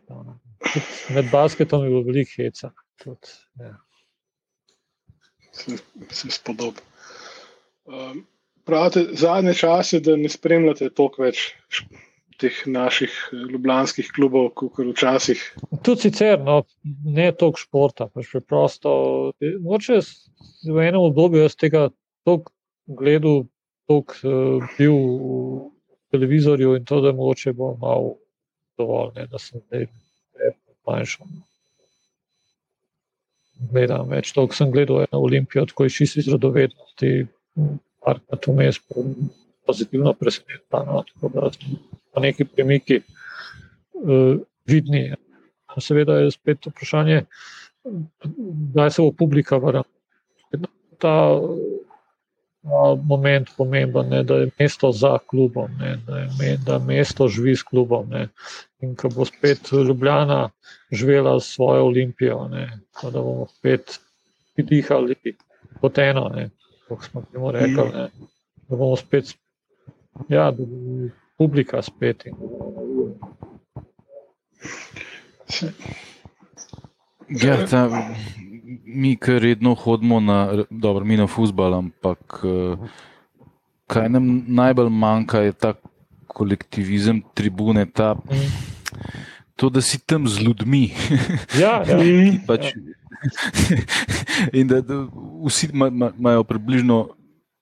Med 1.14 1.26
basketom 1.32 1.84
je 1.84 1.90
bilo 1.90 2.02
veliko 2.02 2.30
heca. 2.36 2.70
Tudi, 3.00 3.32
ja. 3.60 3.74
Se, 5.52 5.76
se 6.10 6.30
spodob. 6.30 6.78
Um, 7.84 8.26
pravite, 8.64 9.06
zadnje 9.18 9.54
čase, 9.54 10.00
da 10.04 10.16
ne 10.16 10.28
spremljate 10.28 10.90
toliko 10.94 11.24
več 11.24 11.48
teh 12.40 12.60
naših 12.66 13.12
eh, 13.32 13.42
ljubljanskih 13.52 14.12
klubov, 14.14 14.50
kot 14.56 14.78
včasih. 14.92 15.42
Tudi 15.84 16.08
sicer, 16.08 16.38
no, 16.44 16.62
ne 17.04 17.30
toliko 17.32 17.60
športa, 17.60 18.08
pač 18.14 18.30
preprosto. 18.32 18.92
Moče 19.64 20.00
v 20.68 20.86
enem 20.86 21.02
obdobju 21.10 21.44
jaz 21.44 21.58
tega 21.60 21.88
toliko 22.28 22.54
gledal, 23.00 23.44
toliko 23.90 24.16
uh, 24.24 24.72
bil 24.78 24.96
v 24.96 25.68
televizorju 26.14 26.76
in 26.78 26.88
to, 26.88 27.00
da 27.04 27.12
moče 27.16 27.54
bo 27.56 27.74
malo 27.80 28.16
dovolj, 28.80 29.14
ne, 29.18 29.28
da 29.30 29.38
sem 29.38 29.62
zdaj 29.66 29.88
manjšal. 30.88 31.28
Gledam 33.60 34.08
več, 34.08 34.32
toliko 34.32 34.56
sem 34.56 34.70
gledal 34.72 35.02
eno 35.04 35.20
olimpijo, 35.20 35.66
tako 35.68 35.84
je 35.84 35.94
čisto 35.98 36.20
iz 36.22 36.28
radovednosti 36.32 37.10
parkrat 38.00 38.46
vmes 38.48 38.78
pozitivno 39.68 40.14
presenečen. 40.16 40.86
No, 40.88 41.02
tako 41.12 41.30
da 41.34 41.50
so 41.52 42.22
neki 42.24 42.46
premiki 42.48 43.02
uh, 43.02 44.40
vidni. 44.66 45.10
Seveda 45.78 46.16
je 46.18 46.32
spet 46.34 46.66
vprašanje, 46.66 47.20
kdaj 48.72 48.90
se 48.90 49.02
bo 49.02 49.12
publika 49.12 49.60
vrnila. 49.60 49.84
Ta 51.00 51.12
moment 53.02 53.48
pomemben, 53.56 54.08
ne, 54.08 54.22
da 54.22 54.34
je 54.34 54.50
mesto 54.58 54.92
za 54.92 55.18
klubom, 55.18 55.70
ne, 55.78 55.96
da, 56.06 56.18
je 56.18 56.56
da 56.66 56.78
mesto 56.78 57.28
živi 57.28 57.56
s 57.56 57.62
klubom. 57.62 58.08
Ne. 58.10 58.28
In 58.80 58.94
ko 58.96 59.08
bo 59.08 59.24
spet 59.24 59.72
Ljubljana 59.72 60.50
živela 60.92 61.40
s 61.40 61.54
svojo 61.54 61.84
olimpijo, 61.84 62.48
ne, 62.48 62.80
da 63.02 63.10
bomo 63.10 63.46
spet 63.46 64.00
dihali 64.56 65.16
kot 65.80 65.98
eno, 65.98 66.30
kot 66.88 67.04
smo 67.04 67.22
temu 67.32 67.50
rekli, 67.50 67.88
ne, 67.94 68.10
da 68.68 68.76
bomo 68.76 68.96
spet, 68.96 69.34
ja, 70.28 70.50
da 70.50 70.64
bo 70.64 71.08
publika 71.38 71.82
spet. 71.82 72.26
In, 72.26 72.34
Ja, 77.30 77.66
ta, 77.66 77.88
mi, 78.94 79.14
ki 79.16 79.38
redno 79.38 79.74
hodimo 79.74 80.20
na, 80.20 80.64
dobro, 80.70 81.04
mi 81.04 81.16
na 81.16 81.26
fusbal, 81.26 81.74
ampak 81.74 82.40
kaj 83.90 84.08
nam 84.08 84.30
najbolj 84.46 84.90
manjka, 84.90 85.42
je 85.46 85.52
ta 85.52 85.74
kolektivizem, 86.30 87.22
tribune, 87.34 87.86
ta, 87.86 88.14
to, 89.56 89.70
da 89.70 89.82
si 89.82 89.98
tam 89.98 90.28
z 90.28 90.46
ljudmi. 90.46 90.90
Ja, 91.58 91.82
ja. 91.86 91.98
pač, 92.48 92.70
ja. 92.70 92.98
In 94.58 94.68
da, 94.68 94.80
da 94.80 95.06
vsi 95.46 95.68
imajo 95.72 96.12
ma, 96.16 96.44
približno 96.44 97.08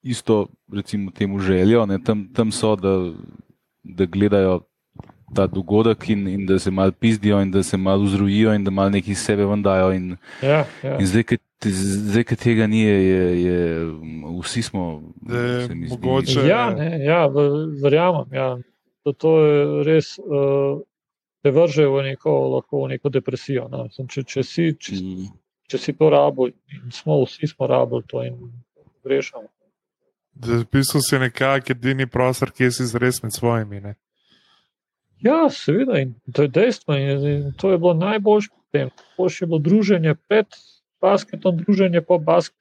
isto, 0.03 0.47
recimo, 0.73 1.11
temu 1.11 1.41
željo, 1.41 1.87
tam, 2.05 2.29
tam 2.35 2.53
so, 2.53 2.77
da, 2.77 3.13
da 3.83 4.07
gledajo 4.07 4.61
ta 5.35 5.47
dogodek 5.47 6.09
in, 6.09 6.29
in 6.29 6.47
da 6.47 6.59
se 6.59 6.71
malo 6.71 6.93
pizdijo, 6.93 7.41
in 7.41 7.51
da 7.51 7.63
se 7.63 7.77
malo 7.77 8.03
vzrujijo, 8.03 8.55
in 8.55 8.65
da 8.65 8.71
malo 8.71 8.91
nekaj 8.91 9.13
iz 9.13 9.19
sebe 9.19 9.47
vendajo. 9.47 9.93
In, 9.93 10.17
ja, 10.43 10.65
ja. 10.83 10.99
in 10.99 11.07
zdaj, 11.07 11.25
zdaj, 11.65 12.25
ki 12.25 12.37
tega 12.37 12.67
ni, 12.67 12.81
je, 12.81 13.43
je, 13.43 13.87
vsi 14.43 14.63
smo. 14.63 15.03
Mogoče. 15.89 16.47
Ja, 16.49 16.71
ne, 16.71 17.05
ja 17.05 17.27
verjamem. 17.83 18.33
Ja. 18.33 18.59
To, 19.05 19.13
to 19.13 19.35
je 19.45 19.85
res. 19.85 20.19
Uh, 20.19 20.85
Te 21.39 21.53
vrže 21.55 21.85
v 21.87 22.01
neko, 22.03 22.33
lahko 22.57 22.81
v 22.83 22.97
neko 22.97 23.13
depresijo. 23.15 23.69
No. 23.71 23.85
Če, 23.87 24.25
če, 24.27 24.43
si, 24.43 24.73
če, 24.75 24.97
mm. 24.99 25.29
če 25.71 25.79
si 25.79 25.93
to 25.95 26.09
rabo, 26.11 26.49
in 26.51 26.91
smo 26.91 27.21
vsi 27.23 27.47
smo 27.47 27.69
rabili 27.71 28.03
to 28.11 28.25
in 28.27 28.41
grešamo. 29.07 29.47
Zapisal 30.43 31.03
si 31.03 31.19
nekako 31.19 31.73
edini 31.77 32.09
prostor, 32.11 32.51
ki 32.51 32.73
si 32.75 32.89
zres 32.91 33.23
med 33.23 33.39
svojimi. 33.39 33.81
Ne? 33.87 33.95
Ja, 35.21 35.49
seveda, 35.51 35.99
in 35.99 36.15
to 36.33 36.43
je 36.47 36.49
dejstvo. 36.49 36.95
In, 36.95 37.53
to 37.59 37.73
je 37.73 37.79
bilo 37.79 37.95
najboljše 37.95 38.49
potem. 38.55 38.91
Boljše 39.17 39.45
je 39.45 39.47
bilo 39.47 39.59
druženje 39.59 40.15
pred 40.29 40.47
basketom, 41.01 41.57
druženje 41.57 42.03
po 42.03 42.19
basketu. 42.19 42.59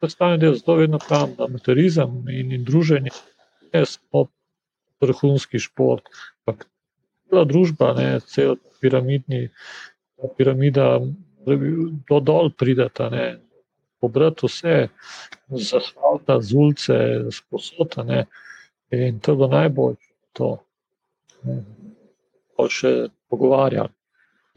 Postane 0.00 0.38
del 0.38 0.54
zelo 0.54 0.76
vedno 0.76 0.98
tam, 0.98 1.34
da 1.38 1.44
amaterizem 1.44 2.24
in, 2.28 2.52
in 2.52 2.64
druženje 2.64 3.10
je 3.72 3.84
samo 3.86 4.26
vrhunski 5.00 5.58
šport. 5.58 6.02
Ampak 6.42 6.66
cela 7.30 7.44
družba, 7.44 7.92
ne, 7.94 8.20
cel 8.20 8.56
piramidni, 8.80 9.48
piramida, 10.36 10.98
do 12.08 12.20
dol 12.20 12.50
prideta, 12.50 13.10
ne, 13.10 13.38
pobrati 14.02 14.46
vse, 14.46 14.88
z 15.50 15.78
asfalta, 15.78 16.40
z 16.40 16.54
ulice, 16.54 16.98
z 17.30 17.40
posota. 17.50 18.02
Ne, 18.02 18.24
in 18.90 19.22
to 19.22 19.32
je 19.32 19.36
bilo 19.36 19.48
najboljše. 19.54 20.10
To, 20.32 20.50
ne 21.46 21.62
pa 22.62 22.70
še 22.70 22.94
pogovarjali. 23.30 23.94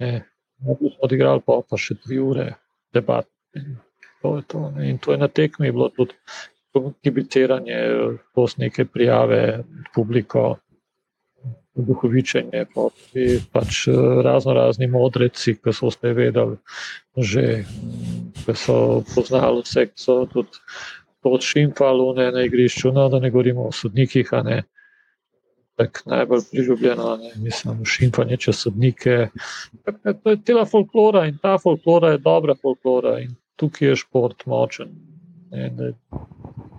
Ne 0.06 0.14
smo 0.60 0.90
odigrali, 1.02 1.42
pa, 1.46 1.60
pa 1.70 1.78
še 1.78 1.98
tri 2.04 2.20
ure 2.20 2.54
debat. 2.94 3.28
To 4.22 4.42
to, 4.48 4.72
In 4.82 4.98
to 4.98 5.12
je 5.12 5.18
na 5.18 5.28
tekmi 5.28 5.72
bilo 5.72 5.90
tudi 5.90 6.16
kibiciranje, 7.04 7.78
neke 8.58 8.86
prijave, 8.86 9.64
publiko, 9.96 10.58
duhovičenje, 11.76 12.66
pa, 12.74 12.88
pač 13.52 13.86
razno 14.24 14.54
razni 14.56 14.88
modreci, 14.88 15.58
ki 15.60 15.74
so 15.76 15.92
ste 15.92 16.14
vedeli, 16.16 16.58
že, 17.18 17.64
ki 18.44 18.56
so 18.56 19.04
poznali 19.14 19.64
vse, 19.64 19.86
ki 19.92 20.00
so 20.00 20.24
tudi 20.32 20.64
pod 21.24 21.44
šimfali 21.44 22.32
na 22.32 22.46
igrišču, 22.48 22.92
no, 22.96 23.10
da 23.10 23.20
ne 23.20 23.32
govorimo 23.32 23.68
o 23.68 23.76
sodnikih, 23.76 24.34
a 24.34 24.42
ne 24.44 24.64
tak 25.76 26.02
najbolj 26.06 26.40
priljubljeno, 26.52 27.18
ne, 27.18 27.32
mislim, 27.36 27.86
šimfanje 27.86 28.38
čez 28.38 28.56
sodnike. 28.56 29.28
To 30.24 30.30
je 30.30 30.42
tela 30.44 30.66
folklora 30.66 31.26
in 31.26 31.38
ta 31.42 31.58
folklora 31.58 32.12
je 32.12 32.18
dobra 32.18 32.56
folklora 32.62 33.20
in 33.20 33.36
tukaj 33.56 33.88
je 33.88 33.96
šport 33.96 34.46
močen. 34.46 34.96
Ne, 35.52 35.70
da 35.70 35.86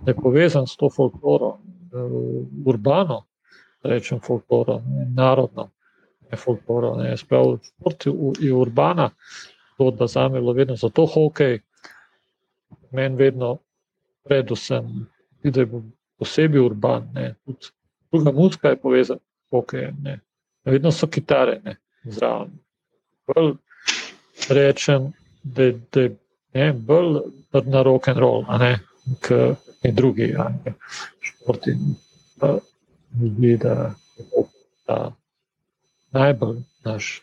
je 0.07 0.15
povezan 0.15 0.67
s 0.67 0.77
to 0.77 0.89
folkloro, 0.89 1.57
urbano, 2.65 3.23
da 3.83 3.89
rečem 3.89 4.19
folkloro, 4.19 4.81
ne, 4.87 5.05
narodno, 5.15 5.69
ne 6.31 6.37
folkloro. 6.37 6.95
Ne, 6.95 7.17
sprav, 7.17 7.57
šport 7.63 8.05
je 8.39 8.53
urbana, 8.53 9.09
to 9.77 9.91
da 9.91 10.07
za 10.07 10.27
me 10.27 10.39
je 10.39 10.53
vedno, 10.53 10.75
zato 10.75 11.05
hokej, 11.05 11.59
meni 12.91 13.15
vedno 13.15 13.57
predvsem, 14.23 15.07
da 15.43 15.61
je 15.61 15.67
posebej 16.17 16.61
urban, 16.61 17.11
ne, 17.13 17.35
tudi 17.45 17.76
druga 18.11 18.31
muzika 18.31 18.69
je 18.69 18.75
povezana 18.75 19.19
s 19.19 19.49
hokejem. 19.49 19.97
Vedno 20.65 20.91
so 20.91 21.07
kitare 21.07 21.61
ne, 21.63 21.75
zraven. 22.03 22.51
Bolj 23.27 23.53
rečem, 24.49 25.13
da, 25.43 25.63
je 26.53 26.73
bolj 26.73 27.19
na 27.65 27.83
rock 27.83 28.07
and 28.07 28.17
roll, 28.17 28.45
a 28.47 28.57
ne 28.57 28.79
kot 29.27 29.57
drugi 29.93 30.35
športi. 31.19 31.75
Zdi, 33.21 33.57
da 33.57 33.93
je 34.87 35.11
najbolj 36.11 36.57
naš. 36.85 37.21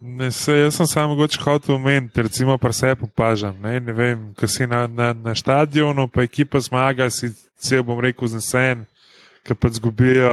Ne, 0.00 0.30
se, 0.30 0.52
jaz 0.52 0.76
sem 0.76 0.86
samo 0.86 1.08
mogoče 1.08 1.40
hotel 1.42 1.74
omeniti, 1.74 2.22
recimo, 2.22 2.58
pa 2.58 2.72
se 2.72 2.94
popažam. 2.94 3.56
Ne, 3.60 3.80
ne 3.80 3.92
vem, 3.92 4.34
ko 4.34 4.46
si 4.46 4.66
na, 4.66 4.86
na, 4.86 5.12
na 5.12 5.34
stadionu, 5.34 6.08
pa 6.08 6.22
ekipa 6.22 6.60
zmaga, 6.60 7.10
si 7.10 7.32
cel 7.58 7.82
bom 7.82 7.98
rekel 8.00 8.30
znesen, 8.30 8.84
ki 9.42 9.54
pa 9.58 9.70
zgubijo, 9.74 10.30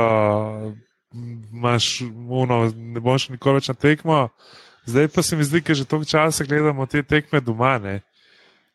imaš 1.53 2.01
uno, 2.29 2.59
ne 2.75 3.01
boš 3.01 3.29
nikoli 3.33 3.57
več 3.57 3.71
na 3.71 3.73
tekmo. 3.73 4.19
Zdaj 4.85 5.07
pa 5.07 5.23
se 5.23 5.35
mi 5.35 5.43
zdi, 5.43 5.63
da 5.65 5.73
že 5.73 5.85
toliko 5.85 6.09
časa 6.09 6.45
gledamo 6.45 6.85
te 6.85 7.01
tekme 7.03 7.41
doma, 7.41 7.79
ne, 7.81 8.01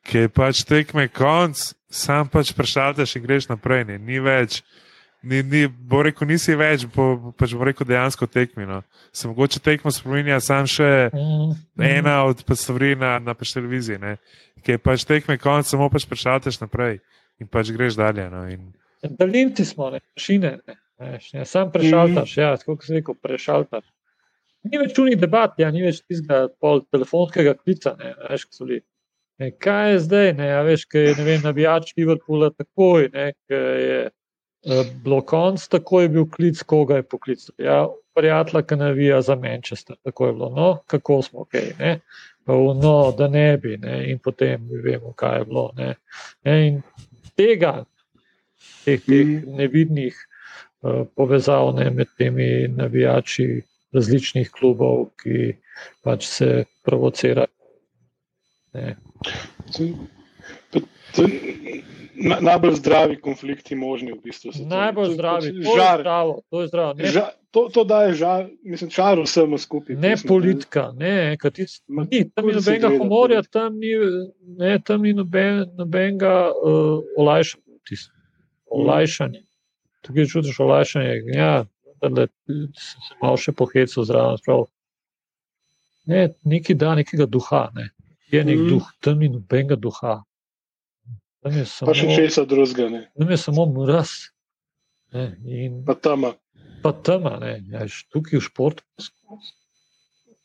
ki 0.02 0.26
je 0.26 0.28
pač 0.28 0.64
tekme 0.66 1.06
konc, 1.08 1.70
sam 1.90 2.26
pač 2.28 2.50
prešaltaš 2.56 3.14
in 3.16 3.22
greš 3.22 3.46
naprej, 3.48 3.84
ne, 3.84 3.98
ni 3.98 4.18
več 4.18 4.64
ni, 5.22 5.42
ni, 5.42 5.68
bo 5.68 6.02
rekel, 6.04 6.28
nisi 6.30 6.54
več, 6.56 6.86
bo, 6.94 7.32
pač 7.38 7.54
bo 7.56 7.66
rekel 7.68 7.88
dejansko 7.88 8.28
tekmino. 8.30 8.80
Se 9.12 9.28
mogoče 9.28 9.60
tekmo 9.64 9.92
spominja 9.92 10.40
sam 10.44 10.68
še 10.70 11.10
mm. 11.12 11.54
ena 11.86 12.20
od 12.28 12.42
stvari 12.56 12.94
na, 12.98 13.18
na 13.22 13.34
pač 13.36 13.54
televiziji, 13.56 14.00
ne? 14.00 14.16
ki 14.64 14.76
je 14.76 14.82
pač 14.82 15.06
tekme 15.08 15.38
konc, 15.40 15.68
samo 15.68 15.88
pač 15.92 16.04
prešalteš 16.08 16.60
naprej 16.60 16.98
in 17.40 17.48
pač 17.48 17.72
greš 17.72 17.96
dalje. 18.00 18.26
No? 18.32 18.44
In... 18.52 18.68
Daljnci 19.16 19.64
smo, 19.64 19.88
ne, 19.94 20.02
šine, 20.20 20.58
ne, 20.68 20.76
ne, 21.16 21.46
sam 21.48 21.72
prešaltaš, 21.72 22.36
mm. 22.36 22.40
ja, 22.42 22.52
tako 22.60 22.76
se 22.84 22.98
rekel, 22.98 23.16
prešaltaš. 23.24 23.86
Ni 24.68 24.76
več 24.76 24.92
čuni 24.92 25.16
debat, 25.16 25.54
ja, 25.60 25.70
ni 25.72 25.80
več 25.80 26.02
tistega 26.04 26.50
telefonskega 26.92 27.56
klica, 27.62 27.94
ne, 28.00 28.12
veš, 28.28 28.44
kaj 28.48 28.58
so 28.58 28.68
bili. 28.68 28.82
Ne, 29.40 29.54
kaj 29.56 29.94
je 29.94 30.00
zdaj, 30.04 30.34
ne, 30.36 30.50
ja, 30.50 30.60
veš, 30.66 30.84
kaj 30.92 31.06
je, 31.06 31.12
ne 31.16 31.24
vem, 31.24 31.40
navijač 31.46 31.94
Liverpoola 31.96 32.50
takoj, 32.52 33.08
ne, 33.14 33.30
kaj 33.48 33.80
je 33.80 34.00
bilo 35.04 35.20
konc, 35.24 35.68
tako 35.68 36.00
je 36.00 36.08
bil 36.08 36.26
klic, 36.30 36.62
koga 36.62 36.96
je 36.96 37.02
poklical. 37.02 37.54
Ja, 37.58 37.88
prijatelj, 38.14 38.62
ki 38.66 38.76
navija 38.76 39.20
za 39.22 39.36
Manchester, 39.36 39.96
tako 40.02 40.26
je 40.26 40.32
bilo, 40.32 40.50
no, 40.56 40.82
kako 40.86 41.22
smo 41.22 41.40
ok, 41.40 41.54
ne, 41.78 42.00
pa 42.44 42.54
v, 42.54 42.74
no, 42.82 43.14
da 43.18 43.28
ne 43.28 43.56
bi, 43.56 43.76
ne, 43.76 44.10
in 44.10 44.18
potem 44.18 44.68
vemo, 44.84 45.12
kaj 45.12 45.38
je 45.38 45.44
bilo. 45.44 45.70
Ne. 45.76 45.94
Ne, 46.44 46.56
in 46.66 46.82
tega, 47.36 47.84
teh, 48.84 49.00
teh 49.06 49.26
mm. 49.26 49.56
nevidnih 49.56 50.16
uh, 50.82 51.06
povezav 51.16 51.74
ne, 51.76 51.90
med 51.90 52.12
temi 52.18 52.68
navijači 52.68 53.62
različnih 53.92 54.50
klubov, 54.50 55.08
ki 55.22 55.54
pač 56.04 56.26
se 56.26 56.64
provocirajo. 56.84 57.48
Na, 62.20 62.36
najbolj 62.40 62.74
zdravi 62.74 63.16
konflikti 63.20 63.74
možni 63.74 64.12
v 64.12 64.18
bistvu. 64.24 64.52
Najbolj 64.68 65.14
zdravi, 65.14 65.52
to, 65.64 65.74
žar, 65.76 66.00
zdravo, 66.00 66.40
to 66.50 66.60
je 66.60 66.66
zdravo. 66.68 66.94
Ne, 66.94 67.12
ža, 67.14 67.22
to, 67.50 67.62
to 67.74 67.84
daje 67.84 68.14
žar, 68.14 68.46
mislim, 68.62 68.90
čar 68.90 69.20
vsemu 69.20 69.58
skupaj. 69.58 69.96
Ne 69.96 70.10
mislim, 70.10 70.28
politika, 70.28 70.90
ne, 70.96 71.36
katis, 71.40 71.80
ma, 71.88 72.04
ni, 72.10 72.26
tam 72.30 72.46
ni 72.46 72.52
nobenega 72.52 72.90
humorja, 72.92 73.42
tam 73.42 73.78
ni, 73.78 73.94
ne, 74.58 74.78
tam 74.84 75.02
ni 75.02 75.14
noben, 75.16 75.64
nobenega 75.78 76.34
uh, 76.50 77.00
olajšanja. 77.16 77.64
olajšanja. 78.70 79.40
Tukaj 80.04 80.26
čutiš 80.26 80.60
olajšanje, 80.60 81.22
ja, 81.34 81.64
da 82.08 82.26
se 82.76 83.16
malo 83.22 83.40
še 83.40 83.52
pohecel 83.52 84.04
zraven. 84.04 84.68
Ne, 86.06 86.28
neki 86.44 86.74
da 86.74 86.94
nekega 87.00 87.26
duha, 87.26 87.70
ne. 87.74 87.90
je 88.30 88.44
nek 88.44 88.58
mm. 88.58 88.68
duh, 88.68 88.90
tam 89.00 89.18
ni 89.18 89.28
nobenega 89.28 89.76
duha. 89.76 90.20
Tam 91.40 91.56
je 91.56 91.64
Pa 91.64 91.94
še 91.96 92.04
samo, 92.04 92.16
česa 92.16 92.44
drugega, 92.44 93.04
tam 93.16 93.30
je 93.32 93.38
samo 93.40 93.64
mraz. 93.72 94.10
Ne, 95.12 95.24
in 95.44 95.80
Pa 95.84 95.94
tama. 95.94 96.34
pa 96.82 96.92
tema, 96.92 97.38
ne, 97.40 97.64
ja, 97.72 97.86
tukaj 98.12 98.38
v 98.38 98.44
športu. 98.44 98.84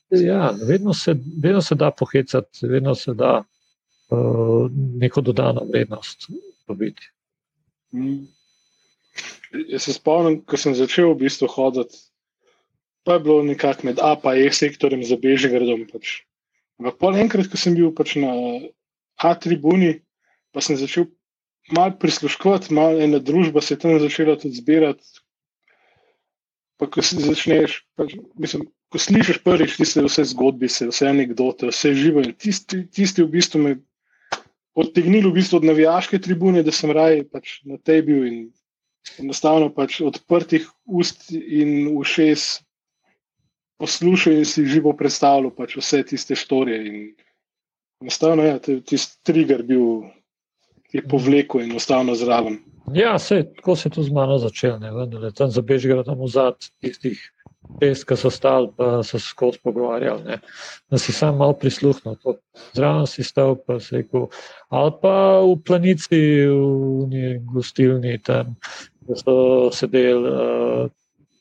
Ja, 0.09 0.53
vedno 0.67 0.93
se, 0.93 1.15
vedno 1.43 1.61
se 1.61 1.75
da 1.75 1.91
pohecati, 1.91 2.67
vedno 2.67 2.95
se 2.95 3.13
da 3.13 3.43
uh, 3.43 4.71
neko 5.01 5.21
dodano 5.21 5.65
vrednost 5.69 6.29
dobiti. 6.67 7.11
Mm. 7.93 8.25
Jaz 9.69 9.87
se 9.87 9.93
spomnim, 9.93 10.41
ko 10.45 10.57
sem 10.57 10.75
začel 10.75 11.13
v 11.13 11.25
bistvu 11.25 11.47
hoditi, 11.51 11.97
pa 13.03 13.17
je 13.17 13.25
bilo 13.27 13.43
nekako 13.43 13.87
med 13.87 13.99
A 13.99 14.15
in 14.15 14.47
E 14.47 14.51
sektorjem 14.51 15.03
za 15.03 15.17
Bežigradom. 15.17 15.87
Pač. 15.91 16.23
Ampak 16.79 16.97
pol 16.99 17.15
enkrat, 17.15 17.47
ko 17.47 17.57
sem 17.57 17.75
bil 17.75 17.91
pač 17.95 18.15
na 18.15 18.31
A 19.23 19.35
tribuni, 19.35 20.04
pa 20.55 20.63
sem 20.63 20.79
začel 20.79 21.09
malo 21.75 21.97
prisluškovati, 21.99 22.73
malo 22.73 23.01
ena 23.03 23.19
družba 23.19 23.61
se 23.61 23.75
je 23.75 23.81
tam 23.83 23.99
začela 23.99 24.37
tudi 24.39 24.55
zbirati. 24.55 25.03
Pa 26.79 26.87
ko 26.91 27.03
si 27.03 27.19
začneš, 27.19 27.81
pač, 27.95 28.15
mislim, 28.39 28.65
ko 28.91 28.99
slišiš 28.99 29.39
prvič 29.43 29.77
tiste 29.79 30.03
vse 30.03 30.25
zgodbice, 30.31 30.89
vse 30.91 31.07
anekdote, 31.07 31.69
vse 31.71 31.93
živo 31.95 32.23
in 32.23 32.33
tisti, 32.35 32.83
tisti 32.91 33.23
v 33.23 33.31
bistvu 33.31 33.61
me 33.63 33.75
odtegnili 34.75 35.29
v 35.29 35.37
bistvu 35.39 35.61
od 35.61 35.67
navijaške 35.71 36.19
tribune, 36.19 36.63
da 36.63 36.71
sem 36.75 36.91
raje 36.91 37.23
pač 37.31 37.61
na 37.63 37.79
tej 37.79 38.03
bil 38.07 38.27
in 38.27 38.39
enostavno 39.21 39.69
pač 39.71 40.01
odprtih 40.03 40.67
ust 40.85 41.31
in 41.31 41.87
ušes 41.95 42.65
poslušal 43.79 44.39
in 44.39 44.47
si 44.47 44.65
živo 44.67 44.93
predstavljal 44.97 45.51
pač 45.55 45.77
vse 45.79 46.03
tiste 46.11 46.35
štorije. 46.35 46.79
In 46.87 46.99
enostavno 48.03 48.43
je 48.43 48.51
ja, 48.51 48.59
tisti 48.59 49.23
trigger 49.23 49.63
bil, 49.63 50.07
je 50.93 51.03
povlekel 51.07 51.61
in 51.61 51.71
enostavno 51.71 52.15
zraven. 52.15 52.59
Ja, 52.93 53.19
se, 53.19 53.43
tako 53.55 53.75
se 53.75 53.87
je 53.87 53.93
to 53.93 54.03
z 54.03 54.11
mano 54.13 54.37
začelo, 54.37 55.05
da 55.05 55.31
tam 55.31 55.49
za 55.51 55.61
Bežigradom 55.61 56.21
vzad 56.21 56.55
tistih 56.81 57.31
šest, 57.81 58.05
ki 58.05 58.17
so 58.17 58.29
stali, 58.29 58.69
pa 58.77 59.03
so 59.03 59.19
se 59.19 59.29
skozi 59.29 59.59
pogovarjali. 59.63 60.23
Ne. 60.23 60.37
Da 60.91 60.97
si 61.01 61.13
sam 61.13 61.37
malo 61.37 61.53
prisluhnil, 61.53 62.37
zraven 62.73 63.07
si 63.07 63.23
stal, 63.23 63.55
pa 63.55 63.79
se 63.79 63.97
rekel, 63.97 64.27
ali 64.69 64.91
pa 65.01 65.15
v 65.41 65.55
planici, 65.65 66.21
v 66.45 67.39
gostilni, 67.53 68.19
tam 68.21 68.55
da 69.07 69.15
so 69.15 69.71
sedeli 69.71 70.29
uh, 70.29 70.89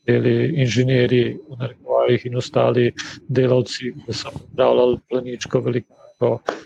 deli 0.07 0.53
inženirji 0.61 1.39
v 1.49 1.59
narekovajih 1.61 2.27
in 2.27 2.37
ostali 2.37 2.91
delavci, 3.29 3.95
ki 4.05 4.13
so 4.13 4.33
pripravljali 4.33 4.99
planičko 5.09 5.61
veliko. 5.61 6.04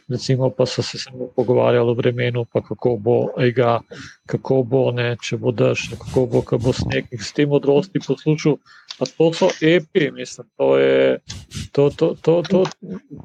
Recimo 0.09 0.51
pa 0.51 0.67
so 0.67 0.83
se 0.83 0.99
samo 0.99 1.29
pogovarjali 1.37 1.91
o 1.91 1.95
vremenu, 1.95 2.45
pa 2.53 2.61
kako 2.63 2.97
bo, 2.97 3.17
ega, 3.39 3.81
kako 4.27 4.63
bo 4.63 4.91
ne, 4.93 5.17
če 5.23 5.37
bo 5.37 5.53
dež, 5.53 5.89
kako 5.99 6.27
bo, 6.27 6.43
ko 6.43 6.59
bo 6.59 6.73
sneg. 6.73 7.09
In 7.13 7.19
s 7.19 7.33
tem 7.33 7.49
modrosti 7.49 8.01
poslušal, 8.07 8.59
pa 8.99 9.07
to 9.07 9.33
so 9.33 9.49
epi, 9.63 10.11
mislim, 10.11 10.47
to 10.57 10.79
je, 10.79 11.19
to, 11.73 11.91
to, 11.91 12.15
to, 12.23 12.43
to, 12.43 12.65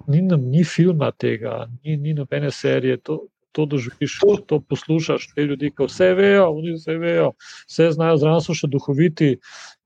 ni, 0.08 0.22
ni 0.22 0.64
filma 0.64 1.12
tega, 1.12 1.68
ni, 1.84 1.98
ni 1.98 2.14
nobene 2.14 2.52
serije, 2.52 2.98
to, 2.98 3.20
to 3.52 3.66
doživiš, 3.66 4.20
to 4.48 4.60
poslušaš, 4.60 5.28
te 5.36 5.46
ljudi, 5.46 5.72
ki 5.72 5.88
vse 5.88 6.14
vejo, 6.18 6.48
oni 6.58 6.74
vse 6.78 6.98
vejo, 6.98 7.32
vse 7.68 7.92
znajo, 7.92 8.18
zraven 8.18 8.42
so 8.42 8.56
še 8.58 8.68
duhoviti 8.72 9.36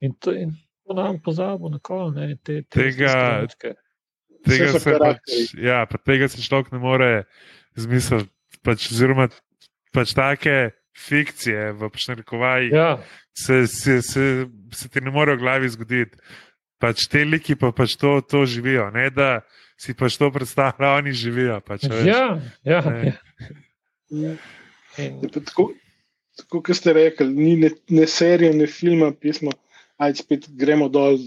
in 0.00 0.14
to, 0.18 0.32
in 0.32 0.54
to 0.86 0.96
nam 0.96 1.20
pozabo 1.20 1.68
na 1.68 1.78
kol, 1.78 2.10
ne, 2.16 2.32
te, 2.42 2.62
te 2.62 2.80
Tega- 2.80 3.12
trenutke. 3.12 3.74
Tega 4.46 4.78
se, 4.78 4.94
pač, 4.98 5.36
ja, 5.58 5.82
pa 5.90 5.98
tega 5.98 6.28
se 6.30 6.42
človek 6.42 6.72
ne 6.74 6.82
more 6.82 7.12
zmisliti. 7.78 8.30
Pač, 8.66 8.88
oziroma, 8.90 9.28
pač 9.94 10.12
take 10.18 10.74
fikcije 10.98 11.72
v 11.78 11.88
narekovajih 12.08 12.72
Ja, 12.74 12.88
se, 13.32 13.66
se, 13.70 14.02
se, 14.02 14.46
se 14.74 14.88
ti 14.90 15.00
ne 15.00 15.12
more 15.14 15.36
v 15.36 15.42
glavi 15.42 15.70
zgoditi. 15.70 16.18
Pač 16.78 17.06
te 17.10 17.24
liki 17.26 17.54
pa 17.58 17.70
pač 17.74 17.96
to, 17.98 18.18
to 18.22 18.44
živijo, 18.46 18.90
ne 18.94 19.08
da 19.10 19.40
si 19.78 19.94
pač 19.94 20.18
to 20.18 20.30
predstavljajo, 20.34 20.98
oni 21.02 21.14
živijo. 21.14 21.60
Pač, 21.66 21.86
a 21.86 21.94
veš. 21.94 22.06
ja, 22.06 22.24
ja, 22.66 22.80
Ne. 22.90 23.14
ja. 24.10 24.34
In, 24.98 25.18
Je 25.22 25.28
pa 25.30 25.40
Tako, 25.40 25.72
tako 26.36 26.62
kot 26.62 26.76
ste 26.76 26.92
rekli, 26.92 27.28
ni 27.30 27.56
ne, 27.56 27.70
ne 27.90 28.06
serija, 28.10 28.52
ne 28.54 28.66
filma, 28.66 29.12
pismo. 29.14 29.52
Ajde, 29.98 30.22
spet 30.22 30.48
gremo 30.58 30.88
dol. 30.90 31.18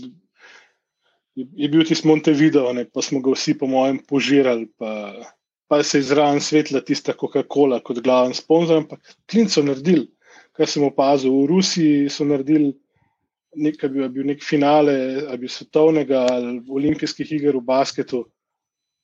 Je, 1.36 1.46
je 1.64 1.70
bil 1.72 1.86
tisti 1.88 2.08
Montevideo, 2.08 2.74
ne, 2.76 2.86
pa 2.86 3.02
smo 3.02 3.22
ga 3.24 3.36
vsi, 3.36 3.56
po 3.58 3.70
mojem, 3.72 4.02
požirali. 4.08 4.68
Pa, 4.78 5.14
pa 5.72 5.84
se 5.84 6.02
je 6.02 6.10
zraven 6.10 6.42
svetla 6.44 6.82
tista 6.84 7.16
Coca-Cola 7.16 7.80
kot 7.80 8.02
glaven 8.04 8.34
sponzor. 8.36 8.84
Ampak 8.84 9.14
klint 9.32 9.54
so 9.54 9.64
naredili, 9.64 10.10
kar 10.58 10.68
sem 10.68 10.84
opazil. 10.84 11.32
V 11.32 11.48
Rusiji 11.54 12.10
so 12.12 12.28
naredili 12.28 12.74
nekaj, 13.56 13.90
bil, 13.90 14.10
bil 14.12 14.28
nek 14.32 14.44
finale, 14.44 14.96
ali 15.32 15.48
svetovnega 15.48 16.26
ali 16.32 16.60
olimpijskih 16.68 17.32
iger 17.40 17.58
v 17.58 17.66
basketu. 17.68 18.26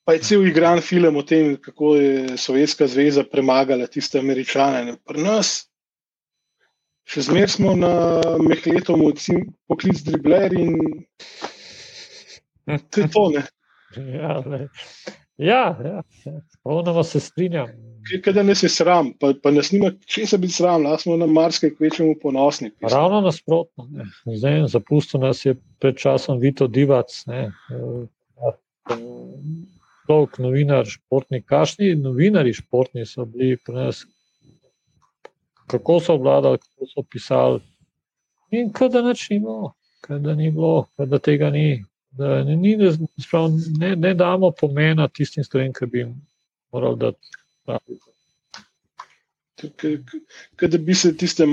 Pa 0.07 0.15
je 0.15 0.23
cel 0.23 0.45
igran 0.47 0.79
film 0.79 1.17
o 1.19 1.23
tem, 1.23 1.57
kako 1.59 1.95
je 1.95 2.37
Sovjetska 2.39 2.87
zveza 2.87 3.25
premagala 3.27 3.87
tiste 3.87 4.19
američane. 4.19 4.85
ne. 4.85 4.95
Pri 5.03 5.23
nas, 5.23 5.67
še 7.07 7.25
zmeraj 7.27 7.55
smo 7.57 7.75
na 7.75 7.91
Mehletom, 8.39 9.03
poklic 9.67 9.99
dribler 10.07 10.55
in 10.55 10.77
je 12.67 13.09
to. 13.13 13.29
Ne. 13.29 13.43
ja, 14.17 14.43
le. 14.45 14.67
ja, 15.37 15.77
ja, 15.83 16.01
ja. 16.25 16.41
Polnoma 16.63 17.03
se 17.03 17.19
strinjam. 17.19 17.67
Kaj 18.23 18.33
da 18.33 18.43
nas 18.43 18.63
je 18.63 18.69
sram, 18.69 19.11
pa, 19.19 19.33
pa 19.43 19.51
nas 19.51 19.71
nima 19.71 19.91
česa 20.05 20.37
biti 20.37 20.53
sram, 20.53 20.83
lahko 20.83 21.01
smo 21.01 21.17
na 21.17 21.25
marsikaj 21.27 21.75
kvečemu 21.75 22.15
ponosni. 22.21 22.71
Ravno 22.81 23.21
nasprotno. 23.21 23.87
Ne. 23.91 24.05
Zdaj, 24.37 24.67
zapustil 24.67 25.19
nas 25.19 25.45
je 25.45 25.55
pred 25.79 25.97
časom 25.97 26.39
Vito 26.39 26.67
Divac, 26.67 27.23
ne. 27.27 27.51
Človek, 30.07 30.37
novinar, 30.39 30.85
športnik. 30.87 31.45
Kašni 31.45 31.95
novinari 31.95 32.53
športni 32.53 33.05
so 33.05 33.25
bili 33.25 33.57
pri 33.57 33.75
nas, 33.75 34.05
kako 35.67 35.99
so 35.99 36.15
obvladali, 36.15 36.57
kako 36.63 36.87
so 36.87 37.03
pisali. 37.03 37.59
In 38.51 38.71
kaj 38.71 38.89
da 38.89 39.01
nič 39.03 39.29
ni 39.29 39.39
bilo, 39.43 39.73
kaj 40.01 40.19
da 40.23 40.35
ni 40.35 40.51
bilo, 40.51 40.87
kaj 40.95 41.05
da 41.11 41.19
tega 41.19 41.49
ni. 41.51 41.83
Da 42.17 42.43
ne, 42.43 42.55
ni, 42.55 42.71
sprav, 43.21 43.49
ne, 43.79 43.95
ne 43.95 44.13
damo 44.13 44.51
pomena 44.51 45.07
tistim 45.07 45.43
stvarem, 45.43 45.73
ki 45.73 45.85
bi 45.85 45.99
jim 45.99 46.15
morali 46.73 46.97
dati. 46.99 47.33
pravi. 47.65 47.97
Kaj 50.55 50.69
da 50.69 50.77
bi 50.77 50.95
se 50.95 51.11
tiste 51.17 51.45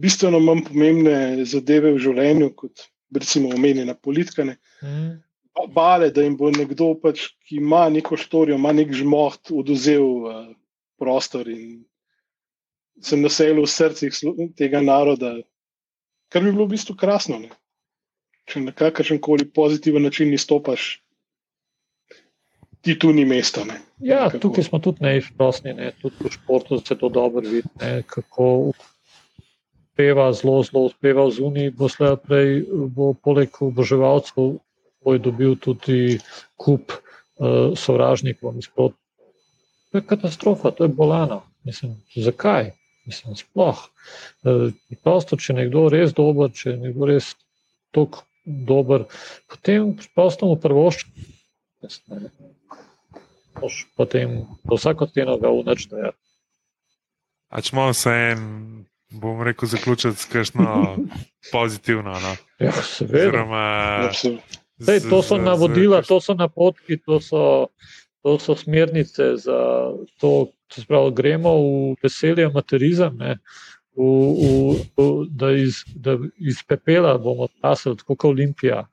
bistveno 0.00 0.40
manj 0.40 0.64
pomembne 0.68 1.44
zadeve 1.44 1.92
v 1.94 2.00
življenju, 2.00 2.50
kot 2.56 2.84
recimo 3.14 3.52
omenjena 3.54 3.94
politika, 3.94 4.44
ne, 4.44 4.56
Mm. 4.82 5.22
ba- 5.54 5.66
bale, 5.66 6.10
da 6.10 6.22
jim 6.22 6.36
bo 6.36 6.50
nekdo, 6.50 6.94
pač, 7.00 7.28
ki 7.46 7.56
ima 7.56 7.88
neko 7.88 8.16
štorijo, 8.16 8.56
ima 8.58 8.72
nek 8.72 8.92
žmoht, 8.92 9.50
oduzel 9.50 10.02
uh, 10.26 10.46
prostor 10.98 11.48
in 11.48 11.84
se 13.00 13.16
naselil 13.16 13.62
v 13.64 13.70
srcih 13.70 14.12
tega 14.56 14.80
naroda, 14.82 15.36
kar 16.28 16.42
bi 16.42 16.52
bilo 16.52 16.66
v 16.66 16.74
bistvu 16.74 16.96
krasno. 16.96 17.38
Ne. 17.38 17.50
Če 18.44 18.60
na 18.60 18.74
kakršen 18.76 19.20
koli 19.24 19.46
pozitiven 19.48 20.04
način 20.04 20.32
izstopaš, 20.34 20.88
ti 22.84 22.98
tu 22.98 23.12
ni 23.12 23.24
mesta. 23.24 23.64
Ne. 23.64 23.78
Ja, 23.98 24.26
Nekako. 24.26 24.42
tukaj 24.42 24.64
smo 24.64 24.78
tudi 24.84 25.04
neizprostni, 25.04 25.72
ne? 25.74 25.92
tudi 26.02 26.20
v 26.20 26.32
športu 26.34 26.80
se 26.80 26.98
to 26.98 27.08
dobro 27.08 27.40
vidi, 27.48 27.68
ne? 27.80 28.02
kako 28.06 28.50
uspeva, 28.74 30.28
zelo, 30.32 30.58
zelo 30.62 30.84
uspeva 30.90 31.24
v 31.24 31.32
zuniji, 31.38 31.72
bo 31.72 31.88
slej 31.88 32.18
prej, 32.26 32.52
bo 32.92 33.14
poleg 33.14 33.56
oboževalcev 33.64 34.58
bo 35.04 35.12
je 35.12 35.20
dobil 35.20 35.56
tudi 35.60 36.18
kup 36.56 36.92
uh, 36.92 37.76
sovražnikov. 37.76 38.56
nasprot. 38.56 38.96
To 39.92 39.98
je 39.98 40.06
katastrofa, 40.06 40.70
to 40.70 40.84
je 40.84 40.88
bolano. 40.88 41.42
Mislim, 41.64 42.00
zakaj? 42.16 42.72
Mislim, 43.06 43.36
sploh. 43.36 43.78
Uh, 44.42 44.72
prosto, 45.04 45.36
če 45.36 45.52
je 45.52 45.56
nekdo 45.60 45.88
res 45.92 46.16
dober, 46.16 46.50
če 46.50 46.70
je 46.70 46.76
nekdo 46.88 47.06
res 47.12 47.34
tako 47.92 48.24
dober, 48.44 49.06
potem 49.50 49.94
prosto 50.14 50.46
mu 50.46 50.56
prvoščiti. 50.60 51.28
Moš 53.60 53.84
potem 53.96 54.42
vsako 54.70 55.08
ceno 55.14 55.36
ga 55.38 55.52
unačiti. 55.54 56.10
A 57.54 57.62
če 57.62 57.74
imamo 57.74 57.94
se 57.94 58.10
en, 58.32 58.42
bom 59.14 59.42
rekel, 59.46 59.68
zaključiti 59.70 60.16
s 60.22 60.30
kakšno 60.32 60.96
pozitivno. 61.54 62.16
No? 62.20 62.34
Ja, 62.58 62.72
seveda. 62.82 63.28
Oziroma. 63.28 63.64
Sej, 64.84 65.04
to 65.06 65.22
so 65.22 65.38
navodila, 65.38 66.02
to 66.02 66.18
so 66.20 66.34
napotki, 66.34 66.98
to 66.98 67.20
so, 67.22 67.68
to 68.26 68.38
so 68.42 68.56
smernice 68.58 69.36
za 69.38 69.58
to, 70.18 70.50
sprav, 70.74 71.12
gremo 71.14 71.52
v 71.54 71.94
veselje 72.02 72.48
materizem, 72.50 73.14
ne, 73.20 73.36
v, 73.96 74.02
v, 74.02 74.76
v, 74.96 75.26
da, 75.30 75.52
iz, 75.52 75.84
da 75.94 76.18
iz 76.38 76.62
pepela 76.68 77.18
bomo 77.18 77.48
rasli, 77.62 77.96
tako 77.96 78.16
kot 78.16 78.30
Olimpija. 78.30 78.84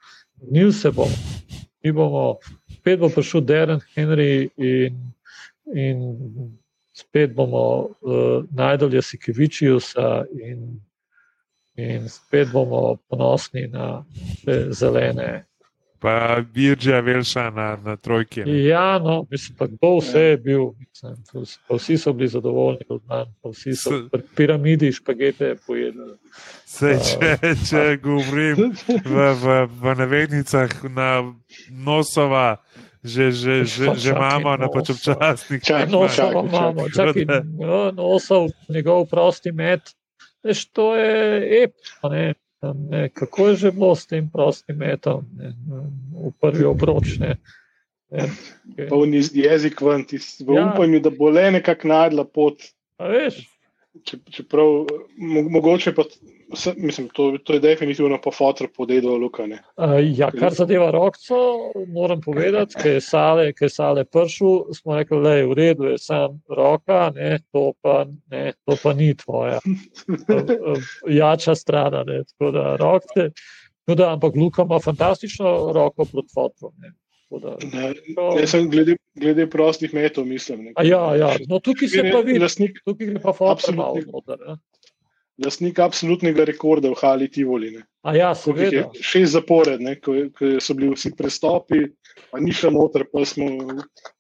Nil 0.51 0.71
se 0.73 0.91
bomo, 0.91 1.15
mi 1.83 1.91
bomo, 1.91 2.37
spet 2.77 2.99
bo 2.99 3.09
prišel 3.09 3.41
Darren 3.41 3.81
Henry 3.95 4.49
in, 4.57 4.97
in 5.73 5.99
spet 6.93 7.35
bomo 7.35 7.65
uh, 8.01 8.43
najdolje 8.51 9.01
Sikevičiusa 9.01 10.25
in, 10.41 10.81
in 11.75 12.09
spet 12.09 12.51
bomo 12.51 12.97
ponosni 13.09 13.67
na 13.67 14.03
zelene. 14.71 15.50
Pa 16.01 16.41
Virgija 16.53 16.99
Velša 16.99 17.49
na, 17.53 17.77
na 17.83 17.93
trojki. 17.97 18.41
Ne? 18.41 18.63
Ja, 18.63 18.99
no, 18.99 19.19
mislim, 19.29 19.57
pa 19.57 19.67
kdo 19.69 19.97
vse 19.99 20.21
je 20.21 20.37
bil, 20.37 20.63
mislim, 20.79 21.15
pa 21.67 21.75
vsi 21.77 21.97
so 21.97 22.13
bili 22.13 22.27
zadovoljni 22.27 22.87
od 22.89 23.01
nas, 23.05 23.27
pa 23.41 23.49
vsi 23.49 23.75
so 23.77 23.99
pri 24.11 24.21
piramidi 24.35 24.89
špagete 24.91 25.55
pojedli. 25.67 26.15
Sej, 26.65 26.97
če, 27.05 27.37
če 27.69 27.83
govorim 28.01 28.73
v, 29.05 29.29
v, 29.43 29.61
v 29.69 29.95
navednicah 30.01 30.73
na 30.89 31.21
nosova, 31.69 32.57
že, 33.03 33.29
že, 33.29 33.61
že, 33.69 33.93
že 33.93 34.09
imamo 34.09 34.57
na 34.57 34.69
občasnik. 34.73 35.61
Čakaj, 35.61 35.85
No, 35.89 36.09
čakaj. 36.09 36.45
imamo, 36.49 36.89
čakaj, 36.97 37.25
no, 37.61 37.91
nosov 37.93 38.49
njegov 38.69 39.05
prosti 39.05 39.53
met. 39.53 39.93
Veš, 40.41 40.65
to 40.73 40.95
je 40.97 41.13
epično. 41.63 42.09
Ne? 42.09 42.33
Ne, 42.61 43.09
kako 43.09 43.47
je 43.47 43.55
že 43.55 43.71
bilo 43.71 43.95
s 43.95 44.05
tem 44.05 44.29
prostim 44.29 44.77
metom 44.77 45.25
ne, 45.33 45.53
v 46.13 46.31
prvi 46.39 46.65
obroč? 46.65 47.17
Ne? 47.17 47.35
Ne, 48.11 48.27
Polni 48.89 49.17
jezik 49.33 49.81
ven, 49.81 50.03
tis- 50.03 50.41
v 50.41 50.53
Ja. 50.53 50.67
upanju, 50.67 50.99
da 50.99 51.09
bo 51.09 51.29
le 51.29 51.51
nekako 51.51 51.87
najdla 51.87 52.23
pot. 52.25 52.61
a 52.97 53.07
veš, 53.07 53.47
Če- 54.03 54.21
Čeprav 54.29 54.85
mo, 55.17 55.41
mogoče 55.49 55.91
pa, 55.91 56.03
se- 56.55 56.73
mislim, 56.77 57.09
to, 57.09 57.37
to 57.43 57.53
je 57.53 57.59
definitivno 57.59 58.19
po 58.23 58.31
fotru 58.31 58.67
podedo 58.77 59.17
Lukane. 59.17 59.59
a, 59.75 59.99
ja, 59.99 60.31
kar 60.31 60.53
zadeva 60.53 60.91
rokco, 60.91 61.35
moram 61.87 62.21
povedati, 62.21 62.75
ker 62.83 62.91
je 62.91 63.01
sale, 63.01 63.53
ker 63.53 63.65
je 63.65 63.69
sale 63.69 64.05
pršil, 64.05 64.73
smo 64.73 64.95
rekli, 64.95 65.21
da 65.23 65.33
je 65.35 65.45
v 65.47 65.53
redu, 65.53 65.83
je 65.83 65.97
sam 65.97 66.41
roka, 66.49 67.11
ne, 67.15 67.39
to, 67.51 67.73
pa, 67.81 68.05
ne, 68.31 68.53
to 68.65 68.77
pa 68.83 68.93
ni 68.93 69.15
tvoja. 69.17 69.59
jača 71.21 71.55
strana. 71.55 72.03
Ne, 72.03 72.23
tako 72.23 72.51
da, 72.51 72.75
rokce, 72.75 73.29
tako 73.85 73.95
da, 73.95 74.13
ampak 74.13 74.35
Luka 74.35 74.61
ima 74.61 74.79
fantastično 74.79 75.71
roko 75.73 76.05
proti 76.05 76.33
fotru. 76.33 76.71
Ne, 76.77 76.91
da, 77.39 77.55
Ne, 77.73 77.93
Jaz 78.39 78.49
sem 78.49 78.69
glede, 78.69 78.97
glede 79.15 79.47
prostih 79.49 79.93
metov, 79.93 80.25
mislim. 80.25 80.63
ne. 80.63 80.73
Ja, 80.83 81.15
ja, 81.15 81.35
no 81.47 81.59
tukaj 81.59 81.87
se 81.87 82.09
pa 82.11 82.19
vidi, 82.19 82.45
tukaj 82.85 83.07
gre 83.07 83.21
pa 83.23 83.33
fotr 83.33 83.75
malo 83.75 84.01
noter. 84.13 84.37
Lastnik 85.45 85.79
absolutnega 85.79 86.45
rekorda 86.45 86.91
v 86.91 86.99
Hali 87.01 87.29
Tivoli. 87.31 87.71
Ne. 87.77 87.83
A 88.01 88.15
ja, 88.15 88.31
seveda. 88.35 88.87
Šest 88.97 89.35
zapored, 89.35 89.81
ne, 89.81 89.95
ko, 90.01 90.15
ko 90.37 90.57
so 90.63 90.75
bili 90.77 90.91
vsi 90.95 91.13
prestopi, 91.17 91.83
pa 92.31 92.41
ni 92.41 92.53
šlo 92.55 92.71
noter, 92.75 93.05
pa 93.11 93.23
smo 93.25 93.47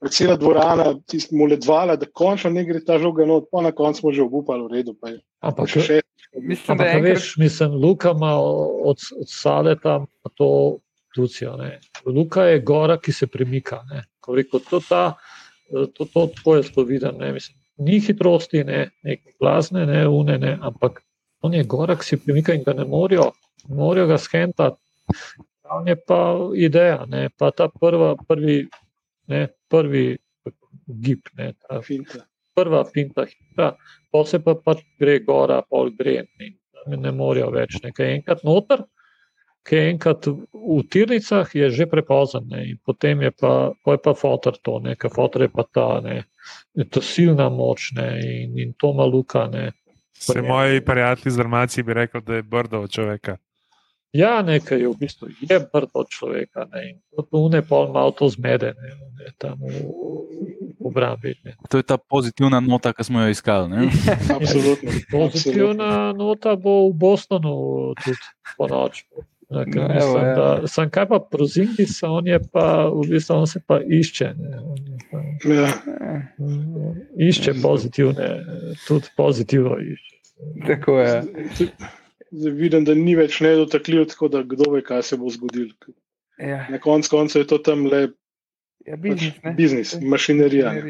cela 0.09 0.35
dvorana 0.37 0.93
smo 1.19 1.47
ledvala, 1.49 1.95
da 1.95 2.05
končno 2.05 2.51
ne 2.53 2.65
gre 2.65 2.83
ta 2.85 2.99
žoga 3.01 3.25
not, 3.25 3.49
pa 3.51 3.63
na 3.65 3.71
koncu 3.71 3.99
smo 3.99 4.13
že 4.13 4.23
obupali 4.23 4.63
v 4.67 4.77
redu. 4.77 4.95
Pa 5.01 5.09
je, 5.09 5.19
pa 5.41 5.51
Ampak, 5.51 5.73
še 5.73 5.81
šest. 5.87 6.07
Mislim, 6.31 6.77
da 6.77 6.83
ampak 6.85 6.95
enkrat, 6.95 7.17
veš, 7.17 7.33
mislim, 7.37 7.73
Luka 7.75 8.13
ima 8.15 8.35
od, 8.39 9.01
od 9.19 9.27
sale 9.27 9.75
tam 9.79 10.05
to 10.37 10.79
tucijo. 11.15 11.57
Ne. 11.57 11.79
Luka 12.05 12.43
je 12.43 12.59
gora, 12.59 12.97
ki 12.97 13.11
se 13.11 13.27
premika. 13.27 13.81
Ne. 13.91 14.05
Ko 14.19 14.35
rekel, 14.35 14.61
to, 14.69 14.79
ta, 14.79 15.17
to, 15.97 16.05
to, 16.05 16.29
to 16.43 16.55
je 16.55 16.63
to 16.71 16.85
videl. 16.87 17.17
Ne. 17.19 17.33
Mislim, 17.33 17.57
ni 17.81 17.99
hitrosti, 18.03 18.63
ne, 18.67 18.85
neke 19.03 19.35
glasne, 19.41 19.85
ne, 19.89 20.05
une, 20.07 20.37
ne, 20.41 20.55
ampak 20.61 21.01
on 21.41 21.55
je 21.57 21.63
gora, 21.65 21.97
ki 21.97 22.05
se 22.05 22.19
premika 22.21 22.53
in 22.53 22.65
ga 22.65 22.75
ne 22.77 22.85
morajo, 22.85 23.31
ne 23.67 23.77
morajo 23.79 24.07
ga 24.11 24.17
skentati. 24.21 24.77
On 25.71 25.87
je 25.87 25.95
pa 25.95 26.19
ideja, 26.59 27.05
ne, 27.09 27.29
pa 27.37 27.51
ta 27.55 27.69
prva, 27.71 28.13
prvi, 28.27 28.65
ne, 29.31 29.45
prvi 29.71 30.05
gib, 31.01 31.31
ne, 31.39 31.53
ta 31.63 31.81
Finta. 31.81 32.25
prva 32.53 32.83
finta, 32.85 33.23
hitra, 33.25 33.71
pa 34.11 34.23
se 34.27 34.39
pa 34.43 34.55
pač 34.59 34.81
gre 34.99 35.19
gora, 35.23 35.61
pol 35.69 35.93
gre 35.95 36.17
in 36.19 36.51
tam 36.75 36.97
ne 36.99 37.11
morajo 37.15 37.51
več. 37.55 37.77
Nekaj 37.83 38.09
enkrat 38.17 38.43
noter, 38.43 38.83
ki 39.63 39.75
je 39.75 39.89
enkrat 39.91 40.27
v 40.27 40.81
tirnicah, 40.89 41.55
je 41.55 41.69
že 41.69 41.85
prepozen 41.85 42.47
ne, 42.49 42.65
in 42.73 42.77
potem 42.85 43.21
je 43.21 43.31
pa, 43.31 43.71
pa, 43.85 43.97
je 43.97 44.01
pa 44.01 44.13
fotor 44.13 44.57
to, 44.57 44.81
ker 44.97 45.13
fotor 45.13 45.45
je 45.45 45.51
pa 45.53 45.63
ta, 45.63 46.01
ne, 46.01 46.23
je 46.73 46.85
to 46.89 47.01
silna 47.01 47.49
moč 47.49 47.91
ne, 47.97 48.09
in, 48.21 48.57
in 48.57 48.73
to 48.73 48.93
maluka. 48.93 49.47
Ne. 49.47 49.71
Se 50.13 50.41
moji 50.41 50.81
prijatelji 50.81 51.31
z 51.31 51.39
armacije 51.39 51.83
bi 51.83 51.93
rekli, 51.93 52.21
da 52.21 52.35
je 52.35 52.43
brdo 52.43 52.81
od 52.81 52.91
človeka. 52.91 53.37
Ja, 54.11 54.41
nekaj 54.41 54.81
je 54.81 54.87
v 54.91 54.95
bistvu 54.99 55.27
je 55.39 55.59
brdo 55.73 56.03
človeka 56.09 56.67
ne, 56.73 56.89
in 56.89 56.95
to 57.15 57.47
ne 57.47 57.61
pol 57.61 57.93
malo 57.93 58.11
to 58.11 58.27
zmede 58.29 58.73
ne, 58.75 58.89
ne, 59.19 59.31
tam 59.37 59.55
v, 59.61 59.71
v 59.71 60.83
obrambi. 60.83 61.35
Ne. 61.45 61.55
To 61.69 61.79
je 61.79 61.83
ta 61.83 61.97
pozitivna 61.97 62.59
nota, 62.59 62.91
ki 62.93 63.03
smo 63.07 63.21
jo 63.23 63.31
iskali. 63.31 63.69
Ne? 63.69 63.87
Absolutno. 64.37 64.91
Pozitivna 65.11 66.11
nota 66.11 66.55
bo 66.59 66.89
v 66.89 66.97
Bostonu 66.97 67.93
tudi 68.03 68.19
po 68.57 68.67
noči. 68.67 69.07
Ja, 69.51 69.65
ker 69.65 69.75
No, 69.75 69.83
evo, 69.83 69.93
mislim, 69.93 70.23
ja. 70.23 70.35
da- 70.35 70.67
Sam 70.67 70.89
kaj 70.89 71.07
pa 71.07 71.19
prozingi, 71.21 71.85
on 72.03 72.27
je 72.27 72.39
pa 72.51 72.65
v 72.87 73.07
bistvu 73.09 73.35
on 73.35 73.47
se 73.47 73.59
pa 73.61 73.79
išče. 73.81 74.33
Ne, 74.35 74.57
pa, 75.11 75.17
Ja, 75.45 75.67
mm, 76.39 76.93
išče 77.19 77.53
pozitivne, 77.55 78.29
tudi 78.87 79.07
pozitivno 79.17 79.75
išče. 79.77 80.15
tako 80.67 80.99
je. 80.99 81.23
Zdaj 82.31 82.51
vidim, 82.53 82.85
da 82.85 82.93
ni 82.93 83.15
več 83.15 83.41
nedotakljiv, 83.41 84.05
tako 84.05 84.27
da 84.29 84.43
kdo 84.45 84.71
ve, 84.71 84.81
kaj 84.81 85.03
se 85.03 85.17
bo 85.17 85.29
zgodilo. 85.29 85.73
Ja, 86.39 86.65
Na 86.69 86.79
koncu 86.79 87.09
konca 87.09 87.39
je 87.39 87.47
to 87.47 87.57
tam 87.59 87.85
le 87.85 88.01
ja 88.87 88.95
pač 88.95 89.01
biznis, 89.03 89.33
ne. 89.43 89.53
biznis, 89.53 89.97
mašinerija. 90.01 90.71
ne. 90.73 90.81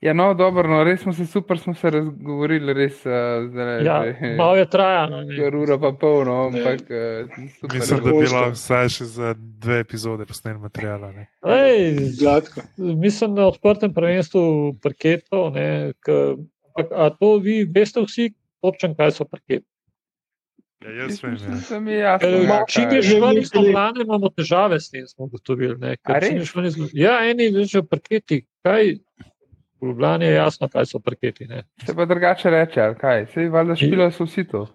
Ja, 0.00 0.12
no, 0.12 0.34
dobro, 0.34 0.68
no, 0.68 0.84
res 0.84 1.00
smo 1.00 1.12
se 1.12 1.26
super, 1.26 1.58
smo 1.58 1.74
se 1.74 1.90
razgovorili, 1.90 2.72
res 2.72 3.00
uh, 3.00 3.12
zdaj. 3.50 3.84
Ja, 3.84 3.96
malo 4.36 4.56
je 4.56 4.66
trajalo. 4.70 5.22
Ura 5.58 5.78
pa 5.78 5.90
polno, 5.92 6.36
ampak 6.46 6.84
uh, 6.86 7.26
super. 7.50 7.74
Mislim, 7.74 7.98
da 7.98 8.12
bi 8.12 8.28
lahko 8.28 8.52
vsaj 8.52 8.88
še 8.88 9.04
za 9.06 9.32
dve 9.36 9.80
epizode 9.80 10.26
posneli 10.26 10.58
materijala. 10.58 11.10
Ne? 11.12 11.26
Ej, 11.44 11.98
Gladko. 12.20 12.62
mislim, 12.76 13.34
na 13.34 13.48
odprtem 13.48 13.90
prvenstvu 13.90 14.44
parketov. 14.78 15.50
Ne, 15.52 15.66
k, 15.98 16.14
ampak, 16.68 16.94
a 16.94 17.10
to 17.10 17.32
vi 17.38 17.64
veste 17.66 17.98
vsi, 18.00 18.28
občan, 18.62 18.94
kaj 18.94 19.16
so 19.18 19.26
parketi? 19.26 19.66
Ja, 20.78 20.94
jaz 20.94 21.18
vem. 21.24 21.34
Ja. 21.88 22.14
Je. 22.22 23.18
ven 23.18 23.42
iz 23.42 23.50
Ljubljana, 23.50 23.98
imamo 24.04 24.30
težave 24.30 24.78
s 24.78 24.90
tem, 24.90 25.10
smo 25.10 25.26
ugotovili. 25.26 25.74
ne, 25.76 25.96
ker 25.96 26.16
A 26.16 26.20
če 26.20 26.32
Ljubljane- 26.36 26.90
Ja, 26.94 27.18
eni 27.26 27.50
rečejo 27.50 27.82
parketi. 27.82 28.44
Kaj? 28.62 28.94
V 29.80 29.86
Ljubljani 29.86 30.24
je 30.24 30.34
jasno, 30.34 30.68
kaj 30.68 30.86
so 30.86 30.98
parketi. 31.00 31.46
Ne, 31.46 31.62
Se 31.80 31.94
pa 31.94 32.04
drugače 32.04 32.50
reče, 32.50 32.80
ali 32.82 32.94
kaj? 32.96 33.26
Sej 33.26 33.48
valjda 33.48 33.76
špilo 33.76 34.10
so 34.10 34.24
vsi 34.24 34.44
to. 34.44 34.66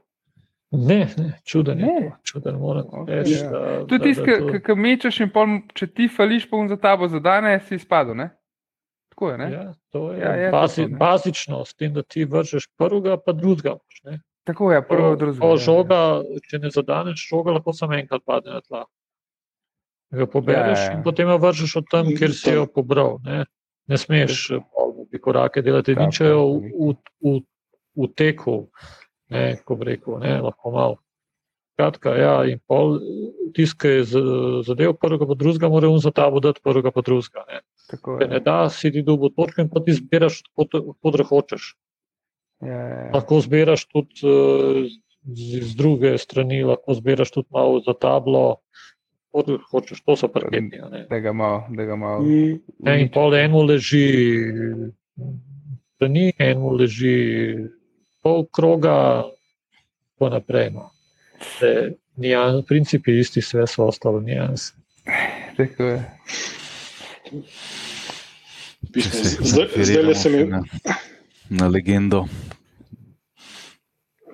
ne, 0.72 1.08
ne 1.18 1.40
čuden 1.44 1.80
je. 1.80 1.86
Ne. 1.86 2.10
to, 2.10 2.16
Čuden 2.24 2.56
moram 2.56 2.86
Okej, 2.92 3.16
reči. 3.16 3.32
ja. 3.34 3.50
da- 3.50 3.86
Tudi 3.86 3.98
da- 3.98 4.04
tisti, 4.04 4.26
da 4.26 4.38
to- 4.50 4.60
ki 4.62 4.76
mečeš 4.76 5.20
in 5.20 5.30
pol, 5.30 5.48
če 5.74 5.88
ti 5.88 6.08
fališ, 6.10 6.50
pa 6.50 6.58
on 6.58 6.68
za 6.68 6.78
tabo 6.78 7.08
zadane, 7.08 7.60
si 7.60 7.76
izpadel, 7.76 8.16
ne? 8.16 8.30
Tako 9.10 9.30
je, 9.30 9.38
ne? 9.38 9.52
Ja, 9.52 9.64
to 9.90 10.12
je, 10.12 10.20
Ja, 10.20 10.32
je 10.36 10.52
to 10.52 10.68
to, 10.68 10.82
ne. 10.84 10.98
bazično, 10.98 11.66
s 11.66 11.74
tem, 11.74 11.94
da 11.94 12.02
ti 12.04 12.26
vržeš 12.26 12.66
prvega, 12.76 13.18
pa 13.18 13.32
drugega. 13.34 13.76
Ne. 14.04 14.20
Tako 14.44 14.72
je, 14.72 14.82
prvo, 14.82 15.16
drugo. 15.16 15.40
ko 15.40 15.58
žoga, 15.58 16.00
če 16.44 16.60
ne 16.60 16.70
zadaneš 16.70 17.28
žoga, 17.30 17.52
lahko 17.52 17.74
samo 17.74 17.94
enkrat 17.94 18.22
padne 18.26 18.52
na 18.52 18.62
tla. 18.62 18.86
Ga 20.12 20.26
pobereš 20.26 20.80
Ja, 20.80 20.86
ja. 20.86 20.92
in 20.92 21.04
potem 21.04 21.28
jo 21.28 21.38
vržeš 21.38 21.76
od 21.76 21.86
tam, 21.88 22.06
kjer 22.08 22.34
si 22.34 22.50
jo 22.52 22.66
pobral. 22.68 23.20
Ne, 23.24 23.46
ne 23.88 23.98
smeš 23.98 24.52
eh, 24.52 24.62
pol 24.74 24.94
bi 25.12 25.20
korake 25.20 25.62
delati, 25.62 25.92
Ja, 25.92 26.08
jo 26.08 26.12
prav, 26.12 26.50
v, 26.74 26.94
v, 27.22 27.40
v 27.96 28.10
teku, 28.16 28.58
ne, 29.30 29.58
ko 29.66 29.76
bi 29.76 29.86
rekel, 29.86 30.20
ne, 30.20 30.38
lahko 30.42 30.72
malo. 30.72 30.98
Kratka, 31.74 32.14
ja, 32.14 32.34
in 32.46 32.60
pol 32.70 33.00
tiskaj 33.56 33.92
je 33.92 34.04
z- 34.04 34.62
zadev 34.68 34.94
prvega 34.94 35.26
pa 35.26 35.34
drugega, 35.34 35.70
mora 35.70 35.90
on 35.90 35.98
za 36.00 36.12
tabo 36.12 36.40
dati 36.40 36.62
prvega 36.64 36.92
pa 36.94 37.02
drugega. 37.02 37.46
Ne. 37.50 37.62
Tako 37.90 38.18
ne 38.22 38.36
je. 38.36 38.40
da, 38.40 38.70
si 38.70 38.92
ti 38.92 39.02
dobo 39.02 39.30
točko 39.30 39.62
in 39.62 39.70
pa 39.70 39.82
ti 39.82 39.94
zbiraš, 39.94 40.44
kot 40.56 40.70
hočeš. 41.26 41.74
Ja, 42.62 42.78
ja. 42.78 43.10
Lahko 43.14 43.42
zbiraš 43.42 43.88
tudi 43.90 44.22
eh, 44.24 44.86
z, 45.26 45.62
z 45.66 45.76
druge 45.76 46.18
strani, 46.18 46.64
lahko 46.64 46.94
zbiraš 46.94 47.32
tudi 47.32 47.50
malo 47.52 47.82
za 47.82 47.94
tablo. 47.94 48.62
Kot 49.34 49.50
hočeš, 49.72 50.04
to 50.06 50.16
so 50.16 50.30
ne. 50.52 51.06
Da 51.10 51.20
ga 51.20 51.34
malo, 51.34 51.64
da 51.70 51.86
ga 51.90 51.96
malo. 51.96 52.22
Mm, 52.22 52.60
Ne, 52.86 53.02
in 53.02 53.10
pol 53.10 53.34
eno 53.36 53.64
leži, 53.66 54.06
strani, 55.96 56.34
eno 56.38 56.70
leži 56.78 57.58
pol 58.22 58.46
kroga, 58.46 59.24
tako 60.14 60.30
naprej. 60.30 60.70
No. 60.76 60.92
Se, 61.58 61.96
nijan, 62.16 62.62
princip 62.68 63.08
je 63.08 63.20
isti, 63.20 63.42
sve 63.42 63.68
so 63.68 63.88
ostalo 63.90 64.22
nijans. 64.22 64.72
Tako 65.58 65.84
je. 65.84 66.04
Zdaj 69.40 69.68
zdaj 69.76 70.04
le 70.04 70.16
se 70.16 70.30
mi 70.30 70.38
referiramo 70.38 70.46
na, 70.46 70.64
na 71.50 71.68
legendo, 71.68 72.26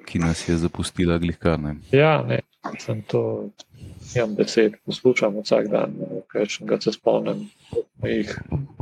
ki 0.05 0.19
nas 0.19 0.49
je 0.49 0.57
zapustila 0.57 1.17
glikarne. 1.17 1.76
Ja, 1.91 2.23
ne, 2.27 2.39
sem 2.80 3.01
to, 3.01 3.49
imam 4.15 4.36
besed, 4.36 4.73
poslušam 4.86 5.38
vsak 5.40 5.68
dan, 5.68 5.95
kaj 6.27 6.45
ga 6.60 6.81
se 6.81 6.91
spomnim, 6.91 7.49
jih 8.03 8.36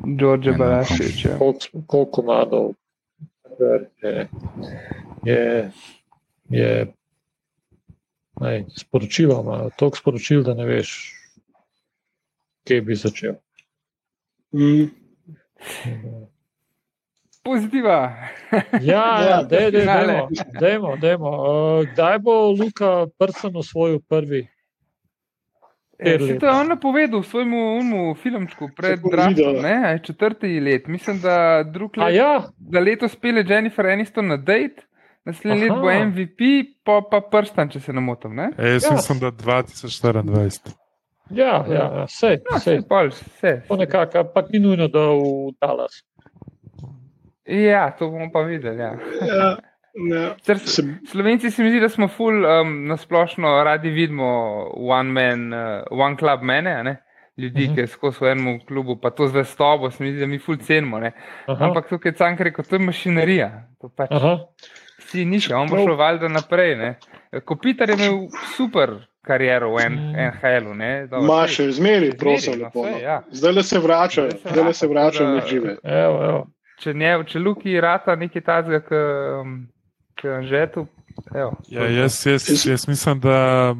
Đorđe 0.06 0.52
Balašević. 0.52 1.26
Ja. 1.26 1.38
koliko 1.38 1.60
koliko 1.88 2.12
komadov 2.12 2.74
je, 4.02 4.28
je, 5.24 5.72
je 6.50 6.94
ne, 8.40 8.66
sporočilo, 8.78 9.42
ima 9.42 9.70
toliko 9.70 9.98
sporočil, 9.98 10.44
da 10.44 10.54
ne 10.54 10.66
veš, 10.66 11.14
kje 12.68 12.82
bi 12.82 12.96
začel. 12.96 13.34
Mm. 14.54 14.88
Pozitiva. 17.44 18.14
Ja, 18.82 19.06
ja, 19.30 19.44
dej, 19.44 19.72
dej, 19.72 19.86
dejmo, 19.86 20.28
dejmo, 20.60 20.96
dejmo. 21.02 21.32
Uh, 21.32 21.88
kdaj 21.94 22.20
bo 22.20 22.52
Luka 22.52 23.08
Prsen 23.18 23.56
osvojil 23.56 24.00
prvi? 24.10 24.48
E, 26.00 26.20
se 26.20 26.40
to 26.40 26.46
je 26.46 26.52
on 26.54 26.68
napovedal 26.68 27.22
v 27.22 27.26
svojem 27.26 27.54
umu 27.54 28.16
filmčku 28.16 28.70
pred 28.76 29.00
je 29.92 30.00
četrti 30.04 30.60
let. 30.60 30.88
Mislim, 30.88 31.20
da 31.22 31.64
drug 31.64 31.98
A 31.98 32.06
let, 32.06 32.16
ja, 32.16 32.44
da 32.58 32.80
letos 32.80 33.16
pele 33.16 33.44
Jennifer 33.48 33.86
Aniston 33.86 34.28
na 34.28 34.38
date, 34.38 34.86
naslednji 35.26 35.62
let 35.64 35.72
Aha. 35.72 35.82
bo 35.82 36.06
MVP, 36.06 36.40
pa 36.84 37.02
pa 37.12 37.22
prstan, 37.22 37.70
če 37.70 37.80
se 37.80 37.94
ne 37.94 38.02
motim. 38.02 38.36
Ne? 38.36 38.52
E, 38.58 38.70
jaz 38.70 38.84
Ja. 38.84 38.94
mislim, 38.94 39.20
da 39.20 39.32
2024. 39.32 40.76
ja, 41.30 41.66
ja, 41.70 41.92
ja 41.98 42.06
sej, 42.08 42.38
No, 42.52 42.60
sej. 42.60 42.78
vse, 42.78 42.88
pol, 42.88 43.10
vse. 43.10 43.62
To 43.68 43.76
nekako, 43.76 44.20
ampak 44.20 44.50
ni 44.54 44.60
nujno, 44.60 44.88
da 44.88 45.00
v 45.00 45.52
Dallas. 45.62 46.04
Ja, 47.46 47.92
to 47.92 48.10
bomo 48.12 48.30
pa 48.34 48.42
videli. 48.42 48.82
Ja. 48.82 48.94
Ja, 49.28 49.58
ja. 50.12 50.36
Cer, 50.38 50.60
Se, 50.60 50.84
Slovenci 51.06 51.52
se 51.52 51.64
mi 51.64 51.70
zdi, 51.70 51.80
da 51.80 51.90
smo 51.90 52.08
ful 52.08 52.34
um, 52.42 52.88
nasplošno 52.88 53.64
radi 53.64 53.90
vidimo 53.90 54.28
one 54.74 55.12
man, 55.12 55.54
uh, 55.54 55.60
one 55.92 56.18
club 56.18 56.42
mene, 56.44 56.84
ne? 56.84 56.96
ljudi, 57.38 57.64
uh 57.64 57.70
Mhm. 57.70 57.74
-huh. 57.74 57.82
ki 57.82 57.88
skozi 57.88 58.18
v 58.22 58.28
enem 58.28 58.60
klubu, 58.62 58.96
pa 58.96 59.10
to 59.12 59.28
zvestobo, 59.28 59.92
se 59.92 60.04
mi 60.04 60.12
zdi, 60.12 60.20
da 60.20 60.26
mi 60.26 60.40
ful 60.40 60.58
cenimo. 60.58 61.00
Ne? 61.00 61.12
Aha, 61.48 61.66
Ampak 61.66 61.90
tukaj 61.90 62.10
je 62.10 62.16
Cankar 62.16 62.46
rekel, 62.46 62.66
to 62.66 62.76
je 62.76 62.80
mašinerija. 62.82 63.50
To 63.82 63.90
pač 63.90 64.08
aha. 64.12 64.38
si 65.00 65.26
nič, 65.26 65.52
on 65.52 65.68
bo 65.68 65.78
šel 65.78 65.96
valjda 65.96 66.28
naprej. 66.28 66.76
Ne? 66.76 66.96
Kopitar 67.46 67.90
je 67.90 67.96
imel 67.96 68.28
super 68.56 68.90
kariero 69.22 69.70
v. 69.70 69.80
NHL-u. 69.90 70.74
ne. 70.74 71.08
Dobro, 71.08 71.28
Ma 71.28 71.34
saj- 71.34 71.48
še 71.50 71.72
zmeri, 71.72 72.12
prosim, 72.14 72.60
no, 72.60 72.66
lepo. 72.66 72.86
no. 72.86 72.98
ja. 72.98 73.22
Zdaj 73.32 73.54
le 73.54 73.64
se 73.64 73.80
vrača, 73.80 74.22
Zdaj 74.22 74.32
se 74.32 74.50
zdaj 74.50 74.64
le 74.64 74.74
se 74.74 74.88
vrača, 74.88 75.04
vrača 75.04 75.18
tako 75.18 75.30
da- 75.30 75.36
med 75.36 75.46
žive. 75.46 75.78
Evo, 75.84 76.24
evo. 76.24 76.48
Če, 76.80 76.94
nje, 76.94 77.24
če 77.26 77.40
Luki 77.40 77.82
rata 77.82 78.16
nekaj 78.16 78.42
tazga, 78.44 78.80
ki 78.80 78.96
je 78.96 79.04
že 80.24 80.68
tu. 80.74 80.88
Evo, 81.36 81.58
Ja, 81.70 81.88
jaz, 81.90 82.26
jaz, 82.26 82.66
jaz 82.66 82.88
mislim, 82.88 83.20
da 83.20 83.76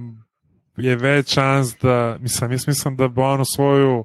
je 0.78 0.96
več 0.96 1.34
šans, 1.34 1.76
da, 1.82 2.18
mislim, 2.22 2.52
jaz 2.52 2.68
mislim, 2.68 2.96
da 2.98 3.08
bo 3.08 3.22
on 3.22 3.42
osvojil 3.42 4.04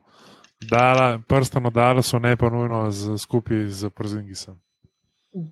dala, 0.71 1.19
prstano 1.29 1.71
Dalasu, 1.71 2.21
ne 2.21 2.37
pa 2.37 2.51
nujno 2.51 2.91
z, 2.91 3.19
skupaj 3.19 3.67
z 3.69 3.91
Przingisom. 3.91 4.61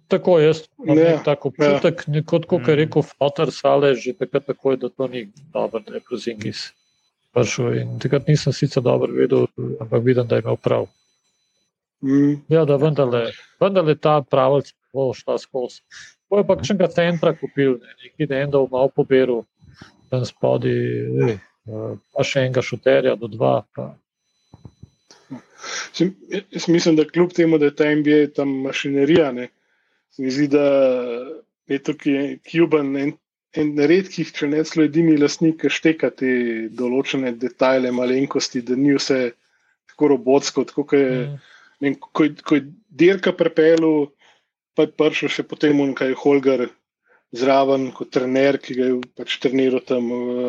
Tako 0.09 0.39
jaz 0.39 0.66
imam 0.85 0.97
Ne, 0.97 1.05
nek 1.05 1.24
tak 1.24 1.47
občutek, 1.47 2.05
ja. 2.09 2.23
kot 2.27 2.44
kot 2.47 2.69
je 2.69 2.74
Mm. 2.74 2.78
rekel 2.78 3.02
Fotor 3.02 3.52
Sale, 3.52 3.94
že 3.94 4.12
takrat 4.12 4.44
takoj, 4.47 4.77
da 4.77 4.89
to 4.89 5.09
ni 5.09 5.32
dobro, 5.52 5.81
da 5.81 5.94
je 5.94 6.01
Prozingis 6.01 6.73
prišel. 7.32 7.74
In 7.81 7.98
takrat 7.98 8.28
nisem 8.28 8.52
sicer 8.52 8.82
dobro 8.82 9.12
vedel, 9.12 9.47
ampak 9.81 10.05
vidim, 10.05 10.27
da 10.27 10.36
je 10.36 10.43
imel 10.44 10.57
prav. 10.57 10.86
Mm. 12.02 12.35
Ja, 12.48 12.65
da 12.65 12.77
vendarle, 12.77 13.31
vendarle 13.61 13.94
ta 13.97 14.20
pravica 14.23 14.73
bo 14.93 15.15
šla 15.15 15.39
skozi. 15.39 15.81
Po 16.31 16.39
je 16.39 16.47
pa 16.47 16.55
kakšnega 16.57 16.86
centra 16.94 17.32
kupil, 17.35 17.81
ne, 17.82 17.94
neki 18.05 18.28
dendov 18.31 18.69
malo 18.70 18.90
poberal, 18.94 19.43
tam 20.12 20.23
spodi, 20.27 20.74
ej, 21.27 21.39
pa 21.66 22.27
še 22.27 22.47
enega 22.47 22.62
šuterja 22.62 23.16
do 23.19 23.27
dva. 23.32 23.65
Pa. 23.74 23.90
Sem- 25.93 26.15
Jaz 26.31 26.69
mislim, 26.70 26.97
da 26.97 27.05
kljub 27.05 27.35
temu, 27.35 27.59
da 27.59 27.66
je 27.66 27.74
ta 27.77 27.90
NBA 27.90 28.20
tam 28.36 28.52
mašinerija, 28.69 29.32
ne, 29.35 29.48
se 30.15 30.23
mi 30.23 30.31
zdi, 30.31 30.47
da 30.55 30.65
je 31.70 31.78
tukaj 31.82 32.39
Cuban 32.47 32.94
en, 32.97 33.12
en 33.59 33.74
redkih, 33.78 34.31
če 34.35 34.48
ne 34.55 34.62
celo 34.65 34.86
edini 34.86 35.19
lastnik, 35.19 35.59
ki 35.65 35.70
šteka 35.70 36.12
te 36.15 36.31
določene 36.78 37.35
detajle, 37.39 37.90
malenkosti, 37.94 38.62
da 38.66 38.78
ni 38.78 38.94
vse 38.94 39.32
tako 39.90 40.15
robotsko, 40.15 40.65
tako 40.70 40.86
kot 40.86 40.98
je. 40.98 41.27
Mm. 41.81 41.97
Ko, 42.12 42.27
ko 42.44 42.59
je 42.59 42.66
dirka 42.93 43.32
prepelu, 43.32 44.11
pa 44.81 44.86
je 44.86 44.94
prišel 44.97 45.32
še 45.36 45.44
potem 45.44 45.81
on, 45.85 45.93
kaj 45.94 46.15
je 46.15 46.20
Holger 46.23 46.62
zraven 47.36 47.90
kot 47.94 48.11
trener, 48.15 48.59
ki 48.59 48.77
ga 48.78 48.89
je 48.89 48.97
pač 49.19 49.36
treniral 49.43 49.85
tam 49.86 50.09
v, 50.11 50.47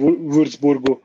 v 0.00 0.14
Würzburgu. 0.34 0.98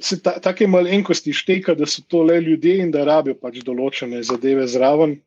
Se 0.00 0.20
ta, 0.22 0.36
take 0.40 0.68
malenkosti 0.70 1.32
šteka, 1.36 1.74
da 1.76 1.88
so 1.88 2.04
to 2.08 2.22
le 2.24 2.38
ljudje 2.40 2.76
in 2.84 2.92
da 2.94 3.04
rabijo 3.08 3.36
pač 3.40 3.60
določene 3.66 4.22
zadeve 4.24 4.68
zraven. 4.70 5.18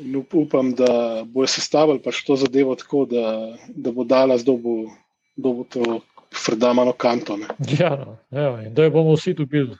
In 0.00 0.14
up, 0.16 0.32
upam, 0.38 0.72
da 0.76 1.22
bojo 1.28 1.50
sestavili 1.50 2.00
pač 2.04 2.22
to 2.24 2.38
zadevo 2.40 2.76
tako, 2.78 3.04
da, 3.10 3.56
da 3.68 3.92
bo 3.92 4.06
dala 4.08 4.38
zdobo, 4.40 4.86
dobo 5.36 5.66
to 5.68 6.00
frdamano 6.32 6.92
kanto. 6.92 7.36
Ne. 7.36 7.50
Ja, 7.78 7.96
no, 7.98 8.16
evo, 8.30 8.60
in 8.62 8.72
da 8.74 8.86
jo 8.86 8.94
bomo 8.94 9.18
vsi 9.18 9.34
dobili 9.34 9.76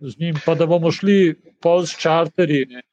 z 0.00 0.14
njim, 0.20 0.38
pa 0.44 0.54
da 0.54 0.66
bomo 0.66 0.92
šli 0.94 1.34
pol 1.60 1.86
s 1.86 1.98
čarterji. 1.98 2.68
Ne. 2.70 2.84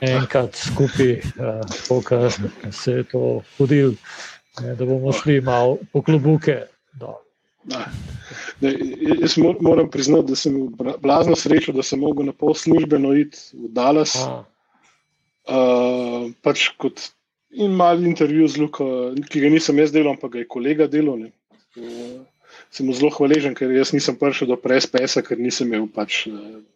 Enkrat 0.00 0.56
skupaj, 0.56 1.12
uh, 1.40 1.62
kot 2.04 2.40
se 2.72 2.92
je 2.92 3.04
to 3.08 3.42
hodil, 3.58 3.94
ne, 4.60 4.74
da 4.76 4.84
bomo 4.84 5.12
šli 5.12 5.40
malo 5.40 5.78
po 5.92 6.02
klubuke. 6.02 6.66
No. 7.00 7.14
Da. 7.64 7.86
Ne, 8.60 8.74
jaz 9.20 9.36
mor- 9.40 9.56
moram 9.60 9.88
priznati, 9.90 10.28
da 10.30 10.36
sem 10.36 10.58
blazno 11.02 11.36
srečo, 11.36 11.72
da 11.72 11.82
sem 11.82 11.98
mogel 11.98 12.26
na 12.28 12.32
pol 12.32 12.54
službeno 12.54 13.14
iti 13.16 13.38
v 13.54 13.72
Dallas. 13.72 14.16
A, 14.20 14.44
Uh, 15.46 16.32
pač 16.42 16.72
kot 16.74 16.98
in 17.54 17.70
mal 17.78 18.00
intervju 18.02 18.48
z 18.50 18.58
Luko, 18.58 18.86
ki 19.30 19.38
ga 19.44 19.46
nisem 19.52 19.78
jaz 19.78 19.92
delal, 19.94 20.16
ampak 20.16 20.32
ga 20.32 20.38
je 20.42 20.48
kolega 20.50 20.88
delal. 20.90 21.20
ne. 21.22 21.30
Uh, 21.78 22.26
sem 22.74 22.82
mu 22.82 22.90
zelo 22.90 23.12
hvaležen, 23.14 23.54
ker 23.54 23.70
jaz 23.70 23.92
nisem 23.94 24.18
prišel 24.18 24.50
do 24.50 24.56
prespesa, 24.58 25.22
ker 25.22 25.38
nisem 25.38 25.70
imel 25.70 25.86
pač. 25.86 26.26
Uh, 26.26 26.66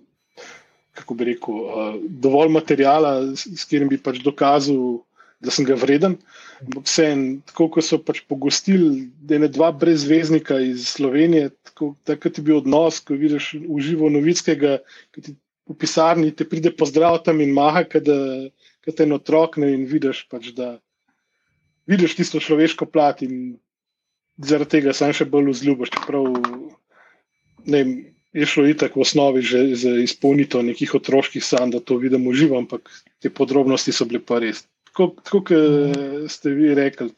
Kako 0.98 1.14
bi 1.14 1.28
rekel, 1.28 1.54
uh, 1.54 1.94
dovolj 2.22 2.50
materijala, 2.54 3.12
s, 3.36 3.46
s 3.46 3.66
katerim 3.66 3.90
bi 3.92 4.00
pač 4.02 4.18
dokazal, 4.24 5.00
da 5.40 5.52
sem 5.54 5.64
ga 5.64 5.76
vreden. 5.78 6.16
Vseeno, 6.84 7.40
tako 7.48 7.68
kot 7.76 7.86
so 7.86 7.98
pač 8.04 8.20
pogostili, 8.28 9.06
da 9.24 9.36
je 9.36 9.44
ne 9.46 9.48
dva 9.48 9.70
brezveznika 9.72 10.58
iz 10.60 10.88
Slovenije, 10.90 11.50
tako 11.70 11.94
takrat 12.04 12.38
je 12.38 12.44
bil 12.44 12.58
odnos, 12.60 13.00
ko 13.00 13.16
vidiš 13.16 13.54
uživo 13.64 14.10
novickega, 14.12 14.78
ki 15.14 15.24
ti 15.24 15.36
v 15.70 15.78
pisarni 15.78 16.34
te 16.36 16.44
pride 16.44 16.72
pozdrav 16.76 17.22
tam 17.24 17.40
in 17.40 17.54
maha, 17.56 17.86
kada 17.88 18.16
te 18.84 19.04
en 19.06 19.16
otrok 19.16 19.56
ne 19.62 19.72
in 19.76 19.86
vidiš, 19.88 20.26
pač, 20.28 20.50
da 20.56 20.74
vidiš 21.90 22.18
tisto 22.18 22.40
človeško 22.42 22.90
plat 22.90 23.22
in 23.24 23.56
zaradi 24.42 24.76
tega 24.76 24.94
sam 24.96 25.14
še 25.16 25.28
bolj 25.30 25.52
vzljubiš. 25.54 25.92
Čeprav 25.96 26.26
ne 27.64 27.78
vem, 27.80 27.94
je 28.32 28.46
šlo 28.46 28.66
itak 28.70 28.96
v 28.96 29.02
osnovi 29.02 29.42
že 29.42 29.74
za 29.74 29.94
izpolnitev 30.02 30.62
nekih 30.62 30.94
otroških 30.94 31.44
sanj, 31.44 31.74
da 31.74 31.80
to 31.80 31.98
vidim 31.98 32.28
v 32.28 32.34
živo, 32.38 32.58
ampak 32.58 32.86
te 33.18 33.30
podrobnosti 33.30 33.92
so 33.92 34.06
bile 34.06 34.22
pa 34.22 34.38
res. 34.42 34.64
Tako, 34.90 35.14
tako 35.22 35.42
kot 35.46 36.30
ste 36.30 36.54
vi 36.54 36.74
rekli, 36.74 37.10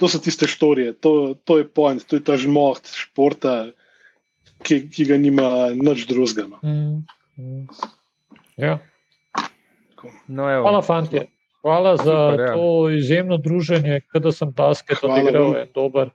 to 0.00 0.08
so 0.08 0.20
tiste 0.20 0.48
štorije, 0.48 0.96
to, 1.00 1.34
to 1.44 1.60
je 1.60 1.68
point, 1.68 2.04
to 2.04 2.16
je 2.16 2.24
ta 2.24 2.36
žmoht 2.40 2.88
športa, 2.88 3.72
ki, 4.64 4.88
ki 4.92 5.08
ga 5.08 5.16
nima 5.20 5.72
nič 5.76 6.06
drugega. 6.08 6.48
No. 6.48 6.60
mm, 6.64 7.04
mm. 7.40 7.64
Ja. 8.60 8.78
No, 10.28 10.48
evo. 10.48 10.64
Hvala, 10.64 10.80
fanti. 10.84 11.24
Hvala 11.60 11.96
za 11.96 12.04
Super, 12.04 12.40
ja. 12.40 12.52
to 12.56 12.90
izjemno 12.90 13.36
druženje, 13.36 14.00
kada 14.12 14.32
sem 14.32 14.52
basket 14.52 15.04
odigral 15.04 15.56
en 15.60 15.68
dober 15.74 16.08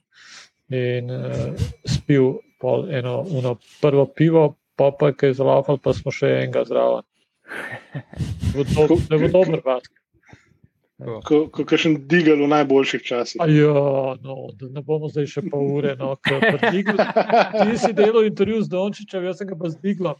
in 0.74 1.12
uh, 1.14 1.54
spil 1.86 2.40
pol 2.57 2.88
eno 2.90 3.22
uno 3.30 3.56
prvo 3.82 4.06
pivo, 4.07 4.45
pa 4.76 4.91
pa 4.91 5.11
ki 5.11 5.26
je 5.27 5.34
zalafal, 5.36 5.77
pa 5.77 5.94
smo 5.94 6.11
še 6.11 6.27
enega 6.38 6.64
zraven. 6.64 7.03
Da 8.53 8.64
bo 8.76 8.88
do- 8.88 9.02
Da 9.10 9.18
bo 9.18 9.27
dober 9.30 9.61
basket. 9.61 9.98
Ko, 11.22 11.49
ko 11.49 11.65
kažem 11.65 12.07
digal 12.07 12.38
v 12.38 12.48
najboljših 12.48 13.02
časih. 13.03 13.41
Ja, 13.45 13.73
no, 14.18 14.36
da 14.53 14.69
ne 14.69 14.80
bomo 14.82 15.10
zdaj 15.11 15.27
še 15.27 15.41
pol 15.44 15.65
ure. 15.73 15.91
No, 15.95 16.15
Diglu- 16.72 16.95
ti 17.53 17.76
si 17.77 17.91
delal 17.91 18.23
intervju 18.23 18.61
z 18.64 18.69
Dončičem, 18.69 19.26
jaz 19.26 19.38
sem 19.38 19.48
ga 19.48 19.56
pa 19.56 19.68
z 19.69 19.76
Diglom. 19.77 20.15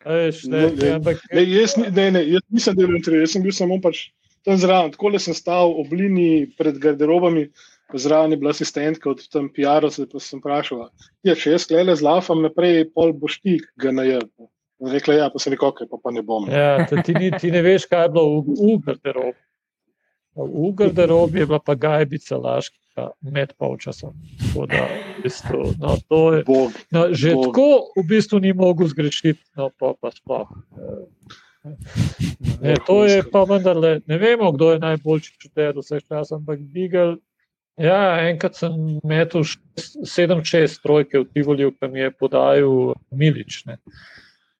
Veš, 0.00 0.44
ne, 0.46 0.62
Ne, 0.62 0.70
ne. 0.72 0.88
ampak, 0.96 1.20
Ne, 1.30 1.44
jaz, 1.44 1.76
ne, 1.76 2.10
ne, 2.10 2.22
jaz 2.26 2.40
nisem 2.50 2.74
delal 2.74 2.96
intervju, 2.96 3.20
jaz 3.20 3.32
sem 3.32 3.42
bil 3.42 3.52
samo 3.52 3.76
pač 3.80 4.08
tam 4.42 4.56
zraven. 4.56 4.92
Tako 4.92 5.12
da 5.12 5.18
sem 5.18 5.34
stal 5.34 5.68
ob 5.70 5.92
liniji 5.92 6.56
pred 6.56 6.80
garderobami, 6.80 7.50
zraven 7.94 8.30
je 8.30 8.36
bila 8.36 8.50
asistentka 8.50 9.10
od 9.10 9.28
tam 9.28 9.50
se 9.90 10.06
pa 10.12 10.20
sem 10.20 10.40
vprašal, 10.40 10.88
ja, 11.22 11.34
če 11.34 11.50
jaz 11.50 11.66
klele 11.66 11.96
zlafam 11.96 12.42
naprej, 12.42 12.90
pol 12.94 13.12
boš 13.12 13.40
ti 13.40 13.60
ga 13.76 13.92
najel. 13.92 14.22
Rekla 14.84 15.14
je, 15.14 15.20
ja, 15.20 15.30
pa 15.30 15.38
sem 15.38 15.52
rekel, 15.54 15.68
okay, 15.68 15.86
pa, 15.88 15.96
pa 16.02 16.10
ne 16.10 16.22
bom. 16.22 16.48
Ja, 16.50 16.84
ti, 16.86 17.14
ni, 17.14 17.30
ti 17.38 17.50
ne 17.50 17.62
veš, 17.62 17.86
kaj 17.88 18.08
je 18.08 18.08
bilo 18.16 18.40
v, 18.42 18.56
v 18.58 18.78
garderobi. 18.84 19.38
V 20.34 20.72
garderobi 20.74 21.38
je 21.40 21.46
bila 21.46 21.60
pa 21.62 21.76
gajbica 21.78 22.36
laška 22.36 23.06
med 23.22 23.54
polčasom. 23.56 24.16
Tako 24.42 24.66
da, 24.66 24.82
v 24.90 25.22
bistvu, 25.22 25.62
no, 25.78 25.94
to 26.10 26.20
je, 26.34 26.42
Bog. 26.44 26.74
no, 26.90 27.06
že 27.14 27.32
Bog. 27.38 27.46
tako 27.46 27.68
v 27.96 28.06
bistvu 28.10 28.42
ni 28.42 28.52
mogel 28.52 28.90
zgrešiti, 28.90 29.40
no 29.56 29.70
pa, 29.78 29.94
pa 29.94 30.10
sploh. 30.10 30.50
Eh, 30.74 31.42
Ne, 32.60 32.74
to 32.86 33.04
je 33.08 33.22
pa 33.32 33.44
vendarle, 33.48 34.00
ne 34.06 34.18
vemo, 34.18 34.52
kdo 34.52 34.72
je 34.72 34.78
najboljši 34.82 35.30
šuter 35.40 35.78
vseh 35.78 36.02
časov, 36.04 36.42
ampak 36.42 36.60
Beagle. 36.60 37.16
Ja, 37.80 38.20
enkrat 38.22 38.54
sem 38.56 38.74
metal 39.02 39.42
7-6 39.42 40.78
trojke 40.82 41.24
v 41.24 41.28
Tivoliu, 41.34 41.72
ki 41.74 41.88
mi 41.90 42.04
je 42.04 42.10
podajal 42.14 42.94
Milič. 43.10 43.64
Ne. 43.66 43.80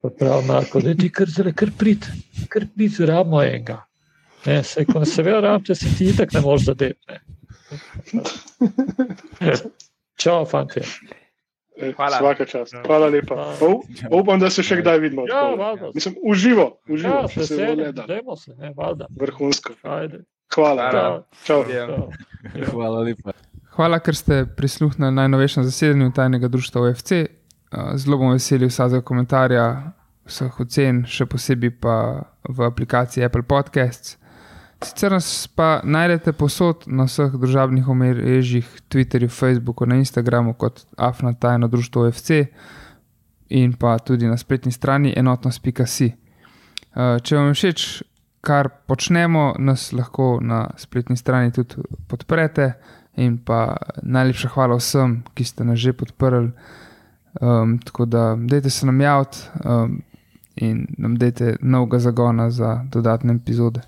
Pa 0.03 0.11
prav, 0.11 0.43
Marko, 0.47 0.81
da 0.83 0.91
ti 0.97 1.07
kar 1.09 1.31
zelo, 1.31 1.53
kar 1.55 1.71
prid, 1.79 2.07
kar 2.51 2.67
prid, 2.75 2.99
rabimo 3.07 3.39
enega. 3.41 3.79
Ne, 4.45 4.59
se, 4.67 4.83
ko 4.85 4.99
ne 5.01 5.07
seveda 5.09 5.39
rabite, 5.47 5.75
se 5.79 5.89
ti 5.97 6.11
itak 6.11 6.35
ne 6.35 6.41
moreš 6.43 6.67
zadeti. 6.67 7.21
Čau, 10.21 10.43
fanti. 10.45 10.83
Hvala. 11.95 12.19
Svaka 12.19 12.45
čast. 12.45 12.75
Hvala 12.85 13.07
lepa. 13.11 13.35
Hvala. 13.59 13.81
Upam, 14.11 14.39
da 14.39 14.49
se 14.49 14.63
še 14.63 14.77
kdaj 14.79 14.99
vidimo. 15.03 15.25
Ja. 15.27 15.73
Mislim, 15.95 16.15
uživo, 16.23 16.69
uživo. 16.87 17.25
Ja, 17.25 17.31
če 17.31 17.47
se 17.47 17.57
voleda. 17.59 18.05
dajmo 18.07 18.37
se, 18.39 18.55
ne. 18.55 18.71
Vrhunsko. 19.19 19.75
Ajde. 19.83 20.23
Hvala. 20.53 20.89
Hvala. 20.91 21.23
Čau. 21.43 21.63
Čau. 21.65 22.09
Hvala 22.71 22.99
lepa. 23.03 23.33
Hvala, 23.75 23.99
ker 23.99 24.15
ste 24.15 24.45
prisluhnili 24.45 25.11
najnovejšem 25.11 25.63
zasedanju 25.63 26.11
tajnega 26.15 26.47
društva 26.47 26.81
OFC. 26.81 27.11
Uh, 27.11 27.95
Zelo 27.99 28.17
bom 28.17 28.31
vesel 28.31 28.63
vsakega 28.69 29.01
komentarja, 29.03 29.65
vseh 30.29 30.59
ocen, 30.63 31.01
še 31.03 31.27
posebej 31.27 31.73
pa 31.83 31.97
v 32.47 32.63
aplikaciji 32.69 33.25
Apple 33.25 33.43
Podcasts. 33.43 34.15
Sicer 34.83 35.11
nas 35.11 35.27
pa 35.47 35.81
najdete 35.83 36.31
posod 36.37 36.85
na 36.87 37.07
vseh 37.09 37.35
družabnih 37.35 37.87
omrežjih, 37.89 38.67
Twitterju, 38.91 39.31
Facebooku, 39.31 39.87
na 39.87 39.99
Instagramu 39.99 40.53
kot 40.53 40.85
Afna 40.95 41.33
tajno 41.33 41.67
društvo 41.67 42.07
OFC 42.07 42.45
in 43.49 43.73
pa 43.73 43.97
tudi 43.99 44.27
na 44.27 44.37
spletni 44.37 44.71
strani 44.71 45.13
enotnost.si. 45.17 46.11
Uh, 46.95 47.17
Če 47.19 47.35
vam 47.35 47.51
je 47.51 47.59
všeč, 47.59 47.87
kar 48.45 48.69
počnemo, 48.87 49.55
nas 49.59 49.89
lahko 49.93 50.37
na 50.41 50.67
spletni 50.77 51.17
strani 51.17 51.51
tudi 51.51 51.81
podprete. 52.07 52.73
In 53.15 53.37
pa 53.37 53.77
najlepša 54.03 54.49
hvala 54.53 54.75
vsem, 54.75 55.21
ki 55.33 55.43
ste 55.47 55.63
nas 55.63 55.79
že 55.79 55.93
podprli. 55.95 56.51
Um, 57.41 57.77
tako 57.79 58.05
da, 58.05 58.35
dajte 58.35 58.69
se 58.69 58.85
nam 58.85 59.01
javiti 59.01 59.37
um, 59.63 60.01
in 60.55 60.85
nam 60.97 61.15
dajte 61.19 61.57
novega 61.61 61.99
zagona 61.99 62.49
za 62.51 62.81
dodatne 62.91 63.33
epizode. 63.33 63.81